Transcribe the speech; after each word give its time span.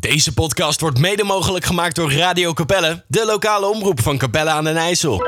Deze 0.00 0.34
podcast 0.34 0.80
wordt 0.80 0.98
mede 0.98 1.24
mogelijk 1.24 1.64
gemaakt 1.64 1.96
door 1.96 2.12
Radio 2.12 2.52
Capelle, 2.52 3.04
de 3.06 3.26
lokale 3.26 3.66
omroep 3.66 4.02
van 4.02 4.18
Capelle 4.18 4.50
aan 4.50 4.64
den 4.64 4.76
IJssel. 4.76 5.18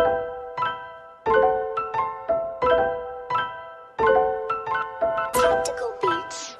Tactical 5.32 5.94
Beats. 6.00 6.56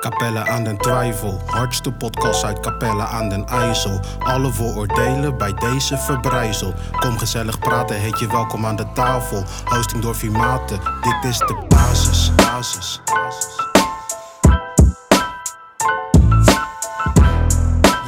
Capelle 0.00 0.38
aan 0.38 0.64
den 0.64 0.78
Twijfel, 0.78 1.40
hardste 1.46 1.92
podcast 1.92 2.44
uit 2.44 2.60
Capelle 2.60 3.02
aan 3.02 3.28
den 3.28 3.46
IJssel. 3.46 4.00
Alle 4.18 4.52
vooroordelen 4.52 5.38
bij 5.38 5.52
deze 5.54 5.98
verbrijzel. 5.98 6.74
Kom 7.00 7.18
gezellig 7.18 7.58
praten, 7.58 7.96
heet 7.96 8.18
je 8.18 8.26
welkom 8.26 8.66
aan 8.66 8.76
de 8.76 8.92
tafel. 8.94 9.44
Hosting 9.64 10.02
door 10.02 10.16
Vimaten, 10.16 10.80
dit 11.02 11.30
is 11.30 11.38
de 11.38 11.64
basis, 11.68 12.34
basis, 12.34 13.00
basis. 13.04 13.59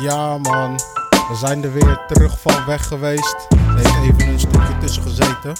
Ja 0.02 0.38
man, 0.38 0.74
we 1.10 1.34
zijn 1.34 1.64
er 1.64 1.72
weer 1.72 2.00
terug 2.08 2.40
van 2.40 2.64
weg 2.66 2.86
geweest. 2.86 3.46
Er 3.50 3.76
heeft 3.76 4.18
even 4.18 4.32
een 4.32 4.40
stukje 4.40 4.78
tussen 4.80 5.02
gezeten. 5.02 5.52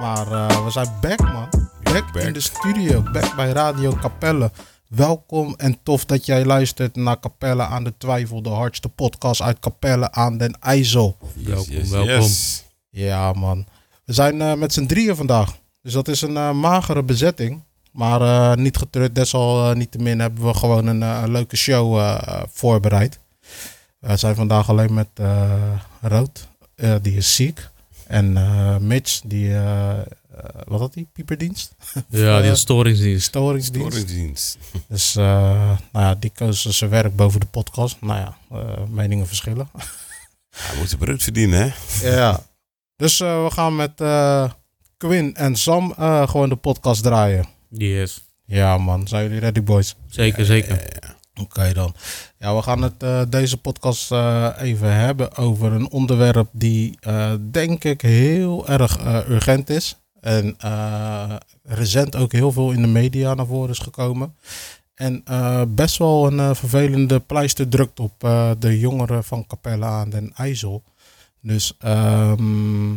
Maar 0.00 0.32
eh, 0.32 0.64
we 0.64 0.70
zijn 0.70 0.88
back 1.00 1.20
man. 1.22 1.48
Back, 1.82 2.14
in 2.14 2.32
de 2.32 2.40
studio, 2.40 3.02
back 3.12 3.36
bij 3.36 3.50
Radio 3.50 3.96
Capelle. 4.00 4.50
Welkom 4.88 5.54
en 5.56 5.78
tof 5.82 6.04
dat 6.04 6.26
jij 6.26 6.44
luistert 6.44 6.96
naar 6.96 7.20
Capelle 7.20 7.62
aan 7.62 7.84
de 7.84 7.94
Twijfel. 7.98 8.42
De 8.42 8.48
hardste 8.48 8.88
podcast 8.88 9.42
uit 9.42 9.58
Capelle 9.58 10.12
aan 10.12 10.38
den 10.38 10.58
IJssel. 10.60 11.16
Welkom, 11.34 11.90
welkom. 11.90 12.28
Ja 12.90 13.32
man, 13.32 13.66
we 14.04 14.12
zijn 14.12 14.40
eh, 14.40 14.54
met 14.54 14.72
z'n 14.72 14.86
drieën 14.86 15.16
vandaag. 15.16 15.56
Dus 15.82 15.92
dat 15.92 16.08
is 16.08 16.22
een 16.22 16.36
eh, 16.36 16.52
magere 16.52 17.02
bezetting. 17.02 17.62
Maar 17.92 18.20
eh, 18.20 18.56
niet 18.56 18.76
getreurd, 18.76 19.14
desalniettemin 19.14 20.20
hebben 20.20 20.44
we 20.44 20.54
gewoon 20.54 20.86
een, 20.86 21.00
een 21.00 21.30
leuke 21.30 21.56
show 21.56 21.98
eh, 21.98 22.42
voorbereid. 22.48 23.18
We 24.06 24.16
zijn 24.16 24.34
vandaag 24.34 24.68
alleen 24.68 24.94
met 24.94 25.08
eh, 25.14 25.52
Rood, 26.00 26.48
eh, 26.74 26.94
die 27.02 27.16
is 27.16 27.34
ziek. 27.34 27.68
En 28.06 28.36
eh, 28.36 28.76
Mitch, 28.76 29.20
die, 29.24 29.48
eh, 29.54 29.90
eh, 29.98 30.04
wat 30.64 30.80
had 30.80 30.92
die, 30.94 31.08
pieperdienst? 31.12 31.74
Ja, 32.08 32.40
die 32.40 32.54
storingsdienst. 32.54 33.24
Storingsdienst. 33.26 33.90
Storingsdienst. 33.92 34.58
Dus 34.88 35.16
eh, 35.16 35.24
nou 35.92 36.04
ja, 36.04 36.14
die 36.14 36.30
koos 36.34 36.62
zijn 36.62 36.90
werk 36.90 37.16
boven 37.16 37.40
de 37.40 37.46
podcast. 37.46 37.96
Nou 38.00 38.18
ja, 38.20 38.36
eh, 38.50 38.82
meningen 38.88 39.26
verschillen. 39.26 39.68
Hij 40.56 40.76
moet 40.78 40.88
zijn 40.88 41.00
brood 41.00 41.22
verdienen, 41.22 41.60
hè? 42.00 42.10
ja. 42.16 42.40
Dus 42.96 43.20
eh, 43.20 43.44
we 43.44 43.50
gaan 43.50 43.76
met 43.76 44.00
eh, 44.00 44.50
Quinn 44.96 45.34
en 45.34 45.56
Sam 45.56 45.94
eh, 45.98 46.28
gewoon 46.28 46.48
de 46.48 46.56
podcast 46.56 47.02
draaien. 47.02 47.46
Yes. 47.68 48.20
Ja 48.46 48.78
man, 48.78 49.08
zijn 49.08 49.22
jullie 49.22 49.40
ready 49.40 49.62
boys? 49.62 49.94
Zeker, 50.08 50.44
zeker. 50.44 50.82
Oké 51.40 51.72
dan. 51.72 51.94
Ja, 52.44 52.54
we 52.54 52.62
gaan 52.62 52.82
het 52.82 53.02
eh, 53.02 53.22
deze 53.28 53.56
podcast 53.56 54.12
eh, 54.12 54.48
even 54.58 54.94
hebben 54.94 55.36
over 55.36 55.72
een 55.72 55.90
onderwerp 55.90 56.48
die 56.52 56.96
eh, 57.00 57.32
denk 57.50 57.84
ik 57.84 58.00
heel 58.00 58.68
erg 58.68 58.98
urgent 59.28 59.70
is. 59.70 59.96
En 60.20 60.56
recent 61.62 62.16
ook 62.16 62.32
heel 62.32 62.52
veel 62.52 62.70
in 62.70 62.82
de 62.82 62.88
media 62.88 63.34
naar 63.34 63.46
voren 63.46 63.70
is 63.70 63.78
gekomen. 63.78 64.34
En 64.94 65.24
best 65.68 65.98
wel 65.98 66.32
een 66.32 66.56
vervelende 66.56 67.20
pleister 67.20 67.68
drukt 67.68 68.00
op 68.00 68.20
de 68.58 68.78
jongeren 68.78 69.24
van 69.24 69.46
Capelle 69.46 69.84
aan 69.84 70.10
den 70.10 70.32
IJssel. 70.34 70.82
Dus, 71.40 71.76
ehm, 71.78 72.92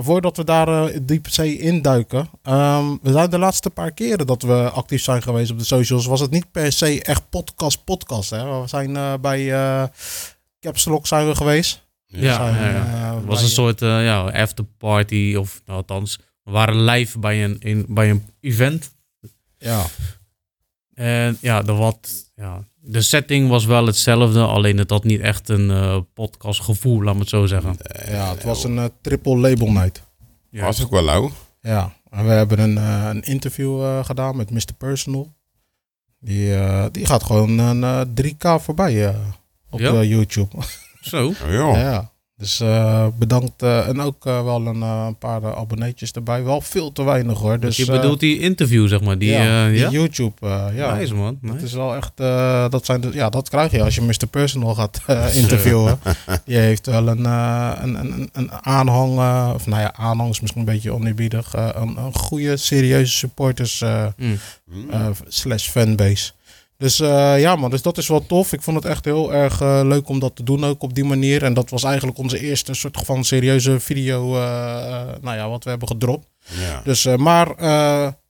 maar 0.00 0.08
voordat 0.08 0.36
we 0.36 0.44
daar 0.44 0.68
eh, 0.86 0.98
diep 1.02 1.28
zee 1.28 1.58
induiken. 1.58 2.28
ehm, 2.42 2.96
we 3.02 3.12
zijn 3.12 3.30
de 3.30 3.38
laatste 3.38 3.70
paar 3.70 3.92
keren 3.92 4.26
dat 4.26 4.42
we 4.42 4.70
actief 4.70 5.02
zijn 5.02 5.22
geweest 5.22 5.50
op 5.50 5.58
de 5.58 5.64
socials. 5.64 6.06
Was 6.06 6.20
het 6.20 6.30
niet 6.30 6.50
per 6.50 6.72
se 6.72 7.02
echt 7.02 7.28
podcast, 7.30 7.84
podcast. 7.84 8.30
Hè? 8.30 8.60
We 8.60 8.68
zijn 8.68 8.96
eh, 8.96 9.14
bij 9.20 9.52
eh 9.52 9.84
Caps 10.60 10.84
Lock 10.84 11.06
zijn 11.06 11.26
we 11.26 11.34
geweest. 11.34 11.88
Ja, 12.06 12.34
zijn, 12.34 12.54
ja, 12.54 12.86
eh, 12.86 13.14
Het 13.14 13.24
was 13.24 13.34
bij- 13.34 13.44
een 13.44 13.50
soort 13.50 13.82
uh, 13.82 14.04
ja, 14.04 14.20
afterparty, 14.20 15.34
of 15.38 15.62
nou, 15.64 15.78
althans, 15.78 16.18
we 16.42 16.50
waren 16.50 16.84
live 16.84 17.18
bij 17.18 17.44
een, 17.44 17.58
in, 17.58 17.84
bij 17.88 18.10
een 18.10 18.24
event. 18.40 18.94
Ja, 19.58 19.84
En 20.94 21.38
ja, 21.40 21.62
de, 21.62 21.72
wat, 21.72 22.08
ja, 22.34 22.64
de 22.80 23.02
setting 23.02 23.48
was 23.48 23.64
wel 23.64 23.86
hetzelfde, 23.86 24.40
alleen 24.42 24.78
het 24.78 24.90
had 24.90 25.04
niet 25.04 25.20
echt 25.20 25.48
een 25.48 25.70
eh 25.70 25.96
podcastgevoel, 26.14 27.02
laat 27.02 27.14
me 27.14 27.20
het 27.20 27.28
zo 27.28 27.46
zeggen. 27.46 27.76
ja, 28.08 28.30
het 28.30 28.42
was 28.44 28.64
een 28.64 28.78
eh, 28.78 28.84
triple 29.00 29.36
label 29.36 29.70
night. 29.70 30.02
Ja. 30.50 30.64
Was 30.64 30.82
ook 30.84 30.90
wel 30.90 31.02
lauw. 31.02 31.30
Ja, 31.60 31.92
en 32.10 32.24
we 32.24 32.30
hebben 32.30 32.58
een, 32.58 32.78
eh, 32.78 33.06
een 33.10 33.22
interview 33.22 33.82
eh, 33.82 34.04
gedaan 34.04 34.36
met 34.36 34.50
Mr. 34.50 34.72
Personal. 34.78 35.32
Die, 36.18 36.54
eh, 36.54 36.86
die 36.92 37.06
gaat 37.06 37.22
gewoon 37.22 37.58
een 37.58 37.84
eh, 37.84 38.00
3K 38.14 38.60
voorbij 38.60 39.06
eh, 39.08 39.16
op 39.70 39.80
Ja? 39.80 39.92
eh, 39.92 40.08
YouTube. 40.10 40.56
Zo. 41.00 41.26
Oh. 41.26 41.72
Ja, 41.74 42.12
dus 42.40 42.60
eh, 42.60 43.06
bedankt. 43.18 43.62
eh, 43.62 43.88
en 43.88 44.00
ook 44.00 44.26
eh, 44.26 44.44
wel 44.44 44.66
een, 44.66 44.80
een 44.82 45.16
paar 45.18 45.56
abonneetjes 45.56 46.10
erbij. 46.12 46.42
Wel 46.44 46.60
veel 46.60 46.92
te 46.92 47.02
weinig 47.02 47.38
hoor. 47.38 47.58
Dus, 47.60 47.76
je 47.76 47.86
bedoelt 47.86 48.20
die 48.20 48.38
interview, 48.38 48.88
zeg 48.88 49.00
maar. 49.00 49.18
Die, 49.18 49.30
ja, 49.30 49.68
die 49.68 49.78
ja? 49.78 49.88
YouTube. 49.90 50.46
ja, 50.74 50.94
Nice, 50.94 51.14
man. 51.14 51.38
Het 51.42 51.52
Nice. 51.52 51.64
is 51.64 51.72
wel 51.72 51.94
echt, 51.96 52.12
dat, 52.72 52.84
zijn 52.84 53.00
de, 53.00 53.10
ja, 53.12 53.28
dat 53.28 53.48
krijg 53.48 53.70
je 53.70 53.82
als 53.82 53.94
je 53.94 54.02
Mr. 54.02 54.26
Personal 54.30 54.74
gaat 54.74 55.00
interviewen. 55.42 55.98
Die 56.44 56.56
heeft 56.56 56.86
wel 56.86 57.08
een, 57.08 57.24
een, 57.24 57.94
een, 57.94 58.28
een 58.32 58.52
aanhang, 58.52 59.10
of 59.54 59.66
nou 59.66 59.80
ja, 59.82 59.94
aanhang 59.94 60.30
is 60.30 60.40
misschien 60.40 60.60
een 60.60 60.72
beetje 60.72 60.92
oneerbiedig. 60.92 61.52
een, 61.56 61.96
een 61.96 62.14
goede, 62.14 62.56
serieuze 62.56 63.12
supporters 63.16 63.84
Mm. 64.16 65.14
slash 65.28 65.68
fanbase. 65.68 66.32
Dus 66.80 67.00
eh, 67.00 67.40
ja 67.40 67.56
man, 67.56 67.70
dus 67.70 67.82
dat 67.82 67.98
is 67.98 68.08
wel 68.08 68.26
tof. 68.26 68.52
Ik 68.52 68.62
vond 68.62 68.76
het 68.76 68.84
echt 68.84 69.04
heel 69.04 69.34
erg 69.34 69.60
eh, 69.60 69.80
leuk 69.84 70.08
om 70.08 70.18
dat 70.18 70.36
te 70.36 70.42
doen 70.42 70.64
ook 70.64 70.82
op 70.82 70.94
die 70.94 71.04
manier. 71.04 71.42
En 71.42 71.54
dat 71.54 71.70
was 71.70 71.84
eigenlijk 71.84 72.18
onze 72.18 72.40
eerste 72.40 72.74
soort 72.74 73.00
van 73.04 73.24
serieuze 73.24 73.80
video, 73.80 74.36
eh, 74.36 74.42
nou 75.20 75.36
ja, 75.36 75.48
wat 75.48 75.64
we 75.64 75.70
hebben 75.70 75.88
gedropt. 75.88 76.26
Ja. 76.44 76.80
Dus, 76.84 77.04
maar 77.04 77.46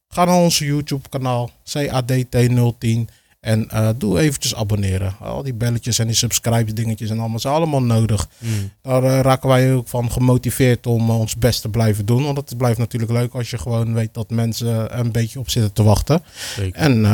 ga 0.08 0.24
naar 0.24 0.34
onze 0.34 0.64
YouTube 0.64 1.08
kanaal, 1.08 1.50
CADT010. 1.64 3.08
En 3.40 3.68
eh, 3.68 3.88
doe 3.96 4.18
eventjes 4.18 4.54
abonneren. 4.54 5.14
Al 5.20 5.42
die 5.42 5.54
belletjes 5.54 5.98
en 5.98 6.06
die 6.06 6.16
subscribe 6.16 6.72
dingetjes 6.72 7.10
en 7.10 7.18
allemaal 7.18 7.38
zijn 7.38 7.54
allemaal 7.54 7.82
nodig. 7.82 8.28
Mm. 8.38 8.70
Daar 8.82 9.02
eh, 9.04 9.20
raken 9.20 9.48
wij 9.48 9.74
ook 9.74 9.88
van 9.88 10.12
gemotiveerd 10.12 10.86
om 10.86 11.10
eh, 11.10 11.20
ons 11.20 11.36
best 11.36 11.60
te 11.60 11.68
blijven 11.68 12.06
doen. 12.06 12.24
Want 12.24 12.36
het 12.36 12.56
blijft 12.58 12.78
natuurlijk 12.78 13.12
leuk 13.12 13.34
als 13.34 13.50
je 13.50 13.58
gewoon 13.58 13.94
weet 13.94 14.14
dat 14.14 14.30
mensen 14.30 14.98
een 14.98 15.12
beetje 15.12 15.38
op 15.38 15.50
zitten 15.50 15.72
te 15.72 15.82
wachten. 15.82 16.22
Zeker. 16.56 16.80
En 16.80 17.04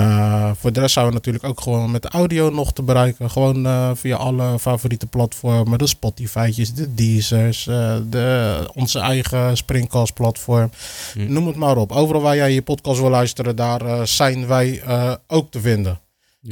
voor 0.57 0.73
de 0.73 0.81
rest 0.81 0.93
zijn 0.93 1.07
we 1.07 1.13
natuurlijk 1.13 1.45
ook 1.45 1.61
gewoon 1.61 1.91
met 1.91 2.03
de 2.03 2.09
audio 2.09 2.51
nog 2.51 2.73
te 2.73 2.83
bereiken. 2.83 3.31
Gewoon 3.31 3.97
via 3.97 4.17
alle 4.17 4.59
favoriete 4.59 5.07
platformen. 5.07 5.79
De 5.79 5.87
Spotify'tjes, 5.87 6.75
de 6.75 6.95
Deezers, 6.95 7.65
de, 8.11 8.71
onze 8.75 8.99
eigen 8.99 9.57
Springcast 9.57 10.15
platform. 10.15 10.71
Hm. 11.13 11.33
Noem 11.33 11.47
het 11.47 11.57
maar 11.57 11.77
op. 11.77 11.93
Overal 11.93 12.23
waar 12.23 12.37
jij 12.37 12.53
je 12.53 12.63
podcast 12.63 13.01
wil 13.01 13.11
luisteren, 13.11 13.57
daar 13.57 14.09
zijn 14.09 14.47
wij 14.47 14.83
ook 15.27 15.51
te 15.51 15.61
vinden. 15.61 16.05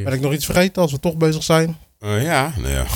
Ben 0.03 0.12
ik 0.12 0.21
nog 0.21 0.32
iets 0.32 0.44
vergeten 0.44 0.82
als 0.82 0.93
we 0.93 1.00
toch 1.00 1.16
bezig 1.16 1.43
zijn? 1.43 1.77
Eh, 1.99 2.22
ja, 2.22 2.53
nou 2.56 2.72
ja. 2.72 2.87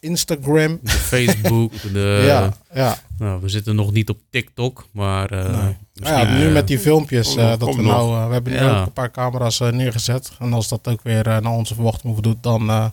Instagram. 0.00 0.78
De 0.82 0.90
Facebook, 0.90 1.72
de, 1.92 2.22
ja, 2.26 2.52
ja. 2.74 2.98
nou, 3.18 3.40
we 3.40 3.48
zitten 3.48 3.74
nog 3.74 3.92
niet 3.92 4.08
op 4.08 4.18
TikTok, 4.30 4.88
maar 4.92 5.30
eh, 5.30 5.62
Nee. 5.62 5.76
Nou 5.94 6.26
ja, 6.26 6.36
nu 6.38 6.46
eh, 6.46 6.52
met 6.52 6.66
die 6.66 6.78
filmpjes 6.78 7.36
eh, 7.36 7.48
nog, 7.48 7.58
dat 7.58 7.74
we 7.74 7.82
nou, 7.82 8.26
we 8.26 8.32
hebben 8.32 8.52
nu 8.52 8.58
Ja. 8.58 8.80
ook 8.80 8.86
een 8.86 8.92
paar 8.92 9.10
camera's 9.10 9.58
neergezet. 9.58 10.32
En 10.38 10.52
als 10.52 10.68
dat 10.68 10.88
ook 10.88 11.02
weer 11.02 11.24
naar 11.24 11.52
onze 11.52 11.74
verwachting 11.74 12.12
voldoet, 12.12 12.42
dan 12.42 12.92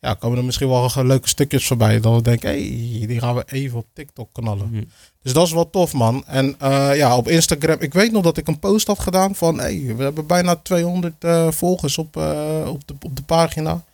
ja, 0.00 0.14
komen 0.14 0.38
er 0.38 0.44
misschien 0.44 0.68
wel 0.68 0.90
leuke 0.94 1.28
stukjes 1.28 1.66
voorbij. 1.66 2.00
Dat 2.00 2.14
we 2.14 2.22
denken, 2.22 2.48
hé, 2.50 2.96
hey, 2.98 3.06
die 3.06 3.20
gaan 3.20 3.34
we 3.34 3.44
even 3.46 3.78
op 3.78 3.86
TikTok 3.92 4.28
knallen. 4.32 4.68
hm. 4.72 4.82
Dus 5.22 5.32
dat 5.32 5.46
is 5.46 5.52
wel 5.52 5.70
tof, 5.70 5.92
man. 5.92 6.24
En 6.26 6.54
eh, 6.58 6.96
ja, 6.96 7.16
op 7.16 7.28
Instagram, 7.28 7.76
ik 7.80 7.92
weet 7.92 8.12
nog 8.12 8.22
dat 8.22 8.36
ik 8.36 8.48
een 8.48 8.58
post 8.58 8.86
had 8.86 8.98
gedaan 8.98 9.34
van, 9.34 9.58
hey, 9.58 9.94
we 9.96 10.02
hebben 10.02 10.26
bijna 10.26 10.56
200 10.56 11.24
eh, 11.24 11.50
volgers 11.50 11.98
op, 11.98 12.16
eh, 12.16 12.64
op, 12.66 12.86
de, 12.88 12.94
op 13.02 13.16
de 13.16 13.22
pagina. 13.22 13.84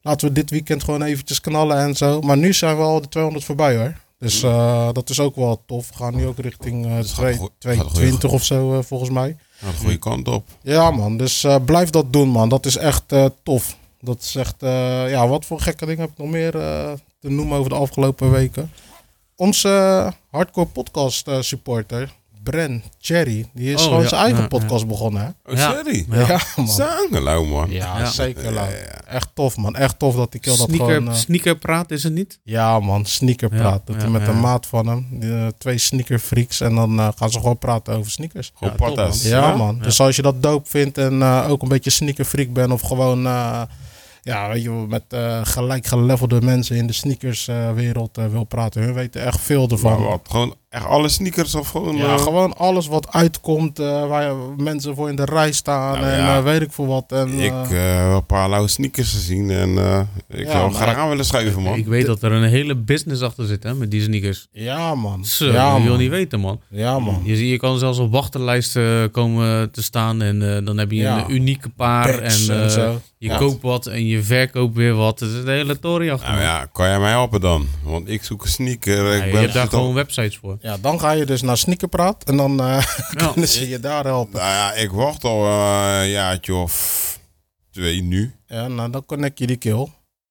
Laten 0.00 0.28
we 0.28 0.34
dit 0.34 0.50
weekend 0.50 0.84
gewoon 0.84 1.02
eventjes 1.02 1.40
knallen 1.40 1.76
en 1.78 1.94
zo. 1.96 2.20
Maar 2.20 2.36
nu 2.36 2.52
zijn 2.52 2.76
we 2.76 2.82
al 2.82 3.00
de 3.00 3.08
200 3.08 3.44
voorbij, 3.44 3.76
hoor. 3.76 3.94
Dus 4.18 4.42
eh, 4.42 4.88
dat 4.92 5.10
is 5.10 5.20
ook 5.20 5.36
wel 5.36 5.62
tof. 5.66 5.88
We 5.88 5.94
gaan 5.94 6.14
nu 6.16 6.26
ook 6.26 6.38
richting 6.38 6.86
eh 6.86 6.96
Dat 6.96 7.06
gaat 7.06 7.14
twee- 7.14 7.36
goed- 7.36 7.50
gaat 7.58 7.60
220 7.60 8.30
of 8.30 8.44
zo, 8.44 8.82
volgens 8.82 9.10
mij. 9.10 9.36
De 9.60 9.66
goede 9.80 9.98
kant 9.98 10.28
op. 10.28 10.46
Ja, 10.62 10.90
man. 10.90 11.16
Dus 11.16 11.46
blijf 11.64 11.90
dat 11.90 12.12
doen, 12.12 12.28
man. 12.28 12.48
Dat 12.48 12.66
is 12.66 12.76
echt 12.76 13.02
tof. 13.42 13.76
Dat 14.04 14.20
is 14.20 14.34
echt, 14.34 14.62
eh, 14.62 15.10
ja, 15.10 15.28
wat 15.28 15.44
voor 15.44 15.60
gekke 15.60 15.86
dingen 15.86 16.00
heb 16.00 16.10
ik 16.10 16.18
nog 16.18 16.28
meer 16.30 16.54
eh, 16.60 16.92
te 17.20 17.30
noemen 17.30 17.58
over 17.58 17.70
de 17.70 17.76
afgelopen 17.76 18.30
weken? 18.30 18.70
Onze 19.36 19.68
eh, 19.68 20.12
hardcore 20.30 20.66
podcast 20.66 21.28
eh, 21.28 21.40
supporter, 21.40 22.12
Bren 22.42 22.82
Cherry, 23.00 23.46
die 23.54 23.72
is 23.72 23.80
Oh, 23.80 23.86
gewoon 23.86 24.02
ja, 24.02 24.08
zijn 24.08 24.20
eigen 24.22 24.40
ja, 24.42 24.48
podcast 24.48 24.86
begonnen, 24.86 25.22
hè? 25.22 25.52
Oh, 25.52 25.58
Ja. 25.58 25.72
sorry. 25.72 26.06
Ja. 26.10 26.40
man. 26.56 26.68
Zangen 26.68 27.22
lauw, 27.22 27.44
man. 27.44 27.70
Ja, 27.70 27.98
Ja. 27.98 28.06
zeker. 28.06 28.52
Lauw. 28.52 28.64
ja, 28.70 28.70
ja. 28.76 29.00
echt 29.06 29.28
tof, 29.34 29.56
man. 29.56 29.76
Echt 29.76 29.98
tof 29.98 30.14
dat 30.16 30.32
die 30.32 30.40
kill 30.40 30.56
dat 30.56 30.66
Sneaker, 30.68 30.94
gewoon... 30.94 31.08
eh, 31.08 31.14
sneakerpraat 31.14 31.90
is 31.90 32.02
het 32.02 32.12
niet? 32.12 32.38
ja, 32.42 32.80
man. 32.80 33.06
Sneakerpraat. 33.06 33.62
Ja, 33.62 33.80
Doet 33.84 33.96
ja, 33.96 34.00
hij 34.02 34.10
met 34.10 34.22
ja. 34.22 34.28
een 34.28 34.40
maat 34.40 34.66
van 34.66 34.86
hem. 34.86 35.06
Die, 35.10 35.56
twee 35.58 35.78
sneakerfreaks. 35.78 36.60
En 36.60 36.74
dan 36.74 37.12
gaan 37.16 37.30
ze 37.30 37.38
gewoon 37.38 37.58
praten 37.58 37.94
over 37.96 38.10
sneakers. 38.10 38.52
Gewoon 38.54 38.74
Ja, 38.94 39.06
top. 39.06 39.14
Ja, 39.22 39.56
man. 39.56 39.78
Dus 39.78 40.00
als 40.00 40.16
je 40.16 40.22
dat 40.22 40.42
dope 40.42 40.68
vindt 40.70 40.98
en 40.98 41.22
eh, 41.22 41.46
ook 41.50 41.62
een 41.62 41.68
beetje 41.68 41.90
sneakerfreak 41.90 42.52
bent 42.52 42.72
of 42.72 42.80
gewoon... 42.80 43.26
ja, 44.24 44.48
weet 44.48 44.62
je, 44.62 44.70
met 44.70 45.04
gelevelde 45.86 46.40
mensen 46.40 46.76
in 46.76 46.86
de 46.86 46.92
sneakerswereld 46.92 48.18
eh 48.18 48.26
wil 48.26 48.44
praten. 48.44 48.82
Hun 48.82 48.94
weten 48.94 49.24
echt 49.24 49.40
veel 49.40 49.68
ervan. 49.68 50.00
Maar 50.00 50.08
wat? 50.08 50.26
Gewoon 50.30 50.54
echt 50.74 50.86
alle 50.86 51.08
sneakers 51.08 51.54
of 51.54 51.68
gewoon... 51.68 51.96
Ja, 51.96 52.04
eh, 52.14 52.18
gewoon 52.18 52.56
alles 52.56 52.86
wat 52.86 53.12
uitkomt, 53.12 53.78
eh, 53.78 54.06
waar 54.08 54.22
je- 54.22 54.54
mensen 54.56 54.94
voor 54.94 55.08
in 55.08 55.16
de 55.16 55.24
rij 55.24 55.52
staan 55.52 55.92
Nou 56.00 56.12
en 56.12 56.18
ja. 56.18 56.36
eh, 56.36 56.42
weet 56.42 56.60
ik 56.60 56.72
veel 56.72 56.86
wat. 56.86 57.04
En, 57.12 57.28
Ik 57.40 57.50
eh, 57.52 57.68
heb 57.68 58.12
een 58.14 58.26
paar 58.26 58.52
oude 58.52 58.68
sneakers 58.68 59.12
gezien 59.12 59.50
en 59.50 59.78
eh, 59.78 60.00
ik 60.28 60.46
Ja, 60.46 60.50
zou 60.52 60.72
graag 60.72 60.96
aan 60.96 61.08
willen 61.08 61.24
schuiven, 61.24 61.62
man. 61.62 61.74
Ik 61.78 61.86
weet 61.86 62.06
dat 62.06 62.22
er 62.22 62.32
een 62.32 62.48
hele 62.48 62.74
business 62.74 63.22
achter 63.22 63.46
zit 63.46 63.62
hè, 63.62 63.74
met 63.74 63.90
die 63.90 64.02
sneakers. 64.02 64.46
ja, 64.52 64.94
man. 64.94 65.24
Zo, 65.24 65.52
ja, 65.52 65.72
wil 65.74 65.82
je 65.82 65.88
man. 65.88 65.98
niet 65.98 66.10
weten, 66.10 66.40
man. 66.40 66.60
Ja, 66.68 66.98
man. 66.98 67.20
Je, 67.24 67.36
ziet, 67.36 67.50
je 67.50 67.56
kan 67.58 67.78
zelfs 67.78 67.98
op 67.98 68.12
wachterlijsten 68.12 69.10
komen 69.10 69.70
te 69.70 69.82
staan 69.82 70.22
en 70.22 70.56
eh, 70.56 70.64
dan 70.66 70.78
heb 70.78 70.90
je 70.90 70.96
Ja. 70.96 71.18
een 71.24 71.34
unieke 71.34 71.68
paar 71.68 72.08
en, 72.08 72.20
Packs 72.20 72.48
en 72.48 72.62
eh, 72.62 72.68
zo. 72.68 73.00
je 73.18 73.28
Ja. 73.28 73.36
koopt 73.36 73.62
wat 73.62 73.86
en 73.86 74.06
je 74.06 74.22
verkoopt 74.22 74.74
weer 74.76 74.94
wat. 74.94 75.20
Het 75.20 75.30
is 75.30 75.44
de 75.44 75.50
hele 75.50 75.78
tory 75.78 76.10
achter. 76.10 76.28
Nou 76.28 76.40
man. 76.40 76.48
ja, 76.50 76.66
kan 76.72 76.86
jij 76.88 76.98
mij 77.00 77.10
helpen 77.10 77.40
dan? 77.40 77.66
Want 77.82 78.08
ik 78.08 78.24
zoek 78.24 78.42
een 78.42 78.48
sneaker. 78.48 79.04
Ja, 79.06 79.12
ik 79.14 79.24
je 79.24 79.30
ben 79.30 79.40
hebt 79.40 79.52
daar 79.54 79.68
gewoon 79.68 79.94
websites 79.94 80.36
voor. 80.36 80.56
Ja, 80.64 80.76
dan 80.78 81.00
ga 81.00 81.10
je 81.10 81.26
dus 81.26 81.42
naar 81.42 81.56
Sneakerpraat 81.56 82.24
en 82.24 82.36
dan 82.36 82.60
eh 82.60 82.86
Ja. 83.18 83.30
kunnen 83.32 83.48
ze 83.48 83.68
je 83.68 83.80
daar 83.80 84.04
helpen. 84.04 84.38
Nou 84.40 84.50
ja, 84.52 84.72
ik 84.72 84.90
wacht 84.90 85.24
al 85.24 85.44
eh, 85.46 86.00
een 86.02 86.08
jaartje 86.08 86.54
of 86.54 87.18
twee 87.70 88.02
nu. 88.02 88.34
Ja, 88.46 88.68
nou, 88.68 88.90
dan 88.90 89.06
connect 89.06 89.38
je 89.38 89.46
die 89.46 89.56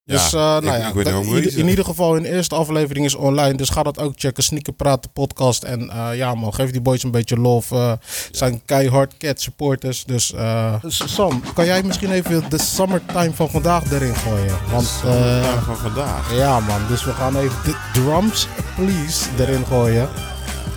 Ja, 0.06 0.14
Dus, 0.14 0.34
eh, 0.34 0.40
nou 0.40 0.66
ik- 0.66 0.72
ja, 0.82 0.92
dat- 0.92 1.04
wel 1.04 1.22
in, 1.22 1.36
ieder- 1.36 1.58
in 1.58 1.68
ieder 1.68 1.86
geval, 1.86 2.14
hun 2.14 2.26
eerste 2.26 2.56
aflevering 2.56 3.06
is 3.06 3.16
online. 3.16 3.54
Dus 3.56 3.70
ga 3.70 3.84
dat 3.84 4.00
ook 4.00 4.14
checken. 4.16 4.44
Sneakerpraat, 4.44 5.04
de 5.04 5.10
podcast. 5.14 5.64
En 5.64 5.90
eh, 5.90 6.16
ja, 6.18 6.34
man, 6.36 6.54
geef 6.54 6.72
die 6.72 6.82
boys 6.82 7.04
een 7.04 7.12
beetje 7.12 7.38
love. 7.40 7.76
eh 7.76 7.92
zijn 8.32 8.62
keihard 8.66 9.18
cat 9.18 9.42
supporters. 9.42 10.04
Dus 10.06 10.34
eh, 10.34 10.74
Sam, 10.88 11.42
kan 11.54 11.66
jij 11.66 11.84
misschien 11.84 12.12
even 12.12 12.50
de 12.50 12.58
summertime 12.60 13.32
van 13.34 13.50
vandaag 13.50 13.92
erin 13.92 14.16
gooien? 14.16 14.56
Want 14.72 15.02
eh, 15.06 15.42
Ja, 15.44 15.60
van 15.62 15.78
vandaag. 15.78 16.34
ja, 16.36 16.60
man, 16.60 16.82
dus 16.88 17.04
we 17.04 17.12
gaan 17.14 17.36
even 17.38 17.56
de 17.64 17.76
drums, 17.94 18.48
please, 18.76 19.26
erin 19.40 19.66
gooien. 19.66 20.10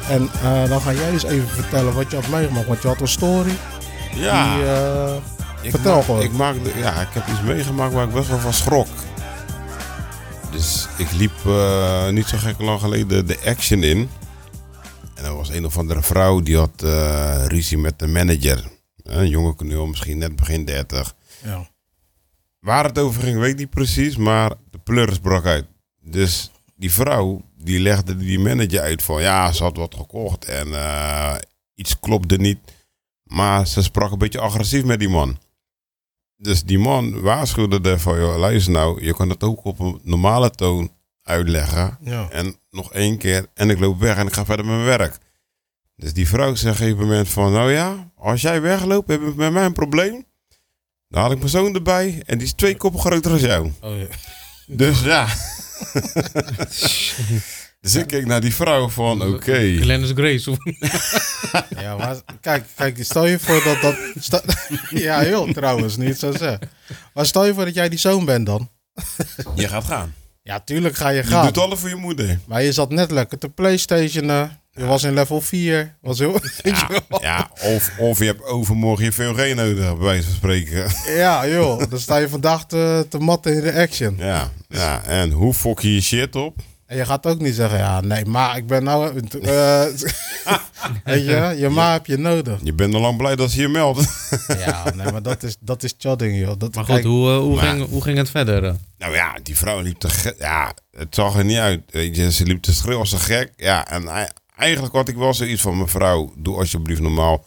En 0.08 0.28
eh, 0.42 0.68
dan 0.68 0.80
ga 0.80 0.92
jij 0.92 1.10
eens 1.10 1.24
even 1.24 1.48
vertellen 1.48 1.94
wat 1.94 2.10
je 2.10 2.16
had 2.16 2.28
meegemaakt. 2.28 2.66
Want 2.66 2.82
je 2.82 2.88
had 2.88 3.00
een 3.00 3.08
story. 3.08 3.52
Ja, 4.14 4.54
Die, 4.56 4.64
ik 5.62 5.70
vertel 5.70 5.94
maak- 5.94 6.04
gewoon. 6.04 6.20
Ik, 6.22 6.32
maak 6.32 6.54
ja, 6.76 7.00
ik 7.00 7.08
heb 7.10 7.26
iets 7.28 7.40
meegemaakt 7.42 7.92
waar 7.92 8.04
ik 8.04 8.12
best 8.14 8.28
wel 8.28 8.38
van 8.38 8.52
schrok. 8.52 8.86
Dus 10.56 10.86
ik 10.98 11.12
liep 11.12 11.46
eh, 11.46 12.08
niet 12.08 12.26
zo 12.26 12.36
gek 12.38 12.58
lang 12.60 12.80
geleden 12.80 13.26
de 13.26 13.38
action 13.44 13.82
in. 13.82 14.08
En 15.14 15.24
er 15.24 15.36
was 15.36 15.48
een 15.48 15.64
of 15.64 15.78
andere 15.78 16.02
vrouw 16.02 16.40
die 16.40 16.56
had 16.56 16.82
eh, 16.82 17.44
ruzie 17.46 17.78
met 17.78 17.98
de 17.98 18.06
manager. 18.06 18.64
Een 19.02 19.28
jonge 19.28 19.54
knul, 19.54 19.86
misschien 19.86 20.18
net 20.18 20.36
begin 20.36 20.64
30. 20.64 21.14
ja. 21.42 21.70
Waar 22.60 22.84
het 22.84 22.98
over 22.98 23.22
ging, 23.22 23.38
weet 23.38 23.50
ik 23.50 23.58
niet 23.58 23.70
precies, 23.70 24.16
maar 24.16 24.52
de 24.70 24.78
pleuris 24.78 25.18
brak 25.18 25.44
uit. 25.44 25.66
Dus 26.00 26.50
die 26.76 26.92
vrouw, 26.92 27.42
die 27.56 27.80
legde 27.80 28.16
die 28.16 28.38
manager 28.38 28.80
uit 28.80 29.02
van, 29.02 29.22
ja, 29.22 29.52
ze 29.52 29.62
had 29.62 29.76
wat 29.76 29.94
gekocht 29.94 30.44
en 30.44 30.74
eh, 30.74 31.36
iets 31.74 32.00
klopte 32.00 32.36
niet. 32.36 32.58
Maar 33.22 33.66
ze 33.66 33.82
sprak 33.82 34.12
een 34.12 34.18
beetje 34.18 34.40
agressief 34.40 34.84
met 34.84 34.98
die 34.98 35.08
man. 35.08 35.38
Dus 36.36 36.64
die 36.64 36.78
man 36.78 37.20
waarschuwde 37.20 37.90
ervan, 37.90 38.18
joh, 38.18 38.36
luister 38.36 38.72
nou, 38.72 39.04
je 39.04 39.14
kan 39.14 39.28
het 39.28 39.42
ook 39.42 39.64
op 39.64 39.78
een 39.78 40.00
normale 40.02 40.50
toon 40.50 40.92
uitleggen. 41.22 41.98
Ja. 42.00 42.28
En 42.30 42.56
nog 42.70 42.92
één 42.92 43.18
keer, 43.18 43.46
en 43.54 43.70
ik 43.70 43.78
loop 43.78 44.00
weg 44.00 44.16
en 44.16 44.26
ik 44.26 44.32
ga 44.32 44.44
verder 44.44 44.66
met 44.66 44.74
mijn 44.74 44.98
werk. 44.98 45.18
Dus 45.96 46.12
die 46.12 46.28
vrouw 46.28 46.54
zegt 46.54 46.74
op 46.74 46.80
een 46.80 46.86
gegeven 46.86 47.08
moment 47.08 47.28
van, 47.28 47.52
nou 47.52 47.72
ja, 47.72 48.10
als 48.16 48.40
jij 48.40 48.60
wegloopt, 48.60 49.08
heb 49.08 49.20
je 49.20 49.32
met 49.36 49.52
mij 49.52 49.64
een 49.64 49.72
probleem. 49.72 50.24
Dan 51.08 51.20
haal 51.20 51.30
ik 51.30 51.38
mijn 51.38 51.50
zoon 51.50 51.74
erbij 51.74 52.22
en 52.26 52.38
die 52.38 52.46
is 52.46 52.52
twee 52.52 52.76
koppen 52.76 53.00
groter 53.00 53.30
dan 53.30 53.40
jou. 53.40 53.72
Oh, 53.80 53.98
ja. 53.98 54.06
Dus 54.66 55.02
ja. 55.02 55.26
dus 57.80 57.94
ik 57.94 58.06
keek 58.06 58.26
naar 58.26 58.40
die 58.40 58.54
vrouw 58.54 58.88
van, 58.88 59.22
oké. 59.22 59.76
Glennis 59.80 60.10
Grace. 60.14 60.50
of- 60.50 60.58
Ja, 61.80 61.96
maar 61.96 62.16
kijk, 62.40 62.64
kijk, 62.76 62.96
stel 63.04 63.26
je 63.26 63.38
voor 63.38 63.62
dat 63.64 63.80
dat... 64.28 64.56
ja, 64.90 65.18
heel 65.20 65.52
trouwens, 65.52 65.96
niet 65.96 66.18
zo 66.18 66.32
zeg. 66.32 66.58
Maar 67.14 67.26
stel 67.26 67.44
je 67.46 67.54
voor 67.54 67.64
dat 67.64 67.74
jij 67.74 67.88
die 67.88 67.98
zoon 67.98 68.24
bent 68.24 68.46
dan. 68.46 68.70
Je 69.54 69.68
gaat 69.68 69.84
gaan. 69.84 70.14
Ja, 70.42 70.60
tuurlijk 70.60 70.96
ga 70.96 71.08
je 71.08 71.16
Je 71.22 71.28
gaan. 71.28 71.44
doet 71.46 71.58
alles 71.58 71.78
voor 71.78 71.88
je 71.88 71.94
moeder. 71.94 72.38
Maar 72.46 72.62
je 72.62 72.72
zat 72.72 72.90
net 72.90 73.10
lekker 73.10 73.38
te 73.38 73.48
playstationen. 73.48 74.60
Je 74.72 74.84
was 74.84 75.02
in 75.02 75.14
level 75.14 75.40
4. 75.40 75.96
Was 76.00 76.18
heel... 76.18 76.40
je. 76.62 77.00
Ja, 77.20 77.50
of, 77.62 77.90
of 77.98 78.18
je 78.18 78.24
hebt 78.24 78.42
overmorgen 78.44 79.04
je 79.04 79.12
VOG 79.12 79.36
nodig, 79.54 79.76
bij 79.76 79.96
wijze 79.96 80.22
van 80.26 80.34
spreken. 80.34 80.86
Ja, 81.06 81.48
joh. 81.48 81.82
Dan 81.90 81.98
sta 81.98 82.16
je 82.16 82.28
vandaag 82.28 82.66
te, 82.66 83.06
te 83.08 83.18
matten 83.18 83.54
in 83.54 83.60
de 83.60 83.72
action. 83.72 84.14
Ja, 84.18 84.50
ja, 84.68 85.02
en 85.04 85.30
hoe 85.30 85.54
fok 85.54 85.80
je 85.80 85.94
je 85.94 86.00
shit 86.00 86.34
op? 86.36 86.58
En 86.86 86.96
je 86.96 87.04
gaat 87.04 87.26
ook 87.26 87.40
niet 87.40 87.54
zeggen, 87.54 87.78
ja, 87.78 88.00
nee, 88.00 88.24
maar 88.24 88.56
ik 88.56 88.66
ben 88.66 88.84
nou... 88.84 89.20
eh, 89.42 89.82
weet 91.04 91.24
je, 91.24 91.54
je 91.58 91.68
ma 91.68 91.92
heb 91.92 92.06
je 92.06 92.16
nodig. 92.16 92.58
Je 92.62 92.72
bent 92.72 92.94
al 92.94 93.00
lang 93.00 93.16
blij 93.16 93.36
dat 93.36 93.50
ze 93.50 93.60
je 93.60 93.68
melden. 93.68 94.06
Ja, 94.66 94.92
nee, 94.94 95.12
maar 95.12 95.22
dat 95.22 95.42
is, 95.42 95.56
dat 95.60 95.82
is 95.82 95.94
chodding, 95.98 96.38
joh. 96.38 96.52
Dat, 96.58 96.74
Maar 96.74 96.84
goed, 96.84 96.94
kijk, 96.94 97.06
hoe, 97.06 97.30
eh, 97.30 97.38
hoe, 97.38 97.54
Maar- 97.56 97.64
ging, 97.64 97.88
hoe 97.88 98.02
ging 98.02 98.18
het 98.18 98.30
verder? 98.30 98.64
eh? 98.64 98.72
Nou 98.98 99.14
ja, 99.14 99.36
die 99.42 99.56
vrouw 99.56 99.80
liep 99.80 99.98
te 99.98 100.08
gek. 100.08 100.34
Ja, 100.38 100.72
het 100.90 101.14
zag 101.14 101.36
er 101.36 101.44
niet 101.44 101.58
uit. 101.58 101.82
Weet 101.90 102.16
je, 102.16 102.32
ze 102.32 102.44
liep 102.44 102.62
te 102.62 102.74
schreeuwen 102.74 103.00
als 103.00 103.12
een 103.12 103.18
gek. 103.18 103.52
Ja, 103.56 103.86
en 103.88 104.08
ei- 104.08 104.28
eigenlijk 104.56 104.94
had 104.94 105.08
ik 105.08 105.16
wel 105.16 105.34
zoiets 105.34 105.62
van... 105.62 105.78
Mevrouw, 105.78 106.32
doe 106.36 106.56
alsjeblieft 106.58 107.00
normaal. 107.00 107.44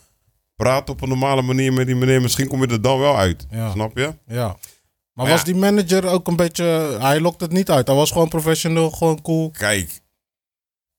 Praat 0.55 0.89
op 0.89 1.01
een 1.01 1.09
normale 1.09 1.41
manier 1.41 1.73
met 1.73 1.85
die 1.85 1.95
meneer. 1.95 2.21
Misschien 2.21 2.47
kom 2.47 2.61
je 2.61 2.67
er 2.67 2.81
dan 2.81 2.99
wel 2.99 3.17
uit. 3.17 3.45
Ja. 3.51 3.71
Snap 3.71 3.97
je? 3.97 4.13
Ja. 4.27 4.57
Maar 5.23 5.29
was 5.31 5.43
die 5.43 5.55
manager 5.55 6.05
ook 6.05 6.27
een 6.27 6.35
beetje... 6.35 6.97
Hij 6.99 7.19
lokt 7.19 7.41
het 7.41 7.51
niet 7.51 7.69
uit. 7.71 7.87
Hij 7.87 7.95
was 7.95 8.11
gewoon 8.11 8.29
professioneel, 8.29 8.91
gewoon 8.91 9.21
cool. 9.21 9.51
Kijk, 9.51 10.01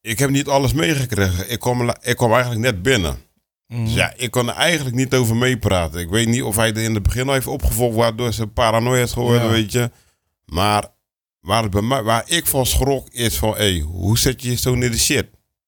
ik 0.01 0.19
heb 0.19 0.31
niet 0.31 0.49
alles 0.49 0.73
meegekregen. 0.73 1.51
Ik 1.51 1.59
kwam, 1.61 1.95
ik 2.01 2.17
kwam 2.17 2.33
eigenlijk 2.33 2.61
net 2.61 2.83
binnen. 2.83 3.19
Mhm. 3.67 3.85
Dus 3.85 3.95
ja, 3.95 4.13
ik 4.17 4.31
kon 4.31 4.49
er 4.49 4.55
eigenlijk 4.55 4.97
niet 4.97 5.15
over 5.15 5.37
meepraten. 5.37 6.01
Ik 6.01 6.09
weet 6.09 6.29
niet 6.29 6.43
of 6.43 6.57
hij 6.57 6.69
er 6.73 6.83
in 6.83 6.95
het 6.95 7.03
begin 7.03 7.27
al 7.27 7.33
heeft 7.33 7.47
opgevolgd... 7.47 7.97
waardoor 7.97 8.33
ze 8.33 8.47
paranoia 8.47 9.03
is 9.03 9.13
geworden, 9.13 9.43
Ja. 9.45 9.51
weet 9.51 9.73
je. 9.73 9.91
Maar 10.45 10.85
waar, 11.41 11.63
het 11.63 11.71
bij 11.71 11.83
mij, 11.83 12.03
waar 12.03 12.25
ik 12.27 12.47
van 12.47 12.67
schrok 12.67 13.09
is 13.09 13.37
van... 13.39 13.55
Hé, 13.57 13.79
hoe 13.81 14.19
zet 14.19 14.43
je 14.43 14.51
je 14.51 14.57
zo 14.57 14.73
in 14.73 14.81
de 14.81 14.99
shit? 14.99 15.27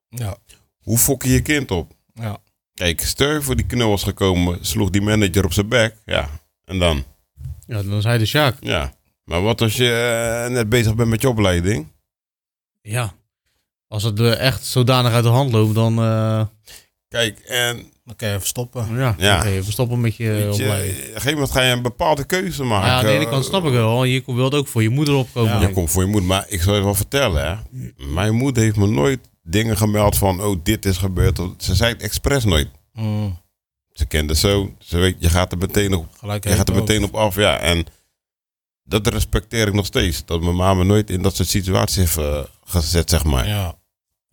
Ja, 0.09 0.37
Hoe 0.83 0.99
fok 0.99 1.23
je 1.23 1.33
je 1.33 1.43
kind 1.43 1.71
op? 1.71 1.93
ja. 2.15 2.39
Kijk, 2.75 3.01
stel 3.01 3.33
je 3.33 3.43
voor 3.43 3.57
die 3.57 3.67
knul 3.67 3.89
was 3.89 4.03
gekomen, 4.03 4.59
sloeg 4.61 4.91
die 4.91 5.03
manager 5.03 5.45
op 5.45 5.53
zijn 5.53 5.69
bek. 5.69 5.97
Ja, 6.05 6.29
en 6.65 6.79
dan? 6.79 7.05
Ja, 7.67 7.83
dan 7.83 8.03
zei 8.03 8.19
de 8.19 8.27
Sjaak. 8.27 8.57
Ja. 8.61 8.93
Maar 9.25 9.43
wat 9.43 9.61
als 9.61 9.77
je 9.77 9.91
eh, 10.47 10.53
net 10.53 10.69
bezig 10.69 10.95
bent 10.95 11.09
met 11.09 11.23
je 11.23 11.29
opleiding? 11.29 11.87
Ja. 12.83 13.13
Als 13.89 14.03
het 14.03 14.21
eh, 14.21 14.39
echt 14.41 14.65
zodanig 14.65 15.13
uit 15.13 15.25
de 15.25 15.31
hand 15.31 15.53
loopt, 15.53 15.75
dan 15.75 15.99
eh, 15.99 16.43
Kijk, 17.09 17.39
en 17.39 17.77
Dan 18.05 18.17
kan 18.17 18.29
je 18.29 18.35
even 18.35 18.47
stoppen. 18.47 18.97
ja, 18.97 19.15
Ja. 19.19 19.39
oké, 19.39 19.51
we 19.63 19.71
stoppen 19.73 20.01
met 20.01 20.17
je 20.17 20.25
je, 20.25 20.47
op 20.47 20.53
opleiding. 20.53 20.97
een 20.99 21.05
gegeven 21.05 21.33
moment 21.33 21.51
ga 21.51 21.63
je 21.63 21.73
een 21.73 21.83
bepaalde 21.83 22.25
keuze 22.25 22.63
maken. 22.65 22.89
Ja, 22.89 22.99
aan 22.99 23.05
de 23.05 23.11
ene 23.11 23.29
kant 23.29 23.45
snap 23.45 23.65
ik 23.65 23.73
wel. 23.73 24.05
Je 24.05 24.23
wilt 24.27 24.55
ook 24.55 24.69
voor 24.69 24.83
je 24.83 24.89
moeder 24.89 25.15
opkomen. 25.15 25.53
Ja. 25.61 25.61
Je 25.67 25.73
komt 25.73 25.91
voor 25.91 26.03
je 26.03 26.09
moeder, 26.09 26.29
maar 26.29 26.45
ik 26.49 26.63
zal 26.63 26.75
je 26.75 26.83
wel 26.83 26.95
vertellen. 26.95 27.47
Hè. 27.49 27.57
Mijn 28.07 28.35
moeder 28.35 28.63
heeft 28.63 28.77
me 28.77 28.87
nooit 28.87 29.19
dingen 29.43 29.77
gemeld 29.77 30.17
van, 30.17 30.43
oh, 30.43 30.57
dit 30.63 30.85
is 30.85 30.97
gebeurd. 30.97 31.41
Ze 31.59 31.75
zei 31.75 31.93
het 31.93 32.03
expres 32.03 32.45
nooit. 32.45 32.69
Mm, 32.93 33.41
Ze 33.93 34.07
kende 34.07 34.35
zo, 34.35 34.75
ze 34.79 34.99
weet, 34.99 35.17
je 35.19 35.29
gaat 35.29 35.53
er 35.53 35.59
meteen 35.59 35.95
op 35.95 36.09
gelijk 36.19 36.45
Je 36.45 36.51
gaat 36.55 36.69
er 36.69 36.75
meteen 36.75 37.05
op 37.05 37.15
af, 37.15 37.37
ja. 37.37 37.59
En 37.59 37.87
dat 38.85 39.07
respecteer 39.07 39.67
ik 39.67 39.75
nog 39.75 39.87
steeds. 39.87 40.25
Dat 40.25 40.41
mijn 40.41 40.57
mama 40.57 40.75
me 40.75 40.85
nooit 40.85 41.11
in 41.11 41.23
dat 41.23 41.37
soort 41.37 41.49
situaties 41.49 41.97
heeft 41.97 42.17
eh, 42.17 42.41
gezet, 42.65 43.11
zeg 43.11 43.25
maar. 43.25 43.49
Ja. 43.49 43.81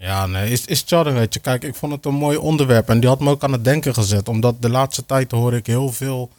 Ja, 0.02 0.26
nee, 0.26 0.52
is, 0.52 0.66
is 0.66 0.84
charming, 0.86 1.18
weet 1.18 1.34
je. 1.34 1.40
Kijk, 1.40 1.64
ik 1.64 1.76
vond 1.76 1.92
het 1.92 2.06
een 2.06 2.14
mooi 2.14 2.38
onderwerp 2.38 2.90
en 2.90 3.00
die 3.00 3.10
had 3.10 3.20
me 3.20 3.30
ook 3.30 3.44
aan 3.44 3.52
het 3.52 3.64
denken 3.64 3.94
gezet. 3.94 4.28
Omdat 4.28 4.62
de 4.62 4.70
laatste 4.70 5.06
tijd 5.06 5.32
hoor 5.32 5.54
ik 5.54 5.66
heel 5.66 5.92
veel 5.92 6.32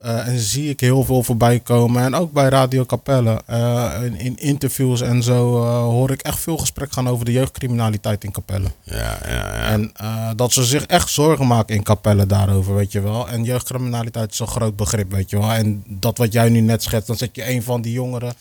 eh, 0.00 0.26
en 0.26 0.38
zie 0.38 0.68
ik 0.68 0.80
heel 0.80 1.04
veel 1.04 1.22
voorbij 1.22 1.58
komen. 1.60 2.02
En 2.02 2.14
ook 2.14 2.32
bij 2.32 2.48
Radio 2.48 2.84
Capelle, 2.84 3.42
eh, 3.46 3.92
in, 4.02 4.18
in 4.18 4.36
interviews 4.36 5.00
en 5.00 5.22
zo, 5.22 5.62
eh, 5.62 5.82
hoor 5.82 6.10
ik 6.10 6.22
echt 6.22 6.38
veel 6.38 6.56
gesprek 6.58 6.92
gaan 6.92 7.08
over 7.08 7.24
de 7.24 7.32
jeugdcriminaliteit 7.32 8.24
in 8.24 8.30
Capelle. 8.32 8.68
Ja, 8.82 9.18
ja, 9.26 9.28
ja. 9.28 9.52
En 9.52 9.92
dat 10.36 10.52
ze 10.52 10.64
zich 10.64 10.86
echt 10.86 11.08
zorgen 11.10 11.46
maken 11.46 11.74
in 11.74 11.82
Capelle 11.82 12.26
daarover, 12.26 12.74
weet 12.74 12.92
je 12.92 13.00
wel. 13.00 13.28
En 13.28 13.44
jeugdcriminaliteit 13.44 14.32
is 14.32 14.38
een 14.38 14.46
groot 14.46 14.76
begrip, 14.76 15.12
weet 15.12 15.30
je 15.30 15.38
wel. 15.38 15.52
En 15.52 15.84
dat 15.86 16.18
wat 16.18 16.32
jij 16.32 16.48
nu 16.48 16.60
net 16.60 16.82
schetst, 16.82 17.06
dan 17.06 17.16
zet 17.16 17.36
je 17.36 17.50
een 17.50 17.62
van 17.62 17.82
die 17.82 17.92
jongeren... 17.92 18.34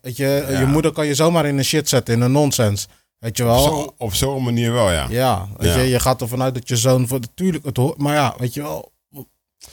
Weet 0.00 0.16
je, 0.16 0.46
Ja. 0.48 0.58
je 0.58 0.66
moeder 0.66 0.92
kan 0.92 1.06
je 1.06 1.14
zomaar 1.14 1.46
in 1.46 1.58
een 1.58 1.64
shit 1.64 1.88
zetten, 1.88 2.14
in 2.14 2.20
een 2.20 2.32
nonsens. 2.32 2.88
Weet 3.18 3.36
je 3.36 3.44
wel. 3.44 3.94
Op 3.98 4.14
zo'n 4.14 4.42
manier 4.42 4.72
wel, 4.72 4.90
ja. 4.90 5.06
Ja, 5.08 5.46
weet 5.56 5.72
Ja. 5.74 5.78
Je, 5.80 5.88
je 5.88 6.00
gaat 6.00 6.20
ervan 6.20 6.42
uit 6.42 6.54
dat 6.54 6.68
je 6.68 6.76
zoon 6.76 7.08
voor 7.08 7.20
natuurlijk 7.20 7.64
het 7.64 7.76
hoort. 7.76 7.98
Maar 7.98 8.14
ja, 8.14 8.34
weet 8.38 8.54
je 8.54 8.62
wel, 8.62 8.90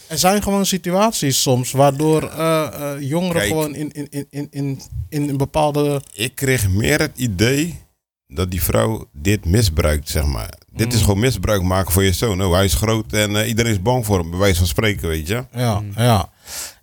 Er 0.06 0.18
zijn 0.18 0.42
gewoon 0.42 0.66
situaties 0.66 1.42
soms 1.42 1.70
waardoor 1.72 2.22
eh, 2.22 2.66
eh, 2.94 3.00
jongeren 3.00 3.34
Kijk. 3.36 3.46
gewoon 3.48 3.74
in, 3.74 3.92
in, 3.92 4.06
in, 4.10 4.26
in, 4.30 4.48
in, 4.50 4.80
in 5.08 5.28
een 5.28 5.36
bepaalde... 5.36 6.02
Ik 6.14 6.34
kreeg 6.34 6.68
meer 6.68 7.00
het 7.00 7.12
idee 7.16 7.78
dat 8.26 8.50
die 8.50 8.62
vrouw 8.62 9.08
dit 9.12 9.44
misbruikt, 9.44 10.08
zeg 10.08 10.24
maar. 10.24 10.52
Dit 10.72 10.86
Mm. 10.88 10.92
is 10.94 11.00
gewoon 11.00 11.18
misbruik 11.18 11.62
maken 11.62 11.92
voor 11.92 12.02
je 12.04 12.12
zoon. 12.12 12.42
Oh, 12.44 12.52
hij 12.52 12.64
is 12.64 12.74
groot 12.74 13.12
en 13.12 13.36
eh, 13.36 13.48
iedereen 13.48 13.72
is 13.72 13.82
bang 13.82 14.06
voor 14.06 14.18
hem, 14.18 14.30
bij 14.30 14.38
wijze 14.38 14.58
van 14.58 14.66
spreken, 14.66 15.08
weet 15.08 15.26
je. 15.28 15.44
Ja, 15.52 15.82
ja. 15.96 16.28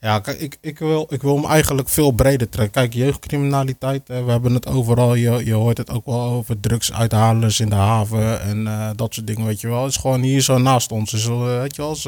Ja, 0.06 0.20
kijk, 0.20 0.40
ik, 0.40 0.58
ik, 0.62 0.80
wil, 0.80 1.06
ik 1.10 1.22
wil 1.22 1.36
hem 1.36 1.46
eigenlijk 1.46 1.90
veel 1.90 2.12
breder 2.12 2.50
trekken. 2.50 2.82
Kijk, 2.82 2.94
jeugdcriminaliteit, 2.94 4.10
eh, 4.10 4.26
we 4.26 4.32
hebben 4.32 4.54
het 4.54 4.68
overal. 4.68 5.16
Je, 5.16 5.46
je 5.46 5.54
hoort 5.54 5.78
het 5.78 5.90
ook 5.90 6.06
wel 6.06 6.22
over 6.22 6.60
drugsuithalers 6.60 7.60
in 7.60 7.70
de 7.70 7.76
haven 7.76 8.42
en 8.42 8.68
eh, 8.68 8.90
dat 8.96 9.14
soort 9.14 9.28
dingen, 9.28 9.46
weet 9.46 9.62
je 9.62 9.68
wel. 9.68 9.82
Het 9.82 9.92
is 9.92 9.98
gewoon 9.98 10.22
hier 10.22 10.42
zo 10.42 10.58
naast 10.58 10.92
ons. 10.92 11.14
Is, 11.14 11.26
eh, 11.26 11.60
weet 11.60 11.76
je 11.76 11.82
wel, 11.82 11.92
is, 11.92 12.08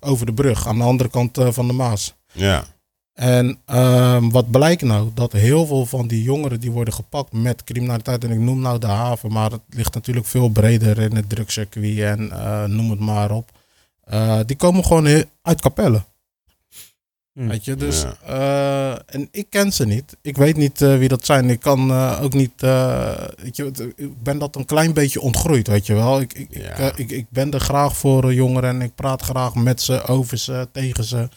over 0.00 0.26
de 0.26 0.32
brug, 0.32 0.68
aan 0.68 0.78
de 0.78 0.84
andere 0.84 1.10
kant 1.10 1.38
van 1.48 1.66
de 1.66 1.72
Maas. 1.72 2.14
Ja, 2.32 2.64
En 3.14 3.58
ehm, 3.66 4.28
wat 4.28 4.50
blijkt 4.50 4.82
nou? 4.82 5.10
Dat 5.14 5.32
heel 5.32 5.66
veel 5.66 5.86
van 5.86 6.06
die 6.06 6.22
jongeren 6.22 6.60
die 6.60 6.70
worden 6.70 6.94
gepakt 6.94 7.32
met 7.32 7.64
criminaliteit. 7.64 8.24
En 8.24 8.30
ik 8.30 8.38
noem 8.38 8.60
nou 8.60 8.78
de 8.78 8.86
haven, 8.86 9.32
maar 9.32 9.50
het 9.50 9.62
ligt 9.68 9.94
natuurlijk 9.94 10.26
veel 10.26 10.48
breder 10.48 10.98
in 10.98 11.16
het 11.16 11.28
drugscircuit 11.28 11.98
en 11.98 12.32
noem 12.76 12.90
het 12.90 13.00
maar 13.00 13.30
op. 13.30 13.50
Die 14.46 14.56
komen 14.56 14.84
gewoon 14.84 15.24
uit 15.42 15.60
Capelle. 15.60 16.02
Hm. 17.34 17.46
Weet 17.48 17.64
je, 17.64 17.74
dus. 17.76 18.02
Ja. 18.02 18.16
eh, 18.26 19.14
en 19.14 19.28
ik 19.30 19.46
ken 19.50 19.72
ze 19.72 19.86
niet. 19.86 20.16
Ik 20.22 20.36
weet 20.36 20.56
niet 20.56 20.82
eh, 20.82 20.98
wie 20.98 21.08
dat 21.08 21.24
zijn. 21.24 21.50
Ik 21.50 21.60
kan 21.60 21.90
eh, 21.90 22.18
ook 22.22 22.32
niet. 22.32 22.62
eh, 22.62 23.12
weet 23.42 23.56
je, 23.56 23.92
ik 23.96 24.22
ben 24.22 24.38
dat 24.38 24.56
een 24.56 24.64
klein 24.64 24.92
beetje 24.92 25.20
ontgroeid, 25.20 25.66
weet 25.68 25.86
je 25.86 25.94
wel. 25.94 26.20
Ik, 26.20 26.32
ik, 26.32 26.46
ik, 26.50 26.62
Ja. 26.76 26.92
ik, 26.96 27.10
ik 27.10 27.26
ben 27.30 27.50
er 27.50 27.60
graag 27.60 27.96
voor 27.96 28.34
jongeren 28.34 28.70
en 28.70 28.82
ik 28.82 28.94
praat 28.94 29.22
graag 29.22 29.54
met 29.54 29.82
ze, 29.82 30.02
over 30.02 30.38
ze, 30.38 30.68
tegen 30.72 31.04
ze. 31.04 31.28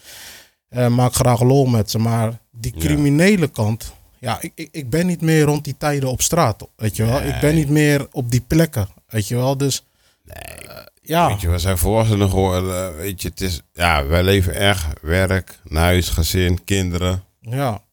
Eh, 0.70 0.88
maak 0.88 1.14
graag 1.14 1.42
lol 1.42 1.66
met 1.66 1.92
ze. 1.92 2.00
Maar 2.00 2.40
die 2.52 2.74
Ja. 2.76 2.80
criminele 2.80 3.48
kant. 3.48 3.94
Ja, 4.20 4.38
ik, 4.42 4.52
ik, 4.56 4.70
ik 4.72 4.90
ben 4.90 5.06
niet 5.08 5.22
meer 5.22 5.42
rond 5.44 5.64
die 5.64 5.76
tijden 5.78 6.10
op 6.10 6.22
straat. 6.22 6.68
Weet 6.76 6.96
je 6.96 7.06
wel. 7.06 7.18
Ik 7.22 7.40
ben 7.42 7.54
Nee. 7.54 7.54
niet 7.54 7.70
meer 7.70 8.08
op 8.12 8.32
die 8.32 8.42
plekken. 8.48 8.88
Weet 9.08 9.28
je 9.28 9.36
wel. 9.36 9.58
Dus. 9.58 9.86
eh, 10.28 10.78
ja. 11.08 11.28
weet 11.28 11.42
je, 11.42 11.50
we 11.50 11.58
zijn 11.58 11.78
volwassenen 11.78 12.30
geworden. 12.30 12.96
Weet 12.96 13.22
je, 13.22 13.28
het 13.28 13.42
is, 13.42 13.62
ja, 13.74 14.06
wij 14.06 14.24
leven 14.24 14.54
echt 14.54 14.86
werk, 15.02 15.60
huis, 15.70 16.10
gezin, 16.10 16.64
kinderen. 16.64 17.24
Ja. 17.40 17.86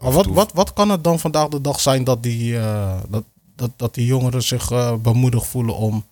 Maar 0.00 0.12
wat, 0.12 0.26
wat, 0.26 0.52
wat 0.52 0.72
kan 0.72 0.90
het 0.90 1.04
dan 1.04 1.18
vandaag 1.18 1.48
de 1.48 1.60
dag 1.60 1.80
zijn 1.80 2.04
dat 2.04 2.22
die, 2.22 2.58
eh, 2.58 3.00
dat, 3.08 3.24
dat, 3.56 3.70
dat 3.76 3.94
die 3.94 4.06
jongeren 4.06 4.42
zich 4.42 4.70
eh, 4.70 4.94
bemoedigd 4.96 5.46
voelen 5.46 5.76
om. 5.76 6.06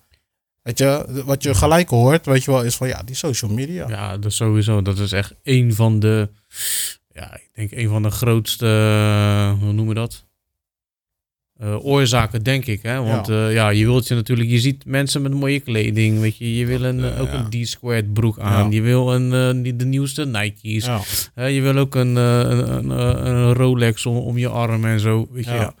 Weet 0.61 0.77
je, 0.77 1.21
wat 1.25 1.43
je 1.43 1.55
gelijk 1.55 1.89
hoort, 1.89 2.25
weet 2.25 2.43
je 2.43 2.51
wel, 2.51 2.63
is 2.63 2.75
van 2.75 2.87
ja, 2.87 3.03
die 3.03 3.15
social 3.15 3.51
media. 3.51 3.87
Ja, 3.87 4.17
dat 4.17 4.33
sowieso. 4.33 4.81
Dat 4.81 4.97
is 4.97 5.11
echt 5.11 5.33
een 5.43 5.73
van 5.73 5.99
de, 5.99 6.29
ja, 7.11 7.33
ik 7.33 7.49
denk 7.53 7.71
een 7.71 7.89
van 7.89 8.03
de 8.03 8.11
grootste, 8.11 8.65
eh, 8.65 9.59
hoe 9.59 9.73
noemen 9.73 9.87
we 9.87 9.93
dat? 9.93 10.25
Eh, 11.59 11.85
oorzaken, 11.85 12.43
denk 12.43 12.65
ik. 12.65 12.81
Hè? 12.81 13.03
Want 13.03 13.27
ja. 13.27 13.47
ja, 13.47 13.69
je 13.69 13.85
wilt 13.85 14.07
je 14.07 14.15
natuurlijk, 14.15 14.49
je 14.49 14.59
ziet 14.59 14.85
mensen 14.85 15.21
met 15.21 15.33
mooie 15.33 15.59
kleding, 15.59 16.19
weet 16.19 16.37
je. 16.37 16.55
Je 16.55 16.65
wil 16.65 16.83
een, 16.83 17.03
eh, 17.03 17.21
ook 17.21 17.31
ja. 17.31 17.47
een 17.51 17.63
D-squared 17.63 18.13
broek 18.13 18.39
aan. 18.39 18.63
Ja. 18.63 18.75
Je 18.75 18.81
wil 18.81 19.13
een, 19.13 19.63
eh, 19.65 19.73
de 19.75 19.85
nieuwste 19.85 20.25
Nike's. 20.25 20.89
Je 21.35 21.61
wil 21.61 21.77
ook 21.77 21.95
een, 21.95 22.17
eh, 22.17 22.39
een, 22.39 22.89
een, 22.89 23.53
Rolex 23.53 24.05
om, 24.05 24.17
om 24.17 24.37
je 24.37 24.47
arm 24.47 24.85
en 24.85 24.99
zo, 24.99 25.27
weet 25.31 25.45
je. 25.45 25.71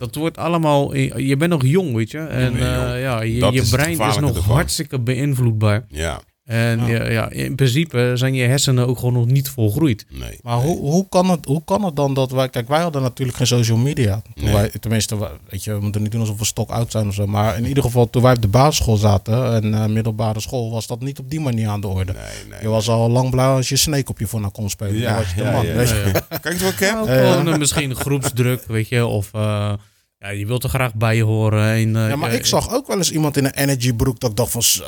Dat 0.00 0.14
wordt 0.14 0.36
allemaal, 0.36 0.94
je 0.96 1.36
bent 1.36 1.50
nog 1.50 1.64
jong, 1.64 1.94
weet 1.94 2.10
je. 2.10 2.18
En 2.18 2.52
eh, 2.54 3.00
ja, 3.02 3.22
je, 3.22 3.52
je 3.52 3.66
brein 3.70 4.00
is 4.00 4.18
nog 4.18 4.36
ervan. 4.36 4.54
hartstikke 4.54 5.00
beïnvloedbaar. 5.00 5.84
Ja, 5.88 6.20
En 6.50 6.86
Ja. 6.86 7.02
ja. 7.04 7.08
Ja, 7.10 7.30
in 7.30 7.54
principe 7.54 8.10
zijn 8.14 8.34
je 8.34 8.42
hersenen 8.46 8.86
ook 8.88 8.98
gewoon 8.98 9.12
nog 9.14 9.26
niet 9.26 9.48
volgroeid. 9.48 10.06
nee. 10.10 10.38
Maar 10.42 10.56
hoe, 10.56 10.78
hoe, 10.78 11.06
kan 11.08 11.30
het, 11.30 11.44
hoe 11.44 11.62
kan 11.64 11.84
het 11.84 11.96
dan 11.96 12.14
dat 12.14 12.30
wij. 12.30 12.48
Kijk, 12.48 12.68
wij 12.68 12.80
hadden 12.80 13.02
natuurlijk 13.02 13.38
geen 13.38 13.46
social 13.46 13.76
media. 13.78 14.22
Toen 14.34 14.44
Nee. 14.44 14.54
wij, 14.54 14.70
tenminste, 14.80 15.16
weet 15.48 15.64
je, 15.64 15.72
we 15.74 15.80
moeten 15.80 16.02
niet 16.02 16.10
doen 16.10 16.20
alsof 16.20 16.38
we 16.38 16.44
stok 16.44 16.70
oud 16.70 16.90
zijn 16.90 17.08
of 17.08 17.14
zo. 17.14 17.26
Maar 17.26 17.56
in 17.56 17.66
ieder 17.66 17.82
geval, 17.82 18.10
toen 18.10 18.22
wij 18.22 18.32
op 18.34 18.42
de 18.42 18.48
basisschool 18.48 18.96
zaten 18.96 19.54
en 19.54 19.74
eh, 19.74 19.86
middelbare 19.86 20.40
school, 20.40 20.70
was 20.70 20.86
dat 20.86 21.00
niet 21.00 21.18
op 21.18 21.30
die 21.30 21.40
manier 21.40 21.68
aan 21.68 21.80
de 21.80 21.86
orde. 21.86 22.12
Nee, 22.12 22.22
nee. 22.50 22.60
Je 22.62 22.68
was 22.68 22.88
al 22.88 23.10
lang 23.10 23.30
blauw 23.30 23.56
als 23.56 23.68
je 23.68 23.76
Snake 23.76 24.10
op 24.10 24.18
je 24.18 24.26
phone 24.26 24.50
kon 24.50 24.70
spelen. 24.70 24.94
Ja, 25.00 25.16
was 25.16 25.28
je 25.30 25.36
de 25.36 25.42
ja, 25.42 25.50
man. 25.52 25.66
ja, 25.66 25.74
weet 25.74 25.88
je. 25.88 26.12
Kijk 26.28 26.44
eens 26.44 26.62
wat 26.62 26.72
ik 26.72 26.78
heb. 26.78 26.98
Ook 27.00 27.06
Ja. 27.06 27.30
gewoon 27.32 27.52
eh, 27.52 27.58
misschien 27.58 27.94
groepsdruk, 27.94 28.64
weet 28.66 28.88
je. 28.88 29.06
Of 29.06 29.30
eh, 29.34 29.72
ja, 30.18 30.28
je 30.28 30.46
wilt 30.46 30.62
er 30.64 30.68
graag 30.68 30.94
bij 30.94 31.20
horen. 31.20 31.64
En, 31.72 31.96
eh, 31.96 32.08
Ja, 32.08 32.16
maar 32.16 32.30
eh, 32.30 32.36
ik 32.36 32.46
zag 32.46 32.72
ook 32.74 32.86
wel 32.86 32.96
eens 32.96 33.10
iemand 33.12 33.36
in 33.36 33.44
een 33.44 33.54
energy 33.54 33.92
broek 33.92 34.20
dat 34.20 34.30
ik 34.30 34.36
dacht 34.36 34.50
van 34.52 34.62
zo, 34.62 34.82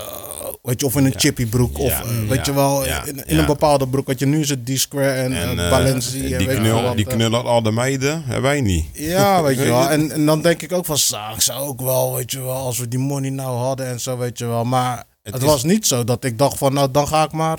weet 0.63 0.81
je, 0.81 0.87
of 0.87 0.97
in 0.97 1.05
een 1.05 1.15
chippy 1.17 1.47
broek 1.47 1.79
of 1.79 1.91
eh, 1.91 2.29
weet 2.29 2.47
je 2.47 2.53
wel, 2.55 2.85
in, 2.85 3.23
een 3.39 3.47
bepaalde 3.47 3.89
broek. 3.89 4.07
Want 4.07 4.19
je 4.19 4.27
nu 4.27 4.41
is 4.41 4.49
het 4.49 4.67
D-Square 4.67 5.11
en, 5.11 5.33
En 5.33 5.59
eh, 5.59 5.65
eh, 5.65 5.71
Balenci 5.71 6.33
en 6.33 6.39
die, 6.39 6.47
weet 6.47 6.57
je 6.57 6.63
knul, 6.63 6.75
wel 6.75 6.83
wat, 6.83 6.97
die 6.97 7.07
eh. 7.07 7.15
knullen 7.15 7.45
al 7.45 7.63
de 7.63 7.71
meiden, 7.73 8.23
hebben 8.25 8.43
wij 8.43 8.61
niet. 8.61 8.85
Ja, 8.93 9.43
weet 9.43 9.59
je 9.59 9.65
wel. 9.77 9.91
En, 9.91 10.11
en 10.11 10.27
dan 10.27 10.43
denk 10.43 10.63
ik 10.63 10.73
ook 10.73 10.85
van, 10.85 10.97
ik 11.35 11.41
zou 11.43 11.67
ook 11.67 11.81
wel, 11.81 12.15
weet 12.15 12.33
je 12.33 12.41
wel, 12.41 12.57
als 12.57 12.79
we 12.79 12.89
die 12.89 12.99
money 12.99 13.31
nou 13.31 13.57
hadden 13.57 13.87
en 13.87 14.01
zo, 14.01 14.17
weet 14.19 14.39
je 14.39 14.47
wel. 14.47 14.65
Maar 14.65 15.05
het, 15.23 15.35
is- 15.37 15.43
was 15.43 15.63
niet 15.65 15.87
zo 15.87 16.05
dat 16.05 16.25
ik 16.25 16.39
dacht 16.39 16.59
van, 16.59 16.73
nou 16.73 16.91
dan 16.91 17.09
ga 17.09 17.23
ik 17.25 17.33
maar, 17.33 17.59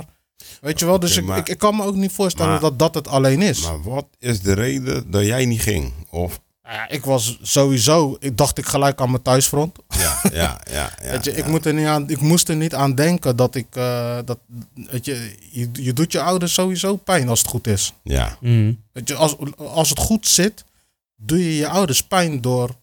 weet 0.61 0.79
je 0.79 0.85
wel. 0.85 0.99
Dus 0.99 1.17
ik, 1.17 1.23
maar- 1.25 1.37
ik, 1.37 1.49
ik 1.49 1.57
kan 1.57 1.75
me 1.75 1.83
ook 1.83 1.95
niet 1.95 2.11
voorstellen 2.11 2.51
maar- 2.51 2.61
dat 2.61 2.79
dat 2.79 2.93
het 2.95 3.07
alleen 3.07 3.41
is. 3.41 3.61
Maar 3.61 3.81
wat 3.83 4.05
is 4.19 4.41
de 4.41 4.53
reden 4.53 5.11
dat 5.11 5.25
jij 5.25 5.45
niet 5.45 5.61
ging? 5.61 5.91
Of, 6.09 6.39
ja, 6.63 6.89
ik 6.89 7.05
was 7.05 7.37
sowieso, 7.41 8.15
ik 8.19 8.37
dacht 8.37 8.57
ik 8.57 8.65
gelijk 8.65 9.01
aan 9.01 9.09
mijn 9.11 9.21
thuisfront. 9.21 9.77
ja, 9.87 10.19
ja, 10.33 10.61
ja. 10.71 10.91
ja, 11.03 11.11
Weet 11.11 11.25
je, 11.25 11.31
ik, 11.35 11.45
moet 11.47 11.65
er 11.65 11.73
niet 11.73 11.85
aan, 11.87 12.09
ik 12.09 12.21
moest 12.21 12.49
er 12.49 12.55
niet 12.55 12.75
aan 12.75 12.95
denken 12.95 13.35
dat 13.35 13.55
ik. 13.55 13.67
eh, 13.75 14.17
dat, 14.25 14.39
weet 14.73 15.05
je, 15.05 15.35
je, 15.51 15.69
je 15.73 15.93
doet 15.93 16.11
je 16.11 16.21
ouders 16.21 16.53
sowieso 16.53 16.95
pijn 16.95 17.29
als 17.29 17.39
het 17.39 17.47
goed 17.49 17.67
is. 17.67 17.93
Ja, 18.03 18.37
mm, 18.39 18.83
Weet 18.91 19.07
je, 19.07 19.15
als, 19.15 19.35
als 19.57 19.89
het 19.89 19.99
goed 19.99 20.27
zit, 20.27 20.63
doe 21.15 21.37
je 21.43 21.55
je 21.55 21.67
ouders 21.67 22.03
pijn 22.03 22.41
door 22.41 22.75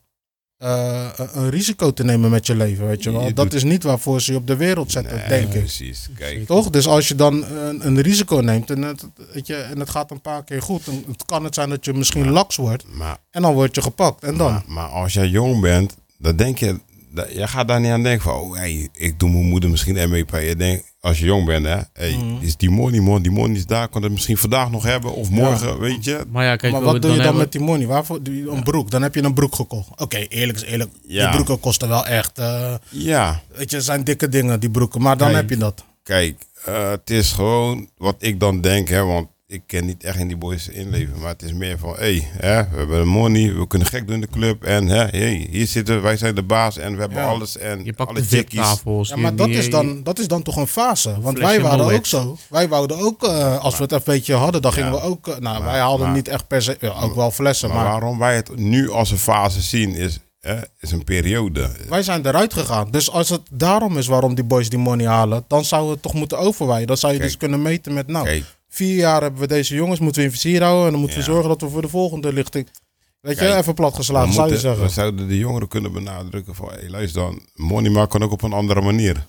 eh, 0.61 1.07
een- 1.33 1.50
risico 1.50 1.93
te 1.93 2.05
nemen 2.05 2.31
met 2.31 2.47
je 2.47 2.55
leven. 2.57 2.87
Weet 2.87 3.02
je 3.02 3.11
wel? 3.12 3.26
Je 3.26 3.33
dat 3.33 3.45
doet- 3.45 3.55
is 3.55 3.64
niet 3.64 3.83
waarvoor 3.83 4.21
ze 4.21 4.33
je 4.33 4.38
op 4.38 4.47
de 4.47 4.57
wereld 4.57 4.90
zetten, 4.93 5.17
nee, 5.17 5.29
denk 5.29 5.52
ik. 5.52 5.59
precies. 5.61 6.09
Kijk, 6.17 6.47
Toch? 6.47 6.71
Dus 6.71 6.87
als 6.87 7.09
je 7.09 7.14
dan 7.14 7.45
een, 7.45 7.87
een 7.87 8.00
risico 8.00 8.37
neemt 8.37 8.71
en 8.71 8.83
het, 8.83 9.05
weet 9.33 9.47
je, 9.47 9.55
en 9.57 9.79
het 9.79 9.90
gaat 9.90 10.11
een 10.11 10.21
paar 10.21 10.45
keer 10.45 10.62
goed, 10.62 10.85
dan 10.85 11.05
kan 11.26 11.45
het 11.45 11.55
zijn 11.55 11.69
dat 11.69 11.85
je 11.85 11.93
misschien 11.93 12.31
laks 12.31 12.57
wordt 12.57 12.85
maar, 12.93 13.17
en 13.31 13.43
dan 13.43 13.55
word 13.55 13.75
je 13.75 13.83
gepakt. 13.83 14.23
En 14.25 14.37
dan? 14.37 14.52
maar, 14.52 14.62
maar 14.67 14.88
als 14.88 15.12
jij 15.12 15.29
jong 15.29 15.61
bent, 15.61 15.97
dan 16.19 16.37
denk 16.37 16.59
je, 16.59 16.81
je 17.14 17.47
gaat 17.47 17.69
daar 17.69 17.81
niet 17.81 17.90
aan 17.90 18.02
denken 18.02 18.23
van, 18.23 18.35
oh, 18.40 18.57
hey, 18.57 18.88
ik 18.93 19.19
doe 19.19 19.31
mijn 19.31 19.45
moeder 19.45 19.71
misschien 19.71 20.11
MEP. 20.11 20.31
Je 20.31 20.57
denkt, 20.57 20.95
als 21.00 21.19
je 21.19 21.25
jong 21.25 21.47
bent, 21.47 21.67
hè, 21.67 21.79
hey, 21.93 22.17
Mhm. 22.17 22.37
is 22.45 22.57
die 22.57 22.71
money, 22.71 23.00
man, 23.00 23.23
die 23.23 23.33
money 23.33 23.57
is 23.57 23.67
daar, 23.67 23.88
kan 23.88 24.02
het 24.02 24.12
misschien 24.12 24.37
vandaag 24.37 24.71
nog 24.71 24.83
hebben 24.83 25.12
of 25.14 25.31
morgen, 25.31 25.79
weet 25.79 26.05
je. 26.05 26.25
maar 26.31 26.45
ja, 26.45 26.57
kijk, 26.57 26.73
maar 26.73 26.83
wat 26.83 26.93
doe 27.02 27.11
je 27.11 27.17
dan 27.17 27.25
hebben- 27.25 27.43
met 27.43 27.52
die 27.52 27.61
money? 27.61 27.87
Waarvoor? 27.87 28.23
doe 28.23 28.37
je 28.37 28.50
Een 28.50 28.62
broek. 28.62 28.90
Dan 28.90 29.02
heb 29.02 29.14
je 29.14 29.23
een 29.23 29.35
broek 29.35 29.55
gekocht. 29.55 29.88
Oké, 30.00 30.17
eerlijk 30.17 30.59
is 30.59 30.64
eerlijk. 30.64 30.90
Ja. 31.07 31.23
Die 31.25 31.35
broeken 31.35 31.61
kosten 31.61 31.88
wel 31.88 32.07
echt. 32.07 32.38
eh, 32.38 32.75
Ja, 32.88 33.40
weet 33.55 33.71
je, 33.71 33.76
het 33.76 33.85
zijn 33.85 34.05
dikke 34.05 34.29
dingen, 34.29 34.61
die 34.61 34.71
broeken. 34.71 35.02
Maar 35.02 35.17
dan 35.17 35.35
heb 35.35 35.50
je 35.50 35.57
dat. 35.57 35.85
kijk, 36.02 36.43
eh, 36.64 36.90
het 36.90 37.11
is 37.11 37.33
gewoon 37.33 37.88
wat 37.99 38.17
ik 38.19 38.40
dan 38.40 38.61
denk, 38.61 38.88
hè, 38.88 39.05
want 39.05 39.29
ik 39.52 39.62
ken 39.66 39.85
niet 39.87 40.04
echt 40.04 40.19
in 40.19 40.28
die 40.28 40.37
boys 40.37 40.69
inleven, 40.69 41.19
maar 41.21 41.28
het 41.28 41.42
is 41.42 41.52
meer 41.52 41.78
van, 41.78 41.95
hé, 41.99 42.28
hey, 42.37 42.69
we 42.71 42.76
hebben 42.78 43.07
money, 43.09 43.54
we 43.54 43.66
kunnen 43.66 43.88
gek 43.88 44.07
doen 44.07 44.14
in 44.14 44.21
de 44.21 44.28
club 44.28 44.64
en 44.64 44.87
hè, 44.87 45.04
hey, 45.04 45.47
hier 45.50 45.66
zitten 45.66 46.02
wij 46.02 46.16
zijn 46.16 46.35
de 46.35 46.42
baas 46.42 46.76
en 46.78 46.95
we 46.95 47.00
hebben 47.00 47.19
Ja. 47.19 47.26
alles 47.28 47.59
en 47.59 47.85
je 47.85 47.92
pakt 47.92 48.11
alle 48.11 48.21
de. 48.21 48.26
VIP-tafels. 48.26 49.09
Ja, 49.09 49.16
maar 49.16 49.35
dat 49.37 49.47
die- 49.47 49.57
is, 49.57 49.71
dan, 49.71 50.02
dat 50.02 50.19
is 50.19 50.28
dan 50.28 50.42
toch 50.42 50.57
een 50.57 50.66
fase. 50.66 51.21
Want 51.21 51.38
wij 51.38 51.61
waren 51.61 51.95
ook 51.95 52.07
zo. 52.07 52.37
Wij 52.49 52.69
wouden 52.69 52.99
ook, 52.99 53.23
eh, 53.25 53.59
als 53.59 53.76
we 53.76 53.83
het 53.83 53.92
een 53.92 54.00
beetje 54.04 54.35
hadden, 54.35 54.62
dan 54.62 54.73
gingen 54.73 54.92
Ja. 54.92 55.00
we 55.00 55.02
ook. 55.07 55.28
eh, 55.28 55.37
nou, 55.38 55.59
Maar- 55.59 55.71
wij 55.71 55.80
hadden 55.80 56.07
maar- 56.07 56.16
niet 56.16 56.28
echt 56.28 56.47
per 56.47 56.62
se. 56.62 56.76
Ja, 56.80 56.88
ook 57.00 57.14
wel 57.14 57.30
flessen, 57.30 57.69
Maar, 57.69 57.76
maar, 57.78 57.87
waarom 57.87 58.19
wij 58.19 58.35
het 58.37 58.57
nu 58.57 58.90
als 58.90 59.11
een 59.11 59.19
fase 59.19 59.61
zien 59.61 59.95
is, 59.95 60.19
hè, 60.40 60.57
is 60.80 60.90
een 60.90 61.04
periode. 61.04 61.71
wij 61.88 62.02
zijn 62.02 62.26
eruit 62.26 62.52
gegaan. 62.54 62.90
Dus 62.90 63.11
als 63.11 63.28
het 63.28 63.40
daarom 63.52 63.99
is 63.99 64.07
waarom 64.07 64.35
die 64.35 64.45
boys 64.45 64.69
die 64.69 64.78
money 64.78 65.07
halen, 65.07 65.45
dan 65.49 65.64
zou 65.64 65.90
het 65.90 66.02
toch 66.02 66.14
moeten 66.14 66.38
overwijden. 66.38 66.87
Dan 66.87 66.97
zou 66.97 67.12
je 67.12 67.19
Kijk. 67.19 67.30
dus 67.30 67.38
kunnen 67.40 67.62
meten 67.62 67.95
met, 67.95 68.07
nou, 68.07 68.25
Kijk, 68.25 68.45
vier 68.71 68.97
jaar 68.97 69.23
hebben 69.23 69.41
we 69.41 69.47
deze 69.47 69.75
jongens, 69.75 70.00
moeten 70.00 70.21
we 70.23 70.27
in 70.29 70.33
vizier 70.35 70.62
houden. 70.62 70.85
En 70.85 70.91
dan 70.91 71.00
moeten 71.00 71.19
we 71.19 71.25
zorgen 71.25 71.49
dat 71.49 71.61
we 71.61 71.69
voor 71.69 71.83
de 71.83 71.89
volgende 71.89 72.33
lichting. 72.33 72.69
Weet 73.21 73.39
je, 73.39 73.55
even 73.55 73.75
plat 73.75 73.95
geslagen, 73.95 74.33
zou 74.33 74.49
je 74.50 74.59
zeggen. 74.59 74.83
we 74.83 74.89
zouden 74.89 75.29
de 75.29 75.39
jongeren 75.39 75.69
kunnen 75.69 75.93
benadrukken 75.93 76.55
van, 76.55 76.69
hey, 76.71 76.89
luister 76.89 77.23
dan, 77.23 77.41
money 77.55 77.91
maar 77.91 78.07
kan 78.07 78.23
ook 78.23 78.33
op 78.33 78.43
een 78.43 78.53
andere 78.53 78.81
manier. 78.81 79.27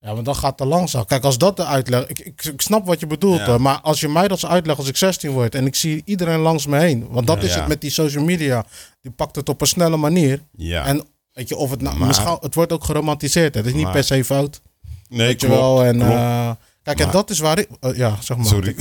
Ja, 0.00 0.14
maar 0.14 0.22
dan 0.22 0.34
gaat 0.34 0.48
het 0.48 0.56
te 0.56 0.66
langzaam. 0.66 1.04
Kijk, 1.04 1.24
als 1.24 1.38
dat 1.38 1.56
de 1.56 1.64
uitleg... 1.64 2.06
Ik, 2.06 2.18
ik, 2.18 2.44
ik 2.44 2.60
snap 2.60 2.86
wat 2.86 3.00
je 3.00 3.06
bedoelt, 3.06 3.38
Ja. 3.38 3.46
hoor, 3.46 3.60
maar 3.60 3.80
als 3.80 4.00
je 4.00 4.08
mij 4.08 4.28
dat 4.28 4.38
zo 4.38 4.46
uitlegt 4.46 4.78
als 4.78 4.88
ik 4.88 4.96
16 4.96 5.30
word... 5.30 5.54
en 5.54 5.66
ik 5.66 5.74
zie 5.74 6.02
iedereen 6.04 6.38
langs 6.38 6.66
me 6.66 6.78
heen... 6.78 7.06
want 7.10 7.26
dat 7.26 7.40
Ja. 7.40 7.46
is 7.48 7.54
het 7.54 7.66
met 7.66 7.80
die 7.80 7.90
social 7.90 8.24
media. 8.24 8.64
Die 9.00 9.10
pakt 9.12 9.36
het 9.36 9.48
op 9.48 9.60
een 9.60 9.66
snelle 9.66 9.96
manier. 9.96 10.42
Ja, 10.56 10.84
En 10.86 11.02
weet 11.32 11.48
je, 11.48 11.56
of 11.56 11.70
het 11.70 11.80
nou... 11.80 11.96
Maar- 11.96 12.36
het 12.40 12.54
wordt 12.54 12.72
ook 12.72 12.84
geromantiseerd. 12.84 13.54
hè. 13.54 13.60
Het 13.60 13.68
is 13.68 13.74
niet 13.74 13.84
Maar- 13.84 13.92
per 13.92 14.04
se 14.04 14.24
fout. 14.24 14.60
nee, 15.08 15.34
klopt, 15.34 15.54
wel. 15.54 15.84
En, 15.84 15.96
klopt. 15.96 16.12
eh, 16.12 16.50
kijk, 16.94 17.06
en 17.08 17.12
dat 17.12 17.30
is 17.30 17.38
waar 17.38 17.58
ik... 17.58 17.68
eh, 17.80 17.96
ja, 17.96 18.16
zeg 18.20 18.36
maar. 18.36 18.46
Sorry. 18.46 18.76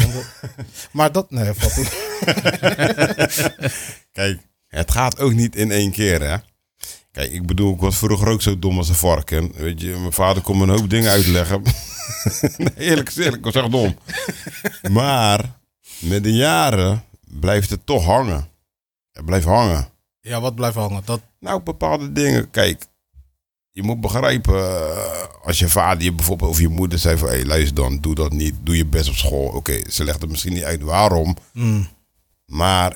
Maar 0.91 1.11
dat... 1.11 1.31
Nee, 1.31 1.53
valt 1.53 1.73
goed. 1.77 1.89
Kijk, 4.11 4.39
het 4.67 4.91
gaat 4.91 5.19
ook 5.19 5.33
niet 5.33 5.55
in 5.55 5.71
één 5.71 5.91
keer, 5.91 6.21
hè. 6.21 6.37
Kijk, 7.11 7.31
ik 7.31 7.45
bedoel, 7.45 7.73
ik 7.73 7.79
was 7.79 7.97
vroeger 7.97 8.27
ook 8.27 8.41
zo 8.41 8.59
dom 8.59 8.77
als 8.77 8.89
een 8.89 8.95
varken. 8.95 9.51
Weet 9.55 9.81
je, 9.81 9.87
mijn 9.87 10.13
vader 10.13 10.41
kon 10.43 10.57
me 10.57 10.63
een 10.63 10.69
hoop 10.79 10.89
dingen 10.89 11.11
uitleggen. 11.11 11.61
nee, 12.57 12.71
eerlijk 12.77 13.07
gezegd, 13.07 13.35
ik 13.35 13.43
was 13.43 13.53
echt 13.53 13.71
dom. 13.71 13.97
maar 14.91 15.59
met 15.99 16.23
de 16.23 16.33
jaren 16.33 17.03
blijft 17.39 17.69
het 17.69 17.85
toch 17.85 18.05
hangen. 18.05 18.47
Het 19.11 19.25
blijft 19.25 19.45
hangen. 19.45 19.87
Ja, 20.21 20.41
wat 20.41 20.55
blijft 20.55 20.75
hangen? 20.75 21.01
Dat, 21.05 21.21
Nou, 21.39 21.61
bepaalde 21.61 22.11
dingen. 22.11 22.49
Kijk, 22.49 22.85
je 23.77 23.83
moet 23.83 24.01
begrijpen, 24.01 24.55
eh, 24.55 25.23
als 25.43 25.59
je 25.59 25.69
vader 25.69 26.03
je 26.03 26.13
bijvoorbeeld 26.13 26.49
of 26.49 26.59
je 26.59 26.67
moeder 26.67 26.99
zei 26.99 27.17
van, 27.17 27.29
hé, 27.29 27.41
luister 27.45 27.75
dan, 27.75 27.97
doe 27.99 28.15
dat 28.15 28.31
niet, 28.31 28.53
doe 28.63 28.77
je 28.77 28.85
best 28.85 29.09
op 29.09 29.15
school. 29.15 29.47
Oké, 29.47 29.79
ze 29.89 30.03
legt 30.03 30.21
het 30.21 30.29
misschien 30.29 30.53
niet 30.53 30.63
uit 30.63 30.81
waarom, 30.81 31.35
mm, 31.53 31.87
maar 32.45 32.95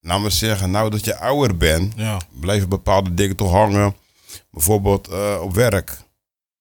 nou 0.00 0.20
maar 0.20 0.30
zeggen, 0.30 0.70
nou 0.70 0.90
dat 0.90 1.04
je 1.04 1.16
ouder 1.18 1.56
bent, 1.56 1.92
ja. 1.96 2.20
blijven 2.40 2.68
bepaalde 2.68 3.14
dingen 3.14 3.36
toch 3.36 3.50
hangen. 3.50 3.94
Bijvoorbeeld 4.50 5.08
eh, 5.08 5.38
op 5.42 5.54
werk. 5.54 5.98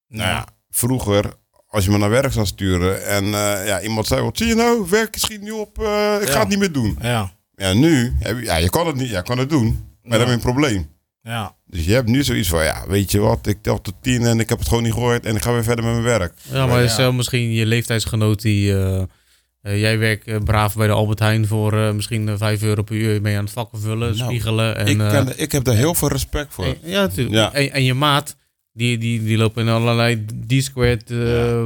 Nou 0.07 0.29
ja, 0.29 0.45
vroeger, 0.69 1.33
als 1.67 1.85
je 1.85 1.91
me 1.91 1.97
naar 1.97 2.09
werk 2.09 2.33
zou 2.33 2.45
sturen 2.45 3.05
en 3.07 3.23
eh, 3.23 3.65
ja, 3.67 3.81
iemand 3.81 4.07
zei, 4.07 4.21
wat 4.21 4.37
zie 4.37 4.47
je 4.47 4.55
nou, 4.55 4.85
werk 4.89 5.17
schiet 5.17 5.41
niet 5.41 5.51
op, 5.51 5.77
ik 5.77 5.83
Ja. 5.83 6.19
ga 6.25 6.39
het 6.39 6.47
niet 6.47 6.59
meer 6.59 6.71
doen. 6.71 6.97
Ja, 7.01 7.31
Ja, 7.55 7.73
nu, 7.73 8.15
heb 8.19 8.37
je, 8.37 8.43
ja, 8.43 8.55
je 8.55 8.69
kan 8.69 8.87
het 8.87 8.95
niet, 8.95 9.09
ja, 9.09 9.21
kan 9.21 9.37
het 9.37 9.49
doen, 9.49 9.65
maar 10.01 10.11
dan 10.11 10.19
heb 10.19 10.27
je 10.27 10.33
een 10.33 10.39
probleem. 10.53 10.89
ja. 11.21 11.55
Dus 11.71 11.85
je 11.85 11.93
hebt 11.93 12.07
nu 12.07 12.23
zoiets 12.23 12.47
van, 12.49 12.63
ja, 12.63 12.83
weet 12.87 13.11
je 13.11 13.19
wat, 13.19 13.47
ik 13.47 13.57
tel 13.61 13.81
tot 13.81 13.93
tien 14.01 14.25
en 14.25 14.39
ik 14.39 14.49
heb 14.49 14.59
het 14.59 14.67
gewoon 14.67 14.83
niet 14.83 14.93
gehoord 14.93 15.25
en 15.25 15.35
ik 15.35 15.41
ga 15.41 15.51
weer 15.53 15.63
verder 15.63 15.83
met 15.85 15.93
mijn 15.93 16.05
werk. 16.19 16.33
Ja, 16.51 16.65
maar 16.65 16.81
Ja. 16.81 16.87
stel 16.87 17.11
misschien 17.13 17.51
je 17.53 17.65
leeftijdsgenoot 17.65 18.41
die... 18.41 18.73
eh, 18.77 19.01
eh, 19.61 19.79
jij 19.79 19.97
werkt 19.97 20.27
eh, 20.27 20.35
braaf 20.43 20.75
bij 20.75 20.87
de 20.87 20.93
Albert 20.93 21.19
Heijn 21.19 21.47
voor 21.47 21.73
eh, 21.73 21.91
misschien 21.91 22.29
eh, 22.29 22.35
5 22.37 22.61
euro 22.63 22.81
per 22.83 22.95
uur. 22.95 23.29
Je 23.29 23.37
aan 23.37 23.43
het 23.43 23.53
vakken 23.53 23.79
vullen, 23.79 24.17
Nou, 24.17 24.29
spiegelen. 24.29 24.75
En, 24.77 24.87
ik, 24.87 24.97
ken- 24.97 25.39
ik 25.39 25.51
heb 25.51 25.63
daar 25.63 25.75
heel 25.75 25.93
veel 25.95 26.07
respect 26.07 26.53
voor. 26.53 26.65
en- 26.65 26.77
ja, 26.83 27.01
natuurlijk. 27.01 27.35
Ja. 27.35 27.53
En, 27.53 27.71
en 27.71 27.83
je 27.83 27.93
maat, 27.93 28.35
die, 28.73 28.97
die, 28.97 29.23
die 29.23 29.37
lopen 29.37 29.63
in 29.67 29.73
allerlei 29.73 30.25
D-squared 30.47 31.11
eh, 31.11 31.17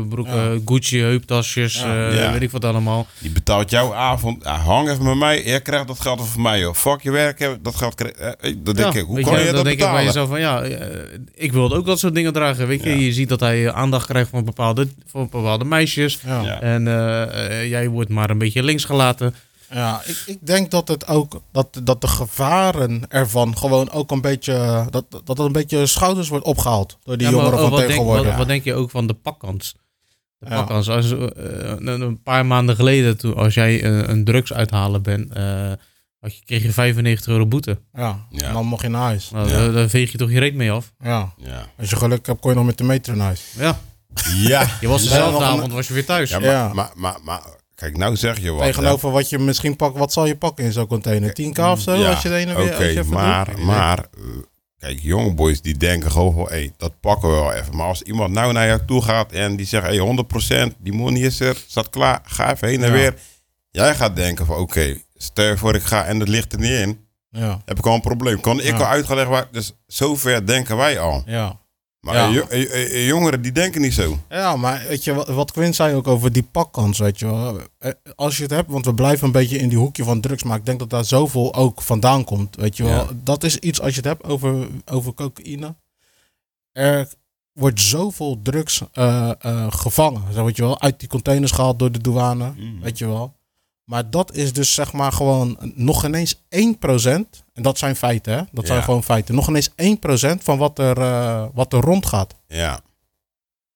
broeken, 0.09 0.53
Ja. 0.53 0.59
Gucci 0.65 0.99
heuptasjes, 1.01 1.75
Ja. 1.75 2.09
eh, 2.09 2.17
Ja. 2.17 2.31
weet 2.31 2.41
ik 2.41 2.51
wat 2.51 2.65
allemaal. 2.65 3.07
Die 3.19 3.31
betaalt 3.31 3.69
jouw 3.69 3.93
avond, 3.93 4.43
hang 4.43 4.89
even 4.89 5.03
met 5.03 5.15
mij, 5.15 5.43
jij 5.43 5.61
krijgt 5.61 5.87
dat 5.87 5.99
geld 5.99 6.27
van 6.27 6.41
mij, 6.41 6.59
joh. 6.59 6.73
Fuck 6.73 7.01
je 7.01 7.11
werk, 7.11 7.57
dat 7.61 7.75
geld 7.75 7.95
krijg 7.95 8.11
eh, 8.13 8.53
Dan 8.57 8.75
denk 8.75 8.93
ik, 8.93 9.05
hoe 9.05 9.21
kan 9.21 9.39
je, 9.39 9.45
dan 9.45 9.55
dat 9.55 9.63
denk 9.65 9.79
ik 9.81 9.91
bij 9.91 10.03
jezelf 10.03 10.29
van 10.29 10.39
ja, 10.39 10.61
ik 11.35 11.51
wilde 11.53 11.75
ook 11.75 11.85
dat 11.85 11.99
soort 11.99 12.15
dingen 12.15 12.33
dragen. 12.33 12.67
Weet 12.67 12.83
je, 12.83 12.99
je 13.05 13.13
ziet 13.13 13.29
dat 13.29 13.39
hij 13.39 13.71
aandacht 13.71 14.07
krijgt 14.07 14.29
van 14.29 14.45
bepaalde, 14.45 14.87
van 15.11 15.29
bepaalde 15.31 15.65
meisjes. 15.65 16.19
En 16.59 16.83
jij 17.69 17.87
wordt 17.89 18.09
maar 18.09 18.29
een 18.29 18.37
beetje 18.37 18.63
links 18.63 18.83
gelaten. 18.85 19.35
Ja, 19.69 20.01
ik, 20.05 20.23
ik 20.25 20.37
denk 20.41 20.71
dat 20.71 20.87
het 20.87 21.07
ook 21.07 21.41
dat, 21.51 21.79
dat 21.83 22.01
de 22.01 22.07
gevaren 22.07 23.03
ervan 23.09 23.57
gewoon 23.57 23.91
ook 23.91 24.11
een 24.11 24.21
beetje 24.21 24.85
dat, 24.89 25.05
dat 25.09 25.27
het 25.27 25.39
een 25.39 25.51
beetje 25.51 25.85
schouders 25.85 26.27
wordt 26.27 26.45
opgehaald 26.45 26.97
door 27.03 27.17
die 27.17 27.27
Ja, 27.27 27.33
maar, 27.33 27.41
jongeren 27.43 27.63
oh, 27.63 27.69
van 27.69 27.71
wat, 27.71 27.79
denk, 27.79 27.91
tegenwoordig. 27.91 28.25
wat, 28.27 28.37
wat 28.37 28.47
denk 28.47 28.63
je 28.63 28.73
ook 28.73 28.89
van 28.89 29.07
de 29.07 29.13
pakkans? 29.13 29.75
De 30.39 30.45
Ja. 30.49 30.55
pakkans. 30.55 30.89
Als, 30.89 31.11
eh, 31.11 31.19
een, 31.77 32.21
paar 32.23 32.45
maanden 32.45 32.75
geleden, 32.75 33.17
toen, 33.17 33.35
als 33.35 33.53
jij 33.53 33.83
een, 33.83 34.09
een 34.09 34.23
drugs 34.23 34.53
uithalen 34.53 35.01
bent, 35.01 35.33
eh, 35.33 35.71
had 36.19 36.35
je, 36.37 36.41
kreeg 36.45 36.63
je 36.63 36.71
95 36.71 37.27
euro 37.27 37.45
boete. 37.45 37.79
ja. 37.93 38.25
Ja. 38.29 38.47
en 38.47 38.53
dan 38.53 38.65
mocht 38.65 38.81
je 38.81 38.87
naar 38.89 39.01
huis. 39.01 39.29
Nou, 39.29 39.49
Ja. 39.49 39.57
daar, 39.57 39.71
daar 39.71 39.89
veeg 39.89 40.11
je 40.11 40.17
toch 40.17 40.31
je 40.31 40.39
reet 40.39 40.55
mee 40.55 40.71
af. 40.71 40.91
Ja. 40.99 41.33
Ja. 41.37 41.67
Als 41.79 41.89
je 41.89 41.95
geluk 41.95 42.25
hebt, 42.25 42.39
kon 42.39 42.51
je 42.51 42.57
nog 42.57 42.65
met 42.65 42.77
de 42.77 42.83
metro 42.83 43.13
naar 43.13 43.25
huis. 43.25 43.41
Ja, 43.57 43.79
Ja. 44.35 44.67
je 44.81 44.87
was 44.87 45.03
Ja, 45.03 45.09
dezelfde 45.09 45.43
avond, 45.45 45.71
was 45.71 45.87
je 45.87 45.93
weer 45.93 46.05
thuis. 46.05 46.29
Ja, 46.29 46.39
maar, 46.39 46.49
Ja. 46.49 46.73
Maar, 46.73 46.91
maar, 46.95 47.17
maar, 47.23 47.41
kijk, 47.75 47.97
nou 47.97 48.15
zeg 48.15 48.39
je 48.39 48.51
wat. 48.51 48.63
Tegenover 48.65 49.11
wat 49.11 49.29
je 49.29 49.39
misschien 49.39 49.75
pakt, 49.75 49.97
wat 49.97 50.13
zal 50.13 50.25
je 50.25 50.35
pakken 50.37 50.65
in 50.65 50.71
zo'n 50.71 50.87
container? 50.87 51.29
10k 51.41 51.59
of 51.59 51.79
zo? 51.79 51.93
Ja, 51.93 52.09
als 52.09 52.21
je 52.21 52.29
de 52.29 52.35
ene 52.35 52.55
weer 52.55 52.73
Oké, 52.73 53.03
maar, 53.03 53.45
doet? 53.55 53.63
maar 53.65 53.97
eh, 53.99 54.23
kijk, 54.79 54.99
jonge 55.01 55.33
boys 55.33 55.61
die 55.61 55.77
denken 55.77 56.11
gewoon 56.11 56.33
van, 56.33 56.47
hé, 56.49 56.71
dat 56.77 56.99
pakken 56.99 57.29
we 57.29 57.35
wel 57.35 57.53
even. 57.53 57.75
Maar 57.75 57.87
als 57.87 58.01
iemand 58.01 58.33
nou 58.33 58.53
naar 58.53 58.67
jou 58.67 58.79
toe 58.87 59.01
gaat 59.01 59.31
en 59.31 59.55
die 59.55 59.65
zegt, 59.65 59.87
hé, 59.87 59.97
100%, 60.69 60.75
die 60.77 60.93
money 60.93 61.21
is 61.21 61.39
er, 61.39 61.63
staat 61.67 61.89
klaar, 61.89 62.19
ga 62.23 62.53
even 62.53 62.67
heen 62.67 62.83
en 62.83 62.87
Ja. 62.89 62.93
weer. 62.97 63.15
Jij 63.71 63.95
gaat 63.95 64.15
denken 64.15 64.45
van, 64.45 64.55
oké, 64.57 64.97
stel 65.15 65.45
je 65.45 65.57
voor 65.57 65.75
ik 65.75 65.83
ga 65.83 66.05
en 66.05 66.19
het 66.19 66.27
ligt 66.29 66.53
er 66.53 66.59
niet 66.59 66.69
in, 66.79 67.03
Ja, 67.29 67.61
heb 67.65 67.77
ik 67.77 67.85
al 67.85 67.93
een 67.93 68.01
probleem. 68.01 68.39
Kan 68.39 68.59
ik 68.59 68.65
Ja. 68.65 68.77
al 68.77 68.85
uitgelegd 68.85 69.27
waar, 69.27 69.47
dus 69.51 69.73
zover 69.87 70.45
denken 70.45 70.77
wij 70.77 70.99
al. 70.99 71.23
ja. 71.25 71.59
Maar 72.05 72.15
Ja. 72.15 72.27
eh, 72.27 72.33
jo- 72.33 72.45
eh, 72.47 72.83
eh, 72.95 73.07
jongeren 73.07 73.41
die 73.41 73.51
denken 73.51 73.81
niet 73.81 73.93
zo. 73.93 74.17
Ja, 74.29 74.55
maar 74.55 74.85
weet 74.87 75.03
je, 75.03 75.13
wat, 75.13 75.27
wat 75.27 75.51
Quinn 75.51 75.73
zei 75.73 75.95
ook 75.95 76.07
over 76.07 76.31
die 76.31 76.43
pakkans, 76.51 76.99
weet 76.99 77.19
je 77.19 77.25
wel. 77.25 77.59
Eh, 77.77 77.91
Als 78.15 78.37
je 78.37 78.43
het 78.43 78.51
hebt, 78.51 78.71
want 78.71 78.85
we 78.85 78.93
blijven 78.93 79.25
een 79.25 79.31
beetje 79.31 79.57
in 79.57 79.69
die 79.69 79.77
hoekje 79.77 80.03
van 80.03 80.21
drugs, 80.21 80.43
maar 80.43 80.57
ik 80.57 80.65
denk 80.65 80.79
dat 80.79 80.89
daar 80.89 81.05
zoveel 81.05 81.53
ook 81.55 81.81
vandaan 81.81 82.23
komt, 82.23 82.55
weet 82.55 82.77
je 82.77 82.83
wel. 82.83 82.93
Ja. 82.93 83.07
Dat 83.23 83.43
is 83.43 83.57
iets, 83.57 83.81
als 83.81 83.89
je 83.89 83.95
het 83.97 84.05
hebt 84.05 84.23
over, 84.23 84.67
over 84.85 85.13
cocaïne. 85.13 85.75
Er 86.71 87.13
wordt 87.53 87.81
zoveel 87.81 88.39
drugs 88.43 88.81
eh, 88.91 89.31
eh, 89.39 89.65
gevangen, 89.71 90.33
zo 90.33 90.45
weet 90.45 90.55
je 90.55 90.61
wel, 90.61 90.81
uit 90.81 90.99
die 90.99 91.09
containers 91.09 91.51
gehaald 91.51 91.79
door 91.79 91.91
de 91.91 92.01
douane, 92.01 92.53
Mm. 92.57 92.81
weet 92.81 92.97
je 92.97 93.05
wel. 93.07 93.33
Maar 93.85 94.09
dat 94.09 94.33
is 94.33 94.53
dus 94.53 94.73
zeg 94.73 94.93
maar 94.93 95.11
gewoon 95.11 95.57
nog 95.75 96.05
ineens 96.05 96.35
1%, 96.35 96.39
en 97.53 97.63
dat 97.63 97.77
zijn 97.77 97.95
feiten 97.95 98.33
hè, 98.33 98.41
dat 98.51 98.67
zijn 98.67 98.83
gewoon 98.83 99.03
feiten, 99.03 99.35
nog 99.35 99.47
ineens 99.47 99.69
1% 99.69 100.43
van 100.43 100.57
wat 100.57 100.79
er, 100.79 100.97
eh, 100.97 101.45
wat 101.53 101.73
er 101.73 101.79
rondgaat. 101.79 102.35
Ja, 102.47 102.79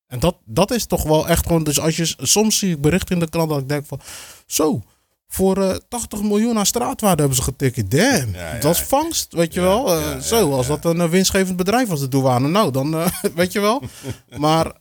En 0.07 0.19
dat, 0.19 0.35
dat 0.45 0.71
is 0.71 0.85
toch 0.85 1.03
wel 1.03 1.27
echt 1.27 1.45
gewoon. 1.45 1.63
Dus 1.63 1.79
als 1.79 1.95
je 1.95 2.13
soms 2.17 2.57
zie 2.57 2.71
ik 2.73 2.81
berichten 2.81 3.15
in 3.15 3.21
de 3.21 3.29
krant 3.29 3.49
dat 3.49 3.59
ik 3.59 3.69
denk 3.69 3.85
van. 3.85 3.99
Zo, 4.45 4.81
voor 5.27 5.63
eh 5.63 5.75
80 5.89 6.21
miljoen 6.21 6.57
aan 6.57 6.65
straatwaarde 6.65 7.19
hebben 7.19 7.37
ze 7.37 7.43
getikt. 7.43 7.91
Damn, 7.91 8.33
Ja, 8.33 8.53
ja. 8.53 8.59
dat 8.59 8.75
is 8.75 8.81
vangst, 8.81 9.33
weet 9.33 9.53
je 9.53 9.61
wel. 9.61 9.95
Eh, 9.95 10.19
zo, 10.19 10.51
als 10.53 10.67
dat 10.67 10.85
een 10.85 11.01
eh, 11.01 11.09
winstgevend 11.09 11.57
bedrijf 11.57 11.87
was, 11.87 11.99
de 11.99 12.07
douane. 12.07 12.47
Nou, 12.47 12.71
dan 12.71 12.95
eh, 12.95 13.07
weet 13.35 13.51
je 13.51 13.59
wel. 13.59 13.81
maar 14.37 14.71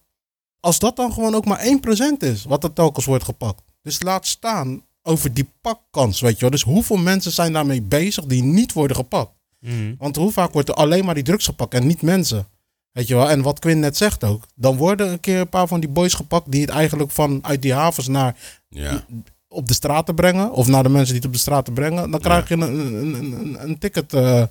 als 0.61 0.79
dat 0.79 0.97
dan 0.97 1.13
gewoon 1.13 1.35
ook 1.35 1.45
maar 1.45 1.65
1% 1.65 2.17
is, 2.19 2.45
wat 2.45 2.65
er 2.65 2.73
telkens 2.73 3.05
wordt 3.05 3.25
gepakt. 3.25 3.63
Dus 3.83 4.03
laat 4.03 4.27
staan 4.27 4.83
over 5.09 5.35
die 5.35 5.51
pakkans, 5.61 6.21
weet 6.21 6.35
je 6.35 6.41
wel. 6.41 6.51
Dus 6.51 6.63
hoeveel 6.63 6.97
mensen 6.97 7.33
zijn 7.33 7.53
daarmee 7.53 7.83
bezig 7.83 8.25
die 8.25 8.43
niet 8.43 8.73
worden 8.73 8.97
gepakt? 8.97 9.33
Mhm. 9.61 9.95
Want 9.99 10.17
hoe 10.17 10.33
vaak 10.33 10.53
wordt 10.53 10.69
er 10.69 10.75
alleen 10.75 11.05
maar 11.05 11.15
die 11.15 11.25
drugs 11.25 11.45
gepakt 11.45 11.75
en 11.75 11.87
niet 11.87 12.03
mensen? 12.03 12.47
Weet 12.93 13.09
je 13.09 13.15
wel? 13.15 13.31
En 13.31 13.43
wat 13.43 13.59
Quinn 13.59 13.81
net 13.81 13.97
zegt 13.97 14.25
ook. 14.25 14.45
Dan 14.55 14.77
worden 14.77 15.13
een 15.13 15.21
keer 15.21 15.41
een 15.41 15.49
paar 15.49 15.67
van 15.67 15.81
die 15.81 15.89
boys 15.89 16.15
gepakt 16.15 16.51
die 16.51 16.61
het 16.61 16.71
eigenlijk 16.71 17.11
vanuit 17.11 17.63
die 17.63 17.75
havens 17.75 18.09
naar 18.09 18.37
ja. 18.69 19.05
Op 19.49 19.69
de 19.69 19.75
straten 19.75 20.15
brengen. 20.15 20.53
Of 20.53 20.67
naar 20.67 20.83
de 20.83 20.89
mensen 20.89 21.07
die 21.13 21.17
het 21.17 21.27
op 21.27 21.33
de 21.33 21.39
straten 21.39 21.73
brengen. 21.73 22.11
Dan 22.11 22.21
krijg 22.21 22.49
je 22.49 22.55
een, 22.55 22.63
een, 22.63 23.15
een, 23.15 23.57
een, 23.61 23.79
ticket 23.79 24.13
eh, 24.15 24.43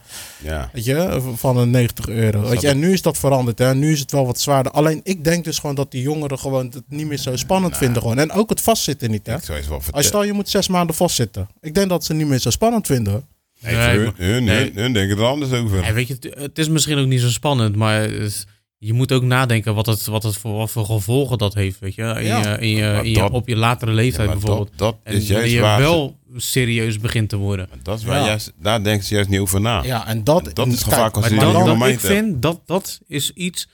ja. 0.44 0.70
weet 0.74 0.86
je, 0.86 1.22
van 1.36 1.58
een 1.58 1.70
90 1.70 2.08
euro. 2.08 2.42
Weet 2.50 2.62
je? 2.62 2.68
En 2.68 2.80
nu 2.80 2.92
is 2.94 3.02
dat 3.02 3.18
veranderd. 3.18 3.60
Hè? 3.60 3.76
Nu 3.76 3.92
is 3.92 4.00
het 4.00 4.12
wel 4.12 4.26
wat 4.26 4.40
zwaarder. 4.40 4.72
Alleen 4.72 5.00
ik 5.04 5.24
denk 5.24 5.44
dus 5.44 5.60
gewoon 5.60 5.76
dat 5.76 5.92
die 5.92 6.02
jongeren 6.02 6.40
gewoon 6.40 6.66
het 6.66 6.84
niet 6.88 7.08
meer 7.08 7.18
zo 7.18 7.36
spannend 7.36 7.78
vinden. 7.78 8.02
Gewoon. 8.02 8.20
En 8.20 8.32
ook 8.32 8.50
het 8.50 8.62
vastzitten 8.62 9.12
niet. 9.12 9.28
Hè? 9.28 9.36
Ik 9.36 9.44
zou 9.44 9.58
eens 9.58 9.68
wel 9.68 9.82
Als 9.92 10.02
je 10.02 10.08
stel 10.08 10.24
je 10.24 10.34
moet 10.34 10.50
zes 10.50 10.68
maanden 10.68 10.96
vastzitten. 10.96 11.48
Ik 11.62 11.74
denk 11.76 11.90
dat 11.90 12.06
ze 12.06 12.12
het 12.12 12.22
niet 12.22 12.30
meer 12.30 12.40
zo 12.40 12.50
spannend 12.50 12.86
vinden. 12.86 13.26
Nee, 13.60 13.76
Nee, 13.76 13.98
hun, 13.98 14.14
hun, 14.16 14.44
nee. 14.44 14.64
hun, 14.64 14.72
hun 14.76 14.94
denken 14.94 15.18
er 15.18 15.24
anders 15.26 15.52
over. 15.52 15.84
Ja, 15.86 15.94
weet 15.94 16.08
je, 16.08 16.18
het, 16.40 16.58
is 16.58 16.70
misschien 16.70 16.98
ook 16.98 17.08
niet 17.08 17.22
zo 17.22 17.30
spannend, 17.30 17.76
maar 17.76 18.02
het- 18.02 18.46
je 18.78 18.94
moet 18.94 19.12
ook 19.12 19.24
nadenken 19.24 19.76
wat 19.76 19.86
het, 19.86 20.06
wat 20.06 20.24
het 20.24 20.38
voor, 20.38 20.54
wat 20.54 20.72
voor 20.72 20.86
gevolgen 20.86 21.38
dat 21.38 21.54
heeft, 21.54 21.80
weet 21.80 21.96
je. 21.96 22.02
In 22.04 22.24
Ja. 22.26 22.40
je, 22.52 22.58
in 22.60 22.70
je, 22.70 22.82
Maar 22.82 23.04
in 23.06 23.10
je- 23.12 23.18
dat- 23.18 23.32
op 23.32 23.48
je 23.48 23.56
latere 23.56 23.92
leeftijd 23.92 24.28
maar 24.28 24.38
bijvoorbeeld. 24.38 24.70
dat, 24.76 24.78
dat 24.78 24.98
En 25.04 25.14
is 25.14 25.20
wanneer 25.20 25.38
juist 25.38 25.54
je 25.54 25.62
waar. 25.62 25.78
ze- 25.78 25.84
wel 25.84 26.18
serieus 26.36 27.00
begint 27.00 27.30
te 27.30 27.36
worden. 27.38 27.70
dat 27.84 28.00
is 28.00 28.06
waar 28.06 28.20
Ja. 28.20 28.26
juist, 28.26 28.54
daar 28.60 28.84
denken 28.84 29.06
ze 29.06 29.14
juist 29.14 29.30
niet 29.30 29.40
over 29.40 29.62
na. 29.62 29.84
Ja, 29.84 30.08
en 30.08 30.24
dat, 30.24 30.50
Dat 30.54 30.68
is 30.68 30.84
gevaar 30.84 31.12
als 31.12 31.22
Maar 31.22 31.30
je 31.30 31.36
maar 31.36 31.46
jonge 31.52 31.66
dan, 31.78 31.88
ik 31.88 32.00
vind 32.00 32.42
dat 32.42 32.62
dat 32.66 33.00
is 33.08 33.32
iets, 33.34 33.68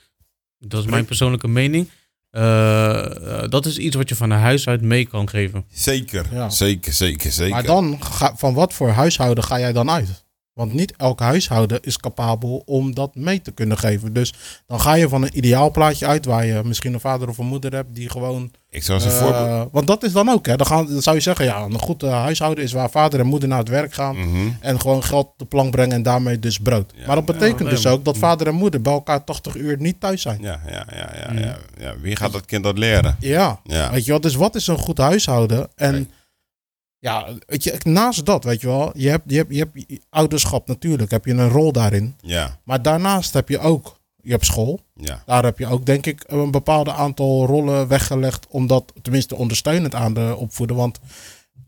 dat 0.58 0.80
is 0.84 0.90
mijn 0.90 1.04
persoonlijke 1.04 1.48
mening, 1.48 1.88
eh, 2.30 3.42
eh, 3.42 3.48
dat 3.50 3.66
is 3.66 3.78
iets 3.78 3.96
wat 3.96 4.08
je 4.08 4.14
van 4.16 4.30
huis 4.30 4.68
uit 4.68 4.82
mee 4.82 5.06
kan 5.06 5.28
geven. 5.28 5.64
Zeker, 5.72 6.26
Ja. 6.32 6.50
zeker, 6.50 6.92
zeker, 6.92 7.32
zeker. 7.32 7.52
Maar 7.54 7.64
dan, 7.64 8.02
ga, 8.04 8.34
van 8.36 8.54
wat 8.54 8.72
voor 8.72 8.88
huishouden 8.88 9.44
ga 9.44 9.58
jij 9.58 9.72
dan 9.72 9.90
uit? 9.90 10.23
Want 10.54 10.72
niet 10.72 10.94
elk 10.96 11.20
huishouden 11.20 11.80
is 11.82 11.98
capabel 11.98 12.62
om 12.66 12.94
dat 12.94 13.14
mee 13.14 13.42
te 13.42 13.50
kunnen 13.50 13.78
geven. 13.78 14.12
Dus 14.12 14.34
dan 14.66 14.80
ga 14.80 14.94
je 14.94 15.08
van 15.08 15.22
een 15.22 15.36
ideaalplaatje 15.38 16.06
uit 16.06 16.24
waar 16.24 16.46
je 16.46 16.60
misschien 16.64 16.94
een 16.94 17.00
vader 17.00 17.28
of 17.28 17.38
een 17.38 17.46
moeder 17.46 17.72
hebt 17.72 17.94
die 17.94 18.10
gewoon. 18.10 18.50
ik 18.70 18.82
zou 18.82 19.00
ze 19.00 19.08
eh, 19.08 19.14
voorbeeld... 19.14 19.68
want 19.72 19.86
dat 19.86 20.02
is 20.02 20.12
dan 20.12 20.28
ook, 20.28 20.46
hè? 20.46 20.56
Dan, 20.56 20.66
gaan, 20.66 20.86
dan 20.86 21.02
zou 21.02 21.16
je 21.16 21.22
zeggen, 21.22 21.44
ja, 21.44 21.62
een 21.62 21.78
goed 21.78 22.02
eh, 22.02 22.10
huishouden 22.22 22.64
is 22.64 22.72
waar 22.72 22.90
vader 22.90 23.20
en 23.20 23.26
moeder 23.26 23.48
naar 23.48 23.58
het 23.58 23.68
werk 23.68 23.94
gaan. 23.94 24.16
Mhm. 24.16 24.48
En 24.60 24.80
gewoon 24.80 25.02
geld 25.02 25.28
de 25.36 25.44
plank 25.44 25.70
brengen 25.70 25.92
en 25.96 26.02
daarmee 26.02 26.38
dus 26.38 26.58
brood. 26.58 26.92
Ja, 26.96 27.06
maar 27.06 27.16
dat 27.16 27.24
betekent 27.24 27.68
ja, 27.68 27.74
dus 27.74 27.86
ook 27.86 28.04
dat 28.04 28.18
vader 28.18 28.46
en 28.46 28.54
moeder 28.54 28.82
bij 28.82 28.92
elkaar 28.92 29.24
80 29.24 29.56
uur 29.56 29.76
niet 29.78 30.00
thuis 30.00 30.22
zijn. 30.22 30.42
Ja, 30.42 30.60
ja, 30.66 30.86
ja, 30.90 31.10
ja, 31.16 31.40
ja, 31.40 31.56
ja. 31.78 31.94
Wie 32.00 32.16
gaat 32.16 32.32
dat 32.32 32.44
kind 32.44 32.64
dat 32.64 32.78
leren? 32.78 33.16
Ja. 33.20 33.60
Ja. 33.64 33.90
Weet 33.90 34.04
je 34.04 34.10
wel, 34.10 34.20
dus 34.20 34.34
wat 34.34 34.54
is 34.54 34.66
een 34.66 34.78
goed 34.78 34.98
huishouden? 34.98 35.68
En. 35.74 36.10
Ja, 37.04 37.26
weet 37.46 37.64
je, 37.64 37.76
naast 37.82 38.26
dat, 38.26 38.44
weet 38.44 38.60
je 38.60 38.66
wel, 38.66 38.90
je 38.96 39.08
hebt, 39.08 39.24
je 39.26 39.36
hebt, 39.36 39.52
je 39.52 39.58
hebt 39.58 40.04
ouderschap 40.10 40.66
natuurlijk, 40.68 41.10
heb 41.10 41.24
je 41.24 41.32
een 41.32 41.48
rol 41.48 41.72
daarin. 41.72 42.14
Ja, 42.20 42.58
Maar 42.64 42.82
daarnaast 42.82 43.32
heb 43.32 43.48
je 43.48 43.58
ook, 43.58 43.98
je 44.22 44.30
hebt 44.30 44.44
school. 44.44 44.80
ja. 44.94 45.22
Daar 45.26 45.44
heb 45.44 45.58
je 45.58 45.66
ook, 45.66 45.86
denk 45.86 46.06
ik, 46.06 46.24
een 46.26 46.50
bepaalde 46.50 46.92
aantal 46.92 47.46
rollen 47.46 47.88
weggelegd 47.88 48.46
om 48.48 48.66
dat 48.66 48.92
tenminste 49.02 49.34
ondersteunend 49.36 49.94
aan 49.94 50.14
de 50.14 50.34
opvoeden. 50.38 50.76
Want 50.76 51.00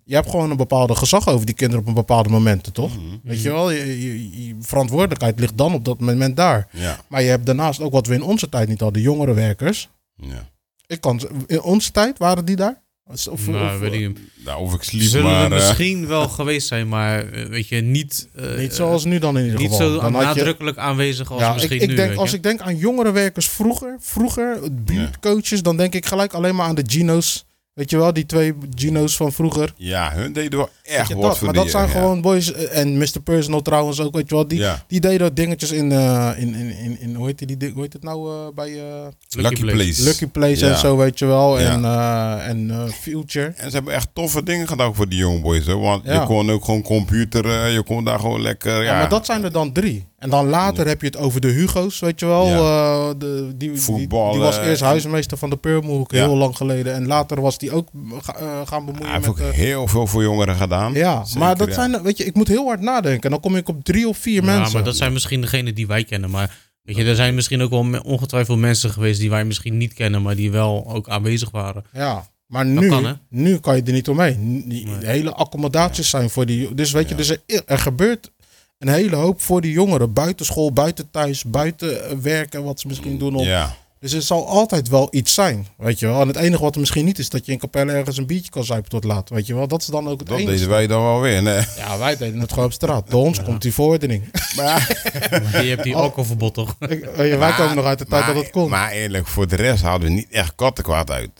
je 0.05 0.15
hebt 0.15 0.31
gewoon 0.31 0.51
een 0.51 0.57
bepaalde 0.57 0.95
gezag 0.95 1.29
over 1.29 1.47
die 1.47 1.55
kinderen 1.55 1.83
op 1.83 1.89
een 1.89 1.95
bepaalde 1.95 2.29
momenten, 2.29 2.73
toch? 2.73 2.97
Mhm. 2.97 3.17
Weet 3.23 3.43
je 3.43 3.51
wel, 3.53 3.71
je, 3.71 4.01
je- 4.03 4.47
je 4.47 4.57
verantwoordelijkheid 4.61 5.41
ligt 5.41 5.59
dan 5.59 5.75
op 5.75 5.85
dat 5.85 6.01
moment 6.01 6.37
daar. 6.37 6.69
Ja. 6.73 6.97
Maar 7.09 7.23
je 7.23 7.29
hebt 7.29 7.47
daarnaast 7.47 7.81
ook 7.81 7.93
wat 7.93 8.07
we 8.07 8.15
in 8.15 8.23
onze 8.23 8.49
tijd 8.49 8.69
niet 8.69 8.81
hadden, 8.81 9.03
jongere 9.03 9.35
werkers. 9.35 9.89
ja. 10.17 10.49
Ik 10.87 11.01
kan, 11.01 11.21
in 11.47 11.63
onze 11.63 11.91
tijd 11.91 12.19
waren 12.19 12.45
die 12.45 12.57
daar? 12.57 12.83
Of, 13.09 13.27
of- 13.27 13.47
Nou, 13.47 13.81
weet 13.81 13.93
ik 13.93 14.01
niet. 14.01 14.19
Nou, 14.45 14.61
of 14.61 14.75
ik 14.75 14.83
sliep, 14.83 15.03
zullen 15.03 15.31
maar... 15.31 15.45
er 15.45 15.59
eh, 15.59 15.67
misschien 15.67 16.07
wel 16.07 16.29
geweest 16.39 16.67
zijn, 16.69 16.89
maar 16.89 17.29
eh, 17.33 17.47
weet 17.47 17.69
je, 17.69 17.77
niet, 17.81 18.29
eh, 18.35 18.57
niet 18.59 18.75
zoals 18.75 19.05
nu 19.05 19.19
dan 19.19 19.39
in 19.39 19.45
ieder 19.45 19.61
niet 19.61 19.71
geval. 19.71 19.87
zo 19.89 20.01
Dan 20.01 20.15
had 20.15 20.23
je- 20.23 20.27
nadrukkelijk 20.41 20.77
aanwezig 20.79 21.33
als 21.33 21.41
Ja, 21.41 21.53
misschien 21.53 21.81
ik 21.81 21.89
nu. 21.89 21.95
denk, 21.95 22.09
weet 22.09 22.19
als 22.19 22.33
ik 22.33 22.43
denk 22.43 22.61
aan 22.61 22.77
jongere 22.77 23.11
werkers 23.13 23.49
vroeger, 23.49 23.97
vroeger, 24.01 24.59
buurtcoaches, 24.73 25.63
dan 25.63 25.77
denk 25.77 25.95
ik 25.95 26.07
gelijk 26.07 26.33
alleen 26.33 26.55
maar 26.55 26.67
aan 26.67 26.75
de 26.75 26.85
Gino's. 26.87 27.46
Weet 27.77 27.91
je 27.91 27.97
wel, 27.97 28.13
die 28.13 28.27
twee 28.27 28.55
Gino's 28.75 29.17
van 29.17 29.33
vroeger. 29.33 29.73
Ja, 29.77 30.13
hun 30.15 30.33
deden 30.33 30.59
wel 30.59 30.69
echt 30.83 31.13
wat 31.13 31.23
dat? 31.23 31.41
Maar 31.41 31.53
dat 31.53 31.71
zijn 31.71 31.87
ja. 31.87 31.93
gewoon 31.93 32.21
boys. 32.21 32.53
eh, 32.53 32.79
En 32.81 32.99
Mr. 32.99 33.21
Personal 33.25 33.63
trouwens 33.63 34.01
ook, 34.01 34.15
weet 34.15 34.29
je 34.29 34.35
wel. 34.35 34.49
Die, 34.49 34.59
Ja. 34.59 34.85
die 34.89 35.01
deden 35.01 35.35
dingetjes 35.35 35.71
in, 35.71 35.93
eh, 35.93 36.31
in, 36.37 36.55
in, 36.55 36.71
in, 36.79 37.01
in, 37.01 37.15
hoe 37.15 37.27
heet 37.27 37.59
die, 37.61 37.71
hoe 37.75 37.83
heet 37.83 37.93
het 37.93 38.03
nou 38.03 38.31
eh, 38.31 38.55
bij 38.55 38.73
eh, 38.79 39.07
Lucky 39.29 39.61
Place. 39.65 40.03
Lucky 40.03 40.27
Place 40.27 40.65
Ja. 40.67 40.73
en 40.73 40.79
zo, 40.79 40.97
weet 40.97 41.19
je 41.19 41.27
wel. 41.27 41.61
Ja. 41.61 41.71
En, 41.73 41.85
eh, 41.85 42.49
en 42.49 42.71
eh, 42.71 42.93
Future. 42.93 43.47
En 43.57 43.71
ze 43.71 43.77
hebben 43.77 43.95
echt 43.95 44.09
toffe 44.13 44.43
dingen 44.43 44.69
gedaan 44.69 44.95
voor 44.95 45.09
die 45.09 45.19
jonge 45.19 45.41
boys. 45.41 45.67
Hè? 45.67 45.77
Want 45.77 46.05
Ja. 46.05 46.13
je 46.21 46.27
kon 46.27 46.51
ook 46.51 46.65
gewoon 46.65 46.83
computeren. 46.83 47.71
Je 47.71 47.83
kon 47.83 48.05
daar 48.05 48.19
gewoon 48.21 48.41
lekker... 48.43 48.77
Ja, 48.77 48.83
Ja. 48.93 48.99
maar 48.99 49.09
dat 49.09 49.27
zijn 49.27 49.45
er 49.45 49.53
dan 49.53 49.73
drie. 49.73 50.07
En 50.19 50.31
dan 50.31 50.47
later 50.49 50.87
heb 50.87 51.01
je 51.01 51.07
het 51.07 51.17
over 51.17 51.41
de 51.41 51.49
Hugo's, 51.49 51.99
weet 51.99 52.21
je 52.21 52.27
wel. 52.27 52.47
Ja. 52.47 52.55
eh, 52.57 53.09
de, 53.19 53.53
die, 53.57 53.71
die, 53.71 53.81
Voetballen. 53.81 54.33
die 54.33 54.41
was 54.41 54.59
eerst 54.59 54.83
huismeester 54.83 55.39
van 55.39 55.51
de 55.51 55.57
Purmerhoek, 55.57 56.11
Ja. 56.13 56.25
heel 56.27 56.37
lang 56.37 56.57
geleden. 56.57 56.95
En 56.95 57.07
later 57.07 57.41
was 57.41 57.59
die 57.59 57.73
ook 57.73 57.89
ga- 58.21 58.35
eh, 58.37 58.61
gaan 58.67 58.85
bemoeien 58.85 59.07
Hij 59.11 59.15
heeft 59.15 59.27
met... 59.27 59.37
ook 59.47 59.51
eh, 59.53 59.57
heel 59.59 59.87
veel 59.87 60.07
voor 60.07 60.23
jongeren 60.23 60.55
gedaan. 60.57 60.93
ja, 60.93 61.25
Zeker, 61.25 61.41
maar 61.41 61.57
dat 61.57 61.69
ja. 61.69 61.75
zijn, 61.75 62.03
weet 62.03 62.19
je, 62.19 62.25
ik 62.25 62.35
moet 62.35 62.49
heel 62.49 62.67
hard 62.67 62.81
nadenken. 62.81 63.23
En 63.23 63.31
dan 63.31 63.41
kom 63.41 63.57
ik 63.57 63.69
op 63.69 63.85
drie 63.85 64.09
of 64.09 64.19
vier 64.19 64.45
Ja, 64.45 64.47
mensen. 64.57 64.73
maar 64.75 64.85
dat 64.85 64.97
zijn 64.97 65.13
misschien 65.13 65.41
degenen 65.41 65.75
die 65.75 65.87
wij 65.87 66.05
kennen. 66.05 66.31
Maar 66.31 66.59
weet 66.83 66.97
je, 66.97 67.05
er 67.05 67.15
zijn 67.15 67.35
misschien 67.35 67.63
ook 67.63 67.71
wel 67.71 68.01
ongetwijfeld 68.05 68.59
mensen 68.59 68.91
geweest 68.91 69.21
die 69.21 69.31
wij 69.31 69.45
misschien 69.45 69.77
niet 69.77 69.93
kennen, 69.95 70.23
maar 70.23 70.37
die 70.37 70.51
wel 70.51 70.85
ook 70.93 71.09
aanwezig 71.09 71.51
waren. 71.51 71.85
Ja, 71.93 72.27
maar 72.47 72.67
nu, 72.67 72.89
kan, 72.89 73.19
nu 73.29 73.59
kan 73.59 73.77
je 73.77 73.83
er 73.83 73.93
niet 73.93 74.09
omheen. 74.09 74.65
Die, 74.69 74.87
Nee. 74.87 75.05
Hele 75.07 75.33
accommodaties 75.33 76.11
zijn 76.11 76.31
voor 76.31 76.47
die... 76.47 76.75
Dus 76.75 76.91
weet 76.93 77.09
je, 77.09 77.15
dus 77.15 77.29
er, 77.31 77.63
er 77.67 77.79
gebeurt 77.79 78.31
een 78.79 78.89
hele 78.89 79.17
hoop 79.17 79.41
voor 79.43 79.61
die 79.61 79.73
jongeren. 79.73 80.13
Buiten 80.13 80.47
school, 80.47 80.73
buiten 80.73 81.11
thuis, 81.11 81.45
buiten 81.45 82.05
eh, 82.11 82.17
werken, 82.17 82.65
wat 82.65 82.81
ze 82.81 82.87
misschien 82.87 83.19
doen. 83.19 83.35
Op. 83.37 83.45
Ja. 83.45 83.77
Dus 84.01 84.13
er 84.13 84.23
zal 84.23 84.49
altijd 84.49 84.89
wel 84.89 85.09
iets 85.11 85.35
zijn, 85.35 85.67
weet 85.77 85.99
je 85.99 86.07
wel. 86.07 86.21
En 86.21 86.27
het 86.29 86.37
enige 86.37 86.63
wat 86.63 86.75
er 86.75 86.81
misschien 86.81 87.05
niet 87.05 87.19
is, 87.19 87.29
dat 87.29 87.47
je 87.47 87.53
in 87.53 87.59
Capelle 87.59 87.93
ergens 87.93 88.17
een 88.17 88.27
biertje 88.27 88.51
kan 88.51 88.65
zuipen 88.65 88.91
tot 88.91 89.05
laat, 89.05 89.29
weet 89.29 89.47
je 89.47 89.55
wel. 89.55 89.69
Dat 89.69 89.81
is 89.81 89.87
dan 89.87 90.09
ook 90.09 90.19
het 90.19 90.29
Dat 90.29 90.39
enige. 90.39 90.53
deden 90.53 90.69
wij 90.69 90.87
dan 90.87 91.03
wel 91.03 91.21
weer. 91.21 91.43
Nee. 91.43 91.61
Ja, 91.77 91.99
wij 91.99 92.17
deden 92.17 92.41
het 92.41 92.51
gewoon 92.51 92.65
op 92.65 92.73
straat. 92.73 93.05
Bij 93.09 93.19
ons 93.19 93.43
komt 93.43 93.63
die 93.63 93.73
verordening. 93.75 94.31
Maar 94.57 95.01
je 95.65 95.69
hebt 95.69 95.83
die 95.83 95.95
Oh. 95.95 96.01
alcoholverbod 96.01 96.55
toch? 96.55 96.77
Ik- 96.81 96.89
je, 97.05 97.11
wij 97.17 97.37
Maar- 97.39 97.57
komen 97.57 97.77
nog 97.77 97.85
uit 97.85 97.99
de 97.99 98.07
tijd 98.07 98.25
maar, 98.25 98.35
dat 98.35 98.43
het 98.43 98.53
kon. 98.53 98.69
Maar 98.71 98.91
eerlijk, 98.91 99.27
voor 99.27 99.49
de 99.49 99.57
rest 99.57 99.83
hadden 99.83 100.09
we 100.09 100.15
niet 100.15 100.29
echt 100.31 100.53
kattenkwaad 100.55 101.11
uit. 101.11 101.31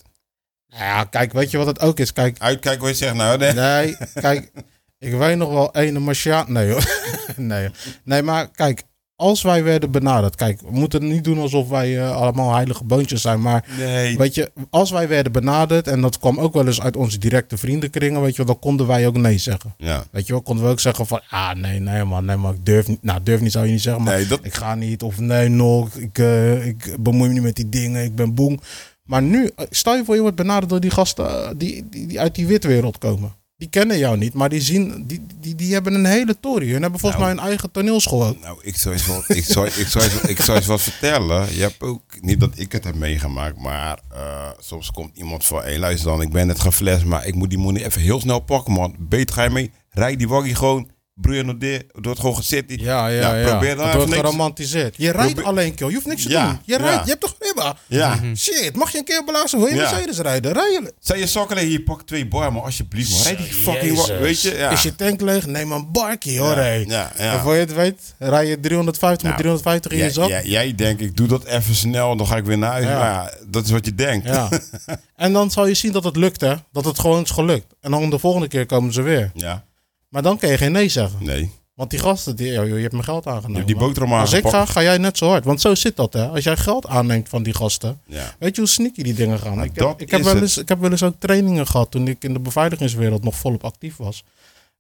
Nou 0.69 0.83
ja, 0.85 1.05
kijk, 1.05 1.33
weet 1.33 1.51
je 1.51 1.59
wat 1.59 1.67
het 1.67 1.81
ook 1.81 1.99
is? 1.99 2.13
Kijk, 2.13 2.39
Uitkijk 2.39 2.81
wat 2.81 2.89
je 2.89 2.95
zegt 2.95 3.15
nou. 3.15 3.39
Nee. 3.39 3.53
Nee, 3.53 3.97
kijk, 4.15 4.51
ik 4.99 5.15
weet 5.15 5.37
nog 5.37 5.51
wel 5.51 5.75
ene 5.75 5.99
Martiaan. 5.99 6.53
Nee 6.53 6.71
hoor. 6.71 6.85
nee, 7.37 7.61
hoor. 7.61 7.73
nee, 8.05 8.23
maar 8.23 8.51
kijk, 8.51 8.85
als 9.17 9.43
wij 9.43 9.65
werden 9.65 9.91
benaderd. 9.91 10.35
Kijk, 10.35 10.61
we 10.61 10.71
moeten 10.71 11.07
niet 11.07 11.25
doen 11.25 11.39
alsof 11.39 11.69
wij 11.69 11.99
eh, 11.99 12.17
allemaal 12.17 12.55
heilige 12.55 12.85
boontjes 12.85 13.21
zijn. 13.21 13.41
Maar 13.41 13.65
nee. 13.79 14.17
weet 14.17 14.35
je, 14.35 14.53
als 14.71 14.91
wij 14.91 15.09
werden 15.09 15.33
benaderd. 15.33 15.89
En 15.89 16.01
dat 16.01 16.19
kwam 16.19 16.39
ook 16.39 16.55
wel 16.55 16.67
eens 16.67 16.81
uit 16.81 16.97
onze 16.97 17.19
directe 17.19 17.57
vriendenkringen. 17.57 18.23
Weet 18.23 18.31
je 18.31 18.37
wel, 18.37 18.47
dan 18.47 18.59
konden 18.59 18.87
wij 18.87 19.07
ook 19.07 19.17
nee 19.17 19.39
zeggen. 19.39 19.75
Ja. 19.77 20.05
Weet 20.11 20.27
je 20.27 20.33
wel, 20.33 20.43
konden 20.43 20.65
we 20.65 20.71
ook 20.71 20.81
zeggen 20.81 21.07
van. 21.07 21.21
Ah, 21.31 21.55
nee, 21.55 21.81
nee 21.81 22.05
man, 22.05 22.25
nee 22.25 22.37
man, 22.37 22.55
ik 22.55 22.67
durf 22.67 22.89
niet. 22.89 23.03
Nou, 23.03 23.23
durf 23.23 23.41
niet 23.41 23.53
zou 23.53 23.67
je 23.67 23.73
niet 23.73 23.83
zeggen. 23.83 24.03
Maar 24.03 24.15
Nee, 24.15 24.27
dat, 24.27 24.41
ik 24.43 24.55
ga 24.55 24.75
niet. 24.75 25.03
Of 25.03 25.19
nee, 25.19 25.49
nog. 25.49 25.95
Ik, 25.95 26.19
eh, 26.19 26.67
ik 26.67 26.97
bemoei 27.01 27.29
me 27.29 27.35
niet 27.35 27.43
met 27.43 27.57
die 27.57 27.69
dingen. 27.69 28.05
Ik 28.05 28.15
ben 28.15 28.35
boem. 28.35 28.61
Maar 29.03 29.23
nu, 29.23 29.51
eh, 29.57 29.67
stel 29.71 29.97
je 29.97 30.05
voor 30.05 30.15
je 30.15 30.21
wordt 30.21 30.37
benaderd 30.37 30.69
door 30.69 30.81
die 30.81 30.91
gasten 30.91 31.59
die, 31.59 31.87
die, 31.91 32.07
die 32.07 32.21
uit 32.21 32.35
die 32.35 32.47
witwereld 32.47 32.99
komen. 32.99 33.35
Die 33.59 33.69
kennen 33.69 33.99
jou 33.99 34.17
niet, 34.17 34.35
maar 34.35 34.49
die 34.49 34.61
zien, 34.61 35.05
die, 35.07 35.27
die, 35.41 35.55
die 35.55 35.73
hebben 35.73 35.95
een 35.95 36.05
hele 36.05 36.41
tory. 36.41 36.71
Hun 36.73 36.83
hebben 36.83 37.01
volgens 37.01 37.23
Nou. 37.23 37.35
mij 37.35 37.43
een 37.43 37.49
eigen 37.51 37.71
toneelschool 37.71 38.25
ook. 38.27 38.41
nou, 38.41 38.59
ik 38.63 38.77
zou, 38.77 38.95
eens 38.95 39.07
wat, 39.07 39.25
ik, 39.29 39.45
zou, 39.45 39.67
ik, 39.67 39.87
zou 39.87 40.05
eens, 40.05 40.21
ik 40.21 40.41
zou 40.41 40.59
eens 40.59 40.67
wat 40.67 40.81
vertellen. 40.83 41.55
Je 41.55 41.61
hebt 41.61 41.81
ook, 41.83 42.03
niet 42.21 42.41
dat 42.41 42.51
ik 42.55 42.73
het 42.73 42.85
heb 42.85 42.95
meegemaakt, 42.95 43.59
maar 43.59 43.99
eh, 44.13 44.49
soms 44.59 44.91
komt 44.91 45.17
iemand 45.17 45.45
van, 45.45 45.63
hé 45.63 45.79
luister 45.79 46.11
dan, 46.11 46.21
ik 46.23 46.31
ben 46.31 46.47
net 46.47 46.61
geflasht, 46.61 47.05
maar 47.05 47.27
ik 47.27 47.35
moet 47.35 47.51
die 47.51 47.59
money 47.59 47.85
even 47.85 48.01
heel 48.01 48.21
snel 48.21 48.41
pakken, 48.41 48.73
man. 48.73 48.95
Beter 48.99 49.35
ga 49.35 49.43
je 49.43 49.51
mee, 49.51 49.71
rijd 49.91 50.19
die 50.19 50.29
waggie 50.29 50.55
gewoon, 50.55 50.89
broer 51.21 51.45
nog 51.45 51.57
dit, 51.57 51.85
wordt 51.93 52.21
gewoon 52.21 52.37
gezet. 52.37 52.65
Ja, 52.67 53.07
ja, 53.09 53.35
ja. 53.37 53.47
Probeer 53.49 53.77
dan 53.77 53.85
het 53.87 53.95
wordt 53.95 54.11
niks. 54.11 54.21
geromantiseerd. 54.23 54.95
Je 54.97 55.11
rijdt 55.11 55.33
Probeer- 55.33 55.45
alleen, 55.51 55.75
kill. 55.75 55.89
Je 55.89 55.95
hoeft 55.95 56.07
niks 56.07 56.23
te 56.23 56.29
Ja, 56.29 56.47
doen. 56.47 56.59
Je, 56.65 56.73
ja. 56.73 56.79
rijdt, 56.79 57.05
je 57.05 57.09
hebt 57.11 57.21
toch 57.21 57.35
ribba? 57.39 57.77
Ja. 57.87 58.19
Shit, 58.37 58.77
mag 58.77 58.93
je 58.93 58.99
een 58.99 59.05
keer 59.05 59.25
blazen? 59.25 59.59
Wil 59.59 59.69
je 59.69 59.75
Ja. 59.75 59.91
Mercedes 59.91 60.19
rijden? 60.19 60.53
Rij 60.53 60.71
je. 60.71 60.93
Zei 61.01 61.19
je 61.21 61.27
sokken 61.27 61.59
hier, 61.59 61.81
pak 61.81 62.03
twee 62.03 62.29
bar, 62.29 62.53
maar 62.53 62.63
alsjeblieft, 62.63 63.11
man. 63.11 63.23
Rijd 63.23 63.39
die 63.39 63.47
fucking 63.53 63.97
Jezus. 63.97 64.09
wa- 64.09 64.19
weet 64.19 64.41
je? 64.43 64.55
Ja. 64.57 64.71
Is 64.71 64.83
je 64.83 64.95
tank 64.97 65.21
leeg? 65.21 65.47
Neem 65.47 65.73
een 65.73 65.93
barkie 65.93 66.39
hoor. 66.39 66.49
ja, 66.57 66.63
hé. 66.63 66.85
ja, 66.87 67.13
En 67.17 67.25
ja. 67.25 67.41
voor 67.43 67.55
je 67.55 67.61
het 67.61 67.75
weet, 67.75 68.15
rij 68.19 68.47
je 68.47 68.61
350 68.61 69.23
met 69.23 69.23
Nou, 69.23 69.37
350 69.37 69.93
in 69.93 69.99
je 69.99 70.11
zak. 70.11 70.29
jij, 70.29 70.45
jij 70.45 70.75
denkt, 70.75 71.01
ik 71.03 71.17
doe 71.17 71.27
dat 71.29 71.45
even 71.45 71.75
snel, 71.75 72.17
dan 72.17 72.27
ga 72.27 72.37
ik 72.37 72.45
weer 72.45 72.59
naar 72.59 72.71
huis. 72.71 72.85
Ja. 72.85 72.99
Maar 72.99 73.11
ja, 73.13 73.31
dat 73.49 73.65
is 73.65 73.71
wat 73.71 73.85
je 73.85 73.95
denkt. 73.95 74.27
Ja. 74.27 74.49
en 75.17 75.33
dan 75.33 75.51
zal 75.51 75.67
je 75.67 75.75
zien 75.75 75.93
dat 75.93 76.05
het 76.05 76.17
lukt, 76.17 76.41
hè? 76.41 76.55
Dat 76.73 76.85
het 76.85 76.99
gewoon 76.99 77.23
is 77.23 77.31
gelukt. 77.31 77.75
En 77.81 77.91
dan 77.91 78.11
de 78.11 78.19
volgende 78.19 78.49
keer 78.49 78.67
komen 78.67 78.93
ze 78.93 79.03
weer. 79.03 79.31
Ja, 79.35 79.65
Maar 80.09 80.23
dan 80.23 80.39
kun 80.39 80.49
je 80.51 80.57
geen 80.59 80.73
nee 80.73 80.89
zeggen. 80.89 81.25
nee. 81.25 81.51
Want 81.75 81.91
die 81.91 81.99
gasten, 81.99 82.37
die, 82.37 82.53
joh, 82.53 82.67
je 82.67 82.75
hebt 82.75 82.93
mijn 82.93 83.05
geld 83.05 83.25
Je 83.25 83.31
aangenomen. 83.31 83.57
hebt 83.57 83.67
die 83.67 83.77
boterham 83.77 84.13
Als 84.13 84.33
ik 84.33 84.47
ga, 84.47 84.65
ga 84.65 84.83
jij 84.83 84.99
net 84.99 85.19
zo 85.19 85.29
hard. 85.29 85.45
Want 85.45 85.61
zo 85.61 85.75
zit 85.75 85.97
dat, 85.97 86.13
hè? 86.13 86.27
Als 86.29 86.45
jij 86.45 86.57
geld 86.57 86.87
aanneemt 86.87 87.29
van 87.29 87.43
die 87.43 87.55
gasten. 87.55 88.01
Ja. 88.07 88.35
Weet 88.39 88.55
je 88.55 88.61
hoe 88.61 88.71
sneaky 88.71 89.03
die 89.03 89.15
dingen 89.15 89.39
gaan? 89.39 89.55
Nou, 89.55 89.67
ik, 89.67 89.75
heb, 89.75 90.01
ik, 90.01 90.11
heb 90.11 90.23
wel 90.23 90.37
eens, 90.37 90.57
ik 90.59 90.69
heb 90.69 90.81
wel 90.81 90.91
eens 90.91 91.03
ook 91.03 91.15
trainingen 91.19 91.67
gehad 91.67 91.91
toen 91.91 92.09
ik 92.09 92.25
in 92.25 92.33
de 92.33 92.41
beveiligingswereld 92.41 93.25
nog 93.25 93.37
volop 93.37 93.65
actief 93.65 93.97
was. 93.97 94.25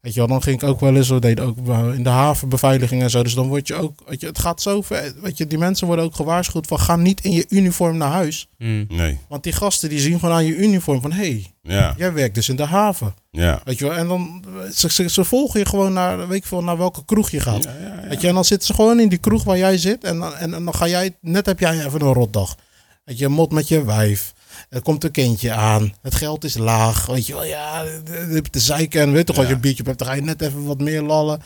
Weet 0.06 0.14
je 0.14 0.20
wel, 0.20 0.30
dan 0.30 0.42
ging 0.42 0.62
ik 0.62 0.68
ook 0.68 0.80
wel 0.80 0.96
eens, 0.96 1.08
we 1.08 1.18
deden 1.18 1.44
ook 1.44 1.56
in 1.94 2.02
de 2.02 2.08
havenbeveiliging 2.08 3.02
en 3.02 3.10
zo. 3.10 3.22
Dus 3.22 3.34
dan 3.34 3.48
word 3.48 3.66
je 3.66 3.74
ook, 3.74 4.02
weet 4.06 4.20
je, 4.20 4.26
het 4.26 4.38
gaat 4.38 4.62
zo 4.62 4.82
ver. 4.82 5.14
Weet 5.22 5.38
je, 5.38 5.46
die 5.46 5.58
mensen 5.58 5.86
worden 5.86 6.04
ook 6.04 6.14
gewaarschuwd 6.14 6.66
van 6.66 6.78
ga 6.80 6.96
niet 6.96 7.20
in 7.20 7.30
je 7.32 7.46
uniform 7.48 7.96
naar 7.96 8.10
huis. 8.10 8.48
Hmm. 8.58 8.84
Nee. 8.88 9.18
Want 9.28 9.42
die 9.42 9.52
gasten 9.52 9.88
die 9.88 9.98
zien 9.98 10.18
gewoon 10.18 10.34
aan 10.34 10.44
je 10.44 10.56
uniform 10.56 11.00
van, 11.00 11.12
hé, 11.12 11.16
hey, 11.18 11.52
Ja. 11.62 11.94
jij 11.96 12.12
werkt 12.12 12.34
dus 12.34 12.48
in 12.48 12.56
de 12.56 12.64
haven. 12.64 13.14
Ja. 13.30 13.60
Weet 13.64 13.78
je 13.78 13.84
wel, 13.84 13.94
en 13.96 14.08
dan, 14.08 14.44
ze, 14.74 14.90
ze, 14.90 15.08
ze 15.08 15.24
volgen 15.24 15.60
je 15.60 15.66
gewoon 15.66 15.92
naar, 15.92 16.28
weet 16.28 16.38
ik 16.38 16.46
veel, 16.46 16.62
naar 16.62 16.78
welke 16.78 17.04
kroeg 17.04 17.30
je 17.30 17.40
gaat. 17.40 17.64
Ja, 17.64 17.70
ja, 17.80 18.00
ja. 18.02 18.08
Weet 18.08 18.20
je, 18.20 18.28
en 18.28 18.34
dan 18.34 18.44
zitten 18.44 18.66
ze 18.66 18.74
gewoon 18.74 19.00
in 19.00 19.08
die 19.08 19.18
kroeg 19.18 19.44
waar 19.44 19.58
jij 19.58 19.78
zit. 19.78 20.04
En 20.04 20.18
dan, 20.18 20.34
en, 20.34 20.54
en 20.54 20.64
dan 20.64 20.74
ga 20.74 20.88
jij, 20.88 21.16
net 21.20 21.46
heb 21.46 21.60
jij 21.60 21.84
even 21.86 22.00
een 22.00 22.12
rotdag. 22.12 22.56
Weet 23.04 23.18
je, 23.18 23.28
mot 23.28 23.52
met 23.52 23.68
je 23.68 23.84
wijf. 23.84 24.34
Er 24.68 24.82
komt 24.82 25.04
een 25.04 25.10
kindje 25.10 25.52
aan. 25.52 25.94
Het 26.02 26.14
geld 26.14 26.44
is 26.44 26.56
laag. 26.56 27.06
Weet 27.06 27.26
je 27.26 27.32
wel, 27.32 27.44
ja, 27.44 27.82
je 27.82 28.10
hebt 28.30 28.52
de 28.52 28.60
zeiken. 28.60 29.00
En 29.00 29.12
weet 29.12 29.26
toch, 29.26 29.36
als 29.36 29.44
je 29.44 29.50
Ja. 29.50 29.56
een 29.56 29.62
biertje 29.62 29.82
hebt, 29.84 29.98
dan 29.98 30.08
ga 30.08 30.14
je 30.14 30.20
net 30.22 30.40
even 30.42 30.64
wat 30.64 30.80
meer 30.80 31.02
lallen. 31.02 31.40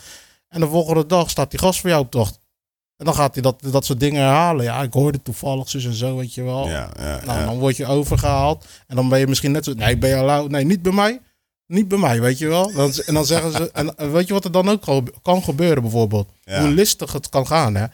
En 0.49 0.61
de 0.61 0.67
volgende 0.69 1.07
dag 1.07 1.31
staat 1.31 1.51
die 1.51 1.61
gast 1.61 1.81
voor 1.81 1.91
jou 1.91 2.03
op 2.05 2.11
tocht. 2.11 2.39
En 2.97 3.05
dan 3.05 3.15
gaat 3.15 3.33
hij 3.35 3.43
dat, 3.43 3.63
dat 3.71 3.85
soort 3.85 4.01
dingen 4.01 4.23
herhalen. 4.23 4.65
Ja, 4.65 4.83
ik 4.83 4.93
hoorde 4.93 5.23
toevallig 5.23 5.69
zus 5.69 5.85
en 5.85 5.95
zo, 5.95 6.17
weet 6.17 6.35
je 6.35 6.43
wel. 6.43 6.69
Ja, 6.69 6.91
ja, 6.99 7.21
Nou, 7.25 7.39
ja. 7.39 7.45
dan 7.47 7.59
word 7.59 7.77
je 7.77 7.87
overgehaald. 7.87 8.65
En 8.87 8.97
dan 8.97 9.09
ben 9.09 9.19
je 9.19 9.27
misschien 9.27 9.53
net 9.53 9.65
zo... 9.65 9.73
Nee, 9.73 9.99
ben 9.99 10.11
je? 10.11 10.47
Nee, 10.49 10.65
niet 10.65 10.83
bij 10.83 10.93
mij. 10.93 11.21
Niet 11.67 11.89
bij 11.89 11.99
mij, 11.99 12.21
weet 12.21 12.39
je 12.39 12.49
wel. 12.49 12.73
Dan, 12.73 12.93
en 13.07 13.15
dan 13.15 13.27
zeggen 13.27 13.53
ze... 13.53 13.71
En 13.73 13.97
en 13.97 14.13
weet 14.13 14.27
je 14.27 14.33
wat 14.33 14.45
er 14.45 14.53
dan 14.53 14.69
ook 14.69 15.03
kan 15.23 15.43
gebeuren 15.43 15.83
bijvoorbeeld? 15.83 16.31
Ja. 16.43 16.61
Hoe 16.61 16.69
listig 16.71 17.13
het 17.13 17.29
kan 17.29 17.47
gaan, 17.47 17.75
hè? 17.75 17.87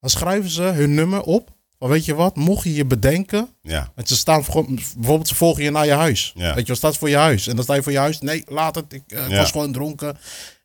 Dan 0.00 0.10
schrijven 0.10 0.50
ze 0.50 0.62
hun 0.62 0.94
nummer 0.94 1.20
op. 1.22 1.50
Van 1.84 1.92
weet 1.92 2.04
je 2.04 2.14
wat, 2.14 2.36
mocht 2.36 2.64
je 2.64 2.74
je 2.74 2.84
bedenken... 2.84 3.48
Ja. 3.62 3.92
Want 3.94 4.08
ze 4.08 4.16
staan 4.16 4.44
voor- 4.44 4.64
bijvoorbeeld, 4.74 5.28
ze 5.28 5.34
volgen 5.34 5.62
je 5.62 5.70
naar 5.70 5.86
je 5.86 5.92
huis. 5.92 6.32
Ja. 6.34 6.54
Weet 6.54 6.62
je, 6.62 6.68
wat 6.68 6.76
staat 6.76 6.96
voor 6.98 7.08
je 7.08 7.16
huis? 7.16 7.46
En 7.46 7.54
dan 7.54 7.64
sta 7.64 7.74
je 7.74 7.82
voor 7.82 7.92
je 7.92 7.98
huis. 7.98 8.20
Nee, 8.20 8.42
laat 8.48 8.74
het. 8.74 8.92
Ik 8.92 9.02
eh, 9.06 9.28
Ja. 9.28 9.36
was 9.36 9.50
gewoon 9.50 9.72
dronken. 9.72 10.16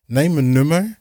Neem 0.06 0.38
een 0.38 0.52
nummer. 0.52 1.00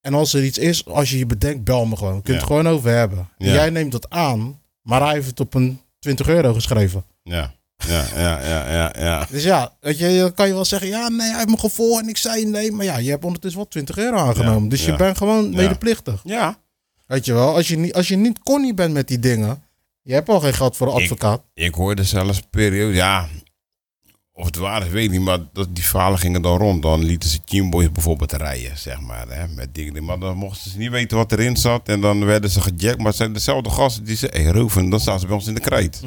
En 0.00 0.14
als 0.14 0.34
er 0.34 0.44
iets 0.44 0.58
is, 0.58 0.84
als 0.86 1.10
je 1.10 1.18
je 1.18 1.26
bedenkt, 1.26 1.64
bel 1.64 1.86
me 1.86 1.96
gewoon. 1.96 2.22
Kunnen 2.22 2.32
Ja. 2.32 2.38
het 2.38 2.46
gewoon 2.56 2.68
over 2.68 2.90
hebben. 2.90 3.28
En 3.38 3.52
jij 3.52 3.70
neemt 3.70 3.92
dat 3.92 4.10
aan, 4.10 4.60
maar 4.82 5.02
hij 5.02 5.12
heeft 5.14 5.26
het 5.26 5.40
op 5.40 5.54
een 5.54 5.80
20 5.98 6.28
euro 6.28 6.52
geschreven. 6.54 7.04
Ja. 7.22 7.54
Ja, 7.86 8.04
ja, 8.16 8.40
ja, 8.48 8.72
ja, 8.72 8.92
ja. 8.98 9.26
Dus 9.30 9.42
ja, 9.42 9.76
weet 9.80 9.98
je, 9.98 10.18
dan 10.18 10.32
kan 10.34 10.46
je 10.46 10.52
wel 10.54 10.64
zeggen, 10.64 10.88
ja, 10.88 11.08
nee, 11.08 11.28
hij 11.28 11.36
heeft 11.36 11.48
me 11.48 11.58
gevolgd 11.58 12.02
en 12.02 12.08
ik 12.08 12.16
zei 12.16 12.44
nee. 12.44 12.72
Maar 12.72 12.84
ja, 12.84 12.96
je 12.96 13.10
hebt 13.10 13.24
ondertussen 13.24 13.60
wel 13.60 13.68
20 13.68 13.98
euro 13.98 14.16
aangenomen. 14.16 14.62
Ja, 14.62 14.68
dus 14.68 14.84
je 14.84 14.96
bent 14.96 15.16
gewoon 15.16 15.50
medeplichtig. 15.50 16.20
Ja. 16.24 16.58
Weet 17.08 17.24
je 17.24 17.32
wel, 17.32 17.54
als 17.54 17.68
je, 17.68 17.76
niet, 17.78 17.94
als 17.94 18.08
je 18.08 18.16
niet 18.16 18.38
connie 18.38 18.74
bent 18.74 18.92
met 18.92 19.08
die 19.08 19.18
dingen, 19.18 19.62
je 20.02 20.12
hebt 20.12 20.28
al 20.28 20.40
geen 20.40 20.54
geld 20.54 20.76
voor 20.76 20.86
een 20.86 21.02
advocaat. 21.02 21.42
Ik 21.54 21.74
hoorde 21.74 22.04
zelfs 22.04 22.38
een 22.38 22.50
periode, 22.50 22.94
ja, 22.94 23.28
of 24.32 24.44
het 24.44 24.56
waar 24.56 24.86
is, 24.86 24.92
weet 24.92 25.04
ik 25.04 25.10
niet, 25.10 25.20
maar 25.20 25.38
dat, 25.52 25.74
die 25.74 25.84
verhalen 25.84 26.18
gingen 26.18 26.42
dan 26.42 26.58
rond. 26.58 26.82
Dan 26.82 27.04
lieten 27.04 27.28
ze 27.28 27.44
Teamboys 27.44 27.92
bijvoorbeeld 27.92 28.32
rijden, 28.32 28.78
zeg 28.78 29.00
maar, 29.00 29.28
hè, 29.28 29.48
met 29.48 29.74
dingen. 29.74 30.04
Maar 30.04 30.18
dan 30.18 30.36
mochten 30.36 30.70
ze 30.70 30.78
niet 30.78 30.90
weten 30.90 31.16
wat 31.16 31.32
erin 31.32 31.56
zat 31.56 31.88
en 31.88 32.00
dan 32.00 32.24
werden 32.24 32.50
ze 32.50 32.60
gejackt. 32.60 32.98
Maar 32.98 33.06
het 33.06 33.16
zijn 33.16 33.32
dezelfde 33.32 33.70
gasten 33.70 34.04
die 34.04 34.18
hé, 34.20 34.50
roven, 34.50 34.90
dan 34.90 35.00
staan 35.00 35.20
ze 35.20 35.26
bij 35.26 35.34
ons 35.34 35.46
in 35.46 35.54
de 35.54 35.60
krijt. 35.60 36.02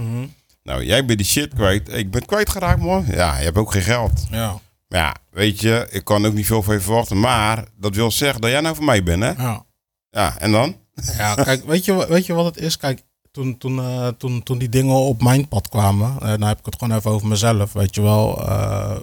Nou, 0.64 0.84
jij 0.86 1.06
bent 1.06 1.18
die 1.18 1.28
shit 1.28 1.54
kwijt. 1.54 1.94
Ik 1.94 2.12
ben 2.12 2.26
kwijtgeraakt, 2.26 2.82
man. 2.82 3.06
Ja, 3.08 3.38
je 3.38 3.44
hebt 3.44 3.58
ook 3.58 3.72
geen 3.72 3.82
geld. 3.82 4.26
Ja. 4.30 4.60
Ja, 4.88 5.16
weet 5.30 5.60
je, 5.60 5.88
ik 5.90 6.04
kan 6.04 6.26
ook 6.26 6.34
niet 6.34 6.46
veel 6.46 6.64
van 6.64 6.74
je 6.74 6.82
verwachten. 6.82 7.20
Maar 7.20 7.66
dat 7.78 7.96
wil 7.96 8.12
zeggen 8.12 8.42
dat 8.42 8.50
jij 8.50 8.62
nou 8.62 8.76
voor 8.76 8.86
mij 8.86 9.04
bent, 9.04 9.24
hè? 9.24 9.32
Ja. 9.32 9.66
Ja, 10.10 10.38
en 10.40 10.52
dan? 10.52 10.76
Ja, 11.17 11.36
kijk, 11.36 11.65
weet 11.65 11.86
je, 11.86 12.06
weet 12.08 12.25
je 12.25 12.34
wat 12.34 12.45
het 12.45 12.58
is? 12.58 12.77
Kijk, 12.77 13.04
toen, 13.32 13.58
toen, 13.58 13.80
eh, 13.80 14.08
toen, 14.08 14.43
toen 14.43 14.58
die 14.58 14.69
dingen 14.69 14.95
op 14.95 15.21
mijn 15.23 15.47
pad 15.47 15.69
kwamen, 15.69 16.12
eh 16.19 16.27
nou 16.27 16.45
heb 16.45 16.60
ik 16.60 16.65
het 16.65 16.75
gewoon 16.80 16.97
even 16.97 17.12
over 17.12 17.27
mezelf, 17.27 17.73
weet 17.73 17.95
je 17.95 18.01
wel. 18.01 18.47
eh, 18.47 18.95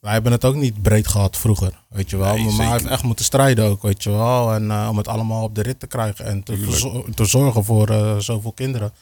wij 0.00 0.12
hebben 0.12 0.32
het 0.32 0.44
ook 0.44 0.54
niet 0.54 0.82
breed 0.82 1.08
gehad 1.08 1.36
vroeger, 1.36 1.84
weet 1.88 2.10
je 2.10 2.16
wel. 2.16 2.34
Nee, 2.34 2.44
Mijn 2.44 2.56
ma 2.56 2.62
zeker 2.62 2.72
heeft 2.72 2.86
echt 2.92 3.02
moeten 3.02 3.24
strijden 3.24 3.64
ook, 3.64 3.82
weet 3.82 4.02
je 4.02 4.10
wel. 4.10 4.52
En 4.54 4.72
om 4.88 4.96
het 4.96 5.08
allemaal 5.08 5.42
op 5.42 5.54
de 5.54 5.62
rit 5.62 5.80
te 5.80 5.86
krijgen 5.86 6.24
en 6.24 6.42
te, 6.42 7.06
te 7.14 7.24
zorgen 7.24 7.64
voor 7.64 8.16
zoveel 8.22 8.52
kinderen. 8.52 8.92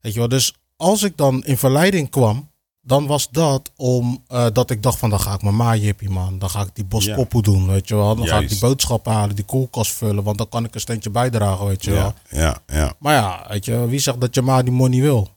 Weet 0.00 0.12
je 0.12 0.18
wel, 0.18 0.28
dus 0.28 0.54
als 0.76 1.02
ik 1.02 1.16
dan 1.16 1.44
in 1.44 1.58
verleiding 1.58 2.10
kwam, 2.10 2.50
dan 2.86 3.06
was 3.06 3.28
dat 3.30 3.70
om 3.76 4.22
eh, 4.28 4.46
dat 4.52 4.70
ik 4.70 4.82
dacht 4.82 4.98
van 4.98 5.10
dan 5.10 5.20
ga 5.20 5.34
ik 5.34 5.42
mijn 5.42 5.56
maajippie 5.56 6.10
man. 6.10 6.38
Dan 6.38 6.50
ga 6.50 6.60
ik 6.60 6.68
die 6.72 6.84
bos 6.84 7.04
Ja. 7.04 7.24
doen, 7.40 7.66
weet 7.66 7.88
je 7.88 7.94
wel. 7.94 8.16
Dan 8.16 8.26
ga 8.26 8.38
ik 8.38 8.48
die 8.48 8.58
boodschappen 8.58 9.12
halen, 9.12 9.34
die 9.36 9.44
koelkast 9.44 9.92
vullen, 9.92 10.24
want 10.24 10.38
dan 10.38 10.48
kan 10.48 10.64
ik 10.64 10.74
een 10.74 10.80
steentje 10.80 11.10
bijdragen, 11.10 11.66
weet 11.66 11.84
je 11.84 11.90
wel. 11.90 12.14
Ja, 12.30 12.58
ja. 12.66 12.94
Maar 12.98 13.14
ja, 13.14 13.46
weet 13.48 13.64
je, 13.64 13.86
wie 13.88 13.98
zegt 13.98 14.20
dat 14.20 14.34
je 14.34 14.42
ma 14.42 14.62
die 14.62 14.72
money 14.72 15.00
wil? 15.00 15.28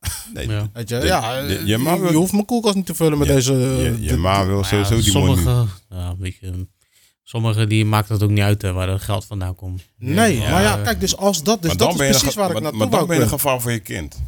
Nee, 0.34 0.48
Ja. 0.48 0.68
Weet 0.72 0.88
je, 0.88 0.96
ja, 0.96 1.36
je- 1.64 1.78
ma 1.78 1.98
wil- 1.98 2.10
je 2.10 2.16
hoeft 2.16 2.32
mijn 2.32 2.44
koelkast 2.44 2.74
niet 2.74 2.86
te 2.86 2.94
vullen 2.94 3.18
met 3.18 3.28
Ja, 3.28 3.34
deze... 3.34 3.52
je, 4.00 4.16
ma 4.16 4.46
wil 4.46 4.64
sowieso 4.64 4.94
die 4.94 5.02
sommige, 5.10 5.42
money. 5.48 5.66
ja, 5.88 6.14
weet 6.18 6.36
je, 6.40 6.66
sommige 7.22 7.66
die 7.66 7.84
maakt 7.84 8.08
het 8.08 8.22
ook 8.22 8.30
niet 8.30 8.40
uit 8.40 8.62
hè, 8.62 8.72
waar 8.72 8.86
dat 8.86 9.00
geld 9.00 9.24
vandaan 9.24 9.54
komt. 9.54 9.82
Nee, 9.98 10.38
Ja, 10.40 10.50
maar 10.50 10.62
ja, 10.62 10.76
kijk, 10.76 11.00
dus 11.00 11.16
als 11.16 11.42
dat, 11.42 11.62
dus 11.62 11.68
Maar 11.68 11.78
dat 11.78 11.86
dan 11.86 11.90
is 11.90 11.96
ben 11.96 12.06
je 12.06 12.12
een 12.12 12.18
precies 12.18 12.36
waar 12.36 12.50
ik 12.50 12.60
naartoe 12.60 12.78
Maar 12.78 12.90
dan 12.90 13.06
ben 13.06 13.16
je 13.16 13.22
een 13.22 13.28
gevaar 13.28 13.60
voor 13.60 13.72
je 13.72 13.78
kind. 13.80 14.20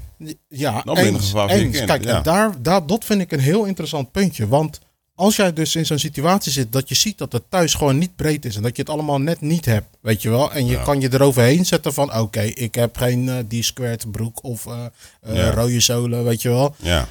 Ja, 0.48 0.82
Dan 0.84 0.96
eens, 0.96 1.32
eens. 1.34 1.84
Kijk, 1.84 2.04
ja. 2.04 2.16
en 2.16 2.22
daar, 2.22 2.62
daar, 2.62 2.86
dat 2.86 3.04
vind 3.04 3.20
ik 3.20 3.32
een 3.32 3.40
heel 3.40 3.64
interessant 3.64 4.10
puntje. 4.12 4.48
Want 4.48 4.80
als 5.14 5.36
jij 5.36 5.52
dus 5.52 5.76
in 5.76 5.86
zo'n 5.86 5.98
situatie 5.98 6.52
zit 6.52 6.72
dat 6.72 6.88
je 6.88 6.94
ziet 6.94 7.18
dat 7.18 7.32
het 7.32 7.42
thuis 7.48 7.74
gewoon 7.74 7.98
niet 7.98 8.16
breed 8.16 8.44
is 8.44 8.56
en 8.56 8.62
dat 8.62 8.76
je 8.76 8.82
het 8.82 8.90
allemaal 8.90 9.20
net 9.20 9.40
niet 9.40 9.64
hebt, 9.64 9.96
weet 10.00 10.22
je 10.22 10.30
wel. 10.30 10.52
En 10.52 10.66
je 10.66 10.72
Ja. 10.72 10.82
kan 10.82 11.00
je 11.00 11.08
eroverheen 11.12 11.66
zetten 11.66 11.92
van, 11.94 12.18
oké, 12.18 12.40
ik 12.42 12.74
heb 12.74 12.96
geen 12.96 13.28
eh, 13.28 13.36
die 13.48 13.62
squared 13.62 14.10
broek 14.10 14.44
of 14.44 14.66
eh, 14.66 14.84
eh, 15.20 15.34
Ja. 15.36 15.50
rode 15.50 15.80
zolen, 15.80 16.24
weet 16.24 16.42
je 16.42 16.48
wel. 16.48 16.74
Ja, 16.78 17.08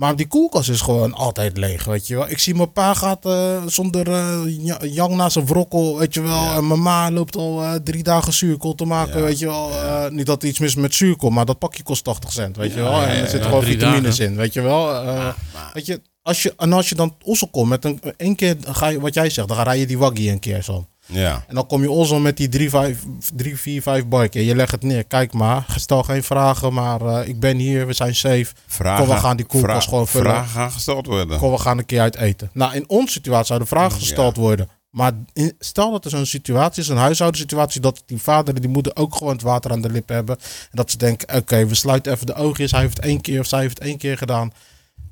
Maar 0.00 0.16
die 0.16 0.26
koelkast 0.26 0.68
is 0.68 0.80
gewoon 0.80 1.14
altijd 1.14 1.56
leeg, 1.56 1.84
weet 1.84 2.06
je 2.06 2.14
wel. 2.16 2.28
Ik 2.30 2.38
zie 2.38 2.54
mijn 2.54 2.72
pa 2.72 2.94
gaat 2.94 3.24
eh, 3.26 3.62
zonder 3.66 4.08
eh, 4.12 4.38
ja- 4.46 4.84
Jan 4.84 5.16
na 5.16 5.28
zijn 5.28 5.46
wrokkel, 5.46 5.98
weet 5.98 6.14
je 6.14 6.20
wel. 6.20 6.42
Ja. 6.42 6.54
En 6.56 6.66
mijn 6.66 6.82
ma 6.82 7.10
loopt 7.10 7.36
al 7.36 7.62
eh, 7.62 7.74
drie 7.74 8.02
dagen 8.02 8.32
zuurkool 8.32 8.74
te 8.74 8.84
maken, 8.84 9.18
Ja. 9.18 9.24
weet 9.24 9.38
je 9.38 9.46
wel. 9.46 9.70
Eh, 9.70 10.08
niet 10.10 10.26
dat 10.26 10.42
er 10.42 10.48
iets 10.48 10.58
mis 10.58 10.68
is 10.68 10.74
met 10.74 10.94
zuurkool, 10.94 11.30
maar 11.30 11.44
dat 11.44 11.58
pakje 11.58 11.82
kost 11.82 12.04
80 12.04 12.32
cent, 12.32 12.56
weet 12.56 12.72
je 12.72 12.80
wel. 12.80 13.02
En 13.02 13.08
er 13.08 13.28
zitten 13.28 13.48
gewoon 13.48 13.64
vitamines 13.64 14.16
dagen. 14.16 14.32
in, 14.32 14.38
weet 14.38 14.52
je 14.52 14.60
wel. 14.60 14.94
Eh, 15.04 15.28
weet 15.72 15.86
je, 15.86 16.00
als 16.22 16.42
je, 16.42 16.54
en 16.56 16.72
als 16.72 16.88
je 16.88 16.94
dan 16.94 17.14
Ossel 17.24 17.48
komt 17.48 17.68
met 17.68 17.84
een, 17.84 18.00
één 18.16 18.34
keer, 18.36 18.56
ga 18.66 18.86
je, 18.88 19.00
wat 19.00 19.14
jij 19.14 19.30
zegt, 19.30 19.48
dan 19.48 19.56
ga 19.56 19.62
rij 19.62 19.78
je 19.78 19.86
die 19.86 19.98
waggie 19.98 20.30
een 20.30 20.38
keer 20.40 20.62
zo. 20.62 20.86
Ja. 21.10 21.44
En 21.48 21.54
dan 21.54 21.66
kom 21.66 21.82
je 21.82 21.90
Ossel 21.90 22.18
met 22.18 22.36
die 22.36 22.48
3, 22.48 22.70
5, 22.70 22.98
3 23.34 23.56
4, 23.56 23.82
5 23.82 24.06
bike. 24.06 24.38
En 24.38 24.44
je 24.44 24.54
legt 24.56 24.70
het 24.72 24.82
neer. 24.82 25.04
Kijk 25.04 25.32
maar, 25.32 25.66
stel 25.76 26.02
geen 26.02 26.22
vragen, 26.22 26.72
maar 26.72 27.00
eh, 27.00 27.28
ik 27.28 27.40
ben 27.40 27.56
hier, 27.56 27.86
we 27.86 27.92
zijn 27.92 28.14
safe. 28.14 28.46
Vragen, 28.66 29.04
Kom, 29.06 29.14
we 29.14 29.20
gaan 29.20 29.36
die 29.36 29.46
koelkast 29.46 29.88
gewoon 29.88 30.06
vullen. 30.08 30.30
Vragen 30.30 30.50
gaan 30.50 30.70
gesteld 30.72 31.06
worden. 31.06 31.38
Kom, 31.38 31.50
we 31.50 31.58
gaan 31.58 31.78
een 31.78 31.86
keer 31.86 32.00
uit 32.00 32.16
eten. 32.16 32.50
Nou, 32.52 32.74
in 32.74 32.84
onze 32.88 33.12
situatie 33.12 33.46
zouden 33.46 33.68
vragen 33.68 33.98
gesteld 33.98 34.36
worden. 34.36 34.68
Maar 34.90 35.12
in- 35.32 35.54
stel 35.58 35.90
dat 35.90 36.04
er 36.04 36.10
zo'n 36.10 36.26
situatie 36.26 36.82
is, 36.82 36.88
een 36.88 36.96
huishoudensituatie, 36.96 37.80
dat 37.80 38.02
die 38.06 38.18
vader 38.22 38.54
en 38.54 38.60
die 38.60 38.70
moeder 38.70 38.96
ook 38.96 39.14
gewoon 39.16 39.32
het 39.32 39.42
water 39.42 39.70
aan 39.70 39.80
de 39.80 39.90
lippen 39.90 40.14
hebben. 40.14 40.36
En 40.38 40.70
dat 40.72 40.90
ze 40.90 40.96
denken, 40.96 41.36
oké, 41.36 41.66
we 41.66 41.74
sluiten 41.74 42.12
even 42.12 42.26
de 42.26 42.34
oogjes. 42.34 42.70
Hij 42.70 42.80
heeft 42.80 42.96
het 42.96 43.04
één 43.06 43.20
keer 43.20 43.40
of 43.40 43.46
zij 43.46 43.60
heeft 43.60 43.78
het 43.78 43.86
één 43.88 43.98
keer 43.98 44.16
gedaan. 44.18 44.52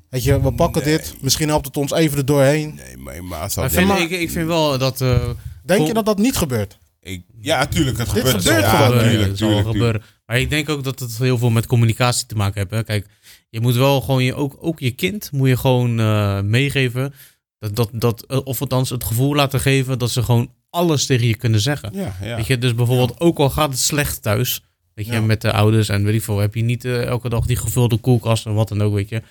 Weet 0.09 0.23
je, 0.23 0.41
we 0.41 0.53
pakken 0.53 0.83
Nee. 0.85 0.97
dit. 0.97 1.15
Misschien 1.21 1.47
helpt 1.47 1.65
het 1.65 1.77
ons 1.77 1.91
even 1.93 2.17
er 2.17 2.25
doorheen. 2.25 2.75
Nee, 2.75 2.97
maar, 2.97 3.03
maar, 3.03 3.13
het 3.21 3.29
Maar 3.39 3.49
zal- 3.49 3.69
vind, 3.69 3.87
maar- 3.87 4.01
ik, 4.01 4.09
ik 4.09 4.31
vind 4.31 4.47
wel 4.47 4.77
dat... 4.77 5.01
eh, 5.01 5.17
Denk 5.75 5.87
je 5.87 5.93
dat 5.93 6.05
dat 6.05 6.17
niet 6.17 6.37
gebeurt? 6.37 6.77
ik, 7.01 7.23
ja, 7.41 7.65
tuurlijk, 7.67 7.97
het 7.97 8.13
Dit 8.13 8.17
gebeurt. 8.23 8.43
gebeurt 8.43 8.63
ja, 8.63 8.85
gewoon. 8.85 8.99
tuurlijk, 8.99 9.27
het 9.29 9.37
zal 9.37 9.47
tuurlijk, 9.47 9.69
gebeuren. 9.71 10.01
Maar 10.25 10.39
ik 10.39 10.49
denk 10.49 10.69
ook 10.69 10.83
dat 10.83 10.99
het 10.99 11.17
heel 11.17 11.37
veel 11.37 11.49
met 11.49 11.65
communicatie 11.67 12.25
te 12.25 12.35
maken 12.35 12.59
heeft. 12.59 12.71
Hè. 12.71 12.83
Kijk, 12.83 13.07
je 13.49 13.59
moet 13.59 13.75
wel 13.75 14.01
gewoon 14.01 14.23
je, 14.23 14.35
ook, 14.35 14.57
ook 14.59 14.79
je 14.79 14.91
kind 14.91 15.31
moet 15.31 15.47
je 15.47 15.57
gewoon 15.57 15.99
eh, 15.99 16.41
meegeven. 16.41 17.13
Dat, 17.59 17.75
dat, 17.75 17.89
dat, 17.93 18.25
eh, 18.25 18.39
of 18.43 18.61
althans 18.61 18.89
het 18.89 19.03
gevoel 19.03 19.35
laten 19.35 19.59
geven 19.59 19.99
dat 19.99 20.11
ze 20.11 20.23
gewoon 20.23 20.51
alles 20.69 21.05
tegen 21.05 21.27
je 21.27 21.35
kunnen 21.35 21.59
zeggen. 21.59 21.89
Ja, 21.93 22.15
ja. 22.21 22.35
Weet 22.35 22.47
je, 22.47 22.57
dus 22.57 22.75
bijvoorbeeld 22.75 23.19
ook 23.19 23.37
al 23.37 23.49
gaat 23.49 23.69
het 23.69 23.79
slecht 23.79 24.21
thuis, 24.21 24.63
weet 24.93 25.05
je, 25.05 25.11
Ja. 25.11 25.21
met 25.21 25.41
de 25.41 25.51
ouders 25.51 25.89
en 25.89 26.03
weet 26.03 26.15
ik 26.15 26.23
veel, 26.23 26.37
heb 26.37 26.55
je 26.55 26.61
niet 26.63 26.85
eh, 26.85 27.03
elke 27.05 27.29
dag 27.29 27.45
die 27.45 27.55
gevulde 27.55 27.97
koelkast 27.97 28.45
en 28.45 28.53
wat 28.53 28.67
dan 28.67 28.81
ook, 28.81 28.93
weet 28.93 29.09
je. 29.09 29.21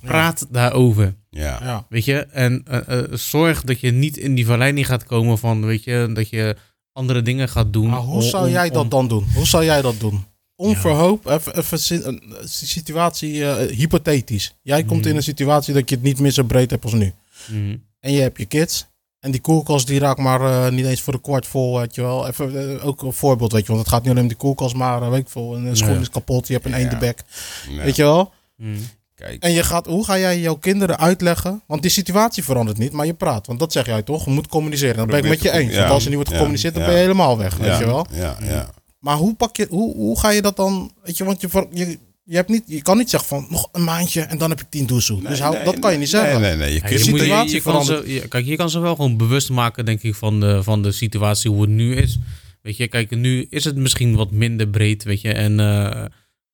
Praat 0.00 0.46
daarover, 0.50 1.14
ja. 1.30 1.58
Ja. 1.62 1.86
weet 1.88 2.04
je. 2.04 2.26
En 2.26 2.62
eh, 2.66 2.98
eh, 2.98 3.04
zorg 3.12 3.62
dat 3.64 3.80
je 3.80 3.90
niet 3.90 4.16
in 4.16 4.34
die 4.34 4.46
verleiding 4.46 4.86
gaat 4.86 5.04
komen 5.04 5.38
van, 5.38 5.64
weet 5.66 5.84
je, 5.84 6.10
dat 6.14 6.28
je 6.28 6.56
andere 6.92 7.22
dingen 7.22 7.48
gaat 7.48 7.72
doen. 7.72 7.88
Maar 7.88 8.00
hoe 8.00 8.14
om- 8.14 8.22
zou 8.22 8.46
om- 8.46 8.52
jij 8.52 8.70
dat 8.70 8.82
om- 8.82 8.88
dan 8.88 9.08
doen? 9.08 9.26
Hoe 9.34 9.46
zou 9.46 9.64
jij 9.64 9.82
dat 9.82 10.00
doen? 10.00 10.24
Onverhoop, 10.56 11.26
even, 11.26 11.56
even 11.58 12.06
een 12.06 12.22
een 12.40 12.48
situatie 12.48 13.44
eh, 13.50 13.76
hypothetisch. 13.76 14.54
Jij 14.62 14.84
komt 14.84 15.00
Mhm. 15.00 15.08
in 15.08 15.16
een 15.16 15.22
situatie 15.22 15.74
dat 15.74 15.88
je 15.88 15.94
het 15.94 16.04
niet 16.04 16.18
meer 16.18 16.30
zo 16.30 16.42
breed 16.42 16.70
hebt 16.70 16.84
als 16.84 16.92
nu. 16.92 17.12
Mhm. 17.50 17.76
En 18.00 18.12
je 18.12 18.20
hebt 18.20 18.38
je 18.38 18.44
kids. 18.46 18.86
En 19.20 19.30
die 19.30 19.40
koelkast 19.40 19.86
die 19.86 19.98
raakt 19.98 20.18
maar 20.20 20.40
eh, 20.40 20.72
niet 20.72 20.86
eens 20.86 21.00
voor 21.00 21.14
een 21.14 21.20
kwart 21.20 21.46
vol, 21.46 21.78
weet 21.78 21.94
je 21.94 22.00
wel. 22.00 22.26
Even 22.28 22.80
ook 22.82 23.02
een 23.02 23.12
voorbeeld, 23.12 23.52
weet 23.52 23.60
je. 23.66 23.68
Want 23.72 23.80
het 23.80 23.88
gaat 23.88 24.00
niet 24.02 24.10
alleen 24.10 24.22
om 24.22 24.28
die 24.28 24.36
koelkast, 24.36 24.74
maar 24.74 25.02
uh, 25.02 25.08
weet 25.08 25.20
ik 25.20 25.28
veel. 25.28 25.56
Een 25.56 25.76
schoen 25.76 25.92
Ja. 25.94 26.00
is 26.00 26.10
kapot, 26.10 26.46
je 26.46 26.52
hebt 26.52 26.64
een 26.64 26.70
Ja. 26.70 26.76
eendebek. 26.76 27.22
Nee. 27.68 27.78
Weet 27.80 27.96
je 27.96 28.02
wel? 28.02 28.32
Mhm. 28.56 28.76
Kijk, 29.18 29.42
En 29.42 29.52
je 29.52 29.62
gaat, 29.62 29.86
hoe 29.86 30.04
ga 30.04 30.18
jij 30.18 30.40
jouw 30.40 30.54
kinderen 30.54 30.98
uitleggen? 30.98 31.62
Want 31.66 31.82
die 31.82 31.90
situatie 31.90 32.44
verandert 32.44 32.78
niet, 32.78 32.92
maar 32.92 33.06
je 33.06 33.14
praat. 33.14 33.46
Want 33.46 33.58
dat 33.58 33.72
zeg 33.72 33.86
jij 33.86 34.02
toch? 34.02 34.24
Je 34.24 34.30
moet 34.30 34.46
communiceren. 34.46 34.96
Dat 34.96 35.06
ben 35.06 35.18
ik 35.18 35.28
met 35.28 35.42
je 35.42 35.50
eens. 35.52 35.72
ja. 35.72 35.78
Want 35.78 35.90
als 35.90 36.02
er 36.02 36.06
niet 36.06 36.14
wordt 36.14 36.28
Ja. 36.30 36.36
gecommuniceerd, 36.36 36.74
dan 36.74 36.82
Ja. 36.82 36.88
ben 36.88 36.98
je 36.98 37.02
helemaal 37.04 37.38
weg, 37.38 37.56
weet 37.56 37.78
je 37.78 37.86
wel. 37.86 38.06
Ja, 38.12 38.36
ja. 38.42 38.70
Maar 38.98 39.16
hoe 39.16 39.34
pak 39.34 39.56
je, 39.56 39.66
hoe, 39.70 39.94
hoe 39.94 40.18
ga 40.18 40.30
je 40.30 40.42
dat 40.42 40.56
dan? 40.56 40.92
Weet 41.02 41.16
je, 41.16 41.24
want 41.24 41.40
je, 41.40 41.48
je, 41.72 41.98
je, 42.24 42.36
hebt 42.36 42.48
niet, 42.48 42.62
je 42.66 42.82
kan 42.82 42.96
niet 42.96 43.10
zeggen 43.10 43.28
van 43.28 43.46
nog 43.50 43.68
een 43.72 43.84
maandje 43.84 44.20
en 44.20 44.38
dan 44.38 44.50
heb 44.50 44.60
ik 44.60 44.66
tien 44.70 44.86
doezoe. 44.86 45.22
dus 45.22 45.40
hou, 45.40 45.54
Nee, 45.54 45.64
dat 45.64 45.78
kan 45.78 45.92
je 45.92 45.98
niet 45.98 46.08
zeggen. 46.08 46.40
Nee, 46.40 46.50
nee, 46.50 46.58
nee. 46.58 46.68
Je 46.74 46.80
Ja, 46.80 46.88
je, 47.04 47.10
moet, 47.10 47.50
je, 47.50 47.60
kan 47.60 47.84
ze, 47.84 48.02
je- 48.06 48.28
kijk, 48.28 48.46
je 48.46 48.56
kan 48.56 48.70
ze 48.70 48.78
wel 48.78 48.94
gewoon 48.94 49.16
bewust 49.16 49.50
maken, 49.50 49.84
denk 49.84 50.02
ik, 50.02 50.14
van 50.14 50.40
de, 50.40 50.62
van 50.62 50.82
de 50.82 50.92
situatie 50.92 51.50
hoe 51.50 51.60
het 51.60 51.70
nu 51.70 51.96
is. 51.96 52.18
Weet 52.62 52.76
je, 52.76 52.88
kijk, 52.88 53.10
nu 53.16 53.46
is 53.50 53.64
het 53.64 53.76
misschien 53.76 54.16
wat 54.16 54.30
minder 54.30 54.68
breed, 54.68 55.04
weet 55.04 55.20
je. 55.20 55.32
En, 55.32 55.60
eh, 55.60 56.04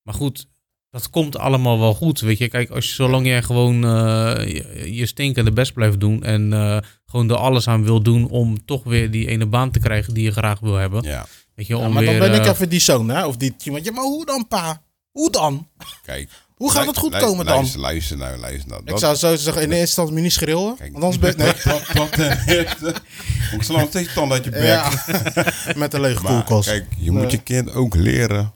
maar 0.01 0.13
goed, 0.13 0.47
dat 0.95 1.09
komt 1.09 1.37
allemaal 1.37 1.79
wel 1.79 1.93
goed, 1.93 2.19
weet 2.19 2.37
je. 2.37 2.47
Kijk, 2.49 2.69
als 2.69 2.87
je, 2.87 2.93
zolang 2.93 3.25
jij 3.25 3.41
gewoon 3.41 3.75
eh, 3.85 4.47
je, 4.47 4.95
je 4.95 5.05
stinkende 5.05 5.51
best 5.51 5.73
blijft 5.73 5.99
doen 5.99 6.23
en 6.23 6.53
eh, 6.53 6.77
gewoon 7.05 7.29
er 7.29 7.35
alles 7.35 7.67
aan 7.67 7.83
wil 7.83 8.01
doen 8.01 8.29
om 8.29 8.65
toch 8.65 8.83
weer 8.83 9.11
die 9.11 9.27
ene 9.27 9.45
baan 9.45 9.71
te 9.71 9.79
krijgen 9.79 10.13
die 10.13 10.23
je 10.23 10.31
graag 10.31 10.59
wil 10.59 10.73
hebben. 10.73 11.03
Ja, 11.03 11.25
Weet 11.55 11.67
je, 11.67 11.75
Ja, 11.77 11.85
om 11.85 11.93
maar 11.93 12.03
weer, 12.03 12.19
dan 12.19 12.29
ben 12.29 12.37
ik 12.39 12.45
eh, 12.45 12.51
even 12.51 12.69
die 12.69 12.79
zoon, 12.79 13.09
hè? 13.09 13.25
Of 13.25 13.37
die 13.37 13.55
iemand. 13.63 13.85
Ja, 13.85 13.91
maar 13.91 14.03
hoe 14.03 14.25
dan, 14.25 14.47
pa? 14.47 14.81
Hoe 15.11 15.31
dan? 15.31 15.67
kijk. 16.05 16.29
Hoe 16.55 16.71
gaat 16.71 16.85
het 16.87 16.97
goed 16.97 17.17
komen 17.17 17.45
dan? 17.45 17.55
Luister, 17.55 17.79
luister 17.79 18.17
nou, 18.17 18.37
luister 18.37 18.69
nou. 18.69 18.81
Ik 18.81 18.87
Dat- 18.87 18.99
zou 18.99 19.15
zo 19.15 19.35
zeggen, 19.35 19.61
in 19.63 19.69
de 19.69 19.75
eerste 19.75 20.01
instantie 20.01 20.23
niet 20.23 20.33
schreeuwen. 20.33 20.75
Kijk. 20.77 20.91
Want 20.91 21.03
anders 21.03 21.21
ben 21.35 21.47
ik... 21.49 21.65
Nee. 21.65 22.09
Ten 22.09 22.47
eerste. 22.47 22.95
Ik 23.55 23.61
sla 23.63 23.79
nog 23.79 23.89
steeds 23.89 24.13
tand 24.13 24.31
uit 24.31 24.43
je 24.43 24.49
bek. 24.49 24.63
Ja, 24.63 24.91
met 25.75 25.93
een 25.93 26.01
lege 26.01 26.23
koelkast. 26.23 26.69
kijk, 26.69 26.85
je 26.97 27.11
moet 27.11 27.31
je 27.31 27.37
kind 27.37 27.73
ook 27.73 27.95
leren 27.95 28.53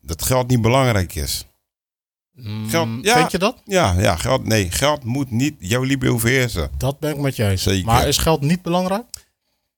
dat 0.00 0.22
geld 0.22 0.48
niet 0.48 0.60
belangrijk 0.62 1.14
is. 1.14 1.44
Mm, 2.42 2.68
geld- 2.68 2.88
ja. 3.02 3.16
Vind 3.18 3.30
je 3.30 3.38
dat? 3.38 3.62
Ja, 3.64 3.94
ja, 4.00 4.16
geld, 4.16 4.44
nee, 4.46 4.70
geld 4.70 5.04
moet 5.04 5.30
niet 5.30 5.54
jouw 5.58 5.82
liefde 5.82 6.10
overheersen. 6.10 6.70
Dat 6.78 6.98
ben 6.98 7.10
ik 7.10 7.16
met 7.20 7.36
je 7.36 7.44
eens. 7.46 7.62
Zeker. 7.62 7.86
Maar 7.86 8.08
is 8.08 8.16
geld 8.18 8.40
niet 8.40 8.62
belangrijk? 8.62 9.04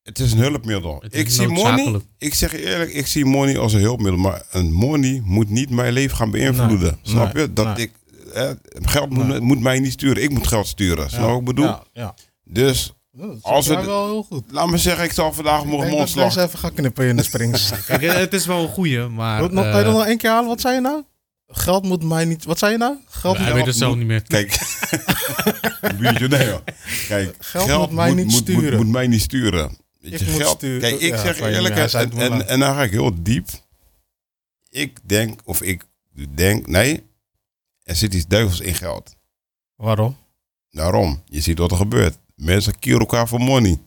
Het 0.03 0.18
is 0.18 0.33
een 0.33 0.38
hulpmiddel. 0.38 1.03
Is 1.09 1.18
Ik 1.20 1.31
zie 1.31 1.48
money, 1.48 2.01
ik 2.18 2.35
zeg 2.35 2.55
eerlijk, 2.55 2.92
ik 2.92 3.07
zie 3.07 3.25
money 3.25 3.59
als 3.59 3.72
een 3.72 3.81
hulpmiddel. 3.81 4.20
Maar 4.20 4.42
een 4.51 4.72
money 4.72 5.22
moet 5.25 5.48
niet 5.48 5.70
mijn 5.70 5.92
leven 5.92 6.16
gaan 6.16 6.31
beïnvloeden. 6.31 6.98
Nee, 7.03 7.12
snap 7.14 7.33
nee, 7.35 7.42
je? 7.42 7.53
Dat 7.53 7.77
nee. 7.77 7.87
ik, 7.87 7.92
eh, 8.35 8.51
geld 8.72 9.11
moet, 9.11 9.27
Nee. 9.27 9.40
moet 9.40 9.61
mij 9.61 9.81
niet 9.81 9.92
sturen. 9.92 10.22
Ik 10.22 10.31
moet 10.31 10.46
geld 10.46 10.66
sturen. 10.66 11.09
Snap 11.11 11.20
je 11.22 11.29
wat 11.31 11.38
ik 11.38 11.44
bedoel? 11.44 11.64
Ja, 11.64 11.83
ja. 11.92 12.14
Dus, 12.44 12.92
Dat 13.16 13.37
Als 13.42 13.66
wel 13.66 13.79
heel 14.07 14.22
goed. 14.22 14.44
laat 14.51 14.68
me 14.70 14.79
zeggen, 14.79 15.05
ik 15.05 15.12
zal 15.12 15.33
vandaag 15.33 15.61
Ik 15.61 15.64
morgen 15.66 15.81
dat 15.81 15.92
ik 15.92 15.98
mondslag. 15.98 16.35
deze 16.35 16.46
even 16.46 16.59
ga 16.59 16.68
knippen 16.68 17.07
in 17.07 17.16
de 17.16 17.22
springs. 17.22 17.72
Kijk, 17.87 18.03
het 18.03 18.33
is 18.33 18.46
wel 18.46 18.62
een 18.62 18.68
goeie, 18.68 19.07
maar... 19.09 19.40
Nog, 19.40 19.51
nog, 19.51 19.64
eh, 19.64 19.70
kan 19.70 19.79
je 19.79 19.85
dat 19.87 19.94
nog 19.94 20.07
één 20.07 20.18
keer 20.18 20.31
halen? 20.31 20.48
Wat 20.48 20.61
zei 20.61 20.75
je 20.75 20.81
nou? 20.81 21.03
Geld 21.53 21.85
moet 21.85 22.03
mij 22.03 22.25
niet... 22.25 22.45
Wat 22.45 22.59
zei 22.59 22.73
je 22.73 22.79
nou? 22.79 22.97
Geld 23.09 23.37
hij 23.37 23.47
moet... 23.47 23.55
weet 23.55 23.67
het 23.67 23.77
zelf 23.77 23.97
niet 23.97 24.07
meer. 24.07 24.23
Kijk, 24.23 24.59
hoor. 26.51 26.62
Kijk, 27.09 27.37
Geld 27.38 27.79
moet 27.81 27.91
mij 27.91 28.15
niet 28.15 28.25
moet, 28.25 28.35
sturen. 28.35 28.77
Moet, 28.77 28.88
mij 28.88 29.07
niet 29.07 29.21
sturen. 29.21 29.77
Weet 30.01 30.12
Ik 30.12 30.19
je, 30.19 30.25
moet 30.31 30.41
geld, 30.41 30.57
sturen. 30.57 30.81
Kijk, 30.81 31.01
ik 31.01 31.11
Ja, 31.11 31.23
zeg 31.23 31.41
eerlijk, 31.41 31.75
hij 31.75 31.88
en, 31.88 32.12
en, 32.12 32.49
en, 32.49 32.61
dan 32.61 32.75
ga 32.75 32.83
ik 32.83 32.91
heel 32.91 33.23
diep. 33.23 33.49
Ik 34.71 34.99
denk, 35.03 35.41
of 35.45 35.62
ik 35.62 35.85
denk, 36.35 36.67
nee, 36.67 37.03
er 37.83 37.97
zit 37.97 38.15
iets 38.15 38.27
duivels 38.27 38.61
in 38.61 38.75
geld. 38.75 39.15
Waarom? 39.77 40.17
Daarom, 40.71 41.23
je 41.25 41.41
ziet 41.41 41.59
wat 41.59 41.71
er 41.71 41.77
gebeurt. 41.77 42.19
Mensen 42.35 42.79
kieren 42.79 43.01
elkaar 43.01 43.29
voor 43.29 43.41
money. 43.41 43.79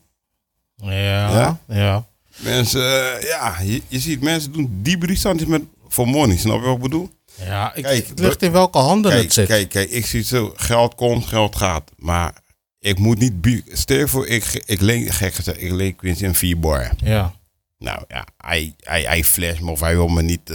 Ja, 0.75 0.89
Ja? 1.29 1.59
ja. 1.67 2.07
Mensen, 2.35 2.81
eh, 2.81 3.27
ja, 3.27 3.59
je, 3.59 3.81
je 3.87 3.99
ziet 3.99 4.21
mensen 4.21 4.51
doen 4.51 4.79
die 4.81 4.97
brisanties 4.97 5.47
met 5.47 5.63
voor 5.87 6.07
money. 6.07 6.37
Snap 6.37 6.59
je 6.59 6.65
wat 6.65 6.75
ik 6.75 6.81
bedoel? 6.81 7.09
Ja, 7.37 7.73
ik, 7.73 7.83
Kijk, 7.83 8.07
het 8.07 8.19
ligt 8.19 8.41
in 8.41 8.51
welke 8.51 8.77
handen 8.77 9.11
Kijk, 9.11 9.23
het 9.23 9.33
zit. 9.33 9.47
kijk, 9.47 9.69
kijk, 9.69 9.89
ik 9.89 10.05
zie 10.05 10.23
zo. 10.23 10.53
Geld 10.55 10.95
komt, 10.95 11.25
geld 11.25 11.55
gaat. 11.55 11.91
Maar 11.97 12.33
Ik 12.79 12.99
moet 12.99 13.19
niet... 13.19 13.63
Stel 13.71 14.07
voor, 14.07 14.27
ik, 14.27 14.63
ik 14.65 14.81
leen, 14.81 15.13
gek 15.13 15.33
gezegd, 15.33 15.61
ik 15.61 15.71
leen 15.71 15.95
Quincy 15.95 16.25
een 16.25 16.35
4 16.35 16.59
bar. 16.59 16.91
Ja, 16.97 17.33
Nou 17.77 18.03
ja, 18.07 18.25
hij, 18.37 18.75
hij, 18.79 19.01
hij 19.01 19.23
flash 19.23 19.59
me 19.59 19.71
of 19.71 19.79
hij 19.79 19.95
wil 19.95 20.07
me 20.07 20.21
niet 20.21 20.45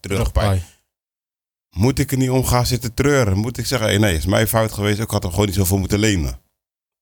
terugpij. 0.00 0.62
Moet 1.70 1.98
ik 1.98 2.10
er 2.12 2.18
niet 2.18 2.30
om 2.30 2.44
gaan 2.44 2.66
zitten 2.66 2.94
treuren? 2.94 3.38
Moet 3.38 3.58
ik 3.58 3.66
zeggen, 3.66 3.88
hey, 3.88 3.98
nee, 3.98 4.16
is 4.16 4.26
mijn 4.26 4.48
fout 4.48 4.72
geweest. 4.72 5.00
Ik 5.00 5.10
had 5.10 5.24
er 5.24 5.30
gewoon 5.30 5.46
niet 5.46 5.54
zoveel 5.54 5.78
moeten 5.78 5.98
lenen. 5.98 6.40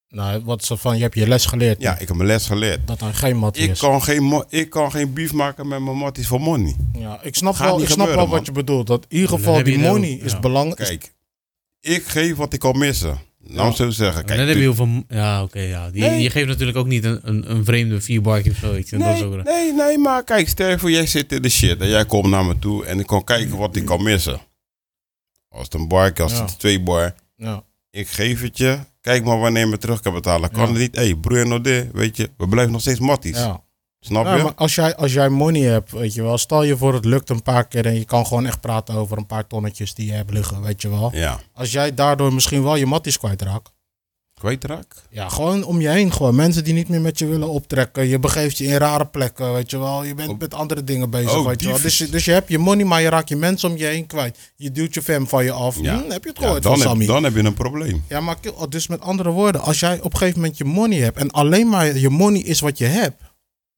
Nou, 0.09 0.42
wat 0.45 0.64
ze 0.64 0.77
van, 0.77 0.97
je 0.97 1.03
hebt 1.03 1.14
je 1.14 1.29
les 1.29 1.47
geleerd. 1.47 1.81
Ja, 1.81 1.99
ik 1.99 2.09
heb 2.09 2.16
mijn 2.16 2.29
les 2.29 2.47
geleerd. 2.47 2.87
Dat 2.87 2.99
dan 2.99 3.14
geen 3.14 3.37
mattie 3.37 3.64
Ik 3.64 3.71
is. 3.71 3.79
kan, 3.79 4.03
geen, 4.03 4.45
ik 4.49 4.71
kan 4.71 4.90
geen 4.90 5.12
beef 5.12 5.33
maken 5.33 5.69
met 5.69 5.81
mijn 5.81 5.97
matties 5.97 6.27
voor 6.27 6.40
money. 6.40 6.77
Ja, 6.92 7.23
ik 7.23 7.35
snap 7.35 7.55
Gaat 7.55 7.66
wel, 7.66 7.81
ik 7.81 7.85
snap 7.88 7.99
gebeuren, 7.99 8.16
wel 8.16 8.27
man. 8.27 8.37
wat 8.37 8.47
je 8.47 8.53
bedoelt. 8.53 8.87
Dat 8.87 9.05
in 9.09 9.16
ieder 9.16 9.31
geval 9.38 9.62
die 9.62 9.79
money 9.79 10.11
is 10.11 10.33
ja. 10.33 10.40
belangrijk. 10.40 10.88
Kijk, 10.88 11.12
ik 11.81 12.05
geef 12.05 12.37
wat 12.37 12.53
ik 12.53 12.61
kan 12.61 12.79
missen. 12.79 13.19
Laat 13.49 13.69
me 13.69 13.75
zo 13.77 13.90
zeggen. 13.90 14.21
En 14.21 14.27
Kijk, 14.27 14.38
dan 14.38 14.47
heb 14.49 14.57
je 14.57 14.62
heel 14.62 14.75
veel... 14.75 15.03
Ja, 15.09 15.42
oké, 15.42 15.61
ja. 15.61 15.90
Die, 15.90 16.01
Nee. 16.03 16.23
Je 16.23 16.31
geeft 16.31 16.47
natuurlijk 16.47 16.79
ook 16.79 16.87
niet 16.87 17.05
een, 17.05 17.19
een, 17.23 17.51
een 17.51 17.64
vreemde 17.64 18.01
vierbarkie 18.01 18.51
of 18.51 18.57
zoiets. 18.57 18.90
Dat 18.90 19.01
Nee, 19.01 19.25
ook- 19.25 19.45
nee, 19.45 19.73
nee, 19.73 19.99
maar 19.99 20.25
kijk, 20.25 20.49
stel 20.49 20.69
je 20.69 20.79
voor, 20.79 20.90
jij 20.90 21.07
zit 21.07 21.33
in 21.33 21.42
de 21.42 21.49
shit 21.49 21.81
en 21.81 21.88
jij 21.88 22.05
komt 22.07 22.27
naar 22.31 22.45
me 22.45 22.59
toe 22.59 22.85
en 22.85 22.99
ik 23.01 23.07
kan 23.07 23.25
kijken 23.25 23.57
wat 23.57 23.77
ik 23.77 23.85
kan 23.85 24.03
missen. 24.03 24.40
Als 25.49 25.64
het 25.64 25.75
een 25.75 25.88
bar, 25.88 26.12
als 26.23 26.33
Ja. 26.33 26.45
het 26.45 26.59
twee 26.59 26.81
bar, 26.83 27.14
Ja. 27.37 27.62
ik 27.90 28.09
geef 28.09 28.40
het 28.42 28.59
je. 28.59 28.79
Kijk 29.07 29.25
maar 29.25 29.38
wanneer 29.38 29.64
je 29.64 29.71
me 29.71 29.79
terug 29.79 30.01
kan 30.01 30.12
betalen. 30.12 30.51
Kan 30.51 30.69
het 30.69 30.79
niet? 30.79 30.97
Hé, 30.97 31.03
hey, 31.05 31.14
broer 31.14 31.47
no 31.47 31.61
dit, 31.61 31.88
weet 31.92 32.16
je, 32.16 32.31
we 32.37 32.49
blijven 32.49 32.73
nog 32.73 32.81
steeds 32.81 33.01
matties. 33.01 33.37
Ja. 33.38 33.64
Snap 34.01 34.25
Ja, 34.25 34.35
je? 34.37 34.42
maar 34.42 34.55
als 34.55 34.75
jij, 34.75 34.97
als 34.97 35.12
jij 35.12 35.29
money 35.29 35.61
hebt, 35.62 35.90
weet 35.90 36.14
je 36.14 36.23
wel, 36.23 36.38
stel 36.38 36.62
je 36.62 36.77
voor 36.77 36.95
het 36.95 37.05
lukt 37.05 37.31
een 37.31 37.42
paar 37.42 37.66
keer 37.69 37.87
en 37.87 37.95
je 37.95 38.05
kan 38.05 38.27
gewoon 38.27 38.47
echt 38.47 38.61
praten 38.61 38.95
over 38.95 39.19
een 39.19 39.27
paar 39.27 39.47
tonnetjes 39.47 39.95
die 39.95 40.07
je 40.07 40.12
hebt 40.12 40.31
liggen, 40.31 40.62
weet 40.62 40.83
je 40.83 40.88
wel. 40.88 41.11
Ja. 41.14 41.40
Als 41.53 41.73
jij 41.73 41.95
daardoor 41.95 42.35
misschien 42.35 42.62
wel 42.62 42.77
je 42.77 42.87
matties 42.87 43.19
kwijtraakt. 43.19 43.73
Kwijtraak? 44.40 44.94
Ja, 45.11 45.29
gewoon 45.29 45.64
om 45.64 45.81
je 45.81 45.88
heen. 45.88 46.12
Gewoon 46.12 46.35
mensen 46.35 46.64
die 46.64 46.75
niet 46.75 46.88
meer 46.88 47.01
met 47.01 47.18
je 47.18 47.27
willen 47.27 47.49
optrekken. 47.49 48.07
Je 48.09 48.18
begeeft 48.18 48.59
je 48.59 48.64
in 48.64 48.77
rare 48.77 49.07
plekken, 49.07 49.53
weet 49.53 49.70
je 49.70 49.79
wel. 49.79 50.05
Je 50.05 50.14
bent 50.14 50.29
Ook- 50.31 50.38
met 50.40 50.55
andere 50.55 50.85
dingen 50.85 51.11
bezig, 51.11 51.33
ook 51.33 51.46
weet 51.46 51.62
je 51.62 51.68
wel. 51.68 51.81
Dus, 51.81 51.99
je- 51.99 52.09
dus 52.09 52.25
je 52.25 52.31
hebt 52.33 52.49
je 52.49 52.59
money, 52.59 52.85
maar 52.85 53.01
je 53.03 53.09
raakt 53.09 53.29
je 53.29 53.37
mensen 53.37 53.70
om 53.70 53.77
je 53.77 53.85
heen 53.85 54.07
kwijt. 54.07 54.38
Je 54.57 54.72
duwt 54.72 54.94
je 54.94 55.03
fam 55.03 55.29
van 55.29 55.44
je 55.44 55.53
af. 55.53 55.81
Ja. 55.81 55.94
Hm, 56.03 56.11
heb 56.11 56.22
je 56.22 56.29
het 56.29 56.38
Ja, 56.38 56.44
gehoord 56.44 56.62
dan, 56.62 56.72
van 56.72 56.81
heb, 56.81 56.88
Sammy? 56.88 57.07
dan 57.07 57.25
heb 57.25 57.35
je 57.35 57.42
een 57.44 57.55
probleem. 57.55 58.05
Ja, 58.09 58.20
maar 58.20 58.40
kill- 58.40 58.53
dus 58.68 58.87
met 58.87 59.01
andere 59.01 59.31
woorden, 59.31 59.61
als 59.61 59.81
jij 59.81 60.01
op 60.01 60.12
een 60.12 60.18
gegeven 60.18 60.40
moment 60.40 60.59
je 60.59 60.64
money 60.64 60.99
hebt 60.99 61.18
en 61.18 61.31
alleen 61.31 61.68
maar 61.68 61.96
je 61.99 62.11
money 62.11 62.40
is 62.40 62.61
wat 62.61 62.79
je 62.79 62.85
hebt, 62.85 63.22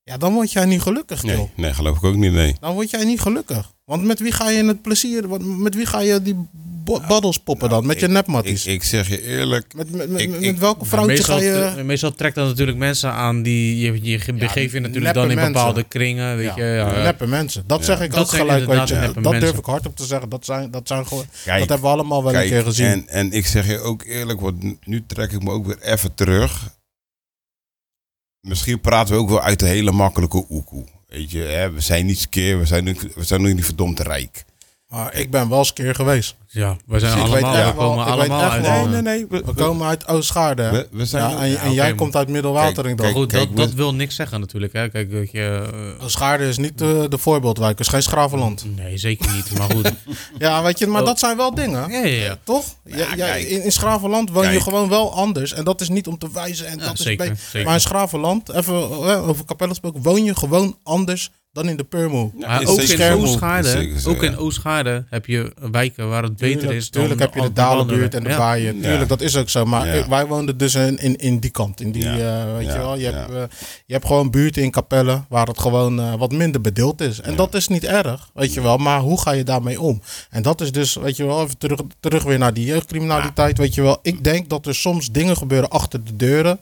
ja, 0.03 0.17
dan 0.17 0.33
word 0.35 0.53
jij 0.53 0.65
niet 0.65 0.83
gelukkig. 0.83 1.23
Nee, 1.23 1.51
nee, 1.57 1.75
geloof 1.75 1.97
ik 1.97 2.05
ook 2.05 2.17
niet, 2.17 2.33
nee. 2.33 2.57
Dan 2.61 2.75
word 2.75 2.91
jij 2.91 3.05
niet 3.05 3.21
gelukkig. 3.21 3.73
Want 3.85 4.05
met 4.05 4.21
wie 4.21 4.33
ga 4.33 4.51
je 4.51 4.65
het 4.65 4.83
plezier, 4.83 5.29
met 5.45 5.75
wie 5.75 5.87
ga 5.87 6.01
je 6.01 6.23
die 6.23 6.49
bo- 6.89 7.07
baddels 7.09 7.39
poppen 7.39 7.69
dan? 7.69 7.87
Met 7.87 8.01
je 8.01 8.07
Ik, 8.07 8.13
nepmatties? 8.13 8.67
ik 8.67 8.83
zeg 8.85 9.09
je 9.09 9.23
eerlijk, 9.23 9.75
met, 9.75 9.91
met, 9.91 10.09
met, 10.11 10.21
ik- 10.21 10.31
met 10.31 10.43
ik- 10.43 10.57
welke 10.59 10.85
vrouwtje 10.85 11.13
meestal, 11.15 11.39
ga 11.39 11.77
je... 11.77 11.83
meestal 11.85 12.13
trekt 12.15 12.35
dat 12.35 12.47
natuurlijk 12.49 12.79
mensen 12.79 13.11
aan 13.13 13.43
die 13.43 13.79
je, 13.79 14.03
je 14.03 14.19
ge- 14.19 14.33
begeeft 14.33 14.73
je 14.73 14.81
natuurlijk 14.81 15.15
dan 15.15 15.29
in 15.31 15.35
mensen. 15.35 15.53
bepaalde 15.53 15.83
kringen, 15.83 16.37
weet 16.37 16.55
je. 16.55 16.63
Ja, 16.63 17.03
Neppe 17.03 17.27
mensen. 17.27 17.65
Dat 17.67 17.79
Ja. 17.79 17.85
zeg 17.85 18.01
ik 18.01 18.11
Dat 18.11 18.21
ook 18.21 18.29
gelijk. 18.29 18.67
Weet 18.67 18.89
je. 18.89 19.13
Dat 19.21 19.41
durf 19.41 19.59
ik 19.59 19.65
hardop 19.65 19.97
te 19.97 20.05
zeggen. 20.05 20.29
Dat 20.29 20.45
zijn, 20.45 20.71
dat 20.71 20.89
zijn 20.89 21.07
gewoon. 21.07 21.25
kijk, 21.45 21.59
dat 21.59 21.69
hebben 21.69 21.87
we 21.87 21.93
allemaal 21.95 22.23
wel 22.23 22.33
kijk, 22.33 22.45
een 22.45 22.51
keer 22.51 22.63
gezien. 22.65 22.87
En, 22.87 23.09
en 23.09 23.33
ik 23.33 23.47
zeg 23.47 23.67
je 23.67 23.79
ook 23.79 24.03
eerlijk, 24.05 24.41
want 24.41 24.87
nu- 24.87 25.05
trek 25.07 25.33
ik 25.33 25.43
me 25.43 25.51
ook 25.51 25.67
weer 25.67 25.81
even 25.83 26.15
terug. 26.15 26.77
Misschien 28.41 28.81
praten 28.81 29.15
we 29.15 29.21
ook 29.21 29.29
wel 29.29 29.41
uit 29.43 29.59
de 29.59 29.67
hele 29.67 29.93
makkelijke 29.93 30.45
oekoe. 30.51 30.85
Weet 31.09 31.31
je, 31.31 31.39
hè? 31.43 31.71
we 31.73 31.81
zijn 31.81 32.07
niet 32.07 32.19
skeer, 32.19 32.59
we 32.59 32.65
zijn, 32.67 32.85
we 33.15 33.25
zijn 33.25 33.47
ook 33.47 33.55
niet 33.55 33.65
verdomd 33.65 34.01
rijk. 34.01 34.45
Maar 34.89 35.15
ik 35.15 35.31
ben 35.31 35.49
wel 35.49 35.59
eens 35.59 35.73
keer 35.73 35.95
geweest. 35.95 36.37
ja, 36.47 36.77
we 36.87 36.99
zijn 36.99 37.13
allemaal, 37.21 37.53
we 37.67 37.73
komen 37.75 38.07
ik 38.07 38.15
weet 38.21 38.29
allemaal 38.31 38.43
echt 38.43 38.67
uit. 38.67 38.91
Nee, 38.91 39.03
nee, 39.03 39.03
nee. 39.03 39.27
We, 39.29 39.43
We 39.47 39.53
komen 39.55 39.87
uit 39.87 40.09
Oostgaarde. 40.09 40.63
hè? 40.63 40.71
we, 40.71 40.89
we 40.91 41.05
zijn... 41.07 41.31
ja, 41.31 41.39
en, 41.41 41.51
ja, 41.51 41.59
en 41.61 41.73
jij 41.73 41.95
komt 41.95 42.17
uit 42.17 42.29
Middelwatering 42.29 42.97
Kijk, 43.01 43.13
dan. 43.13 43.23
Goed, 43.23 43.33
kijk, 43.33 43.43
dat, 43.49 43.51
we- 43.55 43.61
dat 43.61 43.73
wil 43.75 43.95
niks 43.95 44.15
zeggen 44.15 44.41
natuurlijk. 44.41 44.73
Hè. 44.73 44.89
Kijk, 44.89 45.13
dat 45.13 45.31
je, 45.31 45.69
Oostgaarde 46.03 46.49
is 46.49 46.57
niet 46.59 46.79
de, 46.79 47.07
de 47.09 47.19
voorbeeldwijk. 47.19 47.79
is 47.81 47.89
geen 47.89 48.03
Schravenland. 48.03 48.65
nee, 48.77 48.99
zeker 48.99 49.33
niet. 49.33 49.59
Maar 49.59 49.71
goed. 49.71 49.93
Ja, 50.39 50.63
weet 50.63 50.79
je, 50.79 50.87
maar 50.87 51.01
Oh. 51.01 51.07
dat 51.07 51.19
zijn 51.19 51.37
wel 51.37 51.55
dingen. 51.55 51.91
Ja, 51.91 51.99
ja, 51.99 52.25
ja. 52.25 52.39
Toch? 52.45 52.65
Ja, 52.85 52.97
ja, 52.97 53.15
kijk. 53.15 53.45
in, 53.49 53.63
in 53.65 53.73
Schravenland 53.73 54.31
woon 54.31 54.53
je 54.53 54.61
gewoon 54.61 54.89
wel 54.89 55.13
anders. 55.15 55.53
En 55.53 55.65
dat 55.65 55.81
is 55.81 55.89
niet 55.89 56.07
om 56.07 56.19
te 56.19 56.29
wijzen. 56.33 56.67
En 56.67 56.79
Ja, 56.79 56.85
dat 56.85 56.93
is 56.99 57.01
zeker, 57.01 57.29
be- 57.29 57.37
zeker. 57.51 57.65
Maar 57.67 57.75
in 57.75 57.81
Schravenland, 57.81 58.49
even 58.53 58.75
eh, 58.75 59.29
over 59.29 59.45
Capelle 59.45 59.71
gesproken, 59.71 60.03
woon 60.03 60.25
je 60.25 60.37
gewoon 60.37 60.77
anders 60.83 61.31
dan 61.59 61.69
in 61.69 61.77
de 61.77 61.87
is 62.61 62.71
ook 62.71 62.81
in. 62.91 63.13
Oostgaarde, 63.13 63.91
ook 64.07 64.23
in. 64.23 64.37
Oostgaarde 64.37 65.05
heb 65.11 65.27
je 65.27 65.53
wijken 65.71 66.09
waar 66.09 66.23
het 66.23 66.37
beter 66.37 66.59
Tuurlijk, 66.59 66.79
is 66.79 66.91
dan 66.91 67.01
tuurlijk 67.03 67.21
heb 67.21 67.35
je 67.35 67.41
de 67.41 67.53
Dalenbuurt 67.53 68.15
en 68.15 68.23
de 68.23 68.29
Ja. 68.29 68.37
Baaien. 68.37 68.75
Tuurlijk, 68.81 69.01
Ja. 69.01 69.07
dat 69.07 69.21
is 69.21 69.37
ook 69.37 69.49
zo. 69.49 69.65
Maar 69.65 70.07
wij 70.09 70.27
woonden 70.27 70.57
dus 70.57 70.75
in, 70.75 70.97
in, 70.99 71.17
in 71.17 71.39
die 71.39 71.51
kant. 71.51 71.81
In 71.81 71.93
die, 71.93 72.03
Ja. 72.03 72.11
eh, 72.47 72.57
weet 72.57 72.67
Ja, 72.67 72.73
je 72.73 72.79
wel. 72.79 72.95
Je, 72.97 73.01
ja. 73.03 73.13
hebt, 73.13 73.31
eh, 73.31 73.43
je 73.87 73.93
hebt 73.93 74.07
gewoon 74.07 74.31
buurten 74.31 74.63
in 74.63 74.71
Capelle 74.71 75.23
waar 75.29 75.47
het 75.47 75.61
gewoon 75.61 76.01
eh, 76.01 76.15
wat 76.15 76.33
minder 76.33 76.61
bedeeld 76.61 77.01
is. 77.01 77.21
En 77.21 77.37
dat 77.37 77.55
is 77.55 77.69
niet 77.69 77.85
erg, 77.85 78.31
weet 78.35 78.55
je 78.55 78.61
wel. 78.61 78.77
Maar 78.77 79.01
hoe 79.01 79.21
ga 79.21 79.31
je 79.31 79.45
daarmee 79.45 79.81
om? 79.81 80.01
En 80.31 80.43
dat 80.43 80.61
is 80.61 80.73
dus, 80.73 80.95
weet 80.95 81.17
je 81.17 81.25
wel, 81.27 81.43
even 81.43 81.59
terug, 81.59 81.81
terug 82.01 82.23
weer 82.23 82.39
naar 82.39 82.55
die 82.55 82.65
jeugdcriminaliteit. 82.65 83.59
Weet 83.59 83.75
je 83.75 83.83
wel, 83.83 83.99
ik 84.03 84.25
denk 84.25 84.49
dat 84.49 84.67
er 84.67 84.75
soms 84.75 85.11
dingen 85.11 85.37
gebeuren 85.37 85.69
achter 85.69 86.05
de 86.05 86.17
deuren. 86.17 86.59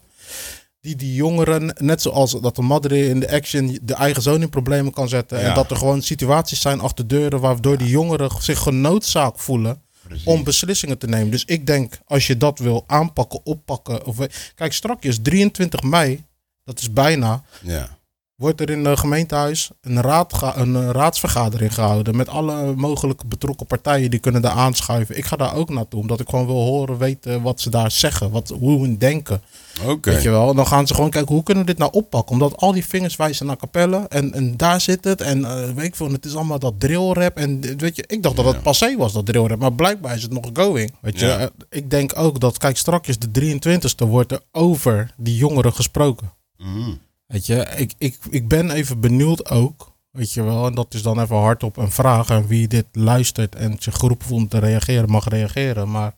Die 0.86 0.96
die 0.96 1.14
jongeren, 1.14 1.74
net 1.80 2.02
zoals 2.02 2.36
dat 2.40 2.56
de 2.56 2.62
madre 2.62 3.08
in 3.08 3.20
de 3.20 3.30
action 3.30 3.78
de 3.82 3.94
eigen 3.94 4.22
zoon 4.22 4.42
in 4.42 4.48
problemen 4.48 4.92
kan 4.92 5.08
zetten. 5.08 5.38
En 5.38 5.44
Ja. 5.44 5.54
dat 5.54 5.70
er 5.70 5.76
gewoon 5.76 6.02
situaties 6.02 6.60
zijn 6.60 6.80
achter 6.80 7.06
deuren 7.08 7.40
waardoor 7.40 7.78
die 7.78 7.88
jongeren 7.88 8.30
zich 8.40 8.58
genoodzaakt 8.58 9.40
voelen 9.42 9.82
Precies. 10.02 10.26
om 10.26 10.44
beslissingen 10.44 10.98
te 10.98 11.06
nemen. 11.06 11.30
Dus 11.30 11.44
ik 11.44 11.66
denk, 11.66 11.98
als 12.04 12.26
je 12.26 12.36
dat 12.36 12.58
wil 12.58 12.84
aanpakken, 12.86 13.40
oppakken. 13.44 14.04
Of, 14.06 14.16
kijk, 14.54 14.72
strakjes 14.72 15.18
23 15.22 15.82
mei, 15.82 16.24
dat 16.64 16.80
is 16.80 16.92
bijna, 16.92 17.42
Ja. 17.62 17.95
Wordt 18.36 18.60
er 18.60 18.70
in 18.70 18.84
het 18.84 18.98
gemeentehuis 18.98 19.70
een, 19.80 20.00
raad 20.00 20.56
een 20.56 20.76
eh, 20.76 20.90
raadsvergadering 20.90 21.74
gehouden. 21.74 22.16
Met 22.16 22.28
alle 22.28 22.74
mogelijke 22.74 23.26
betrokken 23.26 23.66
partijen 23.66 24.10
die 24.10 24.20
kunnen 24.20 24.42
daar 24.42 24.52
aanschuiven. 24.52 25.16
Ik 25.16 25.24
ga 25.24 25.36
daar 25.36 25.54
ook 25.54 25.68
naartoe, 25.70 26.00
omdat 26.00 26.20
ik 26.20 26.28
gewoon 26.28 26.46
wil 26.46 26.54
horen, 26.54 26.98
weten 26.98 27.42
wat 27.42 27.60
ze 27.60 27.70
daar 27.70 27.90
zeggen. 27.90 28.30
Wat, 28.30 28.48
hoe 28.58 28.80
hun 28.80 28.98
denken. 28.98 29.42
Oké. 29.86 30.10
Weet 30.10 30.22
je 30.22 30.30
wel? 30.30 30.50
En 30.50 30.56
dan 30.56 30.66
gaan 30.66 30.86
ze 30.86 30.94
gewoon 30.94 31.10
kijken, 31.10 31.34
hoe 31.34 31.42
kunnen 31.42 31.64
we 31.64 31.70
dit 31.70 31.78
nou 31.78 31.92
oppakken? 31.92 32.32
Omdat 32.32 32.56
al 32.56 32.72
die 32.72 32.86
vingers 32.86 33.16
wijzen 33.16 33.46
naar 33.46 33.56
Capelle. 33.56 34.06
En, 34.08 34.32
en 34.32 34.56
daar 34.56 34.80
zit 34.80 35.04
het. 35.04 35.20
En 35.20 35.44
eh, 35.44 35.70
weet 35.74 35.86
ik 35.86 35.96
veel, 35.96 36.10
het 36.12 36.24
is 36.24 36.34
allemaal 36.34 36.58
dat 36.58 36.80
drillrap. 36.80 37.36
En 37.36 37.60
weet 37.76 37.96
je, 37.96 38.04
ik 38.06 38.22
dacht 38.22 38.36
dat 38.36 38.44
het 38.44 38.62
passé 38.62 38.96
was, 38.96 39.12
dat 39.12 39.26
drillrap. 39.26 39.58
Maar 39.58 39.72
blijkbaar 39.72 40.14
is 40.14 40.22
het 40.22 40.32
nog 40.32 40.50
going. 40.52 40.94
Weet 41.00 41.20
je, 41.20 41.26
Ja. 41.26 41.38
Eh, 41.38 41.46
ik 41.70 41.90
denk 41.90 42.18
ook 42.18 42.40
dat, 42.40 42.58
kijk, 42.58 42.76
strakjes 42.76 43.18
de 43.18 43.30
23e 43.30 44.06
wordt 44.08 44.32
er 44.32 44.40
over 44.52 45.10
die 45.16 45.36
jongeren 45.36 45.72
gesproken. 45.72 46.32
Mhm. 46.56 46.90
Weet 47.26 47.46
je, 47.46 47.66
ik, 47.76 47.92
ik, 47.98 48.18
ik 48.30 48.48
ben 48.48 48.70
even 48.70 49.00
benieuwd 49.00 49.50
ook. 49.50 49.94
Weet 50.10 50.32
je 50.32 50.42
wel, 50.42 50.66
en 50.66 50.74
dat 50.74 50.94
is 50.94 51.02
dan 51.02 51.20
even 51.20 51.36
hardop 51.36 51.76
een 51.76 51.90
vraag. 51.90 52.30
En 52.30 52.46
wie 52.46 52.68
dit 52.68 52.86
luistert 52.92 53.54
en 53.54 53.76
zich 53.78 53.96
geroepen 53.96 54.26
voelt 54.26 54.40
om 54.42 54.48
te 54.48 54.58
reageren, 54.58 55.10
mag 55.10 55.28
reageren. 55.28 55.90
Maar 55.90 56.14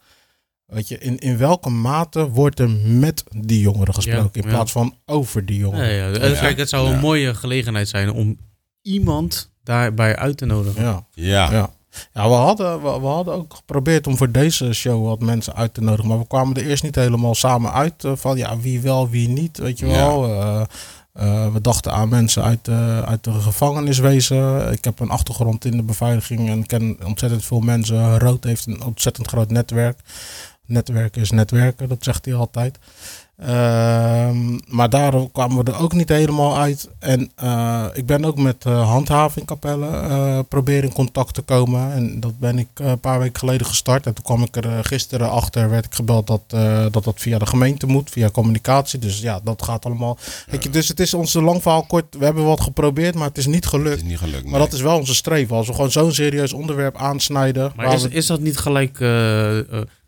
weet 0.66 0.88
je, 0.88 0.98
in, 0.98 1.18
in 1.18 1.38
welke 1.38 1.70
mate 1.70 2.28
wordt 2.28 2.60
er 2.60 2.68
met 2.84 3.24
die 3.36 3.60
jongeren 3.60 3.94
gesproken? 3.94 4.30
in 4.42 4.48
ja. 4.48 4.54
plaats 4.54 4.72
van 4.72 4.94
over 5.06 5.46
die 5.46 5.58
jongeren. 5.58 5.92
ja. 5.94 6.12
En 6.20 6.30
Ja. 6.30 6.40
Kijk, 6.40 6.58
het 6.58 6.68
zou 6.68 6.92
een 6.92 7.00
mooie 7.00 7.34
gelegenheid 7.34 7.88
zijn 7.88 8.12
om 8.12 8.36
iemand 8.82 9.50
daarbij 9.62 10.16
uit 10.16 10.36
te 10.36 10.44
nodigen. 10.46 10.82
Ja, 10.82 11.06
Ja. 11.14 11.50
ja. 11.52 11.70
ja 12.12 12.28
we, 12.28 12.34
hadden, 12.34 12.82
we, 12.82 13.00
we 13.00 13.06
hadden 13.06 13.34
ook 13.34 13.54
geprobeerd 13.54 14.06
om 14.06 14.16
voor 14.16 14.30
deze 14.30 14.72
show 14.72 15.06
wat 15.06 15.20
mensen 15.20 15.54
uit 15.54 15.74
te 15.74 15.80
nodigen. 15.80 16.08
Maar 16.08 16.18
we 16.18 16.26
kwamen 16.26 16.56
er 16.56 16.66
eerst 16.66 16.82
niet 16.82 16.94
helemaal 16.94 17.34
samen 17.34 17.72
uit. 17.72 18.04
eh, 18.04 18.12
van 18.16 18.36
ja, 18.36 18.58
wie 18.58 18.80
wel, 18.80 19.08
wie 19.08 19.28
niet. 19.28 19.58
Weet 19.58 19.78
je 19.78 19.86
Ja. 19.86 19.92
wel. 19.92 20.24
Eh, 20.40 20.62
eh, 21.18 21.52
we 21.52 21.60
dachten 21.60 21.92
aan 21.92 22.08
mensen 22.08 22.42
uit 22.42 22.64
de, 22.64 23.02
uit 23.04 23.24
de 23.24 23.32
gevangeniswezen. 23.32 24.72
Ik 24.72 24.84
heb 24.84 25.00
een 25.00 25.10
achtergrond 25.10 25.64
in 25.64 25.76
de 25.76 25.82
beveiliging 25.82 26.48
en 26.48 26.66
ken 26.66 26.98
ontzettend 27.04 27.44
veel 27.44 27.60
mensen. 27.60 28.18
Rood 28.18 28.44
heeft 28.44 28.66
een 28.66 28.82
ontzettend 28.82 29.28
groot 29.28 29.50
netwerk. 29.50 29.98
Netwerken 30.64 31.20
is 31.20 31.30
netwerken, 31.30 31.88
dat 31.88 32.04
zegt 32.04 32.24
hij 32.24 32.34
altijd. 32.34 32.78
Ehm, 33.38 34.58
maar 34.68 34.90
daar 34.90 35.12
kwamen 35.32 35.64
we 35.64 35.70
er 35.72 35.78
ook 35.80 35.92
niet 35.92 36.08
helemaal 36.08 36.58
uit. 36.58 36.88
En 36.98 37.30
eh, 37.34 37.84
ik 37.94 38.06
ben 38.06 38.24
ook 38.24 38.36
met 38.38 38.64
eh 38.64 38.88
handhaving 38.90 39.46
Capelle 39.46 39.86
eh 39.86 40.38
proberen 40.48 40.82
in 40.82 40.92
contact 40.94 41.34
te 41.34 41.42
komen. 41.42 41.92
En 41.92 42.20
dat 42.20 42.38
ben 42.38 42.58
ik 42.58 42.68
eh, 42.74 42.86
een 42.88 43.00
paar 43.00 43.18
weken 43.18 43.38
geleden 43.38 43.66
gestart. 43.66 44.06
En 44.06 44.14
toen 44.14 44.24
kwam 44.24 44.42
ik 44.42 44.56
er 44.56 44.84
gisteren 44.84 45.30
achter, 45.30 45.70
werd 45.70 45.84
ik 45.84 45.94
gebeld 45.94 46.26
dat, 46.26 46.42
eh, 46.48 46.86
dat 46.90 47.04
dat 47.04 47.20
via 47.20 47.38
de 47.38 47.46
gemeente 47.46 47.86
moet, 47.86 48.10
via 48.10 48.30
communicatie. 48.30 48.98
Dus 48.98 49.20
ja, 49.20 49.40
dat 49.44 49.62
gaat 49.62 49.84
allemaal. 49.84 50.18
Weet 50.50 50.62
je, 50.62 50.70
dus 50.70 50.88
het 50.88 51.00
is 51.00 51.14
ons 51.14 51.32
lang 51.32 51.62
verhaal 51.62 51.84
kort. 51.86 52.16
We 52.18 52.24
hebben 52.24 52.44
wat 52.44 52.60
geprobeerd, 52.60 53.14
maar 53.14 53.28
het 53.28 53.38
is 53.38 53.46
niet 53.46 53.54
Het 53.64 53.66
gelukt. 53.66 53.96
is 53.96 54.02
niet 54.08 54.18
gelukt. 54.18 54.44
Maar 54.50 54.60
dat 54.60 54.72
is 54.72 54.80
wel 54.80 54.96
onze 54.98 55.14
streven. 55.14 55.56
Als 55.56 55.66
we 55.66 55.74
gewoon 55.74 55.90
zo'n 55.90 56.12
serieus 56.12 56.52
onderwerp 56.52 56.96
aansnijden. 56.96 57.72
Maar 57.76 57.92
is, 57.94 58.02
we- 58.02 58.10
is 58.10 58.26
dat 58.26 58.40
niet 58.40 58.56
gelijk 58.58 58.98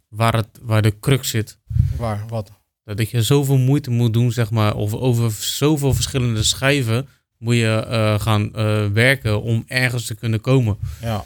waar, 0.08 0.34
het, 0.36 0.48
waar 0.62 0.82
de 0.82 0.98
crux 1.00 1.28
zit? 1.30 1.58
waar, 1.98 2.24
wat? 2.28 2.50
Dat 2.96 3.10
je 3.10 3.22
zoveel 3.22 3.56
moeite 3.58 3.90
moet 3.90 4.12
doen, 4.12 4.32
zeg 4.32 4.50
maar, 4.50 4.74
of 4.74 4.94
over 4.94 5.30
zoveel 5.38 5.94
verschillende 5.94 6.42
schijven 6.42 7.08
moet 7.38 7.54
je 7.56 7.84
eh, 7.88 8.20
gaan 8.20 8.54
eh, 8.54 8.86
werken 8.86 9.42
om 9.42 9.64
ergens 9.66 10.06
te 10.06 10.14
kunnen 10.14 10.40
komen. 10.40 10.76
Ja. 11.02 11.24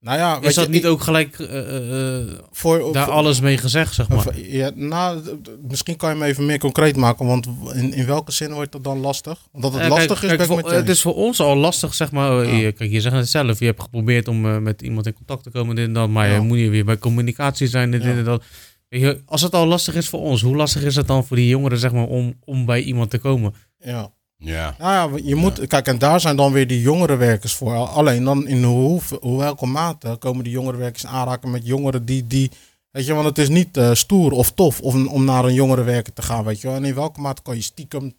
Nou 0.00 0.18
ja, 0.18 0.40
Is 0.40 0.54
dat 0.54 0.64
je, 0.66 0.70
niet 0.70 0.84
ik- 0.84 0.90
ook 0.90 1.00
gelijk 1.00 1.38
eh, 1.38 2.18
eh, 2.20 2.26
voor, 2.50 2.92
daar 2.92 3.04
voor- 3.04 3.14
alles 3.14 3.40
mee 3.40 3.58
gezegd, 3.58 3.94
zeg 3.94 4.08
maar? 4.08 4.38
Ja, 4.38 4.70
nou, 4.74 5.20
misschien 5.68 5.96
kan 5.96 6.10
je 6.10 6.16
me 6.18 6.24
even 6.24 6.46
meer 6.46 6.58
concreet 6.58 6.96
maken, 6.96 7.26
want 7.26 7.46
in, 7.74 7.92
in 7.94 8.06
welke 8.06 8.32
zin 8.32 8.52
wordt 8.52 8.72
dat 8.72 8.84
dan 8.84 8.98
lastig? 8.98 9.38
Omdat 9.52 9.72
het 9.72 9.82
Ja, 9.82 9.88
lastig 9.88 10.20
kijk, 10.20 10.32
is, 10.40 10.46
kijk, 10.46 10.60
voor- 10.60 10.72
Het 10.72 10.88
is 10.88 11.00
voor 11.02 11.14
ons 11.14 11.40
al 11.40 11.56
lastig, 11.56 11.94
zeg 11.94 12.10
maar. 12.12 12.44
Ja. 12.46 12.56
Je, 12.56 12.72
kijk, 12.72 12.90
je 12.90 13.00
zegt 13.00 13.16
het 13.16 13.28
zelf. 13.28 13.58
Je 13.58 13.64
hebt 13.64 13.82
geprobeerd 13.82 14.28
om 14.28 14.46
eh, 14.46 14.58
met 14.58 14.82
iemand 14.82 15.06
in 15.06 15.12
contact 15.14 15.42
te 15.42 15.50
komen, 15.50 15.76
dit 15.76 15.86
en 15.86 15.92
dat. 15.92 16.08
Maar 16.08 16.28
je 16.28 16.40
moet 16.40 16.58
je 16.58 16.70
weer 16.70 16.84
bij 16.84 16.98
communicatie 16.98 17.66
zijn, 17.66 17.90
dit 17.90 18.02
en 18.02 18.24
dat. 18.24 18.44
Je, 18.88 19.22
als 19.26 19.42
het 19.42 19.54
al 19.54 19.66
lastig 19.66 19.94
is 19.94 20.08
voor 20.08 20.20
ons, 20.20 20.42
hoe 20.42 20.56
lastig 20.56 20.82
is 20.82 20.96
het 20.96 21.06
dan 21.06 21.24
voor 21.24 21.36
die 21.36 21.48
jongeren, 21.48 21.78
zeg 21.78 21.92
maar, 21.92 22.06
om, 22.06 22.34
om 22.44 22.64
bij 22.64 22.82
iemand 22.82 23.10
te 23.10 23.18
komen? 23.18 23.54
Ja. 23.78 24.14
Ja. 24.38 24.74
Nou 24.78 25.12
ja, 25.12 25.20
je 25.24 25.34
moet, 25.34 25.66
kijk, 25.66 25.86
en 25.86 25.98
daar 25.98 26.20
zijn 26.20 26.36
dan 26.36 26.52
weer 26.52 26.66
die 26.66 26.80
jongerenwerkers 26.80 27.54
voor. 27.54 27.74
Alleen 27.74 28.24
dan 28.24 28.48
in 28.48 28.62
hoe, 28.62 29.00
hoe 29.20 29.38
welke 29.38 29.66
mate 29.66 30.16
komen 30.18 30.44
die 30.44 30.52
jongerenwerkers 30.52 31.06
aanraken 31.06 31.50
met 31.50 31.66
jongeren 31.66 32.04
die, 32.04 32.26
die 32.26 32.50
weet 32.90 33.06
je, 33.06 33.14
want 33.14 33.26
het 33.26 33.38
is 33.38 33.48
niet 33.48 33.76
eh, 33.76 33.94
stoer 33.94 34.32
of 34.32 34.52
tof 34.52 34.80
om, 34.80 35.06
om 35.06 35.24
naar 35.24 35.44
een 35.44 35.54
jongerenwerker 35.54 36.12
te 36.12 36.22
gaan, 36.22 36.44
weet 36.44 36.60
je 36.60 36.66
wel. 36.66 36.76
En 36.76 36.84
in 36.84 36.94
welke 36.94 37.20
mate 37.20 37.42
kan 37.42 37.54
je 37.54 37.62
stiekem 37.62 38.14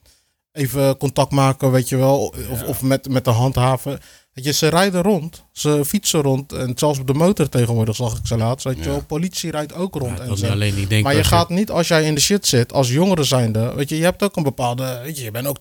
even 0.51 0.97
contact 0.97 1.31
maken, 1.31 1.71
weet 1.71 1.89
je 1.89 1.97
wel, 1.97 2.33
of, 2.49 2.63
of 2.63 2.81
met, 2.81 3.09
met 3.09 3.25
de 3.25 3.31
handhaven. 3.31 3.99
Weet 4.37 4.45
je, 4.45 4.53
ze 4.53 4.67
rijden 4.67 5.01
rond, 5.01 5.43
ze 5.51 5.85
fietsen 5.85 6.21
rond 6.21 6.53
en 6.53 6.71
zelfs 6.75 6.99
op 6.99 7.07
de 7.07 7.13
motor 7.13 7.49
tegenwoordig 7.49 7.95
zag 7.95 8.17
ik 8.17 8.25
ze 8.27 8.37
laatst, 8.37 8.65
weet 8.65 8.77
je 8.77 8.89
wel. 8.89 9.03
Politie 9.07 9.51
rijdt 9.51 9.73
ook 9.73 9.95
rond 9.95 10.19
en 10.19 10.37
zo. 10.37 10.43
niet 10.43 10.51
alleen, 10.53 10.85
denk 10.87 11.03
Maar 11.03 11.15
je 11.15 11.23
gaat 11.23 11.49
niet 11.49 11.71
als 11.71 11.87
jij 11.87 12.03
in 12.03 12.15
de 12.15 12.21
shit 12.21 12.47
zit, 12.47 12.73
als 12.73 12.89
jongere 12.91 13.23
zijnde. 13.23 13.73
Weet 13.75 13.89
je, 13.89 13.97
je 13.97 14.03
hebt 14.03 14.23
ook 14.23 14.35
een 14.35 14.43
bepaalde. 14.43 14.99
Weet 15.03 15.17
je, 15.17 15.23
je 15.23 15.31
bent 15.31 15.47
ook. 15.47 15.57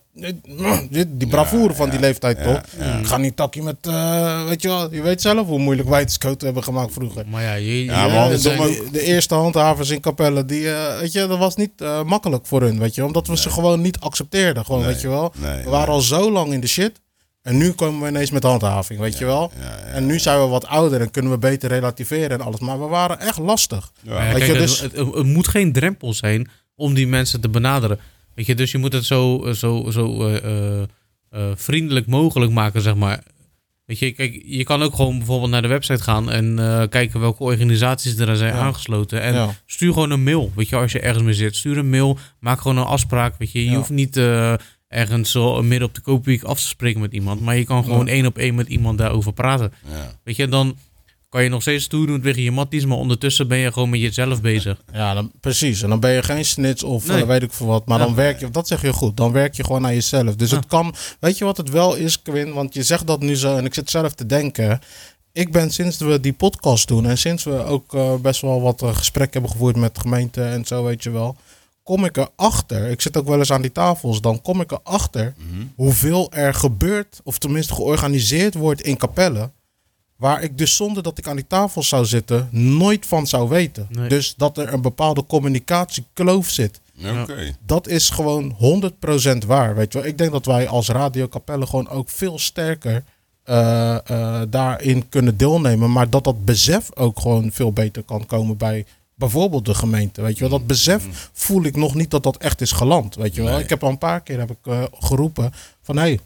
Die 1.09 1.27
bravoure 1.29 1.75
van 1.75 1.91
die 1.91 2.01
leeftijd, 2.01 2.43
toch? 2.43 2.61
Ik 3.01 3.07
ga 3.07 3.17
niet 3.17 3.37
takkie 3.37 3.63
met. 3.63 3.77
eh, 3.81 4.45
weet 4.49 4.63
je 4.63 4.69
wel, 4.69 4.95
je 4.95 5.03
weet 5.03 5.21
zelf 5.23 5.47
hoe 5.47 5.59
moeilijk 5.59 5.89
wij 5.89 6.01
het 6.01 6.13
scouten 6.13 6.47
hebben 6.47 6.65
gemaakt 6.65 6.93
vroeger. 6.93 7.25
Maar 7.31 7.43
ja, 7.43 7.55
je, 7.55 7.85
Ja, 7.85 8.05
je- 8.07 8.13
maar 8.13 8.69
de, 8.93 9.01
eerste 9.03 9.35
handhavers 9.35 9.91
in 9.91 10.01
Capelle, 10.01 10.45
die, 10.45 10.71
eh, 10.75 10.99
weet 11.01 11.13
je, 11.13 11.27
dat 11.27 11.39
was 11.39 11.57
niet 11.57 11.71
eh, 11.77 12.03
makkelijk 12.03 12.47
voor 12.47 12.63
hun, 12.63 12.79
weet 12.79 12.95
je, 12.95 13.05
omdat 13.05 13.27
we 13.27 13.37
ze 13.37 13.51
gewoon 13.51 13.81
niet 13.81 14.01
accepteerden, 14.01 14.65
gewoon, 14.65 14.81
Nee, 14.81 14.89
weet 14.93 15.01
je 15.01 15.09
wel. 15.09 15.33
nee, 15.37 15.65
we 15.65 15.71
waren 15.71 15.93
al 15.95 16.01
zo 16.01 16.33
lang 16.33 16.53
in 16.53 16.61
de 16.61 16.67
shit 16.67 17.01
en 17.47 17.57
nu 17.57 17.73
komen 17.73 18.01
we 18.03 18.09
ineens 18.09 18.31
met 18.31 18.43
handhaving, 18.43 19.01
weet 19.01 19.19
je 19.19 19.25
wel. 19.25 19.53
ja, 19.61 19.65
ja, 19.65 19.77
en 19.77 20.07
nu 20.07 20.19
zijn 20.19 20.41
we 20.41 20.47
wat 20.47 20.67
ouder 20.67 21.01
en 21.01 21.11
kunnen 21.11 21.31
we 21.33 21.39
beter 21.39 21.69
relativeren 21.69 22.31
en 22.31 22.41
alles, 22.41 22.61
maar 22.61 22.81
we 22.81 22.87
waren 22.87 23.21
echt 23.21 23.39
lastig. 23.39 23.93
Ja. 24.03 24.13
Maar 24.15 24.27
ja, 24.27 24.33
Weet 24.33 24.39
kijk, 24.43 24.53
je, 24.53 24.59
het- 24.59 24.69
dus- 24.69 24.81
het, 24.81 24.93
het, 24.97 25.15
het 25.15 25.27
moet 25.27 25.49
geen 25.49 25.73
drempel 25.73 26.13
zijn 26.15 26.49
om 26.75 26.95
die 26.95 27.07
mensen 27.07 27.41
te 27.41 27.49
benaderen. 27.49 27.99
Weet 28.35 28.47
je, 28.47 28.55
dus 28.55 28.71
je 28.71 28.79
moet 28.79 28.93
het 28.93 29.05
zo, 29.05 29.53
zo, 29.55 29.87
zo 29.91 30.27
eh, 30.29 30.45
eh, 30.45 30.83
eh, 31.31 31.41
vriendelijk 31.55 32.07
mogelijk 32.07 32.53
maken, 32.53 32.83
zeg 32.83 32.95
maar. 32.95 33.23
Weet 33.85 33.99
je, 33.99 34.13
kijk, 34.13 34.43
je 34.45 34.65
kan 34.65 34.83
ook 34.83 34.95
gewoon 34.95 35.17
bijvoorbeeld 35.19 35.51
naar 35.51 35.63
de 35.63 35.69
website 35.69 36.03
gaan 36.03 36.31
en 36.31 36.59
eh, 36.59 36.83
kijken 36.89 37.21
welke 37.21 37.43
organisaties 37.43 38.19
er 38.19 38.37
zijn 38.37 38.55
Ja. 38.55 38.59
aangesloten. 38.61 39.21
En 39.23 39.35
Ja. 39.35 39.55
stuur 39.67 39.93
gewoon 39.93 40.11
een 40.11 40.23
mail. 40.25 40.53
Weet 40.57 40.69
je, 40.69 40.77
als 40.77 40.93
je 40.93 41.01
ergens 41.01 41.25
mee 41.25 41.35
zit, 41.35 41.57
stuur 41.57 41.79
een 41.79 41.91
mail. 41.91 42.19
Maak 42.41 42.61
gewoon 42.61 42.77
een 42.77 42.85
afspraak. 42.85 43.35
Weet 43.39 43.53
je, 43.53 43.65
je 43.65 43.71
Ja. 43.71 43.77
hoeft 43.77 43.91
niet 43.91 44.17
eh, 44.17 44.55
ergens 44.89 45.31
zo 45.31 45.63
midden 45.63 45.89
op 45.89 45.95
de 45.95 46.01
koopweek 46.01 46.43
af 46.43 46.61
te 46.61 46.67
spreken 46.67 47.01
met 47.01 47.13
iemand. 47.13 47.41
Maar 47.41 47.57
je 47.57 47.65
kan 47.65 47.85
gewoon 47.85 48.07
Ja. 48.07 48.13
één 48.13 48.27
op 48.27 48.39
één 48.39 48.55
met 48.55 48.69
iemand 48.69 48.99
daarover 48.99 49.33
praten. 49.33 49.73
Ja. 49.89 50.13
Weet 50.25 50.37
je, 50.37 50.49
dan 50.49 50.77
kan 51.29 51.43
je 51.43 51.49
nog 51.49 51.61
steeds 51.63 51.87
toedoen 51.87 52.21
tegen 52.21 52.43
je 52.43 52.51
matties, 52.51 52.85
maar 52.85 52.97
ondertussen 52.97 53.49
ben 53.49 53.59
je 53.59 53.73
gewoon 53.73 53.91
met 53.91 54.01
jezelf 54.01 54.41
bezig. 54.41 54.83
Ja, 54.93 55.15
dan, 55.15 55.33
precies. 55.41 55.83
En 55.83 55.89
dan 55.89 56.01
ben 56.01 56.11
je 56.13 56.23
geen 56.23 56.45
snits 56.45 56.83
of 56.83 57.07
Nee. 57.07 57.21
eh, 57.23 57.27
weet 57.27 57.43
ik 57.43 57.53
veel 57.53 57.67
wat. 57.67 57.87
Maar 57.87 57.99
Ja. 57.99 58.05
dan 58.05 58.15
werk 58.15 58.41
je, 58.41 58.51
dat 58.51 58.67
zeg 58.69 58.83
je 58.83 58.93
goed, 58.93 59.17
dan 59.17 59.33
werk 59.33 59.55
je 59.55 59.65
gewoon 59.65 59.83
naar 59.83 59.95
jezelf. 59.95 60.37
Dus 60.37 60.51
het 60.51 60.67
kan, 60.67 60.95
weet 61.21 61.39
je 61.39 61.45
wat 61.45 61.57
het 61.57 61.71
wel 61.71 61.95
is, 61.95 62.23
Quinn? 62.23 62.53
Want 62.53 62.75
je 62.75 62.83
zegt 62.83 63.07
dat 63.07 63.21
nu 63.21 63.37
zo 63.37 63.57
en 63.57 63.65
ik 63.65 63.75
zit 63.75 63.91
zelf 63.91 64.13
te 64.15 64.27
denken. 64.27 64.81
Ik 65.33 65.53
ben 65.53 65.71
sinds 65.71 65.99
we 65.99 66.21
die 66.21 66.33
podcast 66.33 66.89
doen 66.89 67.07
en 67.07 67.19
sinds 67.19 67.45
we 67.45 67.65
ook 67.65 67.95
eh, 67.95 68.15
best 68.15 68.41
wel 68.41 68.61
wat 68.61 68.83
eh, 68.83 68.97
gesprekken 68.97 69.33
hebben 69.33 69.51
gevoerd 69.51 69.77
met 69.77 69.99
gemeenten 69.99 70.47
en 70.49 70.65
zo, 70.65 70.85
weet 70.85 71.03
je 71.03 71.11
wel. 71.11 71.37
Kom 71.87 72.05
ik 72.05 72.17
erachter, 72.17 72.91
ik 72.91 73.01
zit 73.01 73.17
ook 73.17 73.27
wel 73.27 73.39
eens 73.39 73.53
aan 73.53 73.63
die 73.63 73.73
tafels, 73.73 74.21
dan 74.21 74.43
kom 74.43 74.61
ik 74.61 74.73
erachter 74.73 75.35
hoeveel 75.77 76.33
er 76.33 76.55
gebeurt, 76.55 77.21
of 77.25 77.39
tenminste 77.39 77.75
georganiseerd 77.75 78.55
wordt 78.55 78.81
in 78.81 78.97
kapellen. 78.97 79.53
Waar 80.17 80.43
ik 80.43 80.59
dus 80.59 80.77
zonder 80.77 81.03
dat 81.03 81.19
ik 81.19 81.29
aan 81.29 81.37
die 81.37 81.47
tafel 81.47 81.83
zou 81.83 82.05
zitten, 82.05 82.49
nooit 82.51 83.07
van 83.07 83.27
zou 83.27 83.49
weten. 83.49 83.87
Nee. 83.91 84.09
Dus 84.09 84.35
dat 84.37 84.59
er 84.59 84.73
een 84.73 84.81
bepaalde 84.81 85.27
communicatiekloof 85.27 86.49
zit. 86.49 86.81
Oké. 87.21 87.57
Dat 87.67 87.89
is 87.89 88.11
gewoon 88.11 88.57
100% 89.45 89.47
waar. 89.47 89.75
Weet 89.75 89.93
je 89.93 89.99
wel. 89.99 90.09
Ik 90.09 90.19
denk 90.19 90.33
dat 90.33 90.47
wij 90.47 90.69
als 90.69 90.89
Radio 90.89 91.29
Capelle 91.29 91.67
gewoon 91.67 91.89
ook 91.89 92.11
veel 92.11 92.39
sterker 92.39 93.05
eh, 93.43 94.11
eh, 94.11 94.43
daarin 94.49 95.09
kunnen 95.09 95.37
deelnemen. 95.37 95.93
Maar 95.93 96.11
dat 96.11 96.25
dat 96.25 96.45
besef 96.45 96.97
ook 96.97 97.21
gewoon 97.21 97.51
veel 97.53 97.73
beter 97.73 98.03
kan 98.03 98.27
komen 98.27 98.57
bij 98.57 98.87
bijvoorbeeld 99.17 99.65
de 99.65 99.75
gemeente. 99.75 100.23
Weet 100.23 100.35
je 100.35 100.41
wel. 100.41 100.59
Dat 100.59 100.67
besef 100.67 101.31
voel 101.33 101.63
ik 101.63 101.77
nog 101.77 101.95
niet 101.95 102.11
dat 102.11 102.23
dat 102.23 102.37
echt 102.37 102.61
is 102.61 102.73
geland. 102.73 103.15
Weet 103.15 103.35
je 103.35 103.43
wel. 103.43 103.53
Nee. 103.53 103.63
Ik 103.63 103.69
heb 103.69 103.83
al 103.83 103.91
een 103.91 103.99
paar 103.99 104.21
keer 104.21 104.39
heb 104.39 104.51
ik, 104.51 104.59
eh, 104.63 104.83
geroepen 104.93 105.53
van 105.83 105.97
hé, 105.97 106.03
hey, 106.03 106.21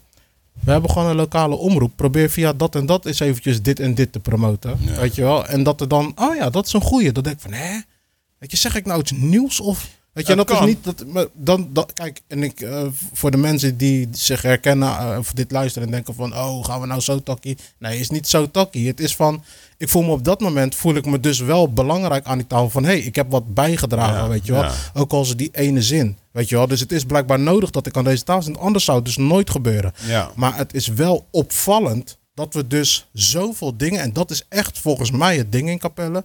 we 0.59 0.71
hebben 0.71 0.89
gewoon 0.89 1.07
een 1.07 1.15
lokale 1.15 1.55
omroep. 1.55 1.91
Probeer 1.95 2.29
via 2.29 2.53
dat 2.53 2.75
en 2.75 2.85
dat 2.85 3.05
eens 3.05 3.19
eventjes 3.19 3.61
dit 3.61 3.79
en 3.79 3.95
dit 3.95 4.11
te 4.11 4.19
promoten. 4.19 4.77
Ja. 4.79 4.99
Weet 4.99 5.15
je 5.15 5.21
wel. 5.21 5.45
En 5.45 5.63
dat 5.63 5.81
er 5.81 5.87
dan, 5.87 6.11
oh 6.15 6.35
ja, 6.35 6.49
dat 6.49 6.65
is 6.65 6.73
een 6.73 6.81
goeie. 6.81 7.11
Dan 7.11 7.23
denk 7.23 7.35
ik 7.35 7.41
van, 7.41 7.53
hè? 7.53 7.79
Weet 8.37 8.51
je, 8.51 8.57
zeg 8.57 8.75
ik 8.75 8.85
nou 8.85 8.99
iets 8.99 9.11
nieuws 9.11 9.59
of... 9.59 9.87
Weet 10.13 10.27
je, 10.27 10.35
dat 10.35 10.49
is 10.51 10.59
niet... 10.59 10.83
Dat, 10.83 11.05
maar 11.07 11.25
dan, 11.33 11.69
dan, 11.73 11.89
kijk, 11.93 12.21
en 12.27 12.43
ik, 12.43 12.61
eh, 12.61 12.85
voor 13.13 13.31
de 13.31 13.37
mensen 13.37 13.77
die 13.77 14.07
zich 14.11 14.41
herkennen 14.41 14.97
eh, 14.97 15.17
of 15.17 15.33
dit 15.33 15.51
luisteren 15.51 15.87
en 15.87 15.93
denken 15.93 16.15
van... 16.15 16.33
Oh, 16.33 16.65
gaan 16.65 16.81
we 16.81 16.87
nou 16.87 17.01
zo 17.01 17.23
takkie? 17.23 17.57
Nee, 17.77 17.99
is 17.99 18.09
niet 18.09 18.27
zo 18.27 18.51
takkie. 18.51 18.87
Het 18.87 18.99
is 18.99 19.15
van... 19.15 19.43
Ik 19.77 19.89
voel 19.89 20.03
me 20.03 20.11
op 20.11 20.23
dat 20.23 20.39
moment, 20.39 20.75
voel 20.75 20.95
ik 20.95 21.05
me 21.05 21.19
dus 21.19 21.39
wel 21.39 21.73
belangrijk 21.73 22.25
aan 22.25 22.37
die 22.37 22.47
tafel 22.47 22.69
van... 22.69 22.83
Hé, 22.83 22.89
hey, 22.89 22.99
ik 22.99 23.15
heb 23.15 23.31
wat 23.31 23.53
bijgedragen, 23.53 24.15
Ja, 24.23 24.27
weet 24.27 24.45
je 24.45 24.51
wel. 24.51 24.63
ja. 24.63 24.73
Ook 24.93 25.11
al 25.11 25.21
is 25.21 25.29
het 25.29 25.37
die 25.37 25.49
ene 25.51 25.81
zin, 25.81 26.17
weet 26.31 26.49
je 26.49 26.55
wel. 26.55 26.67
Dus 26.67 26.79
het 26.79 26.91
is 26.91 27.03
blijkbaar 27.03 27.39
nodig 27.39 27.69
dat 27.69 27.87
ik 27.87 27.97
aan 27.97 28.03
deze 28.03 28.23
tafel 28.23 28.41
zit. 28.43 28.57
Anders 28.57 28.85
zou 28.85 28.97
het 28.97 29.05
dus 29.05 29.17
nooit 29.17 29.49
gebeuren. 29.49 29.93
Ja. 30.05 30.31
Maar 30.35 30.57
het 30.57 30.73
is 30.73 30.87
wel 30.87 31.27
opvallend 31.31 32.19
dat 32.33 32.53
we 32.53 32.67
dus 32.67 33.07
zoveel 33.13 33.77
dingen, 33.77 34.01
en 34.01 34.13
dat 34.13 34.31
is 34.31 34.45
echt 34.49 34.79
volgens 34.79 35.11
mij 35.11 35.37
het 35.37 35.51
ding 35.51 35.69
in 35.69 35.79
Capelle. 35.79 36.23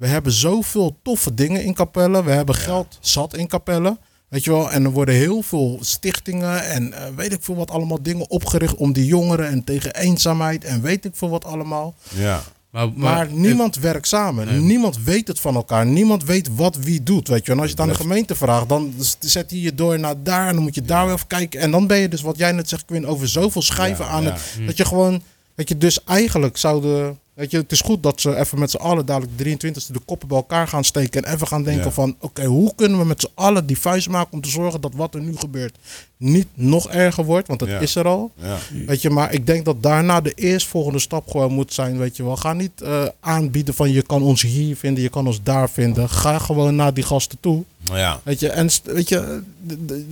We 0.00 0.06
hebben 0.06 0.32
zoveel 0.32 0.96
toffe 1.02 1.34
dingen 1.34 1.64
in 1.64 1.74
Capelle. 1.74 2.24
We 2.24 2.30
hebben 2.30 2.54
geld 2.54 2.98
zat 3.00 3.36
in 3.36 3.46
Capelle. 3.48 3.98
Weet 4.28 4.44
je 4.44 4.50
wel, 4.50 4.70
en 4.70 4.84
er 4.84 4.90
worden 4.90 5.14
heel 5.14 5.42
veel 5.42 5.78
stichtingen 5.80 6.64
en 6.64 6.92
eh, 6.92 7.14
weet 7.16 7.32
ik 7.32 7.42
veel 7.42 7.56
wat 7.56 7.70
allemaal 7.70 8.02
dingen 8.02 8.30
opgericht 8.30 8.74
om 8.74 8.92
die 8.92 9.06
jongeren 9.06 9.48
en 9.48 9.64
tegen 9.64 9.94
eenzaamheid 9.94 10.64
en 10.64 10.82
weet 10.82 11.04
ik 11.04 11.10
veel 11.14 11.28
wat 11.28 11.44
allemaal. 11.44 11.94
Ja. 12.14 12.42
Maar, 12.70 12.88
Maar, 12.94 13.32
niemand 13.32 13.76
werkt 13.76 14.08
samen. 14.08 14.46
Nee. 14.46 14.60
Niemand 14.60 15.02
weet 15.02 15.28
het 15.28 15.40
van 15.40 15.54
elkaar. 15.54 15.86
Niemand 15.86 16.24
weet 16.24 16.54
wat 16.54 16.76
wie 16.76 17.02
doet. 17.02 17.28
Weet 17.28 17.46
je. 17.46 17.52
En 17.52 17.58
als 17.58 17.66
je 17.66 17.72
het 17.72 17.80
aan 17.80 17.88
de 17.88 17.94
gemeente 17.94 18.34
vraagt, 18.34 18.68
dan 18.68 18.94
zet 19.18 19.50
hij 19.50 19.58
je 19.58 19.74
door 19.74 19.98
naar 19.98 20.22
daar. 20.22 20.48
En 20.48 20.54
dan 20.54 20.62
moet 20.62 20.74
je 20.74 20.82
daar 20.82 21.04
weer 21.04 21.14
even 21.14 21.26
kijken. 21.26 21.60
En 21.60 21.70
dan 21.70 21.86
ben 21.86 21.98
je 21.98 22.08
dus, 22.08 22.22
wat 22.22 22.38
jij 22.38 22.52
net 22.52 22.68
zegt, 22.68 22.84
Quinn, 22.84 23.06
over 23.06 23.28
zoveel 23.28 23.62
schijven 23.62 24.04
Ja, 24.04 24.10
aan 24.10 24.22
ja. 24.22 24.32
het. 24.32 24.66
Dat 24.66 24.76
je 24.76 24.84
gewoon, 24.84 25.22
weet 25.54 25.68
je, 25.68 25.78
dus 25.78 26.04
eigenlijk 26.04 26.56
zouden. 26.56 27.18
Weet 27.34 27.50
je, 27.50 27.56
het 27.56 27.72
is 27.72 27.80
goed 27.80 28.02
dat 28.02 28.20
ze 28.20 28.36
even 28.36 28.58
met 28.58 28.70
z'n 28.70 28.76
allen 28.76 29.06
dadelijk 29.06 29.38
de 29.38 29.44
23e 29.72 29.92
de 29.92 30.00
koppen 30.04 30.28
bij 30.28 30.36
elkaar 30.36 30.68
gaan 30.68 30.84
steken. 30.84 31.24
En 31.24 31.32
even 31.34 31.46
gaan 31.46 31.62
denken 31.62 31.84
Ja. 31.84 31.90
van, 31.90 32.16
oké, 32.20 32.44
hoe 32.44 32.74
kunnen 32.74 32.98
we 32.98 33.04
met 33.04 33.20
z'n 33.20 33.30
allen 33.34 33.66
die 33.66 33.78
vuist 33.78 34.08
maken 34.08 34.32
om 34.32 34.40
te 34.40 34.48
zorgen 34.48 34.80
dat 34.80 34.94
wat 34.94 35.14
er 35.14 35.20
nu 35.20 35.36
gebeurt 35.36 35.78
niet 36.20 36.46
nog 36.54 36.88
erger 36.90 37.24
wordt. 37.24 37.46
Want 37.48 37.60
dat 37.60 37.68
Ja. 37.68 37.78
is 37.78 37.94
er 37.94 38.06
al. 38.06 38.30
Ja. 38.34 38.56
Weet 38.86 39.02
je, 39.02 39.10
maar 39.10 39.32
ik 39.32 39.46
denk 39.46 39.64
dat 39.64 39.82
daarna 39.82 40.20
de 40.20 40.32
eerstvolgende 40.34 40.98
stap 40.98 41.30
gewoon 41.30 41.52
moet 41.52 41.72
zijn, 41.74 41.98
weet 41.98 42.16
je 42.16 42.24
wel. 42.24 42.36
Ga 42.36 42.52
niet 42.52 42.80
eh, 42.82 43.04
aanbieden 43.20 43.74
van 43.74 43.90
je 43.92 44.02
kan 44.02 44.22
ons 44.22 44.42
hier 44.42 44.76
vinden, 44.76 45.02
je 45.02 45.08
kan 45.08 45.26
ons 45.26 45.40
daar 45.42 45.70
vinden. 45.70 46.08
Ga 46.08 46.38
gewoon 46.38 46.76
naar 46.76 46.94
die 46.94 47.04
gasten 47.04 47.38
toe. 47.40 47.64
Ja. 47.92 48.20
Weet 48.22 48.40
je, 48.40 48.48
en 48.48 48.68
weet 48.84 49.08
je, 49.08 49.42
de- 49.62 50.06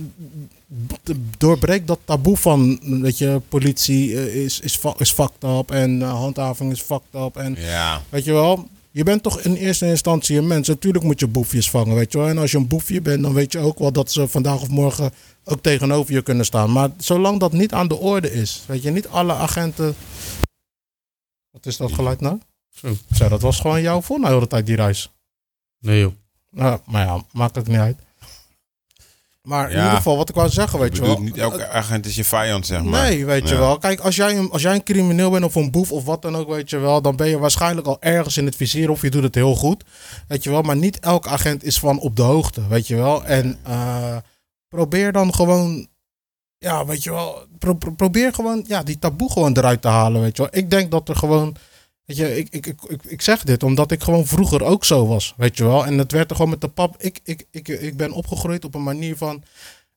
doorbreek 1.37 1.87
dat 1.87 1.99
taboe 2.05 2.37
van, 2.37 2.79
weet 3.01 3.17
je, 3.17 3.41
politie 3.49 4.15
eh, 4.17 4.35
is, 4.43 4.59
is, 4.59 4.79
is 4.97 5.11
fucked 5.11 5.43
up 5.43 5.71
en 5.71 6.01
eh, 6.01 6.11
handhaving 6.11 6.71
is 6.71 6.81
fucked 6.81 7.13
up. 7.15 7.35
En 7.37 7.55
Ja. 7.59 8.01
weet 8.09 8.23
je 8.25 8.31
wel, 8.33 8.67
je 8.99 9.05
bent 9.05 9.23
toch 9.23 9.39
in 9.39 9.55
eerste 9.55 9.85
instantie 9.85 10.37
een 10.37 10.47
mens. 10.47 10.67
Natuurlijk 10.67 11.03
moet 11.03 11.19
je 11.19 11.27
boefjes 11.27 11.69
vangen, 11.69 11.95
weet 11.95 12.11
je 12.11 12.17
wel. 12.17 12.27
En 12.27 12.37
als 12.37 12.51
je 12.51 12.57
een 12.57 12.67
boefje 12.67 13.01
bent, 13.01 13.23
dan 13.23 13.33
weet 13.33 13.51
je 13.51 13.59
ook 13.59 13.79
wel 13.79 13.91
dat 13.91 14.11
ze 14.11 14.27
vandaag 14.27 14.61
of 14.61 14.69
morgen 14.69 15.11
ook 15.43 15.61
tegenover 15.61 16.13
je 16.13 16.21
kunnen 16.21 16.45
staan. 16.45 16.71
Maar 16.71 16.89
zolang 16.97 17.39
dat 17.39 17.51
niet 17.51 17.73
aan 17.73 17.87
de 17.87 17.95
orde 17.95 18.31
is, 18.31 18.63
weet 18.67 18.81
je, 18.81 18.91
niet 18.91 19.07
alle 19.07 19.33
agenten... 19.33 19.95
Wat 21.51 21.65
is 21.65 21.77
dat 21.77 21.91
geluid 21.91 22.19
nou? 22.19 22.39
Zo. 22.69 22.95
Zo, 23.13 23.29
dat 23.29 23.41
was 23.41 23.59
gewoon 23.59 23.81
jouw 23.81 24.01
voor 24.01 24.19
de 24.19 24.27
hele 24.27 24.47
tijd, 24.47 24.65
die 24.65 24.75
reis. 24.75 25.11
Nee 25.79 25.99
joh. 25.99 26.13
Nou, 26.51 26.79
maar 26.85 27.05
ja, 27.05 27.23
maakt 27.31 27.55
het 27.55 27.67
niet 27.67 27.77
uit. 27.77 27.97
Maar 29.41 29.69
in 29.69 29.75
ieder 29.77 29.91
geval, 29.91 30.17
wat 30.17 30.29
ik 30.29 30.35
wou 30.35 30.49
zeggen, 30.49 30.79
weet 30.79 30.95
je 30.95 31.01
wel. 31.01 31.19
niet 31.21 31.37
elke 31.37 31.69
agent 31.69 32.05
is 32.05 32.15
je 32.15 32.23
vijand, 32.23 32.65
zeg 32.65 32.83
maar. 32.83 33.01
Nee, 33.01 33.25
weet 33.25 33.49
je 33.49 33.57
wel. 33.57 33.77
Kijk, 33.77 33.99
als 33.99 34.15
jij, 34.15 34.37
een, 34.37 34.51
als 34.51 34.61
jij 34.61 34.73
een 34.75 34.83
crimineel 34.83 35.29
bent 35.31 35.43
of 35.45 35.55
een 35.55 35.71
boef 35.71 35.91
of 35.91 36.03
wat 36.05 36.21
dan 36.21 36.35
ook, 36.35 36.47
weet 36.49 36.69
je 36.69 36.77
wel, 36.77 37.01
dan 37.01 37.15
ben 37.15 37.27
je 37.27 37.37
waarschijnlijk 37.39 37.87
al 37.87 37.97
ergens 37.99 38.37
in 38.37 38.45
het 38.45 38.55
vizier 38.55 38.89
of 38.89 39.01
je 39.01 39.09
doet 39.09 39.23
het 39.23 39.35
heel 39.35 39.55
goed. 39.55 39.83
Weet 40.27 40.43
je 40.43 40.49
wel, 40.49 40.61
maar 40.61 40.75
niet 40.77 40.99
elke 40.99 41.29
agent 41.29 41.63
is 41.63 41.79
van 41.79 41.99
op 41.99 42.15
de 42.15 42.21
hoogte, 42.21 42.67
weet 42.67 42.87
je 42.87 42.95
wel. 42.95 43.25
En 43.25 43.57
eh, 43.63 44.17
probeer 44.67 45.11
dan 45.11 45.33
gewoon, 45.33 45.87
ja, 46.57 46.85
weet 46.85 47.03
je 47.03 47.11
wel, 47.11 47.45
pro- 47.59 47.73
pro- 47.73 47.91
probeer 47.91 48.33
gewoon, 48.33 48.63
ja, 48.67 48.83
die 48.83 48.99
taboe 48.99 49.31
gewoon 49.31 49.57
eruit 49.57 49.81
te 49.81 49.87
halen, 49.87 50.21
weet 50.21 50.35
je 50.37 50.41
wel. 50.43 50.51
Ik 50.61 50.69
denk 50.69 50.91
dat 50.91 51.09
er 51.09 51.15
gewoon 51.15 51.55
Weet 52.09 52.17
je, 52.17 52.37
ik, 52.37 52.47
ik, 52.49 52.65
ik, 52.65 53.03
ik, 53.07 53.21
zeg 53.21 53.43
dit 53.43 53.63
omdat 53.63 53.91
ik 53.91 54.03
gewoon 54.03 54.25
vroeger 54.25 54.63
ook 54.63 54.85
zo 54.85 55.07
was, 55.07 55.33
weet 55.37 55.57
je 55.57 55.63
wel. 55.63 55.85
En 55.85 55.97
het 55.97 56.11
werd 56.11 56.29
er 56.29 56.35
gewoon 56.35 56.51
met 56.51 56.61
de 56.61 56.67
pap. 56.67 56.95
Ik, 56.99 57.19
ik, 57.23 57.45
ik, 57.51 57.67
ik 57.67 57.97
ben 57.97 58.11
opgegroeid 58.11 58.65
op 58.65 58.75
een 58.75 58.83
manier 58.83 59.17
van, 59.17 59.43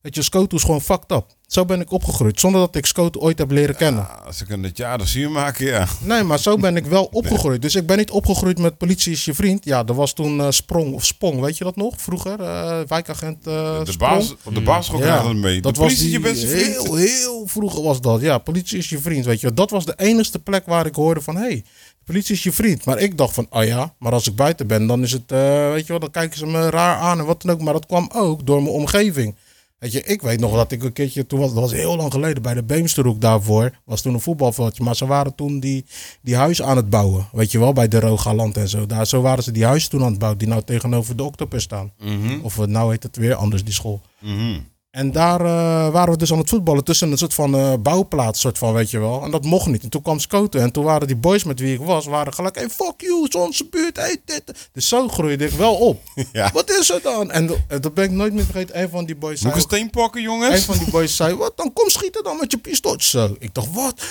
weet 0.01 0.15
je, 0.15 0.21
Scoto 0.21 0.55
is 0.55 0.63
gewoon 0.63 0.81
fucked 0.81 1.11
up. 1.11 1.25
Zo 1.47 1.65
ben 1.65 1.81
ik 1.81 1.91
opgegroeid, 1.91 2.39
zonder 2.39 2.61
dat 2.61 2.75
ik 2.75 2.85
Scoto 2.85 3.19
ooit 3.19 3.37
heb 3.37 3.51
leren 3.51 3.75
kennen. 3.75 4.07
Ja, 4.09 4.21
als 4.25 4.41
ik 4.41 4.49
een 4.49 4.63
het 4.63 4.77
jaar 4.77 5.07
zie 5.07 5.27
maken, 5.27 5.65
ja. 5.65 5.87
Nee, 6.01 6.23
maar 6.23 6.39
zo 6.39 6.57
ben 6.57 6.75
ik 6.75 6.85
wel 6.85 7.03
opgegroeid. 7.11 7.61
Dus 7.61 7.75
ik 7.75 7.85
ben 7.85 7.97
niet 7.97 8.11
opgegroeid 8.11 8.59
met 8.59 8.77
politie 8.77 9.11
is 9.11 9.25
je 9.25 9.33
vriend. 9.33 9.65
Ja, 9.65 9.85
er 9.85 9.93
was 9.93 10.13
toen 10.13 10.39
eh, 10.39 10.47
Sprong 10.49 10.93
of 10.93 11.05
Spong, 11.05 11.39
weet 11.39 11.57
je 11.57 11.63
dat 11.63 11.75
nog? 11.75 11.93
Vroeger, 11.97 12.39
eh, 12.39 12.79
wijkagent 12.87 13.47
eh 13.47 13.83
De 13.83 13.91
Sprong. 13.91 14.13
baas, 14.13 14.35
op 14.43 14.55
de 14.55 14.61
basisschool 14.61 15.05
Ja, 15.05 15.33
mee. 15.33 15.61
Dat 15.61 15.75
de 15.75 15.81
was 15.81 15.93
je 15.93 16.09
zijn 16.09 16.21
vriend. 16.21 16.83
heel, 16.83 16.95
heel 16.95 17.47
vroeger 17.47 17.83
was 17.83 18.01
dat. 18.01 18.21
Ja, 18.21 18.37
politie 18.37 18.77
is 18.77 18.89
je 18.89 18.99
vriend, 18.99 19.25
weet 19.25 19.41
je. 19.41 19.53
Dat 19.53 19.69
was 19.69 19.85
de 19.85 19.93
enigste 19.97 20.39
plek 20.39 20.65
waar 20.65 20.85
ik 20.85 20.95
hoorde 20.95 21.21
van, 21.21 21.35
hey, 21.35 21.63
politie 22.05 22.35
is 22.35 22.43
je 22.43 22.51
vriend. 22.51 22.85
Maar 22.85 22.99
ik 22.99 23.17
dacht 23.17 23.33
van, 23.33 23.47
oh 23.49 23.63
ja, 23.63 23.93
maar 23.99 24.11
als 24.11 24.27
ik 24.27 24.35
buiten 24.35 24.67
ben, 24.67 24.87
dan 24.87 25.03
is 25.03 25.11
het, 25.11 25.31
eh, 25.31 25.69
weet 25.71 25.81
je 25.85 25.87
wel, 25.91 25.99
dan 25.99 26.11
kijken 26.11 26.37
ze 26.37 26.45
me 26.45 26.69
raar 26.69 26.97
aan 26.97 27.19
en 27.19 27.25
wat 27.25 27.41
dan 27.41 27.51
ook. 27.55 27.61
Maar 27.61 27.73
dat 27.73 27.85
kwam 27.85 28.09
ook 28.13 28.45
door 28.45 28.61
mijn 28.61 28.75
omgeving. 28.75 29.35
Weet 29.79 29.91
je, 29.91 30.03
ik 30.03 30.21
weet 30.21 30.39
nog 30.39 30.53
dat 30.55 30.71
ik 30.71 30.83
een 30.83 30.93
keertje, 30.93 31.27
toen 31.27 31.39
was, 31.39 31.53
dat 31.53 31.61
was 31.61 31.71
heel 31.71 31.95
lang 31.95 32.11
geleden, 32.11 32.43
bij 32.43 32.53
de 32.53 32.63
Beemsterhoek 32.63 33.21
daarvoor, 33.21 33.71
was 33.85 34.01
toen 34.01 34.13
een 34.13 34.19
voetbalveldje. 34.19 34.83
Maar 34.83 34.95
ze 34.95 35.05
waren 35.05 35.35
toen 35.35 35.59
die, 35.59 35.85
die 36.21 36.35
huis 36.35 36.61
aan 36.61 36.77
het 36.77 36.89
bouwen, 36.89 37.27
weet 37.31 37.51
je 37.51 37.59
wel, 37.59 37.73
bij 37.73 37.87
de 37.87 37.99
Rogaland 37.99 38.57
en 38.57 38.67
zo. 38.69 38.85
Daar, 38.85 39.07
zo 39.07 39.21
waren 39.21 39.43
ze 39.43 39.51
die 39.51 39.65
huis 39.65 39.87
toen 39.87 40.01
aan 40.03 40.09
het 40.09 40.17
bouwen, 40.19 40.39
die 40.39 40.47
nou 40.47 40.61
tegenover 40.63 41.15
de 41.15 41.23
Octopus 41.23 41.63
staan. 41.63 41.91
Mhm, 41.99 42.39
Of 42.41 42.67
nou 42.67 42.91
heet 42.91 43.03
het 43.03 43.15
weer 43.17 43.35
anders, 43.35 43.63
die 43.63 43.73
school. 43.73 44.01
mhm. 44.19 44.59
En 44.93 45.11
daar 45.11 45.41
eh, 45.41 45.91
waren 45.91 46.11
we 46.11 46.17
dus 46.17 46.31
aan 46.31 46.37
het 46.37 46.49
voetballen 46.49 46.83
tussen 46.83 47.11
een 47.11 47.17
soort 47.17 47.33
van 47.33 47.55
eh, 47.55 47.73
bouwplaats, 47.79 48.39
soort 48.39 48.57
van, 48.57 48.73
weet 48.73 48.91
je 48.91 48.99
wel. 48.99 49.23
En 49.23 49.31
dat 49.31 49.43
mocht 49.43 49.67
niet. 49.67 49.83
En 49.83 49.89
toen 49.89 50.01
kwam 50.01 50.19
Scoten 50.19 50.61
en 50.61 50.71
toen 50.71 50.83
waren 50.83 51.07
die 51.07 51.15
boys 51.15 51.43
met 51.43 51.59
wie 51.59 51.73
ik 51.73 51.79
was, 51.79 52.05
waren 52.05 52.33
gelijk, 52.33 52.55
hey, 52.55 52.69
fuck 52.69 52.93
you, 52.97 53.23
het 53.23 53.33
is 53.33 53.41
onze 53.41 53.67
buurt, 53.69 53.95
hey, 53.95 54.21
dit. 54.25 54.69
Dus 54.71 54.87
zo 54.87 55.07
groeide 55.07 55.45
ik 55.45 55.51
wel 55.51 55.75
op. 55.75 56.01
Ja. 56.31 56.51
Wat 56.53 56.69
is 56.69 56.89
er 56.89 57.01
dan? 57.01 57.31
En 57.31 57.49
en 57.67 57.81
dat 57.81 57.93
ben 57.93 58.03
ik 58.03 58.11
nooit 58.11 58.33
meer 58.33 58.43
vergeten. 58.43 58.81
Een 58.81 58.89
van 58.89 59.05
die 59.05 59.15
boys 59.15 59.31
Moet 59.31 59.39
zei, 59.39 59.53
ik 59.53 59.59
een 59.59 59.77
steen 59.77 59.89
pakken, 59.89 60.19
een 60.19 60.27
jongens? 60.27 60.63
van 60.63 60.77
die 60.77 60.89
boys 60.89 61.15
zei, 61.15 61.35
wat, 61.35 61.57
dan 61.57 61.73
kom 61.73 61.89
schieten 61.89 62.23
dan 62.23 62.37
met 62.37 62.51
je 62.51 62.57
pistool. 62.57 62.95
Zo. 62.99 63.35
Ik 63.39 63.53
dacht, 63.53 63.73
wat? 63.73 64.01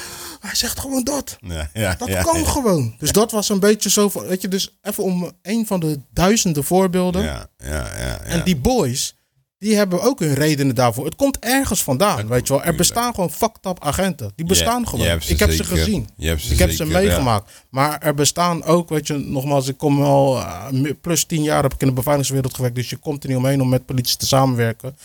Hij 0.40 0.54
zegt 0.54 0.80
gewoon 0.80 1.04
dat. 1.04 1.36
Ja, 1.40 1.70
ja, 1.74 1.94
Dat 1.98 2.08
ja, 2.08 2.22
kan 2.22 2.46
gewoon. 2.46 2.94
Dus 2.98 3.12
dat 3.12 3.30
was 3.30 3.48
een 3.48 3.60
beetje 3.60 3.90
zo 3.90 4.08
van, 4.08 4.26
weet 4.26 4.42
je, 4.42 4.48
dus 4.48 4.78
even 4.82 5.02
om 5.04 5.32
een 5.42 5.66
van 5.66 5.80
de 5.80 6.00
duizenden 6.12 6.64
voorbeelden. 6.64 7.22
Ja, 7.22 7.46
ja, 7.56 7.68
ja, 7.68 7.98
ja. 7.98 8.20
En 8.20 8.44
die 8.44 8.56
boys, 8.56 9.16
die 9.62 9.76
hebben 9.76 10.02
ook 10.02 10.20
hun 10.20 10.34
redenen 10.34 10.74
daarvoor. 10.74 11.04
Het 11.04 11.16
komt 11.16 11.38
ergens 11.38 11.82
vandaan, 11.82 12.28
weet 12.28 12.46
je 12.46 12.52
wel. 12.52 12.62
Er 12.62 12.74
bestaan 12.74 13.14
gewoon 13.14 13.30
fucked 13.30 13.66
up 13.66 13.84
agenten. 13.84 14.32
Die 14.36 14.46
bestaan 14.46 14.88
gewoon. 14.88 15.20
ik 15.26 15.38
heb 15.38 15.52
ze 15.52 15.64
gezien. 15.64 16.08
Ze 16.18 16.36
ik 16.50 16.58
heb 16.58 16.70
ze 16.70 16.86
ja. 16.86 16.98
meegemaakt. 16.98 17.52
Maar 17.70 18.00
er 18.00 18.14
bestaan 18.14 18.64
ook, 18.64 18.88
weet 18.88 19.06
je, 19.06 19.14
nogmaals, 19.14 19.68
ik 19.68 19.76
kom 19.76 20.02
al 20.02 20.38
eh, 20.38 20.66
plus 21.00 21.24
tien 21.24 21.42
jaar 21.42 21.62
heb 21.62 21.74
ik 21.74 21.80
in 21.80 21.86
de 21.86 21.92
beveiligingswereld 21.92 22.54
gewerkt. 22.54 22.76
Dus 22.76 22.90
je 22.90 22.96
komt 22.96 23.22
er 23.22 23.28
niet 23.28 23.38
omheen 23.38 23.60
om 23.60 23.68
met 23.68 23.86
politie 23.86 24.16
te 24.16 24.26
samenwerken. 24.26 24.96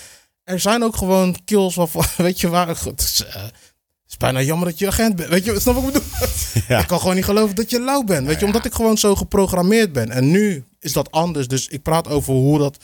Er 0.44 0.60
zijn 0.60 0.84
ook 0.84 0.96
gewoon 0.96 1.36
kills 1.46 1.76
waarvan, 1.76 2.04
weet 2.18 2.40
je 2.40 2.50
waar, 2.50 2.68
het 2.68 3.02
is, 3.02 3.26
eh, 3.26 3.44
het 3.44 3.54
is 4.08 4.18
bijna 4.18 4.42
jammer 4.42 4.68
dat 4.68 4.80
je 4.80 4.88
agent 4.88 5.16
bent. 5.16 5.30
Weet 5.30 5.46
je, 5.46 5.60
snap 5.60 5.76
wat 5.76 5.84
ik 5.84 5.94
bedoel? 5.94 6.10
Ja. 6.68 6.80
Ik 6.80 6.88
kan 6.88 7.00
gewoon 7.00 7.16
niet 7.16 7.26
geloven 7.26 7.56
dat 7.56 7.70
je 7.70 7.80
lauw 7.80 8.04
bent. 8.04 8.28
Weet 8.28 8.40
je, 8.40 8.46
omdat 8.46 8.66
ik 8.66 8.74
gewoon 8.74 8.98
zo 8.98 9.16
geprogrammeerd 9.16 9.94
ben. 9.94 10.10
En 10.10 10.32
nu 10.32 10.64
is 10.80 10.94
dat 10.94 11.12
anders. 11.12 11.48
Dus 11.48 11.68
ik 11.68 11.82
praat 11.82 12.08
over 12.08 12.34
hoe 12.34 12.60
dat. 12.60 12.78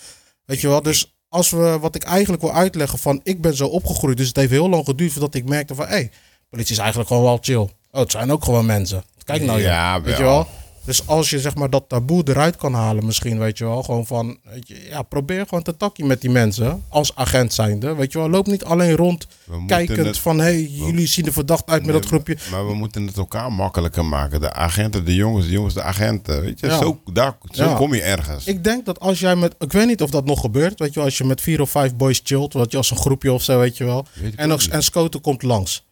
Weet 0.45 0.61
je 0.61 0.67
wel, 0.67 0.81
dus 0.81 1.13
als 1.33 1.49
we 1.49 1.77
wat 1.79 1.95
ik 1.95 2.03
eigenlijk 2.03 2.41
wil 2.41 2.53
uitleggen 2.53 2.99
van 2.99 3.19
ik 3.23 3.41
ben 3.41 3.55
zo 3.55 3.67
opgegroeid. 3.67 4.17
Dus 4.17 4.27
het 4.27 4.35
heeft 4.35 4.51
heel 4.51 4.69
lang 4.69 4.85
geduurd 4.85 5.11
voordat 5.11 5.33
ik 5.33 5.45
merkte 5.49 5.75
van 5.75 5.85
hé, 5.85 5.91
hey, 5.91 6.11
politie 6.49 6.71
is 6.71 6.77
eigenlijk 6.77 7.09
gewoon 7.09 7.23
wel 7.23 7.37
chill. 7.41 7.69
Oh, 7.91 8.01
het 8.01 8.11
zijn 8.11 8.31
ook 8.31 8.43
gewoon 8.43 8.65
mensen. 8.65 9.03
Kijk 9.23 9.41
nou 9.41 9.59
ja. 9.59 9.67
Ja, 9.67 10.01
weet 10.01 10.17
je 10.17 10.23
wel. 10.23 10.47
Dus 10.85 11.07
als 11.07 11.29
je 11.29 11.39
zeg 11.39 11.55
maar 11.55 11.69
dat 11.69 11.83
taboe 11.87 12.21
eruit 12.25 12.55
kan 12.55 12.73
halen 12.73 13.05
misschien, 13.05 13.39
weet 13.39 13.57
je 13.57 13.63
wel. 13.65 13.83
Gewoon 13.83 14.05
van, 14.05 14.37
weet 14.43 14.67
je, 14.67 14.85
ja, 14.89 15.01
probeer 15.01 15.45
gewoon 15.47 15.63
te 15.63 15.77
takkie 15.77 16.05
met 16.05 16.21
die 16.21 16.29
mensen. 16.29 16.83
Als 16.89 17.15
agent 17.15 17.53
zijnde, 17.53 17.95
weet 17.95 18.11
je 18.11 18.17
wel. 18.17 18.29
Loop 18.29 18.47
niet 18.47 18.63
alleen 18.63 18.95
rond 18.95 19.27
We 19.45 19.63
kijkend 19.67 20.05
het- 20.05 20.17
van, 20.17 20.37
hé, 20.37 20.43
hey, 20.43 20.61
jullie 20.71 21.07
zien 21.07 21.25
er 21.25 21.33
verdacht 21.33 21.69
uit 21.69 21.85
met 21.85 21.93
dat 21.93 22.05
groepje. 22.05 22.37
Maar 22.51 22.67
we 22.67 22.73
moeten 22.73 23.05
het 23.07 23.17
elkaar 23.17 23.51
makkelijker 23.51 24.05
maken. 24.05 24.41
De 24.41 24.53
agenten, 24.53 25.05
de 25.05 25.15
jongens, 25.15 25.45
de 25.45 25.51
jongens, 25.51 25.73
de 25.73 25.81
agenten. 25.81 26.41
Weet 26.41 26.59
je, 26.59 26.67
Ja. 26.67 26.77
zo, 26.77 27.01
daar, 27.13 27.37
zo 27.51 27.63
Ja. 27.63 27.73
kom 27.75 27.93
je 27.93 28.01
ergens. 28.01 28.45
Ik 28.45 28.63
denk 28.63 28.85
dat 28.85 28.99
als 28.99 29.19
jij 29.19 29.35
met, 29.35 29.55
ik 29.59 29.71
weet 29.71 29.87
niet 29.87 30.01
of 30.01 30.09
dat 30.09 30.25
nog 30.25 30.39
gebeurt, 30.39 30.79
weet 30.79 30.89
je 30.89 30.95
wel, 30.95 31.03
als 31.03 31.17
je 31.17 31.23
met 31.23 31.41
vier 31.41 31.61
of 31.61 31.69
vijf 31.69 31.95
boys 31.95 32.21
chillt, 32.23 32.53
wat 32.53 32.71
je 32.71 32.77
als 32.77 32.91
een 32.91 32.97
groepje 32.97 33.33
of 33.33 33.43
zo, 33.43 33.59
weet 33.59 33.77
je 33.77 33.83
wel. 33.83 34.05
Weet 34.13 34.35
En, 34.35 34.47
nog, 34.47 34.63
en 34.63 34.83
Scoten 34.83 35.21
komt 35.21 35.43
langs. 35.43 35.85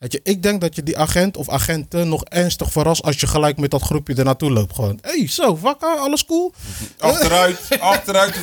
Weet 0.00 0.12
je, 0.12 0.20
ik 0.22 0.42
denk 0.42 0.60
dat 0.60 0.74
je 0.74 0.82
die 0.82 0.98
agent 0.98 1.36
of 1.36 1.48
agenten 1.48 2.08
nog 2.08 2.24
ernstig 2.24 2.72
verrast 2.72 3.02
als 3.02 3.20
je 3.20 3.26
gelijk 3.26 3.58
met 3.58 3.70
dat 3.70 3.82
groepje 3.82 4.14
er 4.14 4.24
naartoe 4.24 4.50
loopt. 4.50 4.74
Gewoon, 4.74 4.98
hé, 5.02 5.18
hey, 5.18 5.28
zo, 5.28 5.58
wakker, 5.58 5.96
alles 5.98 6.24
cool? 6.24 6.52
Achteruit, 6.98 7.80
achteruit. 7.80 8.34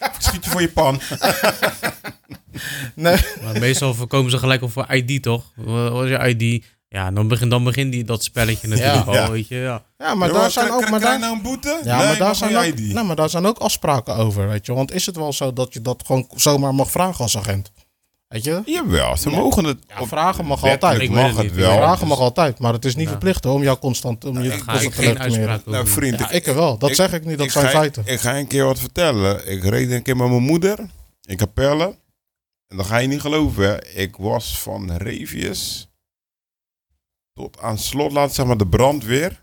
Ik 0.00 0.14
schiet 0.18 0.44
je 0.44 0.50
voor 0.50 0.60
je 0.60 0.68
pan. 0.68 1.00
Nee. 2.94 3.16
Maar 3.42 3.58
meestal 3.60 3.94
voorkomen 3.94 4.30
ze 4.30 4.38
gelijk 4.38 4.62
op 4.62 4.72
voor 4.72 4.86
ID, 4.94 5.22
toch? 5.22 5.44
Wat 5.56 6.04
is 6.04 6.10
je 6.10 6.34
ID? 6.36 6.64
Ja, 6.88 7.10
dan 7.10 7.28
begint 7.28 7.50
dan 7.50 7.64
begint 7.64 7.92
die, 7.92 8.04
dat 8.04 8.24
spelletje 8.24 8.68
natuurlijk 8.68 9.06
al, 9.06 9.14
Ja. 9.14 9.30
weet 9.30 9.48
je. 9.48 9.56
Ja. 9.56 9.82
Ja, 9.98 10.14
maar 10.14 10.28
Ja, 10.28 10.34
daar 10.34 10.50
zijn 10.50 10.70
ook... 10.70 10.90
Maar 10.90 11.00
daar, 11.00 11.18
nou 11.18 11.36
een 11.36 11.42
boete? 11.42 11.80
ja, 11.84 11.96
nee, 11.98 12.06
maar 12.06 12.16
daar 12.18 12.34
zijn 12.34 12.56
ook, 12.56 12.64
ID. 12.64 12.92
nou, 12.92 13.06
maar 13.06 13.16
daar 13.16 13.30
zijn 13.30 13.46
ook 13.46 13.58
afspraken 13.58 14.16
over, 14.16 14.48
weet 14.48 14.66
je. 14.66 14.72
Want 14.74 14.92
is 14.92 15.06
het 15.06 15.16
wel 15.16 15.32
zo 15.32 15.52
dat 15.52 15.72
je 15.72 15.82
dat 15.82 16.02
gewoon 16.06 16.28
zomaar 16.34 16.74
mag 16.74 16.90
vragen 16.90 17.18
als 17.24 17.36
agent? 17.36 17.70
Weet 18.32 18.44
je? 18.44 18.62
Jawel, 18.64 19.16
ze 19.16 19.30
mogen 19.30 19.64
het. 19.64 19.78
Ja, 19.88 20.06
vragen 20.06 20.44
mag 20.44 20.64
altijd. 20.64 21.00
Ik 21.00 21.10
mag 21.10 21.26
het 21.26 21.36
het 21.36 21.42
niet. 21.46 21.54
wel. 21.54 21.76
vragen 21.76 21.98
dus- 22.00 22.08
mag 22.08 22.18
altijd, 22.18 22.58
maar 22.58 22.72
het 22.72 22.84
is 22.84 22.94
niet 22.94 23.04
Ja. 23.04 23.10
verplicht 23.10 23.44
hoor, 23.44 23.54
om 23.54 23.62
jou 23.62 23.78
constant 23.78 24.24
om 24.24 24.42
je 24.42 24.48
Daar 24.48 24.58
ga 24.58 24.64
constant 24.64 24.82
ik 24.82 24.90
te 24.90 25.02
geen 25.02 25.12
legitimeren. 25.12 25.48
uitspraak 25.50 25.76
over 25.76 25.84
Nou, 25.84 25.86
vriend, 26.00 26.18
Ja, 26.18 26.30
ik 26.30 26.46
er 26.46 26.54
wel. 26.54 26.78
Dat 26.78 26.88
ik- 26.90 26.94
zeg 26.94 27.12
ik 27.12 27.24
niet, 27.24 27.36
dat 27.38 27.46
ik 27.46 27.52
zijn 27.52 27.64
ga, 27.64 27.70
feiten. 27.70 28.02
Ik 28.06 28.20
ga 28.20 28.38
een 28.38 28.46
keer 28.46 28.64
wat 28.64 28.78
vertellen. 28.78 29.50
Ik 29.50 29.64
reed 29.64 29.90
een 29.90 30.02
keer 30.02 30.16
met 30.16 30.28
mijn 30.28 30.42
moeder 30.42 30.78
in 31.22 31.36
Capelle. 31.36 31.84
En 32.68 32.76
dan 32.76 32.86
ga 32.86 32.96
je 32.98 33.08
niet 33.08 33.20
geloven. 33.20 33.64
hè. 33.64 33.84
Ik 33.88 34.16
was 34.16 34.58
van 34.58 34.92
Revius 34.96 35.88
tot 37.32 37.60
aan 37.60 37.78
slot, 37.78 38.12
laat 38.12 38.34
zeg 38.34 38.46
maar 38.46 38.56
de 38.56 38.66
brandweer. 38.68 39.41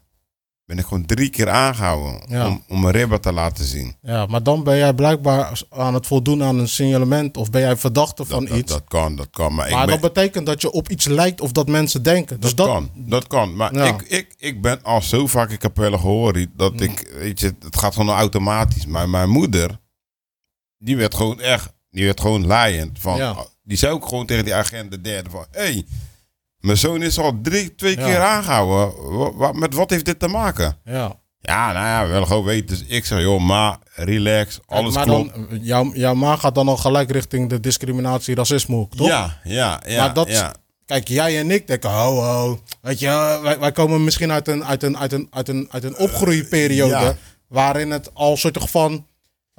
Ben 0.70 0.78
ik 0.78 0.86
gewoon 0.86 1.05
drie 1.05 1.30
keer 1.30 1.49
aangehouden 1.49 2.22
Ja. 2.28 2.47
om, 2.47 2.63
om 2.67 2.82
mijn 2.82 2.93
ribben 2.95 3.22
te 3.22 3.32
laten 3.32 3.65
zien. 3.65 3.95
Ja, 4.01 4.26
maar 4.26 4.43
dan 4.43 4.63
ben 4.63 4.78
jij 4.78 4.93
blijkbaar 4.93 5.61
aan 5.70 5.93
het 5.93 6.07
voldoen 6.07 6.43
aan 6.43 6.59
een 6.59 6.67
signalement 6.67 7.38
of 7.38 7.49
ben 7.49 7.61
jij 7.61 7.78
verdachte 7.78 8.26
van 8.26 8.39
Dat, 8.39 8.49
dat, 8.49 8.57
iets. 8.57 8.72
dat 8.72 8.84
kan, 8.88 9.15
dat 9.15 9.30
kan. 9.30 9.55
Maar, 9.55 9.70
maar 9.72 9.80
ik 9.82 9.89
ben, 9.89 10.01
dat 10.01 10.13
betekent 10.13 10.45
dat 10.45 10.61
je 10.61 10.72
op 10.72 10.89
iets 10.89 11.05
lijkt 11.07 11.41
of 11.41 11.51
dat 11.51 11.67
mensen 11.67 12.03
denken. 12.03 12.39
Dus 12.39 12.55
dat, 12.55 12.67
dat, 12.67 12.76
kan, 12.76 12.91
dat 13.09 13.28
kan. 13.28 13.55
Maar 13.55 13.74
Ja. 13.74 13.84
ik, 13.86 14.01
ik, 14.01 14.34
ik 14.38 14.61
ben 14.61 14.84
al 14.84 15.01
zo 15.01 15.28
vaak 15.28 15.49
in 15.49 15.57
Capelle 15.57 15.97
gehoord 15.97 16.47
dat 16.55 16.74
Mm. 16.74 16.80
ik, 16.80 17.11
weet 17.17 17.39
je, 17.39 17.55
het 17.59 17.78
gaat 17.78 17.93
gewoon 17.95 18.15
automatisch. 18.15 18.86
Maar 18.86 19.09
mijn 19.09 19.30
moeder, 19.30 19.80
die 20.78 20.97
werd 20.97 21.15
gewoon 21.15 21.39
echt, 21.39 21.74
die 21.89 22.05
werd 22.05 22.22
gewoon 22.22 22.45
laaiend. 22.45 22.99
Van, 22.99 23.17
Ja. 23.17 23.36
Die 23.63 23.78
zei 23.78 23.93
ook 23.93 24.07
gewoon 24.07 24.26
tegen 24.26 24.43
die 24.43 24.55
agent 24.55 24.91
de 24.91 25.01
derde 25.01 25.30
van, 25.30 25.45
hé, 25.51 25.61
hey, 25.61 25.86
mijn 26.60 26.78
zoon 26.78 27.01
is 27.01 27.20
al 27.20 27.39
drie, 27.41 27.76
twee 27.76 27.97
Ja. 27.97 28.05
keer 28.05 28.20
aangehouden. 28.22 29.18
Wa- 29.18 29.34
wa- 29.34 29.51
met 29.51 29.74
wat 29.74 29.89
heeft 29.89 30.05
dit 30.05 30.20
te 30.20 30.28
maken? 30.28 30.78
ja. 30.84 31.18
Ja, 31.41 31.72
nou 31.72 31.86
ja, 31.86 32.07
wel 32.07 32.26
gewoon 32.26 32.43
weten. 32.43 32.68
Dus 32.68 32.84
ik 32.88 33.05
zeg, 33.05 33.22
joh, 33.22 33.41
ma, 33.41 33.80
relax, 33.95 34.60
alles 34.66 34.93
maar 34.95 35.03
klopt. 35.05 35.34
dan, 35.36 35.47
jouw, 35.62 35.91
jouw 35.93 36.14
ma 36.14 36.36
gaat 36.36 36.55
dan 36.55 36.68
al 36.68 36.78
gelijk 36.78 37.12
richting 37.12 37.49
de 37.49 37.60
discriminatie, 37.60 38.36
racisme 38.36 38.76
hoek, 38.76 38.95
toch? 38.95 39.07
Ja, 39.07 39.38
ja, 39.43 39.82
ja. 39.88 40.03
Maar 40.05 40.14
dat- 40.14 40.30
ja. 40.32 40.53
Kijk, 40.86 41.07
jij 41.07 41.39
en 41.39 41.51
ik 41.51 41.68
denken, 41.68 41.89
ho, 41.89 42.14
ho. 42.22 42.60
Weet 42.82 42.99
je, 42.99 43.39
wij, 43.43 43.60
wij 43.60 43.72
komen 43.72 44.03
misschien 44.03 44.32
uit 44.32 44.47
een, 44.47 44.66
uit 44.66 44.84
een, 44.84 44.97
uit 44.97 45.12
een, 45.12 45.28
uit 45.32 45.47
een, 45.47 45.68
uit 45.72 45.84
een 45.84 45.97
opgroeiperiode. 45.97 46.93
ja. 47.05 47.16
Waarin 47.47 47.91
het 47.91 48.10
al 48.14 48.38
soort 48.38 48.57
van. 48.70 49.05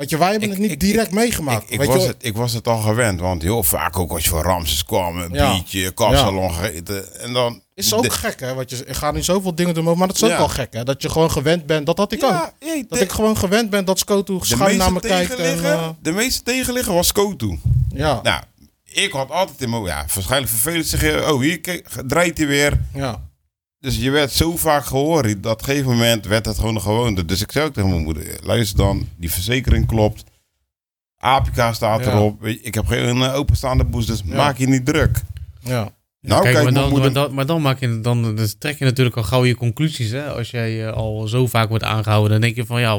Weet 0.00 0.10
je, 0.10 0.18
wij 0.18 0.30
hebben 0.30 0.48
Ik- 0.48 0.54
het 0.54 0.62
niet 0.62 0.72
ik- 0.72 0.80
direct 0.80 1.06
ik- 1.06 1.12
meegemaakt. 1.14 1.70
Ik, 1.70 1.78
weet 1.78 1.86
was 1.88 2.02
je, 2.02 2.08
het, 2.08 2.16
ik 2.20 2.36
was 2.36 2.52
het 2.52 2.68
al 2.68 2.78
gewend, 2.78 3.20
want 3.20 3.42
heel 3.42 3.62
vaak 3.62 3.98
ook 3.98 4.10
als 4.12 4.24
je 4.24 4.30
van 4.30 4.42
Ramses 4.42 4.84
kwam, 4.84 5.18
een 5.18 5.32
Ja. 5.32 5.52
biertje, 5.52 5.90
kapsalon 5.90 6.52
gegeten. 6.54 7.20
En 7.20 7.32
dan... 7.32 7.62
is 7.74 7.94
ook 7.94 8.02
de- 8.02 8.10
gek, 8.10 8.40
hè? 8.40 8.54
Want 8.54 8.70
je, 8.70 8.76
ik 8.86 8.94
ga 8.94 9.10
nu 9.10 9.22
zoveel 9.22 9.54
dingen 9.54 9.74
doen, 9.74 9.84
maar 9.98 10.06
dat 10.06 10.16
is 10.16 10.24
ook 10.24 10.30
Ja. 10.30 10.36
wel 10.36 10.48
gek, 10.48 10.72
hè? 10.72 10.84
Dat 10.84 11.02
je 11.02 11.08
gewoon 11.10 11.30
gewend 11.30 11.66
bent. 11.66 11.86
Dat 11.86 11.98
had 11.98 12.12
ik 12.12 12.24
ook. 12.24 12.52
Jee, 12.58 12.86
Dat 12.88 12.98
de- 12.98 13.04
ik 13.04 13.12
gewoon 13.12 13.36
gewend 13.36 13.70
ben 13.70 13.84
dat 13.84 13.98
Scoto 13.98 14.38
schuin 14.42 14.76
naar 14.76 14.92
me 14.92 15.00
kijkt. 15.00 15.34
En, 15.34 15.64
eh, 15.64 15.88
de 16.02 16.12
meeste 16.12 16.42
tegenligger 16.42 16.94
was 16.94 17.06
Skotu. 17.06 17.58
ja, 17.94 18.20
Nou, 18.22 18.42
ik 18.84 19.12
had 19.12 19.30
altijd 19.30 19.60
in 19.60 19.70
mijn... 19.70 19.82
Ja, 19.84 20.04
waarschijnlijk 20.14 20.52
vervelend 20.52 20.90
je, 20.90 21.32
oh 21.32 21.40
hier 21.40 21.82
draait 22.06 22.38
hij 22.38 22.46
weer. 22.46 22.80
ja. 22.94 23.28
Dus 23.80 23.96
je 23.98 24.10
werd 24.10 24.30
zo 24.32 24.56
vaak 24.56 24.84
gehoord, 24.84 25.42
dat 25.42 25.52
op 25.52 25.58
een 25.58 25.64
gegeven 25.64 25.90
moment 25.90 26.26
werd 26.26 26.46
het 26.46 26.58
gewoon 26.58 26.74
een 26.74 26.80
gewoonte. 26.80 27.24
Dus 27.24 27.42
ik 27.42 27.52
zei 27.52 27.66
ook 27.66 27.72
tegen 27.74 27.90
mijn 27.90 28.02
moeder, 28.02 28.38
luister 28.42 28.76
dan, 28.76 29.08
die 29.16 29.30
verzekering 29.30 29.86
klopt. 29.86 30.24
APK 31.18 31.74
staat 31.74 32.04
Ja. 32.04 32.12
erop. 32.12 32.44
Ik 32.46 32.74
heb 32.74 32.86
geen 32.86 33.22
eh, 33.22 33.34
openstaande 33.34 33.84
boost, 33.84 34.06
dus 34.06 34.22
Ja. 34.24 34.36
maak 34.36 34.58
je 34.58 34.66
niet 34.68 34.86
druk. 34.86 35.20
ja. 35.60 35.98
Nou, 36.22 36.42
Kijk, 36.42 36.54
kijk, 36.54 36.64
maar, 36.64 36.72
mijn 36.72 36.84
dan, 36.84 36.92
moeder... 36.92 37.12
maar, 37.12 37.22
dan, 37.24 37.34
maar 37.34 37.46
dan 37.46 37.62
maak 37.62 37.80
je 37.80 38.00
dan, 38.00 38.22
dan 38.22 38.48
trek 38.58 38.78
je 38.78 38.84
natuurlijk 38.84 39.16
al 39.16 39.22
gauw 39.22 39.44
je 39.44 39.54
conclusies. 39.54 40.10
Hè? 40.10 40.30
Als 40.32 40.50
jij 40.50 40.86
eh, 40.86 40.92
al 40.92 41.28
zo 41.28 41.46
vaak 41.46 41.68
wordt 41.68 41.84
aangehouden, 41.84 42.30
dan 42.30 42.40
denk 42.40 42.56
je 42.56 42.66
van 42.66 42.80
ja, 42.80 42.98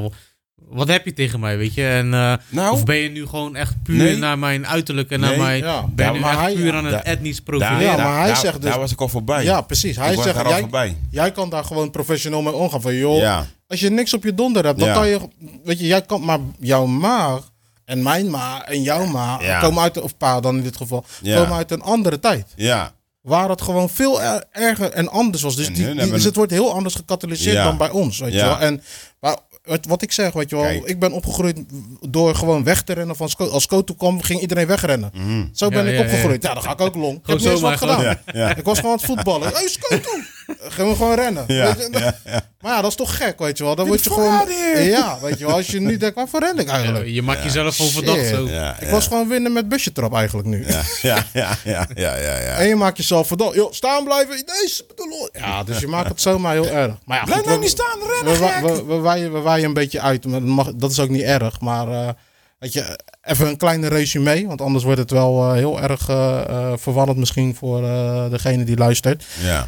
wat 0.71 0.87
heb 0.87 1.05
je 1.05 1.13
tegen 1.13 1.39
mij, 1.39 1.57
weet 1.57 1.73
je? 1.73 1.87
En, 1.87 2.13
eh, 2.13 2.33
Nou, 2.49 2.71
of 2.73 2.83
ben 2.83 2.95
je 2.95 3.09
nu 3.09 3.25
gewoon 3.25 3.55
echt 3.55 3.73
puur 3.83 3.97
Nee. 3.97 4.17
naar 4.17 4.39
mijn 4.39 4.67
uiterlijk 4.67 5.09
en 5.11 5.19
naar 5.19 5.37
mijn... 5.37 5.57
ja. 5.63 5.81
Ben 5.87 6.05
je 6.05 6.11
Ja, 6.11 6.17
nu 6.17 6.19
maar 6.19 6.31
echt 6.31 6.41
hij- 6.41 6.53
puur 6.53 6.73
aan 6.73 6.85
het 6.85 7.03
etnisch 7.03 7.39
profileren? 7.41 7.81
Ja, 7.81 7.95
maar 7.97 8.17
hij 8.17 8.27
daar- 8.27 8.37
zegt 8.37 8.61
dus- 8.61 8.69
Daar 8.71 8.79
was 8.79 8.91
ik 8.91 9.01
al 9.01 9.07
voorbij. 9.07 9.43
Ja, 9.43 9.61
precies. 9.61 9.95
Hij 9.95 10.13
ik 10.13 10.21
zegt, 10.21 10.35
daar 10.35 10.45
al 10.45 10.51
jij, 10.51 10.59
voorbij. 10.59 10.97
jij 11.11 11.31
kan 11.31 11.49
daar 11.49 11.63
gewoon 11.63 11.91
professioneel 11.91 12.41
mee 12.41 12.53
omgaan. 12.53 12.81
Van, 12.81 12.95
joh, 12.95 13.17
Ja, 13.17 13.45
als 13.67 13.79
je 13.79 13.89
niks 13.89 14.13
op 14.13 14.23
je 14.23 14.33
donder 14.33 14.65
hebt, 14.65 14.79
dan 14.79 14.87
Ja. 14.87 14.93
kan 14.93 15.07
je... 15.07 15.19
Weet 15.63 15.79
je, 15.79 15.85
jij 15.85 16.01
kan... 16.01 16.25
Maar 16.25 16.39
jouw 16.59 16.85
maag 16.85 17.49
en 17.85 18.03
mijn 18.03 18.29
ma 18.29 18.65
en 18.67 18.81
jouw 18.81 19.05
ma 19.05 19.37
Ja. 19.41 19.59
komen 19.59 19.83
uit... 19.83 20.01
Of 20.01 20.17
pa 20.17 20.39
dan 20.39 20.57
in 20.57 20.63
dit 20.63 20.77
geval. 20.77 21.05
Ja. 21.21 21.37
Komen 21.37 21.55
uit 21.57 21.71
een 21.71 21.81
andere 21.81 22.19
tijd. 22.19 22.53
ja. 22.55 22.91
Waar 23.21 23.49
het 23.49 23.61
gewoon 23.61 23.89
veel 23.89 24.21
er- 24.21 24.43
erger 24.51 24.91
en 24.91 25.09
anders 25.09 25.41
was. 25.43 25.55
Dus, 25.55 25.67
die, 25.67 25.75
hun 25.75 25.85
die- 25.85 25.95
hebben 25.99 26.15
dus 26.15 26.23
het 26.25 26.35
wordt 26.35 26.51
heel 26.51 26.73
anders 26.73 26.95
gecatalyseerd 26.95 27.55
Ja. 27.55 27.63
dan 27.63 27.77
bij 27.77 27.89
ons. 27.89 28.19
Weet 28.19 28.31
je 28.31 28.37
Ja. 28.37 28.45
wel? 28.47 28.59
En 28.59 28.81
wat, 29.71 29.85
wat 29.85 30.01
ik 30.01 30.11
zeg, 30.11 30.33
weet 30.33 30.49
je 30.49 30.55
wel, 30.55 30.65
Kijk. 30.65 30.85
ik 30.85 30.99
ben 30.99 31.11
opgegroeid 31.11 31.59
door 32.09 32.35
gewoon 32.35 32.63
weg 32.63 32.81
te 32.81 32.93
rennen. 32.93 33.15
Van 33.15 33.29
Sco- 33.29 33.47
als 33.49 33.63
Scoto 33.63 33.93
kwam, 33.93 34.21
ging 34.21 34.41
iedereen 34.41 34.67
wegrennen. 34.67 35.11
Mhm. 35.13 35.45
Zo 35.53 35.69
ben 35.69 35.83
Ja, 35.85 35.89
ik 35.91 35.97
ja, 35.97 36.03
opgegroeid. 36.03 36.43
Ja, 36.43 36.53
dan 36.53 36.63
ga 36.63 36.71
ik 36.71 36.81
ook 36.81 36.95
long. 36.95 37.17
Ik 37.17 37.21
heb 37.27 37.37
niet 37.37 37.45
eens 37.45 37.59
zomaar 37.59 37.79
wat 37.79 37.89
gedaan. 37.89 38.03
Ja, 38.03 38.21
ja. 38.33 38.55
Ik 38.55 38.63
was 38.63 38.75
gewoon 38.79 38.91
aan 38.91 38.97
het 38.97 39.05
voetballen. 39.05 39.51
Hey, 39.53 39.67
Scoto! 39.67 40.09
Gaan 40.59 40.87
we 40.89 40.95
gewoon 40.95 41.15
rennen. 41.15 41.43
Ja, 41.47 41.75
Weet 41.75 41.87
je? 41.91 41.99
ja, 41.99 42.15
ja. 42.25 42.41
Maar 42.61 42.71
ja, 42.75 42.81
dat 42.81 42.89
is 42.91 42.97
toch 42.97 43.17
gek, 43.17 43.39
weet 43.39 43.57
je 43.57 43.63
wel. 43.63 43.75
Dan 43.75 43.87
word 43.87 44.03
je 44.03 44.09
gewoon... 44.09 44.47
Ja, 44.83 45.17
weet 45.21 45.39
je 45.39 45.45
wel. 45.45 45.55
Als 45.55 45.67
je 45.67 45.79
nu 45.79 45.97
denkt, 45.97 46.15
waarvoor 46.15 46.39
ren 46.39 46.57
ik 46.59 46.67
Ja, 46.67 46.73
eigenlijk? 46.73 47.07
je 47.07 47.21
maakt 47.21 47.43
jezelf 47.43 47.75
gewoon 47.75 47.91
verdacht 47.91 48.17
Shit. 48.19 48.27
zo. 48.35 48.47
Ja, 48.49 48.79
Ik 48.79 48.87
was 48.89 49.07
gewoon 49.07 49.27
winnen 49.27 49.53
met 49.53 49.69
busje 49.69 49.91
trap 49.91 50.13
eigenlijk 50.13 50.47
nu. 50.47 50.65
Ja, 50.67 50.81
ja, 51.01 51.25
ja, 51.33 51.49
ja, 51.63 51.87
ja, 51.95 52.15
ja, 52.15 52.37
ja. 52.39 52.55
En 52.55 52.67
je 52.67 52.75
maakt 52.75 52.97
jezelf 52.97 53.27
verdacht. 53.27 53.55
Joh, 53.55 53.71
staan 53.71 54.03
blijven. 54.03 54.45
Bedoel- 54.87 55.29
Ja, 55.33 55.63
dus 55.63 55.79
je 55.79 55.87
maakt 55.87 56.09
het 56.09 56.21
zomaar 56.21 56.53
heel 56.53 56.67
erg. 56.67 56.95
Maar 57.05 57.17
ja, 57.17 57.23
Blijf 57.23 57.45
nou 57.45 57.59
niet 57.59 57.69
staan, 57.69 57.99
we, 57.99 58.21
rennen 58.23 58.63
we, 58.63 58.73
we, 58.83 58.85
we, 58.95 58.99
waaien, 58.99 59.33
we 59.33 59.39
waaien 59.39 59.65
een 59.65 59.73
beetje 59.73 60.01
uit. 60.01 60.25
Maar 60.25 60.39
dat, 60.39 60.49
mag, 60.49 60.71
dat 60.75 60.91
is 60.91 60.99
ook 60.99 61.09
niet 61.09 61.21
erg. 61.21 61.59
Maar 61.61 61.87
eh, 61.87 62.09
weet 62.59 62.73
je, 62.73 62.99
even 63.23 63.47
een 63.47 63.57
kleine 63.57 63.87
resume. 63.87 64.47
Want 64.47 64.61
anders 64.61 64.83
wordt 64.83 64.99
het 64.99 65.11
wel 65.11 65.43
eh, 65.43 65.53
heel 65.53 65.81
erg 65.81 66.09
eh, 66.09 66.73
verwarrend 66.75 67.17
misschien 67.17 67.55
voor 67.55 67.83
eh, 67.83 68.29
degene 68.29 68.63
die 68.63 68.77
luistert. 68.77 69.23
Ja, 69.43 69.67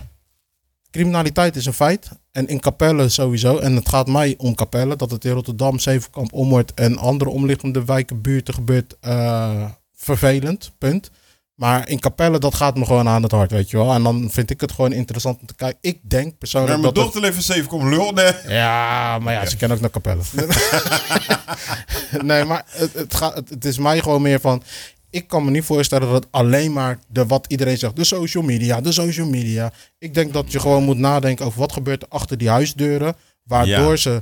Criminaliteit 0.93 1.55
is 1.55 1.65
een 1.65 1.73
feit. 1.73 2.09
En 2.31 2.47
in 2.47 2.59
Capelle 2.59 3.09
sowieso. 3.09 3.57
En 3.57 3.75
het 3.75 3.89
gaat 3.89 4.07
mij 4.07 4.33
om 4.37 4.55
Capelle. 4.55 4.95
Dat 4.95 5.11
het 5.11 5.25
in 5.25 5.31
Rotterdam, 5.31 5.79
Zevenkamp, 5.79 6.33
Ommoord 6.33 6.73
en 6.73 6.97
andere 6.97 7.29
omliggende 7.29 7.85
wijken, 7.85 8.21
buurten 8.21 8.53
gebeurt. 8.53 8.95
eh, 9.01 9.65
vervelend, 9.95 10.71
punt. 10.77 11.09
Maar 11.55 11.89
in 11.89 11.99
Capelle, 11.99 12.39
dat 12.39 12.55
gaat 12.55 12.75
me 12.77 12.85
gewoon 12.85 13.07
aan 13.07 13.23
het 13.23 13.31
hart, 13.31 13.51
weet 13.51 13.69
je 13.69 13.77
wel. 13.77 13.93
En 13.93 14.03
dan 14.03 14.27
vind 14.31 14.49
ik 14.49 14.61
het 14.61 14.71
gewoon 14.71 14.91
interessant 14.91 15.39
om 15.39 15.45
te 15.47 15.55
kijken. 15.55 15.77
Ik 15.81 15.99
denk 16.03 16.25
maar 16.25 16.33
persoonlijk 16.37 16.71
mijn 16.81 16.93
dat... 16.93 17.03
het- 17.03 17.13
dochter 17.13 17.29
even 17.31 17.43
zeven 17.43 17.67
komt 17.67 17.83
lul, 17.83 18.11
nee. 18.11 18.31
ja, 18.47 19.19
maar 19.19 19.33
ja, 19.33 19.45
ze 19.45 19.57
kennen 19.57 19.77
ook 19.77 19.83
naar 19.83 19.91
Capelle. 19.91 20.21
nee, 22.29 22.43
maar 22.45 22.65
het, 22.67 22.93
het, 22.93 23.15
gaat, 23.15 23.35
het, 23.35 23.49
het 23.49 23.65
is 23.65 23.77
mij 23.77 23.99
gewoon 23.99 24.21
meer 24.21 24.39
van... 24.39 24.63
Ik 25.13 25.27
kan 25.27 25.45
me 25.45 25.51
niet 25.51 25.63
voorstellen 25.63 26.07
dat 26.11 26.23
het 26.23 26.31
alleen 26.31 26.73
maar 26.73 26.99
de 27.07 27.25
wat 27.25 27.45
iedereen 27.47 27.77
zegt. 27.77 27.95
De 27.95 28.03
social 28.03 28.43
media, 28.43 28.81
de 28.81 28.91
social 28.91 29.27
media. 29.27 29.73
Ik 29.97 30.13
denk 30.13 30.33
dat 30.33 30.51
je 30.51 30.59
gewoon 30.59 30.83
moet 30.83 30.97
nadenken 30.97 31.45
over 31.45 31.59
wat 31.59 31.71
gebeurt 31.73 32.01
er 32.01 32.07
achter 32.07 32.37
die 32.37 32.49
huisdeuren. 32.49 33.15
Waardoor 33.43 33.89
Ja. 33.91 33.95
ze 33.95 34.21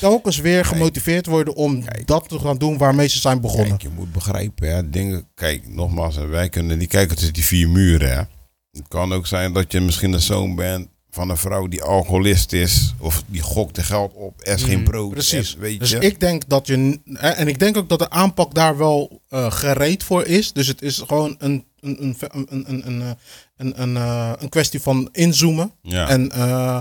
telkens 0.00 0.38
weer 0.38 0.64
gemotiveerd 0.64 1.26
worden 1.26 1.54
om 1.54 1.84
dat 2.04 2.28
te 2.28 2.38
gaan 2.38 2.58
doen 2.58 2.78
waarmee 2.78 3.08
ze 3.08 3.18
zijn 3.18 3.40
begonnen. 3.40 3.68
Kijk, 3.68 3.82
je 3.82 3.88
moet 3.88 4.12
begrijpen, 4.12 4.74
hè. 4.74 4.90
Dingen, 4.90 5.28
kijk, 5.34 5.68
nogmaals, 5.68 6.16
wij 6.16 6.48
kunnen 6.48 6.78
niet 6.78 6.88
kijken 6.88 7.16
tussen 7.16 7.34
die 7.34 7.44
vier 7.44 7.68
muren, 7.68 8.10
hè. 8.16 8.22
Het 8.70 8.88
kan 8.88 9.12
ook 9.12 9.26
zijn 9.26 9.52
dat 9.52 9.72
je 9.72 9.80
misschien 9.80 10.12
de 10.12 10.18
zoon 10.18 10.54
bent 10.54 10.88
van 11.16 11.30
een 11.30 11.36
vrouw 11.36 11.66
die 11.68 11.82
alcoholist 11.82 12.52
is. 12.52 12.94
Of 12.98 13.22
die 13.26 13.40
gokt 13.42 13.76
er 13.76 13.84
geld 13.84 14.12
op. 14.14 14.34
Er 14.42 14.54
is 14.54 14.62
geen 14.62 14.84
brood. 14.84 15.10
Precies. 15.10 15.54
er- 15.54 15.60
weet 15.60 15.80
dus 15.80 15.90
je. 15.90 15.98
ik 15.98 16.20
denk 16.20 16.48
dat 16.48 16.66
je. 16.66 17.00
En 17.14 17.48
ik 17.48 17.58
denk 17.58 17.76
ook 17.76 17.88
dat 17.88 17.98
de 17.98 18.10
aanpak 18.10 18.54
daar 18.54 18.76
wel 18.76 19.22
eh, 19.28 19.50
gereed 19.52 20.04
voor 20.04 20.24
is. 20.26 20.52
Dus 20.52 20.66
het 20.66 20.82
is 20.82 20.98
gewoon 21.06 21.34
een, 21.38 21.64
een, 21.80 22.02
een, 22.02 22.16
een, 22.48 22.64
een, 22.70 22.86
een, 22.86 23.02
eh, 23.02 23.10
een, 23.56 23.82
een, 23.82 23.96
eh, 23.96 24.32
een 24.38 24.48
kwestie 24.48 24.80
van 24.80 25.08
inzoomen. 25.12 25.72
ja. 25.82 26.08
En 26.08 26.30
eh, 26.32 26.78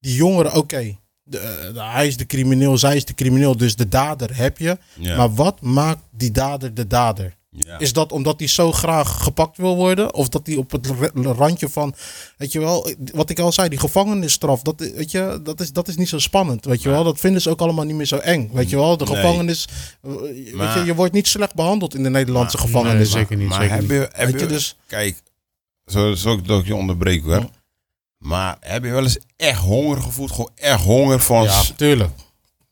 die 0.00 0.14
jongeren, 0.14 0.54
oké. 0.54 0.96
de- 1.22 1.70
de- 1.74 1.82
hij 1.82 2.06
is 2.06 2.16
de 2.16 2.26
crimineel, 2.26 2.78
zij 2.78 2.96
is 2.96 3.04
de 3.04 3.14
crimineel. 3.14 3.56
Dus 3.56 3.76
de 3.76 3.88
dader 3.88 4.36
heb 4.36 4.58
je. 4.58 4.78
ja. 4.94 5.16
Maar 5.16 5.34
wat 5.34 5.60
maakt 5.60 6.02
die 6.10 6.30
dader 6.30 6.74
de 6.74 6.86
dader? 6.86 7.36
Ja. 7.58 7.78
Is 7.78 7.92
dat 7.92 8.12
omdat 8.12 8.38
hij 8.38 8.48
zo 8.48 8.72
graag 8.72 9.22
gepakt 9.22 9.56
wil 9.56 9.76
worden? 9.76 10.14
Of 10.14 10.28
dat 10.28 10.46
hij 10.46 10.56
op 10.56 10.70
het 10.70 10.86
ra- 10.86 11.10
randje 11.32 11.68
van, 11.68 11.94
weet 12.36 12.52
je 12.52 12.60
wel, 12.60 12.90
wat 13.14 13.30
ik 13.30 13.38
al 13.38 13.52
zei, 13.52 13.68
die 13.68 13.78
gevangenisstraf, 13.78 14.62
dat, 14.62 14.74
weet 14.80 15.10
je, 15.10 15.40
dat, 15.42 15.60
is, 15.60 15.72
dat 15.72 15.88
is 15.88 15.96
niet 15.96 16.08
zo 16.08 16.18
spannend, 16.18 16.64
weet 16.64 16.82
je 16.82 16.88
wel. 16.88 17.04
Dat 17.04 17.20
vinden 17.20 17.42
ze 17.42 17.50
ook 17.50 17.60
allemaal 17.60 17.84
niet 17.84 17.96
meer 17.96 18.06
zo 18.06 18.16
eng, 18.16 18.50
weet 18.52 18.70
je 18.70 18.76
wel. 18.76 18.96
De 18.96 19.04
Nee. 19.04 19.14
gevangenis, 19.14 19.68
eh, 20.02 20.10
weet 20.20 20.54
Maar- 20.54 20.78
je, 20.78 20.84
je 20.84 20.94
wordt 20.94 21.12
niet 21.12 21.26
slecht 21.26 21.54
behandeld 21.54 21.94
in 21.94 22.02
de 22.02 22.10
Nederlandse 22.10 22.56
Nee, 22.56 22.66
gevangenis. 22.66 23.10
zeker 23.10 23.36
niet. 23.36 23.48
maar 23.48 23.60
zeker 23.60 23.72
heb 23.74 23.82
niet. 23.82 23.90
je, 23.90 24.08
heb 24.12 24.30
Weet 24.30 24.40
je, 24.40 24.46
dus, 24.46 24.76
kijk, 24.86 25.22
zo, 25.86 26.14
zo 26.14 26.40
dat 26.42 26.60
ik 26.60 26.66
je 26.66 26.74
onderbreek 26.76 27.22
hoor. 27.22 27.32
Ja. 27.34 27.50
Maar 28.18 28.56
heb 28.60 28.84
je 28.84 28.90
wel 28.90 29.02
eens 29.02 29.18
echt 29.36 29.58
honger 29.60 30.00
gevoeld? 30.02 30.30
Gewoon 30.30 30.50
echt 30.54 30.82
honger 30.82 31.20
van... 31.20 31.42
ja, 31.42 31.62
tuurlijk, 31.76 32.10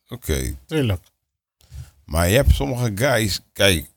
Oké. 0.09 0.55
tuurlijk. 0.67 1.01
Maar 2.05 2.29
je 2.29 2.37
hebt 2.37 2.55
sommige 2.55 2.93
guys... 2.95 3.41
Kijk, 3.53 3.91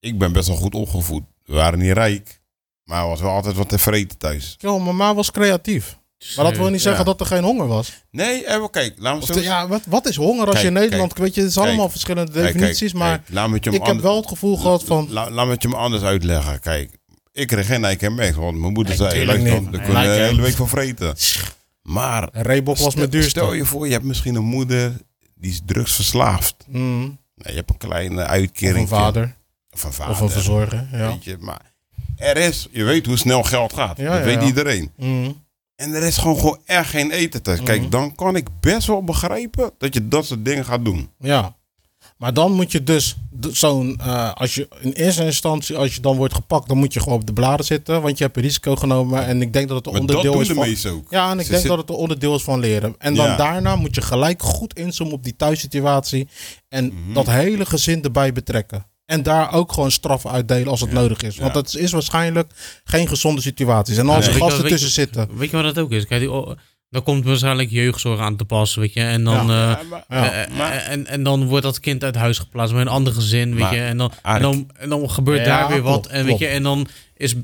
ik 0.00 0.18
ben 0.18 0.32
best 0.32 0.48
wel 0.48 0.56
goed 0.56 0.74
opgevoed. 0.74 1.22
We 1.44 1.54
waren 1.54 1.78
niet 1.78 1.92
rijk. 1.92 2.40
Maar 2.84 3.02
er 3.02 3.08
was 3.08 3.20
wel 3.20 3.30
altijd 3.30 3.56
wat 3.56 3.68
te 3.68 3.78
vreten 3.78 4.18
thuis. 4.18 4.54
Yo, 4.58 4.78
mama 4.78 5.14
was 5.14 5.30
creatief. 5.30 5.98
Maar 6.36 6.44
dat 6.44 6.56
wil 6.56 6.68
niet 6.68 6.80
zeggen 6.80 7.00
Ja. 7.04 7.10
dat 7.10 7.20
er 7.20 7.26
geen 7.26 7.42
honger 7.44 7.66
was. 7.66 8.04
Nee, 8.10 8.48
even 8.48 8.70
kijk. 8.70 8.94
Laat 8.98 9.20
me 9.28 9.34
zo... 9.34 9.40
ja, 9.40 9.68
wat, 9.68 9.82
wat 9.86 10.06
is 10.08 10.16
honger 10.16 10.46
als 10.46 10.60
je 10.60 10.66
in 10.66 10.72
Kijk, 10.72 10.84
Nederland... 10.84 11.18
weet 11.18 11.34
je, 11.34 11.40
het 11.40 11.50
is 11.50 11.58
allemaal 11.58 11.76
kijk. 11.78 11.90
verschillende 11.90 12.32
Kijk, 12.32 12.44
kijk, 12.44 12.56
definities, 12.56 12.92
maar 12.92 13.22
laat 13.26 13.48
me 13.48 13.56
ik 13.56 13.64
heb 13.64 14.00
wel 14.00 14.16
het 14.16 14.26
gevoel 14.28 14.56
gehad 14.56 14.84
van... 14.84 15.06
La- 15.10 15.30
laat 15.30 15.46
me 15.46 15.52
het 15.52 15.62
je 15.62 15.68
hem 15.68 15.76
anders 15.76 16.02
uitleggen. 16.02 16.60
Kijk, 16.60 16.98
ik 17.32 17.46
kreeg 17.46 17.66
geen 17.66 17.80
Nike 17.80 18.06
en 18.06 18.14
Max. 18.14 18.34
Want 18.34 18.58
mijn 18.58 18.72
moeder 18.72 18.98
Nee, 18.98 19.10
zei... 19.10 19.24
daar 19.26 19.36
kun 19.36 19.70
je 19.70 20.02
de 20.02 20.08
hele 20.08 20.42
week 20.42 20.54
van 20.56 20.68
vreten. 20.68 21.14
Maar... 21.82 22.28
Een 22.32 22.42
Reebok 22.42 22.76
was 22.78 22.94
mijn 22.94 23.10
duurste. 23.10 23.30
Stel 23.30 23.52
je 23.52 23.64
voor, 23.64 23.86
je 23.86 23.92
hebt 23.92 24.04
misschien 24.04 24.34
een 24.34 24.44
moeder... 24.44 24.92
Die 25.34 25.50
is 25.50 25.60
drugsverslaafd. 25.66 26.54
Mm, 26.68 27.18
Nee, 27.34 27.52
je 27.52 27.58
hebt 27.58 27.70
een 27.70 27.76
kleine 27.76 28.22
of 28.22 28.28
uitkering. 28.28 28.78
een 28.80 28.88
vader. 28.88 29.36
Of 29.80 29.84
een 29.84 29.92
vader. 29.92 30.12
Of 30.14 30.20
een 30.20 30.30
verzorger, 30.30 30.88
ja. 30.92 31.06
Weet 31.08 31.24
je, 31.24 31.36
maar 31.40 31.60
er 32.16 32.36
is, 32.36 32.68
je 32.70 32.84
weet 32.84 33.06
hoe 33.06 33.16
snel 33.16 33.42
geld 33.42 33.72
gaat. 33.72 33.96
Ja, 33.98 34.14
dat 34.16 34.24
weet 34.24 34.42
iedereen. 34.42 34.90
Mm. 34.96 35.44
En 35.76 35.94
er 35.94 36.02
is 36.02 36.16
gewoon, 36.16 36.38
gewoon 36.38 36.58
echt 36.64 36.90
geen 36.90 37.10
eten 37.10 37.42
thuis. 37.42 37.58
Mhm. 37.58 37.66
Kijk, 37.66 37.90
dan 37.90 38.14
kan 38.14 38.36
ik 38.36 38.48
best 38.60 38.86
wel 38.86 39.04
begrijpen 39.04 39.70
dat 39.78 39.94
je 39.94 40.08
dat 40.08 40.26
soort 40.26 40.44
dingen 40.44 40.64
gaat 40.64 40.84
doen. 40.84 41.10
Ja. 41.18 41.58
Maar 42.16 42.34
dan 42.34 42.52
moet 42.52 42.72
je 42.72 42.82
dus 42.82 43.16
zo'n, 43.50 43.96
eh, 44.00 44.32
als 44.32 44.54
je 44.54 44.68
in 44.80 44.92
eerste 44.92 45.24
instantie, 45.24 45.76
als 45.76 45.94
je 45.94 46.00
dan 46.00 46.16
wordt 46.16 46.34
gepakt, 46.34 46.68
dan 46.68 46.78
moet 46.78 46.92
je 46.92 47.00
gewoon 47.00 47.18
op 47.18 47.26
de 47.26 47.32
bladen 47.32 47.66
zitten, 47.66 48.02
want 48.02 48.18
je 48.18 48.24
hebt 48.24 48.36
een 48.36 48.42
risico 48.42 48.76
genomen. 48.76 49.26
En 49.26 49.42
ik 49.42 49.52
denk 49.52 49.68
dat 49.68 49.76
het 49.76 49.86
een 49.86 49.92
Maar 49.92 50.00
dat 50.00 50.10
onderdeel 50.16 50.32
doen 50.54 50.66
is 50.66 50.80
van. 50.82 50.90
ook. 50.92 51.06
Ja, 51.10 51.30
en 51.30 51.38
ik 51.38 51.44
Ze 51.44 51.50
denk 51.50 51.60
zit- 51.62 51.70
dat 51.70 51.78
het 51.80 51.88
een 51.88 51.94
onderdeel 51.94 52.34
is 52.34 52.42
van 52.42 52.60
leren. 52.60 52.94
En 52.98 53.14
dan 53.14 53.26
Ja. 53.26 53.36
daarna 53.36 53.76
moet 53.76 53.94
je 53.94 54.00
gelijk 54.02 54.42
goed 54.42 54.74
inzoomen 54.78 55.14
op 55.14 55.24
die 55.24 55.36
thuissituatie 55.36 56.28
en 56.68 56.84
Mhm. 56.86 57.12
dat 57.12 57.26
hele 57.26 57.66
gezin 57.66 58.02
erbij 58.02 58.32
betrekken. 58.32 58.86
En 59.10 59.22
daar 59.22 59.52
ook 59.52 59.72
gewoon 59.72 59.90
straffen 59.90 60.30
uitdelen 60.30 60.68
als 60.68 60.80
het 60.80 60.90
Ja. 60.90 60.94
nodig 61.00 61.22
is. 61.22 61.36
Want 61.36 61.54
Ja. 61.54 61.60
het 61.60 61.74
is 61.74 61.92
waarschijnlijk 61.92 62.52
geen 62.84 63.08
gezonde 63.08 63.40
situaties. 63.40 63.96
En 63.96 64.08
als 64.08 64.18
Nee. 64.26 64.28
er 64.34 64.40
je 64.40 64.44
gasten 64.50 64.68
tussen 64.68 64.90
zitten. 64.90 65.28
Weet 65.36 65.50
je 65.50 65.56
wat 65.56 65.74
dat 65.74 65.84
ook 65.84 65.90
is? 65.92 66.06
Kijk, 66.06 66.20
die, 66.20 66.30
oh, 66.30 66.50
dan 66.90 67.02
komt 67.02 67.24
waarschijnlijk 67.24 67.70
jeugdzorg 67.70 68.20
aan 68.20 68.36
te 68.36 68.44
passen, 68.44 68.80
weet 68.80 68.92
je. 68.92 69.00
En 69.00 69.24
dan, 69.24 69.46
Ja. 69.46 69.78
eh, 69.78 69.82
Ja, 69.82 70.02
maar- 70.08 70.32
eh, 70.32 70.56
maar- 70.56 70.72
en, 70.72 71.06
en 71.06 71.22
dan 71.22 71.46
wordt 71.46 71.64
dat 71.64 71.80
kind 71.80 72.04
uit 72.04 72.14
huis 72.14 72.38
geplaatst 72.38 72.72
bij 72.72 72.82
een 72.82 72.88
ander 72.88 73.12
gezin, 73.12 73.50
weet 73.50 73.58
Maar, 73.58 73.74
je. 73.74 73.80
En 73.80 73.96
dan, 73.96 74.12
en 74.22 74.42
dan, 74.42 74.70
en 74.76 74.88
dan 74.88 75.10
gebeurt 75.10 75.38
Ja, 75.46 75.58
daar 75.58 75.68
weer 75.68 75.82
wat. 75.82 75.92
klopt, 75.92 76.06
en, 76.06 76.16
weet 76.16 76.24
klopt. 76.26 76.40
je, 76.40 76.46
en 76.46 76.62
dan 76.62 76.86
is 77.16 77.34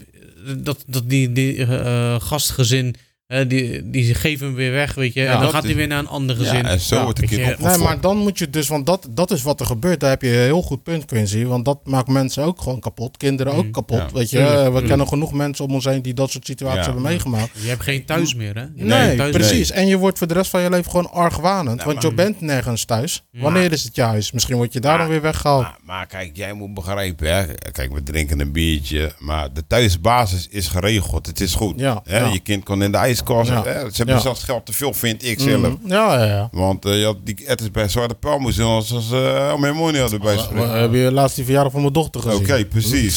dat, 0.57 0.85
dat 0.87 1.09
die, 1.09 1.33
die 1.33 1.65
eh, 1.67 2.21
gastgezin, 2.21 2.97
eh, 3.27 3.49
die, 3.49 3.91
die 3.91 4.15
geven 4.15 4.47
hem 4.47 4.55
weer 4.55 4.73
weg, 4.73 4.95
weet 4.95 5.13
je. 5.15 5.21
Ja, 5.21 5.35
en 5.35 5.41
dan 5.41 5.51
gaat 5.51 5.63
hij 5.65 5.75
weer 5.75 5.87
naar 5.87 5.99
een 5.99 6.07
ander 6.09 6.37
ja, 6.39 6.43
gezin. 6.43 6.67
en 6.67 6.81
zo 6.81 6.97
Ja, 6.97 7.03
wordt 7.05 7.19
een 7.19 7.25
opgevoed. 7.45 7.59
Nee, 7.67 7.79
maar 7.79 8.01
dan 8.01 8.17
moet 8.17 8.39
je 8.39 8.51
dus, 8.51 8.69
want 8.69 8.87
dat, 8.87 9.09
dat 9.11 9.31
is 9.31 9.43
wat 9.43 9.61
er 9.61 9.67
gebeurt. 9.67 10.01
Daar 10.01 10.11
heb 10.11 10.23
je 10.23 10.29
een 10.29 10.35
heel 10.43 10.63
goed 10.63 10.83
punt, 10.83 11.05
Quincy. 11.05 11.45
Want 11.45 11.65
dat 11.65 11.79
maakt 11.87 12.09
mensen 12.09 12.45
ook 12.45 12.61
gewoon 12.63 12.81
kapot. 12.81 13.17
Kinderen 13.17 13.53
ook 13.53 13.65
Mm, 13.65 13.71
kapot. 13.71 13.99
ja. 13.99 14.09
Weet 14.13 14.31
je, 14.31 14.37
Tuurlijk, 14.37 14.57
we 14.59 14.65
tuurlijk. 14.65 14.87
kennen 14.87 15.09
genoeg 15.09 15.33
mensen 15.33 15.65
om 15.65 15.75
ons 15.75 15.85
heen 15.85 16.03
die 16.03 16.15
dat 16.15 16.31
soort 16.31 16.47
situaties 16.47 16.79
Ja. 16.79 16.85
hebben 16.85 17.03
meegemaakt. 17.03 17.51
Je 17.63 17.69
hebt 17.69 17.83
geen 17.83 18.05
thuis 18.05 18.35
meer, 18.35 18.55
hè? 18.55 18.65
Nee, 18.75 19.17
thuis 19.17 19.31
precies. 19.37 19.71
En 19.71 19.87
je 19.87 19.97
wordt 19.97 20.19
voor 20.19 20.27
de 20.27 20.35
rest 20.35 20.51
van 20.51 20.61
je 20.63 20.71
leven 20.71 20.91
gewoon 20.91 21.11
argwanend. 21.11 21.77
Nou, 21.77 21.89
want 21.91 22.03
je 22.03 22.15
bent 22.15 22.41
nergens 22.41 22.85
thuis. 22.85 23.25
Wanneer 23.33 23.73
is 23.73 23.83
het 23.85 23.95
je 23.97 24.03
huis? 24.03 24.33
Misschien 24.33 24.57
word 24.57 24.73
je 24.73 24.81
daar 24.81 24.91
Maar- 24.91 25.01
dan 25.01 25.09
weer 25.09 25.23
weggehaald. 25.23 25.63
Maar, 25.63 25.79
maar 25.85 26.07
kijk, 26.07 26.37
jij 26.37 26.53
moet 26.53 26.75
begrijpen. 26.75 27.35
Hè? 27.37 27.45
Kijk, 27.73 27.93
we 27.93 28.03
drinken 28.03 28.41
een 28.41 28.53
biertje. 28.53 29.13
Maar 29.19 29.53
de 29.53 29.67
thuisbasis 29.67 30.47
is 30.51 30.69
geregeld. 30.69 31.27
Het 31.27 31.41
is 31.41 31.55
goed. 31.55 31.81
Ja, 31.81 32.01
hè? 32.05 32.19
ja. 32.19 32.33
Je 32.33 32.39
kind 32.41 32.65
kon 32.65 32.83
in 32.83 32.91
de 32.93 32.99
Ja. 33.27 33.63
Hè? 33.65 33.81
Ze 33.91 33.97
hebben 33.97 34.15
Ja. 34.15 34.21
zelfs 34.21 34.43
geld 34.45 34.67
te 34.67 34.73
veel, 34.73 34.93
vind 34.93 35.25
ik 35.25 35.41
zelf. 35.41 35.61
Mhm. 35.61 35.75
Ja, 35.93 36.19
ja, 36.19 36.25
ja. 36.25 36.49
Want 36.53 36.85
eh, 36.85 36.99
je 36.99 37.05
had 37.05 37.17
die 37.25 37.49
eters 37.49 37.71
bij 37.71 37.89
Zwarte 37.89 38.15
Paal 38.15 38.39
moesten 38.39 38.65
als 38.65 38.93
als 38.93 39.09
ze 39.09 39.49
uh, 39.53 39.59
mijn 39.61 39.75
money 39.75 40.01
hadden 40.01 40.21
bij 40.21 40.37
We 40.53 40.61
hebben 40.61 40.99
je 41.01 41.13
laatst 41.13 41.37
die 41.37 41.45
verjaardag 41.45 41.73
van 41.73 41.81
mijn 41.81 41.93
dochter 41.93 42.35
Oké, 42.35 42.45
gezien. 42.45 42.69
precies. 42.69 43.17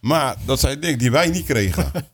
Maar 0.00 0.36
dat 0.46 0.60
zijn 0.60 0.80
dingen 0.80 0.98
die 0.98 1.10
wij 1.10 1.28
niet 1.28 1.44
kregen. 1.44 1.90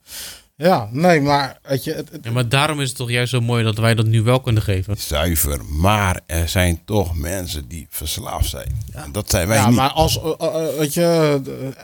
Ja, 0.57 0.89
nee, 0.93 1.21
maar 1.21 1.59
weet 1.63 1.85
je, 1.85 1.93
het, 1.93 2.09
het- 2.13 2.25
Ja, 2.25 2.31
maar 2.31 2.49
daarom 2.49 2.81
is 2.81 2.89
het 2.89 2.97
toch 2.97 3.11
juist 3.11 3.31
zo 3.31 3.41
mooi 3.41 3.65
dat 3.65 3.79
wij 3.79 3.95
dat 3.95 4.07
nu 4.07 4.23
wel 4.23 4.41
kunnen 4.41 4.63
geven. 4.63 4.97
Zuiver. 4.99 5.65
Maar 5.65 6.21
er 6.27 6.49
zijn 6.49 6.81
toch 6.85 7.17
mensen 7.17 7.69
die 7.69 7.87
verslaafd 7.91 8.49
zijn. 8.51 8.83
En 8.93 9.13
dat 9.13 9.31
zijn 9.31 9.49
wij 9.49 9.57
ja, 9.57 9.67
niet. 9.67 9.77
maar 9.77 9.91
als, 9.91 10.21
eh, 10.23 10.33
eh, 10.39 10.69
eh, 10.69 10.79
weet 10.79 10.95
je, 10.95 11.01
eh, 11.03 11.35
eh, 11.35 11.75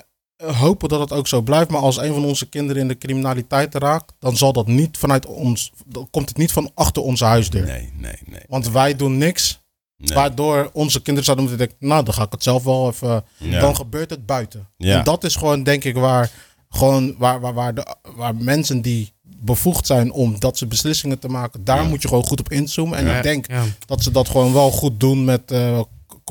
hopen 0.47 0.89
dat 0.89 1.01
het 1.01 1.13
ook 1.13 1.29
zo 1.29 1.41
blijft. 1.43 1.71
Maar 1.71 1.81
als 1.81 1.97
een 1.97 2.13
van 2.15 2.25
onze 2.25 2.49
kinderen 2.49 2.83
in 2.83 2.89
de 2.89 2.99
criminaliteit 2.99 3.75
raakt, 3.75 4.13
dan 4.19 4.37
zal 4.37 4.53
dat 4.53 4.67
niet 4.67 4.99
vanuit 4.99 5.27
ons, 5.27 5.73
dan 5.87 6.09
komt 6.11 6.29
het 6.29 6.39
niet 6.39 6.53
van 6.53 6.71
achter 6.75 7.03
onze 7.03 7.25
huisdeur. 7.25 7.67
Nee, 7.67 7.93
nee, 7.97 8.17
nee. 8.27 8.41
Want 8.49 8.69
wij 8.71 8.97
doen 8.97 9.19
niks, 9.19 9.61
nee. 9.97 10.15
waardoor 10.17 10.71
onze 10.73 10.97
kinderen 11.03 11.25
zouden 11.25 11.47
moeten 11.49 11.67
denken, 11.67 11.89
nou, 11.89 12.05
dan 12.05 12.15
ga 12.15 12.23
ik 12.23 12.33
het 12.33 12.43
zelf 12.43 12.65
wel 12.65 12.89
even, 12.89 13.25
Ja. 13.37 13.61
dan 13.61 13.77
gebeurt 13.77 14.11
het 14.11 14.27
buiten. 14.27 14.69
Ja. 14.77 14.99
En 14.99 15.05
dat 15.05 15.25
is 15.25 15.37
gewoon, 15.37 15.63
denk 15.63 15.85
ik, 15.85 15.95
waar, 15.95 16.31
gewoon, 16.69 17.15
waar, 17.19 17.41
waar, 17.41 17.55
waar, 17.55 17.75
de, 17.75 17.87
waar 18.17 18.35
mensen 18.37 18.83
die 18.83 19.13
bevoegd 19.23 19.87
zijn 19.87 20.13
om 20.13 20.39
dat 20.41 20.59
soort 20.59 20.71
beslissingen 20.71 21.19
te 21.19 21.29
maken, 21.29 21.65
daar 21.65 21.83
Ja. 21.83 21.89
moet 21.89 22.03
je 22.03 22.09
gewoon 22.09 22.25
goed 22.25 22.41
op 22.41 22.51
inzoomen. 22.53 22.99
En 22.99 23.07
Ja. 23.07 23.17
ik 23.17 23.23
denk 23.23 23.47
Ja. 23.51 23.63
dat 23.87 24.03
ze 24.03 24.11
dat 24.11 24.29
gewoon 24.29 24.53
wel 24.53 24.71
goed 24.71 25.01
doen 25.01 25.25
met 25.25 25.51
eh, 25.51 25.81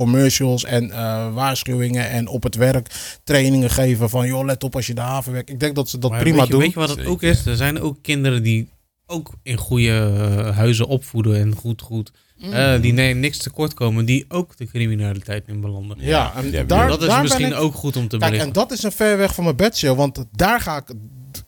commercials 0.03 0.63
en 0.65 0.91
eh, 0.91 1.33
waarschuwingen 1.33 2.09
en 2.09 2.27
op 2.27 2.43
het 2.43 2.55
werk 2.55 3.17
trainingen 3.23 3.69
geven 3.69 4.09
van 4.09 4.27
joh, 4.27 4.45
let 4.45 4.63
op 4.63 4.75
als 4.75 4.87
je 4.87 4.93
de 4.93 5.01
haven 5.01 5.31
werkt. 5.31 5.49
Ik 5.49 5.59
denk 5.59 5.75
dat 5.75 5.89
ze 5.89 5.99
dat 5.99 6.11
Maar 6.11 6.19
prima 6.19 6.37
weet 6.37 6.45
je, 6.45 6.51
doen. 6.51 6.61
Weet 6.61 6.73
je 6.73 6.79
wat 6.79 6.89
het 6.89 6.97
Zeker. 6.97 7.11
ook 7.13 7.21
is? 7.21 7.45
Er 7.45 7.55
zijn 7.55 7.81
ook 7.81 7.97
kinderen 8.01 8.43
die 8.43 8.69
ook 9.05 9.33
in 9.43 9.57
goede 9.57 10.11
eh, 10.37 10.55
huizen 10.57 10.87
opvoeden 10.87 11.35
en 11.39 11.55
goed, 11.55 11.81
goed. 11.81 12.11
eh, 12.51 12.81
die 12.81 12.93
nee, 12.93 13.13
niks 13.13 13.37
tekort 13.37 13.73
komen, 13.73 14.05
die 14.05 14.25
ook 14.27 14.57
de 14.57 14.65
criminaliteit 14.65 15.47
in 15.47 15.61
belanden. 15.61 15.97
ja, 15.99 16.33
en 16.35 16.51
Ja, 16.51 16.63
daar, 16.63 16.87
dat 16.87 17.01
is 17.01 17.07
daar 17.07 17.21
misschien 17.21 17.47
ik- 17.51 17.59
ook 17.59 17.73
goed 17.75 17.95
om 17.97 18.07
te 18.07 18.17
Kijk, 18.17 18.35
en 18.35 18.51
dat 18.51 18.71
is 18.71 18.83
een 18.83 18.91
ver 18.91 19.17
weg 19.17 19.33
van 19.33 19.43
mijn 19.43 19.55
bedshow, 19.55 19.97
want 19.97 20.25
daar 20.31 20.61
ga 20.61 20.77
ik. 20.77 20.93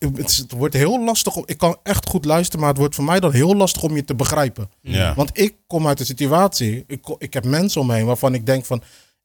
Het 0.10 0.30
is- 0.30 0.38
het 0.38 0.52
wordt 0.52 0.74
heel 0.74 1.04
lastig 1.04 1.36
om. 1.36 1.44
Ik 1.46 1.58
kan 1.58 1.78
echt 1.84 2.10
goed 2.10 2.26
luisteren, 2.26 2.60
maar 2.60 2.70
het 2.70 2.78
wordt 2.78 2.96
voor 2.96 3.04
mij 3.04 3.20
dan 3.20 3.32
heel 3.32 3.56
lastig 3.56 3.84
om 3.84 3.96
je 3.96 4.04
te 4.04 4.16
begrijpen. 4.16 4.70
Ja. 4.82 5.14
Want 5.16 5.30
ik 5.34 5.56
kom 5.68 5.88
uit 5.88 6.00
een 6.00 6.06
situatie. 6.06 6.84
Ik, 6.88 7.16
ik 7.18 7.34
heb 7.34 7.46
mensen 7.46 7.82
om 7.82 7.88
me 7.88 7.94
heen 7.94 8.06
waarvan 8.06 8.34
ik 8.34 8.46
denk 8.46 8.66
van. 8.66 8.82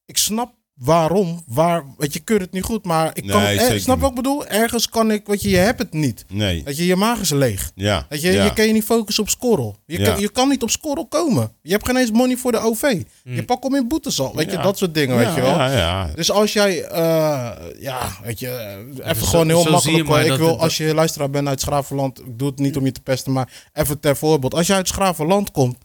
Ik 0.07 0.17
snap 0.19 0.55
waarom. 0.77 1.43
Waar, 1.47 1.85
weet 1.99 2.13
je, 2.13 2.19
keur 2.21 2.41
het 2.41 2.53
niet 2.53 2.63
goed, 2.63 2.85
maar 2.85 3.11
ik 3.13 3.27
kan. 3.27 3.43
Nee, 3.43 3.59
snap 3.79 3.95
niet. 3.95 4.01
wat 4.01 4.11
ik 4.11 4.17
bedoel? 4.17 4.47
Ergens 4.47 4.89
kan 4.89 5.11
ik. 5.11 5.27
Weet 5.27 5.43
je, 5.43 5.49
je 5.49 5.57
hebt 5.57 5.79
het 5.79 5.93
niet. 5.93 6.25
Nee. 6.29 6.63
Weet 6.65 6.77
je, 6.77 6.87
je 6.87 6.97
maag 6.97 7.21
is 7.21 7.31
leeg. 7.31 7.71
Ja. 7.75 8.07
Weet 8.09 8.21
je, 8.21 8.33
ja. 8.33 8.45
je 8.45 8.53
kan 8.53 8.67
je 8.67 8.73
niet 8.73 8.85
focussen 8.85 9.23
op 9.23 9.29
scorrel. 9.31 9.77
Je, 9.87 9.99
Ja. 9.99 10.05
kan, 10.13 10.21
je 10.21 10.29
kan 10.31 10.49
niet 10.49 10.63
op 10.63 10.71
scorrel 10.71 11.07
komen. 11.07 11.53
Je 11.63 11.73
hebt 11.73 11.87
geen 11.87 11.97
eens 11.97 12.11
money 12.11 12.37
voor 12.37 12.53
de 12.53 12.59
OV. 12.59 13.03
Je 13.25 13.45
pakt 13.45 13.65
om 13.65 13.75
in 13.75 13.89
boetes 13.89 14.21
al. 14.21 14.35
Weet 14.37 14.51
je, 14.51 14.59
dat 14.59 14.79
soort 14.79 14.95
dingen, 14.95 15.17
weet 15.17 15.35
je 15.35 15.41
wel. 15.41 15.51
Ja, 15.51 15.71
ja. 15.73 16.11
Dus 16.15 16.31
als 16.31 16.53
jij, 16.53 16.83
eh, 16.85 17.51
ja, 17.81 18.09
weet 18.25 18.39
je, 18.39 18.85
even 19.05 19.17
zo- 19.17 19.27
gewoon 19.27 19.49
heel 19.49 19.65
makkelijk. 19.71 20.09
Ik 20.23 20.29
dat 20.29 20.39
wil, 20.39 20.49
het- 20.49 20.59
als 20.61 20.77
je 20.77 20.95
luisteraar 20.95 21.31
bent 21.31 21.49
uit 21.49 21.61
Schravenland, 21.61 22.19
ik 22.21 22.39
doe 22.39 22.49
het 22.49 22.59
niet 22.59 22.77
om 22.77 22.85
je 22.85 22.93
te 22.93 23.01
pesten, 23.03 23.33
maar 23.33 23.49
even 23.73 24.01
ter 24.01 24.17
voorbeeld. 24.17 24.55
Als 24.55 24.67
je 24.67 24.75
uit 24.75 24.89
Schravenland 24.89 25.51
komt 25.51 25.77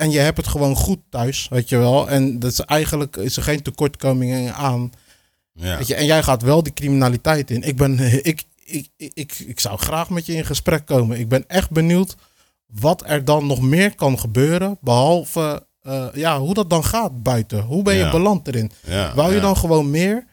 en 0.00 0.10
je 0.10 0.18
hebt 0.18 0.36
het 0.36 0.46
gewoon 0.48 0.74
goed 0.76 0.98
thuis, 1.10 1.46
weet 1.50 1.68
je 1.68 1.76
wel, 1.76 2.08
en 2.10 2.38
dat 2.38 2.52
is 2.52 2.60
eigenlijk 2.60 3.16
is 3.16 3.36
er 3.36 3.42
geen 3.42 3.62
tekortkomingen 3.62 4.54
aan, 4.54 4.92
ja. 5.52 5.76
weet 5.76 5.86
je, 5.86 5.94
en 5.94 6.06
jij 6.06 6.22
gaat 6.22 6.42
wel 6.42 6.62
die 6.62 6.72
criminaliteit 6.72 7.50
in. 7.50 7.62
Ik 7.62 7.76
ben, 7.76 7.98
ik, 8.26 8.44
ik, 8.64 8.88
ik, 8.96 9.10
ik, 9.14 9.38
ik 9.38 9.60
zou 9.60 9.78
graag 9.78 10.10
met 10.10 10.26
je 10.26 10.32
in 10.34 10.44
gesprek 10.44 10.86
komen. 10.86 11.18
Ik 11.18 11.28
ben 11.28 11.44
echt 11.48 11.70
benieuwd 11.70 12.14
wat 12.66 13.02
er 13.06 13.24
dan 13.24 13.46
nog 13.46 13.60
meer 13.60 13.94
kan 13.94 14.18
gebeuren, 14.18 14.78
behalve, 14.80 15.66
eh, 15.82 16.06
ja, 16.14 16.38
hoe 16.38 16.54
dat 16.54 16.70
dan 16.70 16.84
gaat 16.84 17.22
buiten. 17.22 17.62
Hoe 17.62 17.82
ben 17.82 17.94
je 17.94 18.00
Ja. 18.04 18.10
beland 18.10 18.48
erin? 18.48 18.72
ja, 18.86 19.14
Wou 19.14 19.28
je 19.28 19.36
ja. 19.36 19.40
dan 19.42 19.56
gewoon 19.56 19.90
meer? 19.90 20.26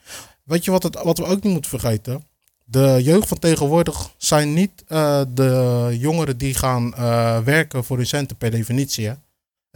Weet 0.43 0.65
je 0.65 0.71
wat, 0.71 0.83
het, 0.83 1.01
wat 1.03 1.17
we 1.17 1.25
ook 1.25 1.43
niet 1.43 1.53
moeten 1.53 1.69
vergeten? 1.79 2.23
De 2.65 2.99
jeugd 3.03 3.27
van 3.27 3.39
tegenwoordig 3.39 4.09
zijn 4.17 4.53
niet 4.53 4.83
eh, 4.87 5.21
de 5.29 5.95
jongeren 5.99 6.37
die 6.37 6.53
gaan 6.53 6.95
eh, 6.95 7.39
werken 7.39 7.83
voor 7.83 7.97
hun 7.97 8.05
centen 8.07 8.37
per 8.37 8.51
definitie. 8.51 9.07
Hè? 9.07 9.13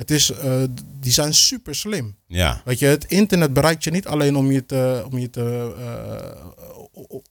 Het 0.02 0.12
is, 0.12 0.32
eh, 0.32 0.54
die 1.00 1.12
zijn 1.12 1.34
super 1.34 1.76
slim. 1.76 2.16
Ja. 2.28 2.62
Weet 2.66 2.80
je, 2.80 2.86
het 2.86 3.06
internet 3.06 3.54
bereikt 3.54 3.84
je 3.84 3.92
niet 3.92 4.08
alleen 4.08 4.36
om 4.36 4.52
je 4.52 4.66
te, 4.66 5.06
om 5.12 5.18
je 5.18 5.30
te, 5.30 5.74
eh, 5.80 6.46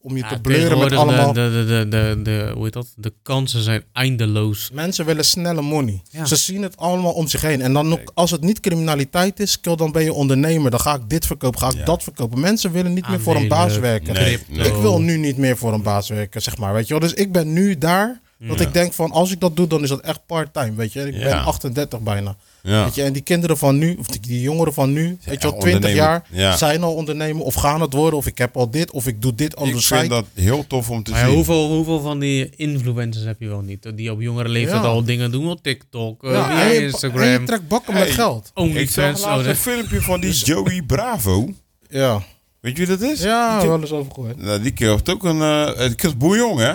om 0.00 0.16
je 0.16 0.22
Ja, 0.22 0.28
te 0.28 0.40
bleuren 0.40 0.78
met 0.78 0.92
allemaal. 0.92 1.32
De, 1.32 1.50
de, 1.50 1.64
de, 1.66 1.88
de, 1.88 2.22
de, 2.22 2.50
hoe 2.54 2.64
heet 2.64 2.72
dat? 2.72 2.86
De 2.96 3.12
kansen 3.22 3.62
zijn 3.62 3.82
eindeloos. 3.92 4.70
Mensen 4.72 5.06
willen 5.06 5.24
snelle 5.24 5.62
money. 5.62 6.02
Ja. 6.10 6.24
Ze 6.24 6.36
zien 6.36 6.62
het 6.62 6.76
allemaal 6.76 7.12
om 7.12 7.28
zich 7.28 7.42
heen. 7.42 7.60
En 7.60 7.72
dan 7.72 7.92
ook, 7.92 8.10
als 8.14 8.30
het 8.30 8.40
niet 8.40 8.60
criminaliteit 8.60 9.40
is, 9.40 9.58
dan 9.60 9.92
ben 9.92 10.04
je 10.04 10.12
ondernemer. 10.12 10.70
Dan 10.70 10.80
ga 10.80 10.94
ik 10.94 11.08
dit 11.08 11.26
verkopen, 11.26 11.60
ga 11.60 11.68
ik 11.70 11.76
Ja. 11.76 11.84
dat 11.84 12.02
verkopen. 12.02 12.40
Mensen 12.40 12.72
willen 12.72 12.92
niet 12.92 13.08
meer 13.08 13.20
voor 13.20 13.36
een 13.36 13.48
baas 13.48 13.78
werken. 13.78 14.14
Nee, 14.14 14.24
crypto. 14.24 14.52
nee. 14.54 14.66
Ik 14.66 14.74
wil 14.80 15.00
nu 15.00 15.16
niet 15.16 15.36
meer 15.36 15.56
voor 15.56 15.72
een 15.72 15.82
baas 15.82 16.08
werken, 16.08 16.42
zeg 16.42 16.56
maar. 16.56 16.72
Weet 16.72 16.86
je 16.86 16.98
wel? 16.98 17.08
Dus 17.08 17.14
ik 17.14 17.32
ben 17.32 17.52
nu 17.52 17.78
daar 17.78 18.20
dat 18.49 18.59
Ja. 18.59 18.66
ik 18.66 18.72
denk 18.72 18.93
van, 18.93 19.11
als 19.11 19.30
ik 19.32 19.41
dat 19.41 19.57
doe, 19.57 19.66
dan 19.66 19.82
is 19.82 19.88
dat 19.88 20.01
echt 20.01 20.20
part-time. 20.26 20.74
Weet 20.74 20.93
je, 20.93 21.01
ik 21.07 21.12
ben 21.12 21.28
Ja. 21.28 21.43
38 21.43 22.01
bijna. 22.01 22.36
Ja. 22.62 22.84
Weet 22.84 22.95
je, 22.95 23.03
en 23.03 23.12
die 23.12 23.22
kinderen 23.22 23.59
van 23.59 23.78
nu, 23.78 23.97
of 23.99 24.07
die, 24.07 24.20
die 24.20 24.41
jongeren 24.41 24.72
van 24.74 24.93
nu, 24.93 25.03
weet 25.24 25.43
je 25.43 25.49
wel, 25.49 25.53
echt 25.53 25.61
20 25.61 25.95
jaar, 25.95 26.24
zijn 26.57 26.82
al 26.82 26.95
ondernemer 26.95 27.43
of 27.45 27.55
gaan 27.55 27.80
het 27.80 27.93
worden, 27.93 28.18
of 28.18 28.26
ik 28.26 28.38
heb 28.38 28.57
al 28.57 28.70
dit, 28.70 28.91
of 28.91 29.07
ik 29.07 29.22
doe 29.22 29.34
dit 29.34 29.57
aan 29.57 29.64
Ik 29.66 29.70
vind 29.70 29.82
site. 29.82 30.07
dat 30.09 30.24
heel 30.34 30.66
tof 30.66 30.91
om 30.91 31.03
te 31.03 31.11
Maar 31.11 31.24
zien. 31.24 31.34
hoeveel, 31.34 31.68
hoeveel 31.68 32.01
van 32.01 32.18
die 32.18 32.51
influencers 32.57 33.24
heb 33.24 33.41
je 33.41 33.49
wel 33.49 33.61
niet? 33.61 33.93
Die 33.97 34.12
op 34.12 34.20
jongere 34.20 34.49
leeftijd 34.49 34.82
Ja. 34.82 34.88
al 34.88 35.05
dingen 35.05 35.30
doen 35.30 35.51
op 35.51 35.62
TikTok, 35.62 36.24
eh, 36.24 36.30
Ja, 36.32 36.45
via 36.45 36.61
en 36.61 36.68
je, 36.68 36.74
en 36.74 36.80
je 36.80 36.86
Instagram, 36.86 37.45
trekt 37.47 37.68
bakken 37.68 37.95
met 37.95 38.03
Hey. 38.03 38.12
geld. 38.12 38.53
Ik 38.55 38.91
zag 38.91 39.05
laatst 39.05 39.24
Oh, 39.26 39.45
een 39.47 39.57
filmpje 39.57 40.01
van 40.01 40.20
die 40.20 40.32
Joey 40.32 40.82
Bravo. 40.86 41.49
Ja, 41.88 42.22
Weet 42.61 42.76
je 42.76 42.86
wie 42.86 42.97
dat 42.99 43.11
is? 43.11 43.22
ja 43.22 43.59
Die, 43.61 43.68
wel 43.68 43.80
eens 43.80 43.91
over 43.93 44.12
gehoord. 44.12 44.36
nou, 44.36 44.62
die 44.62 44.72
kerel 44.72 44.93
heeft 44.93 45.11
ook 45.11 45.24
een... 45.24 45.41
eh 45.43 45.76
het 45.76 46.05
is 46.05 46.16
boejong, 46.16 46.59
hè? 46.59 46.72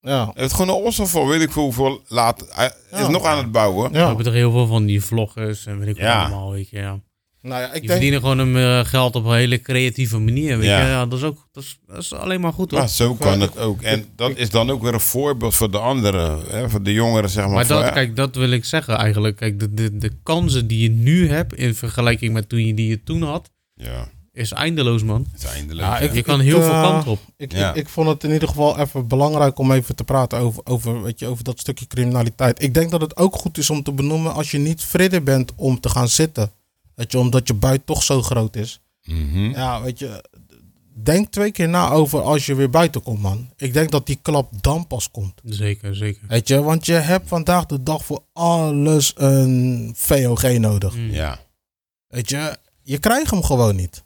Ja, 0.00 0.30
heeft 0.34 0.52
gewoon 0.54 0.76
een 0.76 0.82
ossel 0.84 1.06
voor, 1.06 1.28
weet 1.28 1.40
ik 1.40 1.52
veel 1.52 1.62
hoeveel 1.62 2.00
laat. 2.08 2.46
Hij 2.50 2.66
is 2.92 2.98
Ja. 2.98 3.08
nog 3.08 3.24
aan 3.24 3.38
het 3.38 3.52
bouwen. 3.52 3.92
We 3.92 3.98
ja. 3.98 4.06
hebben 4.06 4.24
toch 4.24 4.34
heel 4.34 4.50
veel 4.52 4.66
van 4.66 4.84
die 4.86 5.04
vloggers 5.04 5.66
en 5.66 5.78
weet 5.78 5.88
ik 5.88 5.94
wat 5.94 6.04
Ja. 6.04 6.20
allemaal, 6.20 6.50
weet 6.52 6.68
je. 6.68 6.76
Ja. 6.78 7.00
Nou 7.42 7.60
ja, 7.60 7.66
ik 7.66 7.72
Die 7.72 7.80
denk, 7.80 7.92
verdienen 7.92 8.20
gewoon 8.20 8.38
hun 8.38 8.56
eh, 8.56 8.84
geld 8.84 9.14
op 9.16 9.24
een 9.24 9.34
hele 9.34 9.60
creatieve 9.60 10.18
manier, 10.18 10.58
weet 10.58 10.66
Ja. 10.68 10.80
je. 10.80 10.86
Ja, 10.88 11.06
dat 11.06 11.18
is 11.18 11.24
ook 11.24 11.48
dat 11.52 11.62
is, 11.62 11.78
dat 11.86 11.98
is 11.98 12.12
alleen 12.14 12.40
maar 12.40 12.52
goed, 12.52 12.70
hoor. 12.70 12.80
Maar 12.80 12.88
zo 12.88 13.14
kan 13.14 13.40
het 13.40 13.58
ook. 13.58 13.82
En 13.82 14.04
dat 14.16 14.36
is 14.36 14.50
dan 14.50 14.70
ook 14.70 14.82
weer 14.82 14.94
een 14.94 15.00
voorbeeld 15.00 15.54
voor 15.54 15.70
de 15.70 15.78
anderen. 15.78 16.40
Hè? 16.48 16.68
Voor 16.70 16.82
de 16.82 16.92
jongeren, 16.92 17.30
zeg 17.30 17.44
maar. 17.44 17.54
Maar 17.54 17.66
dat, 17.66 17.80
ja, 17.82 17.90
kijk, 17.90 18.16
dat 18.16 18.34
wil 18.34 18.50
ik 18.50 18.64
zeggen 18.64 18.96
eigenlijk. 18.96 19.36
Kijk, 19.36 19.58
de, 19.60 19.74
de, 19.74 19.96
de 19.98 20.10
kansen 20.22 20.66
die 20.66 20.82
je 20.82 20.90
nu 20.90 21.28
hebt 21.30 21.54
in 21.54 21.74
vergelijking 21.74 22.32
met 22.32 22.48
toen 22.48 22.66
je 22.66 22.74
die 22.74 22.88
je 22.88 23.02
toen 23.02 23.22
had, 23.22 23.50
Ja, 23.74 24.08
is 24.32 24.52
eindeloos, 24.52 25.02
man. 25.02 25.26
het 25.32 25.42
is 25.42 25.48
eindelijk. 25.50 25.86
Ja, 25.88 25.98
ik- 25.98 26.12
Je 26.14 26.22
kan 26.22 26.40
heel 26.40 26.58
eh, 26.60 26.62
veel 26.62 26.90
kanten 26.90 27.10
op. 27.10 27.18
Ik, 27.36 27.52
Ja. 27.52 27.70
ik, 27.70 27.76
ik 27.76 27.88
vond 27.88 28.08
het 28.08 28.24
in 28.24 28.30
ieder 28.32 28.48
geval 28.48 28.78
even 28.78 29.06
belangrijk 29.08 29.58
om 29.58 29.72
even 29.72 29.96
te 29.96 30.04
praten 30.04 30.38
over, 30.38 30.62
over, 30.64 31.02
weet 31.02 31.18
je, 31.18 31.26
over 31.26 31.44
dat 31.44 31.60
stukje 31.60 31.86
criminaliteit. 31.86 32.62
Ik 32.62 32.74
denk 32.74 32.90
dat 32.90 33.00
het 33.00 33.16
ook 33.16 33.36
goed 33.36 33.58
is 33.58 33.70
om 33.70 33.82
te 33.82 33.92
benoemen 33.92 34.34
als 34.34 34.50
je 34.50 34.58
niet 34.58 34.82
vrede 34.84 35.20
bent 35.20 35.52
om 35.56 35.80
te 35.80 35.88
gaan 35.88 36.08
zitten. 36.08 36.52
Weet 36.94 37.12
je, 37.12 37.18
omdat 37.18 37.46
je 37.48 37.54
buit 37.54 37.86
toch 37.86 38.02
zo 38.02 38.22
groot 38.22 38.56
is. 38.56 38.80
Mhm. 39.04 39.50
Ja, 39.50 39.82
weet 39.82 39.98
je, 39.98 40.24
denk 41.02 41.30
twee 41.30 41.50
keer 41.52 41.68
na 41.68 41.90
over 41.90 42.20
als 42.22 42.46
je 42.46 42.54
weer 42.54 42.70
buiten 42.70 43.02
komt, 43.02 43.20
man. 43.20 43.50
Ik 43.56 43.72
denk 43.72 43.90
dat 43.90 44.06
die 44.06 44.18
klap 44.22 44.52
dan 44.62 44.86
pas 44.86 45.10
komt. 45.10 45.40
Zeker, 45.44 45.96
zeker. 45.96 46.22
Weet 46.28 46.48
je, 46.48 46.62
want 46.62 46.86
je 46.86 46.92
hebt 46.92 47.28
vandaag 47.28 47.66
de 47.66 47.82
dag 47.82 48.04
voor 48.04 48.22
alles 48.32 49.12
een 49.16 49.92
VOG 49.96 50.42
nodig. 50.58 50.94
Mm. 50.96 51.10
Ja. 51.10 51.38
Weet 52.08 52.28
je, 52.30 52.56
je 52.82 52.98
krijgt 52.98 53.30
hem 53.30 53.42
gewoon 53.42 53.76
niet. 53.76 54.04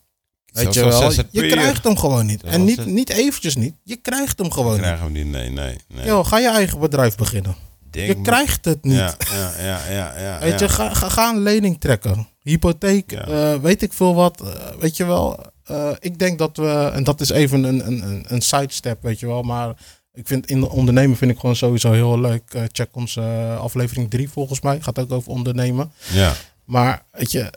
Weet 0.55 0.73
je 0.73 0.85
wel, 0.85 1.11
je 1.31 1.47
krijgt 1.47 1.83
hem 1.83 1.97
gewoon 1.97 2.25
niet. 2.25 2.43
En 2.43 2.63
niet, 2.63 2.85
niet 2.85 3.09
eventjes 3.09 3.55
niet, 3.55 3.75
je 3.83 3.95
krijgt 3.95 4.37
hem 4.39 4.51
gewoon 4.51 4.71
niet. 4.71 4.81
Krijgen 4.81 5.05
we 5.05 5.11
niet, 5.11 5.25
nee, 5.25 5.49
nee. 5.49 5.77
nee. 5.87 6.05
Yo, 6.05 6.23
ga 6.23 6.39
je 6.39 6.49
eigen 6.49 6.79
bedrijf 6.79 7.15
beginnen. 7.15 7.55
Denk 7.91 8.07
Je 8.07 8.21
krijgt 8.21 8.65
het 8.65 8.83
niet. 8.83 8.95
Ja, 8.95 9.15
ja, 9.31 9.51
ja, 9.59 9.91
ja. 9.91 10.19
ja, 10.19 10.39
Weet 10.39 10.59
je, 10.59 10.69
ga, 10.69 10.93
ga, 10.93 11.09
ga 11.09 11.29
een 11.29 11.41
lening 11.41 11.79
trekken. 11.79 12.27
Hypotheek, 12.41 13.11
eh, 13.11 13.55
weet 13.55 13.81
ik 13.81 13.93
veel 13.93 14.15
wat. 14.15 14.41
eh, 14.41 14.47
weet 14.79 14.97
je 14.97 15.05
wel, 15.05 15.39
eh, 15.63 15.89
ik 15.99 16.19
denk 16.19 16.37
dat 16.37 16.57
we, 16.57 16.91
en 16.93 17.03
dat 17.03 17.21
is 17.21 17.29
even 17.29 17.63
een, 17.63 17.87
een, 17.87 18.03
een, 18.03 18.25
een 18.27 18.41
sidestep, 18.41 19.01
weet 19.01 19.19
je 19.19 19.27
wel. 19.27 19.41
Maar 19.41 19.73
ik 20.13 20.27
vind 20.27 20.49
in 20.49 20.59
de 20.59 20.69
ondernemen 20.69 21.17
vind 21.17 21.31
ik 21.31 21.39
gewoon 21.39 21.55
sowieso 21.55 21.91
heel 21.91 22.19
leuk. 22.19 22.43
Check 22.71 22.89
onze 22.91 23.21
aflevering 23.59 24.09
3 24.09 24.29
volgens 24.29 24.61
mij. 24.61 24.81
Gaat 24.81 24.99
ook 24.99 25.11
over 25.11 25.31
ondernemen. 25.31 25.91
Ja. 26.11 26.33
Maar 26.65 27.05
weet 27.11 27.31
je, 27.31 27.51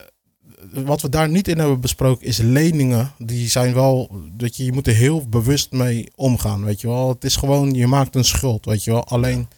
wat 0.73 1.01
we 1.01 1.09
daar 1.09 1.29
niet 1.29 1.49
in 1.49 1.59
hebben 1.59 1.81
besproken 1.81 2.27
is 2.27 2.39
leningen. 2.39 3.13
Die 3.19 3.49
zijn 3.49 3.75
wel, 3.75 4.11
dat 4.33 4.57
je, 4.57 4.65
je 4.65 4.73
moet 4.73 4.87
er 4.87 4.95
heel 4.95 5.29
bewust 5.29 5.73
mee 5.73 6.09
omgaan, 6.15 6.65
weet 6.65 6.81
je 6.81 6.87
wel. 6.87 7.09
Het 7.09 7.25
is 7.25 7.37
gewoon, 7.37 7.75
je 7.75 7.87
maakt 7.87 8.15
een 8.15 8.25
schuld, 8.25 8.65
weet 8.65 8.85
je 8.85 8.91
wel. 8.91 9.05
Alleen 9.05 9.49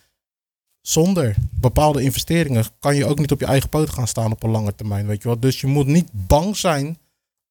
zonder 0.81 1.37
bepaalde 1.51 2.03
investeringen 2.03 2.65
kan 2.79 2.97
je 2.97 3.07
ook 3.07 3.19
niet 3.19 3.33
op 3.33 3.41
je 3.41 3.47
eigen 3.47 3.69
poot 3.69 3.91
gaan 3.91 4.09
staan 4.09 4.33
op 4.33 4.43
een 4.43 4.51
lange 4.51 4.75
termijn, 4.75 5.07
weet 5.07 5.23
je 5.23 5.29
wel. 5.29 5.41
Dus 5.41 5.61
je 5.61 5.67
moet 5.67 5.87
niet 5.87 6.11
bang 6.13 6.57
zijn 6.57 6.99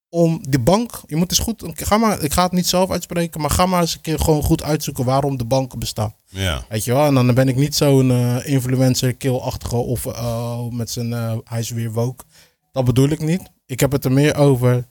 om 0.09 0.39
de 0.49 0.59
bank, 0.59 1.01
je 1.05 1.15
moet 1.15 1.29
eens 1.29 1.39
goed, 1.39 1.63
ga 1.73 1.97
maar, 1.97 2.23
ik 2.23 2.33
ga 2.33 2.43
het 2.43 2.51
niet 2.51 2.67
zelf 2.67 2.91
uitspreken, 2.91 3.41
maar 3.41 3.49
ga 3.49 3.65
maar 3.65 3.81
eens 3.81 3.93
een 3.93 4.01
keer 4.01 4.19
gewoon 4.19 4.43
goed 4.43 4.63
uitzoeken 4.63 5.05
waarom 5.05 5.37
de 5.37 5.45
banken 5.45 5.79
bestaan. 5.79 6.15
Ja. 6.25 6.65
Weet 6.69 6.83
je 6.83 6.93
wel, 6.93 7.05
en 7.05 7.13
dan 7.13 7.33
ben 7.33 7.47
ik 7.47 7.55
niet 7.55 7.75
zo'n 7.75 8.11
eh, 8.11 8.47
influencer 8.47 9.13
killachtige 9.13 9.75
of 9.75 10.05
eh, 10.05 10.67
met 10.69 10.89
zijn 10.89 11.13
eh, 11.13 11.37
hij 11.43 11.59
is 11.59 11.69
weer 11.69 11.91
woke. 11.91 12.23
Dat 12.71 12.85
bedoel 12.85 13.09
ik 13.09 13.19
niet. 13.19 13.41
Ik 13.65 13.79
heb 13.79 13.91
het 13.91 14.05
er 14.05 14.11
meer 14.11 14.35
over. 14.35 14.85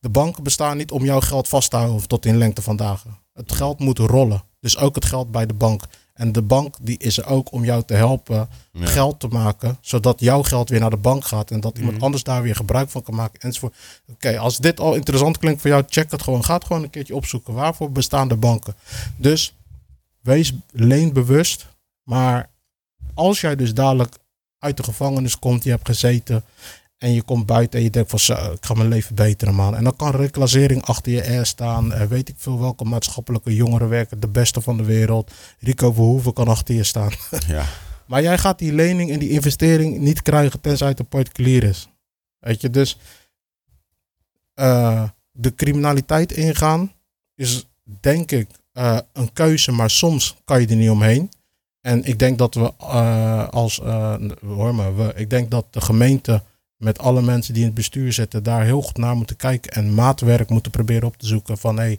De 0.00 0.08
banken 0.08 0.42
bestaan 0.42 0.76
niet 0.76 0.90
om 0.90 1.04
jouw 1.04 1.20
geld 1.20 1.48
vast 1.48 1.70
te 1.70 1.76
houden 1.76 2.08
tot 2.08 2.26
in 2.26 2.36
lengte 2.38 2.62
van 2.62 2.76
dagen. 2.76 3.18
Het 3.32 3.52
geld 3.52 3.78
moet 3.78 3.98
rollen. 3.98 4.42
Dus 4.60 4.78
ook 4.78 4.94
het 4.94 5.04
geld 5.04 5.30
bij 5.30 5.46
de 5.46 5.54
bank. 5.54 5.82
En 6.14 6.32
de 6.32 6.42
bank 6.42 6.74
die 6.82 6.98
is 6.98 7.18
er 7.18 7.26
ook 7.26 7.52
om 7.52 7.64
jou 7.64 7.82
te 7.84 7.94
helpen 7.94 8.48
Ja. 8.72 8.86
geld 8.86 9.20
te 9.20 9.28
maken, 9.28 9.78
zodat 9.80 10.20
jouw 10.20 10.42
geld 10.42 10.68
weer 10.68 10.80
naar 10.80 10.90
de 10.90 10.96
bank 10.96 11.24
gaat 11.24 11.50
en 11.50 11.60
dat 11.60 11.76
iemand 11.78 11.94
Mhm. 11.96 12.04
anders 12.04 12.22
daar 12.22 12.42
weer 12.42 12.56
gebruik 12.56 12.90
van 12.90 13.02
kan 13.02 13.14
maken 13.14 13.40
enzovoort. 13.40 13.74
Oké, 14.10 14.38
als 14.38 14.58
dit 14.58 14.80
al 14.80 14.94
interessant 14.94 15.38
klinkt 15.38 15.60
voor 15.60 15.70
jou, 15.70 15.82
check 15.88 16.10
het 16.10 16.22
gewoon. 16.22 16.44
Ga 16.44 16.54
het 16.54 16.64
gewoon 16.64 16.82
een 16.82 16.90
keertje 16.90 17.14
opzoeken. 17.14 17.54
Waarvoor 17.54 17.92
bestaan 17.92 18.28
de 18.28 18.36
banken? 18.36 18.74
Dus 19.16 19.54
wees 20.20 20.52
leenbewust, 20.70 21.66
maar 22.02 22.50
als 23.14 23.40
jij 23.40 23.56
dus 23.56 23.74
dadelijk 23.74 24.14
uit 24.58 24.76
de 24.76 24.82
gevangenis 24.82 25.38
komt, 25.38 25.64
je 25.64 25.70
hebt 25.70 25.86
gezeten 25.86 26.44
en 26.98 27.12
je 27.12 27.22
komt 27.22 27.46
buiten 27.46 27.78
en 27.78 27.84
je 27.84 27.90
denkt 27.90 28.10
van 28.10 28.18
zo, 28.18 28.52
ik 28.52 28.64
ga 28.64 28.74
mijn 28.74 28.88
leven 28.88 29.14
beteren 29.14 29.54
man. 29.54 29.76
En 29.76 29.84
dan 29.84 29.96
kan 29.96 30.10
reclassering 30.10 30.82
achter 30.82 31.12
je 31.12 31.26
air 31.26 31.46
staan. 31.46 31.92
Eh, 31.92 32.06
weet 32.06 32.28
ik 32.28 32.34
veel 32.38 32.60
welke 32.60 32.84
maatschappelijke 32.84 33.54
jongeren 33.54 33.88
werken, 33.88 34.20
de 34.20 34.28
beste 34.28 34.60
van 34.60 34.76
de 34.76 34.84
wereld. 34.84 35.32
Rico 35.58 35.92
Verhoeven 35.92 36.32
kan 36.32 36.48
achter 36.48 36.74
je 36.74 36.84
staan. 36.84 37.12
Ja. 37.46 37.64
Maar 38.06 38.22
jij 38.22 38.38
gaat 38.38 38.58
die 38.58 38.72
lening 38.72 39.10
en 39.10 39.18
die 39.18 39.30
investering 39.30 39.98
niet 39.98 40.22
krijgen 40.22 40.60
tenzij 40.60 40.88
het 40.88 40.98
een 40.98 41.06
particulier 41.06 41.62
is. 41.62 41.88
Weet 42.38 42.60
je, 42.60 42.70
dus 42.70 42.98
eh, 44.54 45.02
de 45.32 45.54
criminaliteit 45.54 46.32
ingaan 46.32 46.92
is 47.34 47.66
denk 47.84 48.30
ik 48.30 48.48
eh, 48.72 48.98
een 49.12 49.32
keuze, 49.32 49.72
maar 49.72 49.90
soms 49.90 50.36
kan 50.44 50.60
je 50.60 50.66
er 50.66 50.76
niet 50.76 50.90
omheen. 50.90 51.30
En 51.80 52.04
ik 52.04 52.18
denk 52.18 52.38
dat 52.38 52.54
we 52.54 52.72
als, 53.50 53.76
hoor 54.46 54.74
maar, 54.74 54.96
we, 54.96 55.12
ik 55.16 55.30
denk 55.30 55.50
dat 55.50 55.66
de 55.70 55.80
gemeente 55.80 56.42
met 56.76 56.98
alle 56.98 57.22
mensen 57.22 57.52
die 57.52 57.62
in 57.62 57.68
het 57.68 57.76
bestuur 57.76 58.12
zitten 58.12 58.42
daar 58.42 58.64
heel 58.64 58.82
goed 58.82 58.96
naar 58.96 59.16
moeten 59.16 59.36
kijken 59.36 59.72
en 59.72 59.94
maatwerk 59.94 60.50
moeten 60.50 60.70
proberen 60.72 61.08
op 61.08 61.16
te 61.16 61.26
zoeken 61.26 61.58
van 61.58 61.76
hey, 61.76 61.98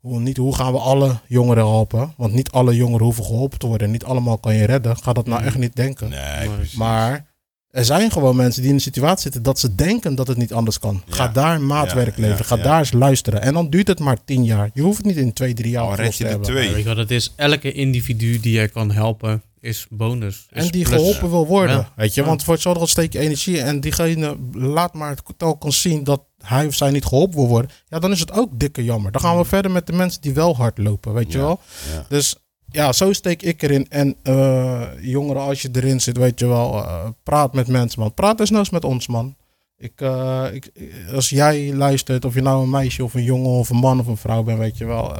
hoe, 0.00 0.20
niet, 0.20 0.36
hoe 0.36 0.54
gaan 0.54 0.72
we 0.72 0.78
alle 0.78 1.18
jongeren 1.26 1.66
helpen? 1.66 2.14
Want 2.16 2.32
niet 2.32 2.50
alle 2.50 2.74
jongeren 2.76 3.04
hoeven 3.04 3.24
geholpen 3.24 3.58
te 3.58 3.66
worden. 3.66 3.90
Niet 3.90 4.04
allemaal 4.04 4.38
kan 4.38 4.54
je 4.54 4.64
redden. 4.64 4.96
Ga 4.96 5.12
dat 5.12 5.26
nou 5.26 5.38
Mhm. 5.38 5.48
echt 5.48 5.58
niet 5.58 5.76
denken. 5.76 6.08
Nee, 6.08 6.46
Maar- 6.48 6.56
precies. 6.56 6.74
Maar 6.76 7.26
er 7.70 7.84
zijn 7.84 8.10
gewoon 8.10 8.36
mensen 8.36 8.60
die 8.60 8.70
in 8.70 8.76
een 8.76 8.80
situatie 8.82 9.22
zitten 9.22 9.42
dat 9.42 9.58
ze 9.58 9.74
denken 9.74 10.14
dat 10.14 10.26
het 10.26 10.36
niet 10.36 10.52
anders 10.52 10.78
kan. 10.78 11.02
Ga 11.08 11.28
daar 11.28 11.60
maatwerk 11.60 12.16
Ja, 12.16 12.22
leveren. 12.22 12.36
ja, 12.36 12.44
Ga 12.44 12.56
ja. 12.56 12.62
daar 12.62 12.78
eens 12.78 12.92
luisteren. 12.92 13.42
En 13.42 13.54
dan 13.54 13.70
duurt 13.70 13.88
het 13.88 13.98
maar 14.00 14.24
tien 14.24 14.44
jaar. 14.44 14.70
Je 14.74 14.82
hoeft 14.82 14.96
het 14.96 15.06
niet 15.06 15.16
in 15.16 15.32
twee, 15.32 15.54
drie 15.54 15.70
jaar 15.70 16.04
je 16.04 16.10
te 16.10 16.24
hebben. 16.26 16.46
twee. 16.46 16.68
Weet 16.68 16.82
je 16.82 16.88
wat 16.88 16.96
het 16.96 17.10
is? 17.10 17.32
Elke 17.36 17.72
individu 17.72 18.40
die 18.40 18.52
jij 18.52 18.68
kan 18.68 18.90
helpen 18.92 19.42
is 19.60 19.86
bonus. 19.90 20.46
Is 20.50 20.64
En 20.64 20.70
die 20.70 20.84
plus. 20.84 20.96
geholpen 20.96 21.30
wil 21.30 21.46
worden. 21.46 21.76
Ja. 21.76 21.92
Weet 21.96 22.14
je, 22.14 22.20
Ja. 22.20 22.26
want 22.26 22.44
voor 22.44 22.54
hetzelfde 22.54 22.86
steek 22.86 23.12
je 23.12 23.18
energie. 23.18 23.60
En 23.60 23.80
diegene 23.80 24.36
laat 24.52 24.94
maar 24.94 25.10
het 25.10 25.22
telkens 25.36 25.80
zien 25.80 26.04
dat 26.04 26.22
hij 26.38 26.66
of 26.66 26.74
zij 26.74 26.90
niet 26.90 27.04
geholpen 27.04 27.36
wil 27.38 27.48
worden. 27.48 27.70
Ja, 27.88 27.98
dan 27.98 28.10
is 28.12 28.20
het 28.20 28.32
ook 28.32 28.58
dikke 28.58 28.84
jammer. 28.84 29.12
Dan 29.12 29.20
gaan 29.20 29.36
we 29.38 29.44
verder 29.44 29.70
met 29.70 29.86
de 29.86 29.92
mensen 29.92 30.20
die 30.20 30.34
wel 30.34 30.56
hard 30.56 30.78
lopen. 30.78 31.12
Weet 31.14 31.32
je 31.32 31.38
wel? 31.38 31.60
Dus 32.08 32.36
ja, 32.70 32.92
zo 32.92 33.12
steek 33.12 33.42
ik 33.42 33.62
erin. 33.62 33.86
En 33.88 34.16
eh, 34.22 34.82
jongeren, 35.00 35.42
als 35.42 35.62
je 35.62 35.68
erin 35.72 36.00
zit, 36.00 36.16
weet 36.16 36.38
je 36.40 36.46
wel, 36.46 36.84
eh, 36.84 37.08
praat 37.22 37.54
met 37.54 37.66
mensen, 37.68 38.00
man. 38.00 38.14
Praat 38.14 38.40
eens 38.40 38.48
nou 38.50 38.60
eens 38.62 38.70
met 38.70 38.84
ons, 38.84 39.06
man. 39.06 39.36
Ik, 39.78 39.92
eh, 40.00 40.46
ik, 40.52 40.72
als 41.14 41.28
jij 41.30 41.72
luistert, 41.74 42.24
of 42.24 42.34
je 42.34 42.42
nou 42.42 42.62
een 42.62 42.70
meisje 42.70 43.04
of 43.04 43.14
een 43.14 43.22
jongen 43.22 43.50
of 43.50 43.70
een 43.70 43.76
man 43.76 44.00
of 44.00 44.06
een 44.06 44.16
vrouw 44.16 44.42
bent, 44.42 44.58
weet 44.58 44.78
je 44.78 44.84
wel. 44.84 45.14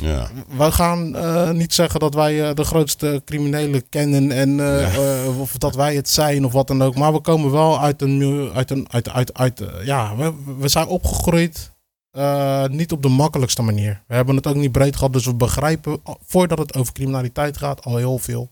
Ja. 0.00 0.28
wij 0.56 0.70
gaan 0.70 1.16
eh, 1.16 1.50
niet 1.50 1.74
zeggen 1.74 2.00
dat 2.00 2.14
wij 2.14 2.48
eh, 2.48 2.54
de 2.54 2.64
grootste 2.64 3.22
criminelen 3.24 3.88
kennen 3.88 4.30
en 4.32 4.60
eh, 4.60 4.94
eh, 5.26 5.40
of 5.40 5.52
dat 5.52 5.74
wij 5.74 5.94
het 5.94 6.08
zijn 6.08 6.44
of 6.44 6.52
wat 6.52 6.66
dan 6.66 6.82
ook. 6.82 6.94
Maar 6.96 7.12
we 7.12 7.20
komen 7.20 7.50
wel 7.50 7.80
uit 7.80 8.02
een, 8.02 8.18
milieu- 8.18 8.50
uit 8.52 8.70
een, 8.70 8.86
uit, 8.90 9.10
uit, 9.10 9.34
uit, 9.34 9.62
ja, 9.84 10.16
we, 10.16 10.32
we 10.58 10.68
zijn 10.68 10.86
opgegroeid 10.86 11.70
eh, 12.10 12.64
niet 12.66 12.92
op 12.92 13.02
de 13.02 13.08
makkelijkste 13.08 13.62
manier. 13.62 14.02
We 14.06 14.14
hebben 14.14 14.36
het 14.36 14.46
ook 14.46 14.54
niet 14.54 14.72
breed 14.72 14.96
gehad, 14.96 15.12
dus 15.12 15.24
we 15.24 15.34
begrijpen 15.34 16.00
al- 16.02 16.18
voordat 16.26 16.58
het 16.58 16.74
over 16.74 16.92
criminaliteit 16.92 17.56
gaat 17.56 17.84
al 17.84 17.96
heel 17.96 18.18
veel. 18.18 18.50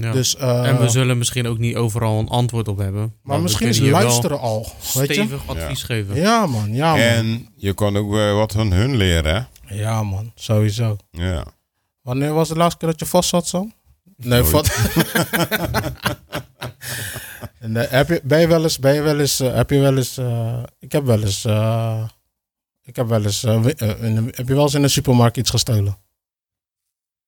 Ja. 0.00 0.12
Dus, 0.12 0.36
eh, 0.36 0.66
en 0.68 0.80
we 0.80 0.88
zullen 0.88 1.18
misschien 1.18 1.46
ook 1.46 1.58
niet 1.58 1.76
overal 1.76 2.18
een 2.18 2.28
antwoord 2.28 2.68
op 2.68 2.78
hebben. 2.78 3.14
maar 3.22 3.40
misschien 3.40 3.68
is 3.68 3.78
je 3.78 3.90
luisteren 3.90 4.40
al, 4.40 4.66
weet 4.94 5.08
je? 5.08 5.14
Stevig 5.14 5.42
advies 5.46 5.82
geven. 5.82 6.16
Ja 6.16 6.46
man, 6.46 6.74
ja 6.74 6.90
man. 6.90 7.00
En 7.00 7.48
je 7.56 7.72
kan 7.74 7.96
ook 7.96 8.10
wat 8.36 8.52
van 8.52 8.72
hun 8.72 8.96
leren, 8.96 9.34
hè? 9.34 9.40
Ja 9.72 10.02
man, 10.02 10.32
sowieso. 10.34 10.96
Ja. 11.10 11.44
Wanneer 12.00 12.32
was 12.32 12.48
de 12.48 12.56
laatste 12.56 12.78
keer 12.78 12.88
dat 12.88 13.00
je 13.00 13.06
vast 13.06 13.28
zat, 13.28 13.46
Sam? 13.46 13.72
Nee, 14.16 14.42
eh, 17.86 17.90
heb 17.90 18.08
je, 18.08 18.20
ben 18.24 18.40
je 18.40 18.46
wel 18.46 18.62
eens, 18.62 18.78
ben 18.78 18.94
je 18.94 19.00
wel 19.00 19.18
eens, 19.20 19.40
eh, 19.40 19.54
heb 19.54 19.70
je 19.70 19.78
wel 19.78 19.96
eens, 19.96 20.16
eh, 20.16 20.62
ik 20.78 20.92
heb 20.92 21.04
wel 21.04 21.22
eens, 21.22 21.44
eh, 21.44 22.04
ik 22.82 22.96
heb 22.96 23.08
wel 23.08 23.22
eens, 23.24 23.44
in 23.44 23.64
heb 24.34 24.48
je 24.48 24.54
wel 24.54 24.62
eens 24.62 24.74
in 24.74 24.82
een 24.82 24.90
supermarkt 24.90 25.36
iets 25.36 25.50
gestolen? 25.50 25.98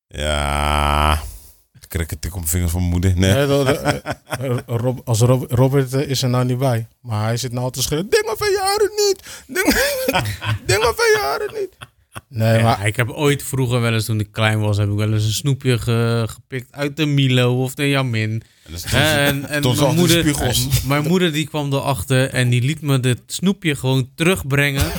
Ja. 0.07 1.21
Ik 1.71 1.89
krijg 1.99 2.11
een 2.11 2.19
tik 2.19 2.31
op 2.31 2.37
mijn 2.37 2.49
vingers 2.49 2.71
van 2.71 2.79
mijn 2.79 2.91
moeder. 2.91 3.17
Nee. 3.17 3.33
Nee, 3.33 3.47
dat- 3.47 4.01
Rob, 4.65 4.99
als 5.05 5.19
Rob- 5.19 5.51
Robert 5.51 5.93
is 5.93 6.21
er 6.21 6.29
nou 6.29 6.45
niet 6.45 6.57
bij, 6.57 6.87
maar 7.01 7.23
hij 7.23 7.37
zit 7.37 7.51
nou 7.51 7.71
te 7.71 7.81
schreeuwen, 7.81 8.09
dingen 8.09 8.37
van 8.37 8.51
jaren 8.51 8.91
niet, 9.07 9.43
dingen 10.65 10.95
van 10.99 11.11
jaren 11.15 11.53
niet. 11.53 11.77
Nee, 12.35 12.57
Ja, 12.57 12.63
maar 12.63 12.87
ik 12.87 12.95
heb 12.95 13.09
ooit 13.09 13.43
vroeger 13.43 13.81
wel 13.81 13.93
eens, 13.93 14.05
toen 14.05 14.19
ik 14.19 14.31
klein 14.31 14.59
was, 14.59 14.77
heb 14.77 14.89
ik 14.89 14.95
wel 14.95 15.13
eens 15.13 15.23
een 15.25 15.31
snoepje 15.31 15.77
ge- 15.79 16.25
gepikt 16.29 16.71
uit 16.71 16.97
de 16.97 17.05
Milo 17.05 17.63
of 17.63 17.73
de 17.75 17.89
Jamin. 17.89 18.43
En 18.71 18.79
ze- 18.79 18.87
En, 18.97 19.39
mijn, 19.61 19.95
moeder, 19.95 20.19
spiegels. 20.19 20.67
en 20.81 20.87
mijn 20.87 21.03
moeder 21.07 21.31
die 21.31 21.47
kwam 21.47 21.73
erachter 21.73 22.29
en 22.29 22.49
die 22.49 22.61
liet 22.61 22.81
me 22.81 22.99
dit 22.99 23.19
snoepje 23.27 23.75
gewoon 23.75 24.09
terugbrengen 24.15 24.91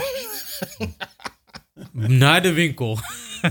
naar 1.93 2.43
de 2.43 2.53
winkel. 2.53 2.99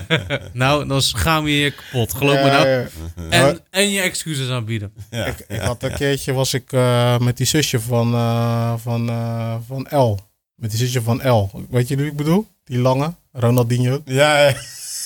nou, 0.54 0.88
dan 0.88 1.02
schaam 1.02 1.48
je 1.48 1.60
je 1.60 1.72
kapot, 1.72 2.14
geloof 2.14 2.36
me 2.36 2.50
nou. 2.50 2.68
ja. 2.68 2.88
En, 3.30 3.60
en 3.70 3.90
je 3.90 4.02
excuses 4.02 4.50
aanbieden. 4.50 4.94
Ja. 5.10 5.26
Ik, 5.26 5.46
ik 5.48 5.60
had 5.62 5.84
een 5.84 5.94
keertje 5.94 6.34
was 6.34 6.54
ik 6.54 6.72
eh, 6.74 7.18
met 7.20 7.38
die 7.38 7.46
zusje 7.46 7.80
van, 7.80 8.14
eh, 8.14 8.74
van, 8.78 9.10
eh, 9.10 9.56
van 9.68 9.88
L. 10.00 10.20
Met 10.64 10.72
die 10.72 10.80
zusje 10.80 11.02
van 11.02 11.30
L. 11.30 11.50
Weet 11.70 11.88
je 11.88 11.96
wie 11.96 12.06
ik 12.06 12.16
bedoel? 12.16 12.48
Die 12.64 12.78
lange, 12.80 13.14
Ronaldinho. 13.32 14.02
Ja, 14.06 14.40
ja. 14.48 14.54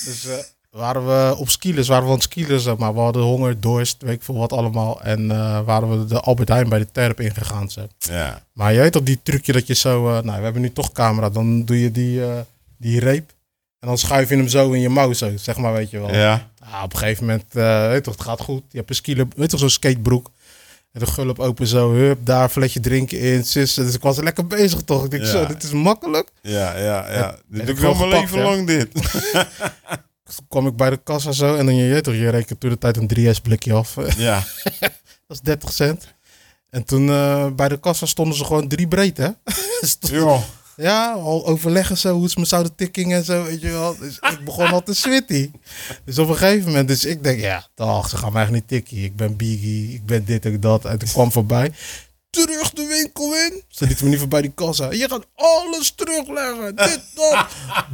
Dus 0.05 0.25
eh, 0.25 0.33
waren 0.71 1.05
we 1.07 1.35
op 1.37 1.49
skilers, 1.49 1.87
waren 1.87 2.03
we 2.03 2.09
aan 2.09 2.15
het 2.15 2.23
skilers, 2.23 2.63
zeg 2.63 2.77
maar. 2.77 2.93
We 2.93 2.99
hadden 2.99 3.21
honger, 3.21 3.59
dorst, 3.59 4.01
weet 4.01 4.13
ik 4.15 4.23
veel 4.23 4.35
wat 4.37 4.53
allemaal. 4.53 5.01
En 5.01 5.31
eh, 5.31 5.61
waren 5.65 5.99
we 5.99 6.05
de 6.05 6.19
Albert 6.19 6.47
Heijn 6.47 6.69
bij 6.69 6.79
de 6.79 6.91
Terp 6.91 7.19
ingegaan. 7.19 7.69
Zeg. 7.69 7.85
ja. 7.97 8.43
Maar 8.53 8.73
je 8.73 8.79
weet 8.79 8.95
op 8.95 9.05
die 9.05 9.19
trucje 9.23 9.51
dat 9.51 9.67
je 9.67 9.73
zo... 9.73 10.07
eh, 10.07 10.23
nou, 10.23 10.37
we 10.37 10.43
hebben 10.43 10.61
nu 10.61 10.71
toch 10.71 10.91
camera. 10.91 11.29
Dan 11.29 11.65
doe 11.65 11.81
je 11.81 11.91
die, 11.91 12.21
die 12.77 12.99
reep. 12.99 13.29
En 13.79 13.87
dan 13.87 13.97
schuif 13.97 14.29
je 14.29 14.35
hem 14.35 14.47
zo 14.47 14.71
in 14.71 14.81
je 14.81 14.89
mouw, 14.89 15.13
zo, 15.13 15.31
zeg 15.37 15.57
maar, 15.57 15.73
weet 15.73 15.89
je 15.89 15.99
wel. 15.99 16.13
Ja. 16.13 16.49
Ja, 16.71 16.83
op 16.83 16.93
een 16.93 16.99
gegeven 16.99 17.25
moment, 17.25 17.43
weet 17.91 18.03
toch, 18.03 18.13
het 18.13 18.23
gaat 18.23 18.41
goed. 18.41 18.63
Je 18.69 18.77
hebt 18.77 18.89
een 18.89 18.95
skile, 18.95 19.27
weet 19.35 19.49
toch, 19.49 19.59
zo'n 19.59 19.69
skatebroek. 19.69 20.29
En 20.97 21.05
de 21.05 21.11
gulp 21.11 21.39
open 21.39 21.67
zo, 21.67 21.93
hup, 21.93 22.25
daar 22.25 22.49
flesje 22.49 22.79
drinken 22.79 23.19
in, 23.19 23.43
sissen. 23.45 23.85
Dus 23.85 23.95
ik 23.95 24.01
was 24.01 24.17
lekker 24.17 24.47
bezig 24.47 24.81
toch. 24.81 25.03
Ik 25.03 25.11
denk 25.11 25.23
Ja. 25.23 25.29
zo, 25.29 25.45
dit 25.45 25.63
is 25.63 25.71
makkelijk. 25.71 26.29
Ja, 26.41 26.77
ja, 26.77 27.11
ja. 27.11 27.31
En 27.31 27.39
Dit 27.47 27.59
ik 27.59 27.65
doe 27.65 27.75
ik 27.75 27.81
wel 27.81 27.95
mijn 27.95 28.09
leven 28.21 28.41
lang 28.41 28.67
dit. 28.67 28.89
Toen 30.35 30.45
kwam 30.49 30.67
ik 30.67 30.75
bij 30.75 30.89
de 30.89 30.97
kassa 31.03 31.31
zo 31.31 31.55
en 31.55 31.65
dan 31.65 31.75
je 31.75 31.93
weet 31.93 32.03
toch, 32.03 32.13
je 32.13 32.29
rekent 32.29 32.59
toen 32.59 32.69
de 32.69 32.77
tijd 32.77 32.97
een 32.97 33.07
3S 33.15 33.41
blikje 33.41 33.73
af. 33.73 33.93
dat 33.93 34.15
Ja. 34.17 34.43
is 35.27 35.39
30 35.41 35.71
cent. 35.73 36.15
En 36.69 36.83
toen 36.83 37.09
eh, 37.09 37.47
bij 37.51 37.67
de 37.67 37.79
kassa 37.79 38.05
stonden 38.05 38.37
ze 38.37 38.45
gewoon 38.45 38.67
drie 38.67 38.87
breed, 38.87 39.17
hè? 39.17 39.29
Stond- 39.81 40.13
Ja. 40.13 40.39
Ja, 40.81 41.11
al 41.11 41.45
overleggen 41.47 41.97
zo 41.97 42.13
hoe 42.13 42.29
ze 42.29 42.39
me 42.39 42.45
zouden 42.45 42.75
tikking 42.75 43.13
en 43.13 43.23
zo, 43.23 43.43
weet 43.43 43.61
je 43.61 43.71
wel. 43.71 43.97
Dus 43.97 44.15
ik 44.15 44.39
begon 44.45 44.67
al 44.67 44.83
te 44.83 44.93
switty. 44.93 45.51
Dus 46.05 46.17
op 46.19 46.29
een 46.29 46.37
gegeven 46.37 46.65
moment, 46.67 46.87
dus 46.87 47.05
ik 47.05 47.23
denk, 47.23 47.39
ja, 47.39 47.67
dag, 47.75 48.09
ze 48.09 48.17
gaan 48.17 48.33
mij 48.33 48.41
echt 48.41 48.51
niet 48.51 48.67
tikkie. 48.67 49.03
Ik 49.03 49.15
ben 49.15 49.35
Biggie, 49.35 49.93
ik 49.93 50.05
ben 50.05 50.25
dit 50.25 50.45
en 50.45 50.59
dat. 50.59 50.85
En 50.85 50.97
toen 50.97 51.09
kwam 51.09 51.31
voorbij. 51.31 51.71
Terug 52.29 52.69
de 52.69 52.85
winkel 52.85 53.35
in. 53.35 53.63
Ze 53.67 53.85
lieten 53.85 54.05
me 54.05 54.09
niet 54.09 54.19
voorbij 54.19 54.41
die 54.41 54.51
kassa. 54.55 54.91
Je 54.91 55.09
gaat 55.09 55.25
alles 55.35 55.91
terugleggen. 55.95 56.75
Dit, 56.75 57.01
dat. 57.13 57.45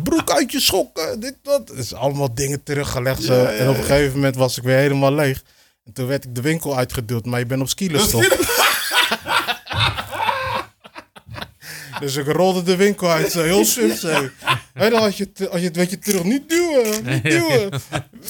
Broek 0.04 0.32
uit 0.32 0.52
je 0.52 0.60
schokken. 0.60 1.20
Dit, 1.20 1.36
dat. 1.42 1.68
Dus 1.68 1.94
allemaal 1.94 2.34
dingen 2.34 2.64
teruggelegd 2.64 3.24
zo. 3.24 3.34
Ja, 3.34 3.42
ja, 3.42 3.58
En 3.58 3.70
op 3.70 3.78
een 3.78 3.84
gegeven 3.84 4.16
moment 4.16 4.36
was 4.36 4.58
ik 4.58 4.64
weer 4.64 4.78
helemaal 4.78 5.14
leeg. 5.14 5.44
En 5.86 5.94
toen 5.94 6.08
werd 6.08 6.26
ik 6.26 6.36
de 6.36 6.42
winkel 6.42 6.78
uitgedeeld. 6.78 7.26
Maar 7.26 7.40
je 7.40 7.46
bent 7.46 7.62
op 7.62 7.70
skilers 7.70 8.10
toch? 8.10 8.28
Dus 12.04 12.16
ik 12.16 12.28
rolde 12.28 12.64
de 12.64 12.76
winkel 12.76 13.10
uit, 13.10 13.32
zo 13.32 13.42
heel 13.44 13.66
suf. 13.66 14.02
Hé, 14.74 14.90
dan 14.90 15.02
als 15.02 15.18
je, 15.18 15.28
het- 15.34 15.50
als 15.50 15.60
je 15.62 15.68
het 15.68 15.76
weet 15.76 15.90
je 15.90 16.00
terug, 16.00 16.24
niet 16.24 16.50
duwen, 16.50 17.04
niet 17.06 17.24
duwen. 17.24 17.70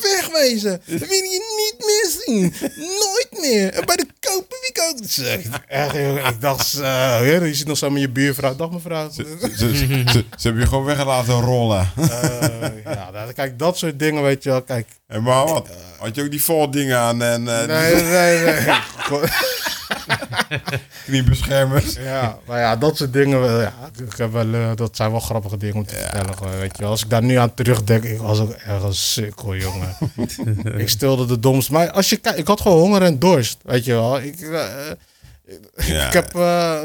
Wegwezen, 0.01 0.81
dat 0.85 0.99
wil 0.99 1.09
je 1.11 1.43
niet 1.57 1.75
meer 1.85 2.11
zien. 2.25 2.53
Nooit 2.75 3.27
meer. 3.39 3.69
En 3.73 3.85
bij 3.85 3.95
de 3.95 4.05
kopen, 4.19 4.57
wie 4.61 4.71
koopt 4.83 5.09
Zeg, 5.11 5.39
echt, 5.67 5.95
ik 5.95 6.41
dacht 6.41 6.67
zo, 6.67 6.83
ja, 6.83 7.17
je 7.23 7.53
ziet 7.55 7.67
nog 7.67 7.77
zo 7.77 7.89
met 7.89 8.01
je 8.01 8.09
buurvrouw. 8.09 8.55
Dag 8.55 8.69
mevrouw. 8.71 9.09
Ze, 9.11 9.37
ze, 9.57 9.75
ze, 9.75 10.11
ze 10.11 10.23
hebben 10.41 10.61
je 10.61 10.67
gewoon 10.67 10.85
weggelaten 10.85 11.41
rollen. 11.41 11.91
Eh, 11.97 12.07
ja, 12.85 13.09
nou, 13.13 13.33
kijk, 13.33 13.59
dat 13.59 13.77
soort 13.77 13.99
dingen, 13.99 14.23
weet 14.23 14.43
je 14.43 14.49
wel. 14.49 14.61
Kijk, 14.61 14.87
En 15.07 15.23
maar 15.23 15.45
wat? 15.45 15.67
Had 15.99 16.15
je 16.15 16.23
ook 16.23 16.31
die 16.31 16.43
vol 16.43 16.71
dingen 16.71 16.97
aan 16.97 17.21
en... 17.23 17.47
eh, 17.47 17.65
nee, 17.67 17.95
nee, 18.03 18.43
nee. 18.43 18.75
Kniebeschermers. 21.05 21.93
Ja, 21.93 22.37
maar 22.45 22.59
ja, 22.59 22.75
dat 22.75 22.97
soort 22.97 23.13
dingen, 23.13 23.41
wel, 23.41 23.61
ja, 23.61 23.73
ik 24.09 24.17
heb 24.17 24.31
wel, 24.31 24.53
eh, 24.53 24.71
dat 24.75 24.95
zijn 24.95 25.11
wel 25.11 25.19
grappige 25.19 25.57
dingen 25.57 25.75
om 25.75 25.85
te 25.85 25.95
vertellen. 25.95 26.37
Gewoon, 26.37 26.57
weet 26.57 26.75
je. 26.75 26.81
wel. 26.81 26.91
Als 26.91 27.03
ik 27.03 27.09
daar 27.09 27.23
nu 27.23 27.35
aan 27.35 27.53
terugdenk, 27.53 28.03
ik 28.03 28.19
was 28.19 28.39
ook 28.39 28.51
echt 28.51 28.83
een 28.83 28.93
sukkel, 28.95 29.55
jongen. 29.55 29.95
ik 30.83 30.89
stilde 30.89 31.25
de 31.25 31.39
domst. 31.39 31.69
Maar 31.69 31.91
als 31.91 32.09
je 32.09 32.17
kijkt, 32.17 32.39
ik 32.39 32.47
had 32.47 32.61
gewoon 32.61 32.79
honger 32.79 33.01
en 33.01 33.19
dorst, 33.19 33.57
weet 33.63 33.85
je 33.85 33.93
wel. 33.93 34.19
Ik, 34.21 34.39
eh, 34.41 34.65
Ja. 35.75 36.07
ik 36.07 36.13
heb 36.13 36.35
eh, 36.35 36.79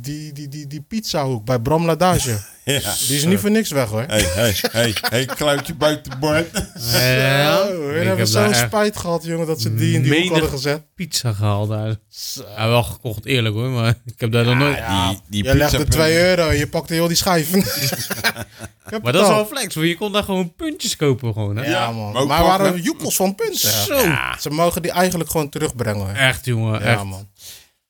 die, 0.00 0.32
die, 0.32 0.48
die, 0.48 0.66
die 0.66 0.80
pizzahoek 0.88 1.44
bij 1.44 1.58
Bram 1.58 1.84
Ladage. 1.86 2.38
Ja. 2.74 2.80
Die 3.08 3.16
is 3.16 3.24
niet 3.24 3.38
voor 3.38 3.50
niks 3.50 3.70
weg, 3.70 3.88
hoor. 3.88 4.04
Hey, 4.06 4.22
hey, 4.34 4.54
hey, 4.70 4.94
hey, 5.00 5.24
kluitje 5.24 5.74
buiten 5.74 6.18
bord. 6.20 6.46
Ja, 6.92 7.56
Zo, 7.66 7.78
we 7.86 7.86
ik 7.88 7.94
hebben 8.06 8.16
heb 8.18 8.26
zo'n 8.26 8.54
spijt 8.54 8.96
gehad, 8.96 9.24
jongen, 9.24 9.46
dat 9.46 9.60
ze 9.60 9.74
die 9.74 9.94
in 9.94 10.02
die 10.02 10.20
hoek 10.22 10.30
hadden 10.30 10.48
gezet. 10.50 10.82
pizza 10.94 11.32
gehaald 11.32 11.68
daar. 11.68 11.96
Ja, 12.56 12.68
wel 12.68 12.82
gekocht, 12.82 13.24
eerlijk 13.26 13.54
hoor, 13.54 13.68
maar 13.68 13.94
ik 14.06 14.20
heb 14.20 14.32
daar 14.32 14.44
nog 14.44 14.56
nooit... 14.58 14.76
Die, 14.76 15.20
die 15.28 15.44
Je 15.44 15.54
legde 15.56 15.76
pizza- 15.84 15.90
2 15.90 16.18
euro 16.18 16.48
en 16.48 16.56
je 16.56 16.66
pakte 16.68 16.94
heel 16.94 17.08
die 17.08 17.16
schijf. 17.16 17.50
Maar 19.02 19.12
dat 19.12 19.22
is 19.22 19.28
wel 19.28 19.46
flex, 19.46 19.74
want 19.74 19.86
je 19.86 19.96
kon 19.96 20.12
daar 20.12 20.22
gewoon 20.22 20.54
puntjes 20.54 20.96
kopen 20.96 21.32
gewoon, 21.32 21.56
hè? 21.56 21.64
Ja, 21.70 21.90
man. 21.90 22.26
maar 22.26 22.42
waren 22.44 22.82
joekels 22.82 23.16
van 23.16 23.34
punten. 23.34 23.58
Zo. 23.70 23.98
Ze 24.40 24.50
mogen 24.50 24.82
die 24.82 24.90
eigenlijk 24.90 25.30
gewoon 25.30 25.48
terugbrengen. 25.48 26.06
hoor. 26.06 26.14
Echt, 26.14 26.44
jongen, 26.44 26.80
Ja, 26.80 26.86
echt. 26.86 27.04
man. 27.04 27.28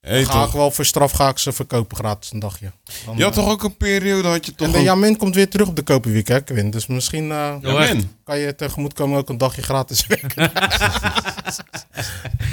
Hey, 0.04 0.24
Ga 0.24 0.38
ik 0.38 0.44
toch? 0.44 0.52
wel 0.52 0.70
voor 0.70 0.84
straf 0.84 1.12
ga 1.12 1.28
ik 1.28 1.38
ze 1.38 1.52
verkopen 1.52 1.96
gratis 1.96 2.32
een 2.32 2.38
dagje. 2.38 2.72
Dan, 3.06 3.16
Je 3.16 3.22
had 3.22 3.36
eh, 3.36 3.42
toch 3.42 3.52
ook 3.52 3.62
een 3.64 3.76
periode, 3.76 4.28
had 4.28 4.46
je 4.46 4.54
toch 4.54 4.66
En 4.66 4.72
de 4.72 4.78
ook- 4.78 4.84
Jamin 4.84 5.16
komt 5.16 5.34
weer 5.34 5.48
terug 5.48 5.68
op 5.68 5.76
de 5.76 5.82
Koperweek, 5.82 6.28
hè, 6.28 6.40
Quinn? 6.40 6.70
Dus 6.70 6.86
misschien? 6.86 7.26
Man. 7.26 7.60
kan 8.24 8.38
je 8.38 8.54
tegemoetkomen 8.54 9.18
ook 9.18 9.28
een 9.28 9.38
dagje 9.38 9.62
gratis 9.62 10.06
werken. 10.08 10.50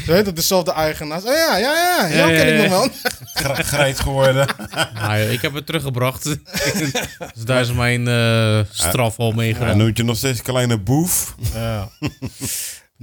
Heet 0.05 0.25
het, 0.25 0.35
dezelfde 0.35 0.71
eigenaar. 0.71 1.17
Oh 1.17 1.23
ja, 1.23 1.57
ja, 1.57 1.73
ja. 1.73 2.07
Ja, 2.07 2.15
Ja, 2.17 2.27
ja, 2.27 2.37
ken 2.43 2.53
ik 2.53 2.61
ja. 2.69 2.77
nog 2.79 2.91
wel. 3.33 3.53
Grijs 3.63 3.99
geworden. 3.99 4.47
Nou, 4.93 5.17
ja, 5.17 5.29
ik 5.29 5.41
heb 5.41 5.53
het 5.53 5.65
teruggebracht. 5.65 6.23
dus 6.23 7.43
daar 7.45 7.61
is 7.61 7.71
mijn 7.73 8.07
eh, 8.07 8.59
straf 8.71 9.17
al 9.19 9.27
Hij 9.27 9.35
meegedaan. 9.35 9.77
noemt 9.77 9.97
je 9.97 10.03
nog 10.03 10.17
steeds 10.17 10.41
kleine 10.41 10.77
boef. 10.77 11.35
Ja. 11.53 11.89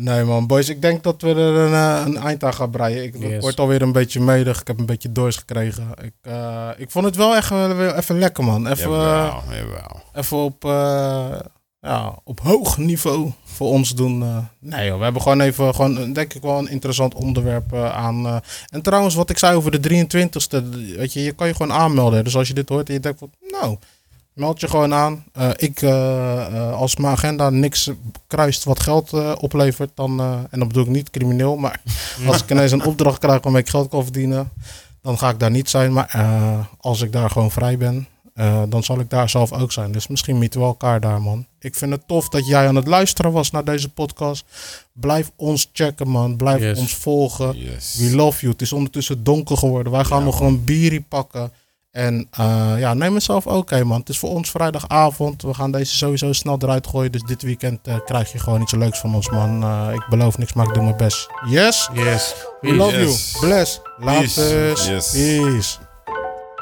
Nee 0.01 0.24
man, 0.24 0.46
boys, 0.46 0.68
ik 0.68 0.82
denk 0.82 1.03
dat 1.03 1.22
we 1.22 1.28
er 1.28 1.36
een, 1.38 1.72
eh, 1.72 2.03
een 2.07 2.16
eind 2.16 2.44
aan 2.44 2.55
gaan 2.55 2.70
breien. 2.70 3.03
Ik 3.03 3.14
Yes. 3.18 3.40
word 3.40 3.61
alweer 3.61 3.82
een 3.82 3.92
beetje 3.92 4.20
medig. 4.20 4.61
Ik 4.61 4.66
heb 4.66 4.78
een 4.78 4.86
beetje 4.86 5.12
dorst 5.12 5.38
gekregen. 5.38 5.88
Ik, 6.03 6.12
eh, 6.22 6.68
ik 6.76 6.90
vond 6.90 7.05
het 7.05 7.16
wel 7.16 7.36
echt 7.36 7.51
even 7.96 8.18
lekker 8.18 8.44
man. 8.44 8.66
Even, 8.66 8.84
eh, 8.84 8.90
Jawel, 8.90 9.42
jawel. 9.51 10.01
even 10.14 10.36
op, 10.36 10.62
ja, 11.80 12.14
op 12.24 12.40
hoog 12.40 12.78
niveau 12.78 13.32
voor 13.44 13.68
ons 13.68 13.94
doen. 13.94 14.18
nee 14.61 14.86
joh, 14.86 14.99
we 14.99 15.05
hebben 15.05 15.22
gewoon 15.22 15.40
even, 15.40 15.74
gewoon, 15.74 16.12
denk 16.12 16.34
ik 16.34 16.42
wel 16.42 16.59
een 16.59 16.68
interessant 16.70 17.14
onderwerp 17.14 17.74
aan. 17.74 18.40
En 18.68 18.82
trouwens, 18.82 19.14
wat 19.14 19.30
ik 19.30 19.38
zei 19.38 19.57
over 19.57 19.70
de 19.70 19.80
23ste, 19.80 20.68
weet 20.96 21.12
je, 21.12 21.22
je 21.22 21.32
kan 21.32 21.46
je 21.46 21.55
gewoon 21.55 21.76
aanmelden. 21.76 22.24
Dus 22.24 22.36
als 22.36 22.49
je 22.49 22.55
dit 22.55 22.68
hoort 22.68 22.88
en 22.88 22.94
je 22.94 23.01
denkt 23.01 23.18
van, 23.18 23.30
nou, 23.61 23.76
meld 24.39 24.61
je 24.61 24.68
gewoon 24.68 24.95
aan. 24.95 25.24
Eh, 25.32 25.51
ik, 25.57 25.82
eh, 25.82 26.47
eh, 26.47 26.72
als 26.72 26.97
mijn 26.97 27.12
agenda 27.12 27.51
niks 27.51 27.91
kruist 28.26 28.64
wat 28.64 28.80
geld 28.80 29.12
oplevert, 29.41 29.91
dan, 29.95 30.20
en 30.51 30.59
dat 30.59 30.68
bedoel 30.68 30.84
ik 30.84 30.91
niet 30.91 31.11
crimineel, 31.11 31.57
maar 31.57 31.80
als 32.26 32.43
ik 32.43 32.51
ineens 32.51 32.72
een 32.72 32.84
opdracht 32.84 33.18
krijg 33.18 33.43
waarmee 33.43 33.62
ik 33.62 33.68
geld 33.68 33.89
kan 33.89 34.03
verdienen, 34.03 34.51
dan 35.03 35.18
ga 35.18 35.28
ik 35.28 35.39
daar 35.39 35.51
niet 35.51 35.70
zijn. 35.70 35.93
Maar 35.93 36.18
als 36.80 37.01
ik 37.01 37.12
daar 37.12 37.30
gewoon 37.30 37.51
vrij 37.51 37.76
ben, 37.78 38.09
dan 38.68 38.82
zal 38.82 39.01
ik 39.01 39.11
daar 39.11 39.28
zelf 39.28 39.53
ook 39.53 39.72
zijn. 39.72 39.93
Dus 39.93 40.07
misschien 40.07 40.39
mieten 40.39 40.61
we 40.61 40.66
elkaar 40.66 41.01
daar, 41.01 41.22
man. 41.22 41.47
Ik 41.61 41.74
vind 41.74 41.91
het 41.91 42.03
tof 42.07 42.28
dat 42.28 42.47
jij 42.47 42.68
aan 42.68 42.76
het 42.76 42.86
luisteren 42.86 43.32
was 43.32 43.51
naar 43.51 43.64
deze 43.64 43.89
podcast. 43.89 44.45
Blijf 44.93 45.30
ons 45.36 45.70
checken, 45.72 46.09
man. 46.09 46.36
Blijf 46.36 46.61
Yes. 46.61 46.78
ons 46.78 46.95
volgen. 46.95 47.59
Yes. 47.59 47.97
We 47.99 48.16
love 48.16 48.41
you. 48.41 48.53
Het 48.53 48.62
is 48.62 48.72
ondertussen 48.72 49.24
donker 49.24 49.57
geworden. 49.57 49.93
Wij 49.93 50.05
gaan 50.05 50.24
nog 50.24 50.41
een 50.41 50.64
bierie 50.64 51.05
pakken. 51.09 51.53
En 51.91 52.28
eh, 52.30 52.78
ja, 52.78 52.95
neem 52.95 53.14
het 53.14 53.22
zelf 53.22 53.47
ook, 53.47 53.70
hè, 53.70 53.84
man. 53.84 53.99
Het 53.99 54.09
is 54.09 54.18
voor 54.18 54.30
ons 54.30 54.51
vrijdagavond. 54.51 55.43
We 55.43 55.55
gaan 55.55 55.70
deze 55.70 55.97
sowieso 55.97 56.32
snel 56.32 56.57
eruit 56.59 56.86
gooien. 56.86 57.12
Dus 57.12 57.22
dit 57.22 57.43
weekend 57.43 57.86
eh, 57.86 57.95
krijg 58.05 58.32
je 58.32 58.39
gewoon 58.39 58.61
iets 58.62 58.72
leuks 58.72 58.99
van 58.99 59.14
ons, 59.14 59.30
man. 59.30 59.62
Eh, 59.62 59.95
ik 59.95 60.07
beloof 60.09 60.39
niks, 60.39 60.53
maar 60.53 60.66
ik 60.66 60.74
doe 60.74 60.82
mijn 60.82 60.97
best. 60.97 61.28
Yes? 61.49 61.89
Yes. 61.93 62.34
We 62.61 62.74
love 62.74 62.97
Yes. 62.99 63.32
you. 63.32 63.47
Bless. 63.47 63.80
Later. 63.99 64.68
Yes. 64.93 65.11
Peace. 65.11 65.76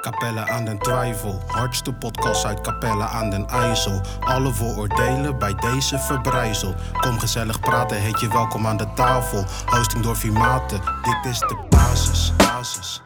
Capelle 0.01 0.49
aan 0.49 0.65
den 0.65 0.79
Twijfel, 0.79 1.43
hardste 1.47 1.93
podcast 1.93 2.45
uit 2.45 2.61
Capelle 2.61 3.05
aan 3.05 3.31
den 3.31 3.47
IJssel. 3.49 4.01
Alle 4.21 4.53
vooroordelen 4.53 5.39
bij 5.39 5.55
deze 5.55 5.99
verbrijzel. 5.99 6.75
Kom 7.01 7.19
gezellig 7.19 7.61
praten, 7.61 7.97
heet 7.97 8.21
je 8.21 8.29
welkom 8.29 8.67
aan 8.67 8.77
de 8.77 8.87
tafel. 8.95 9.45
Hosting 9.67 10.03
door 10.05 10.17
Vimaten, 10.17 10.81
dit 11.03 11.33
is 11.33 11.39
de 11.39 11.57
basis. 11.69 12.33
basis. 12.37 13.03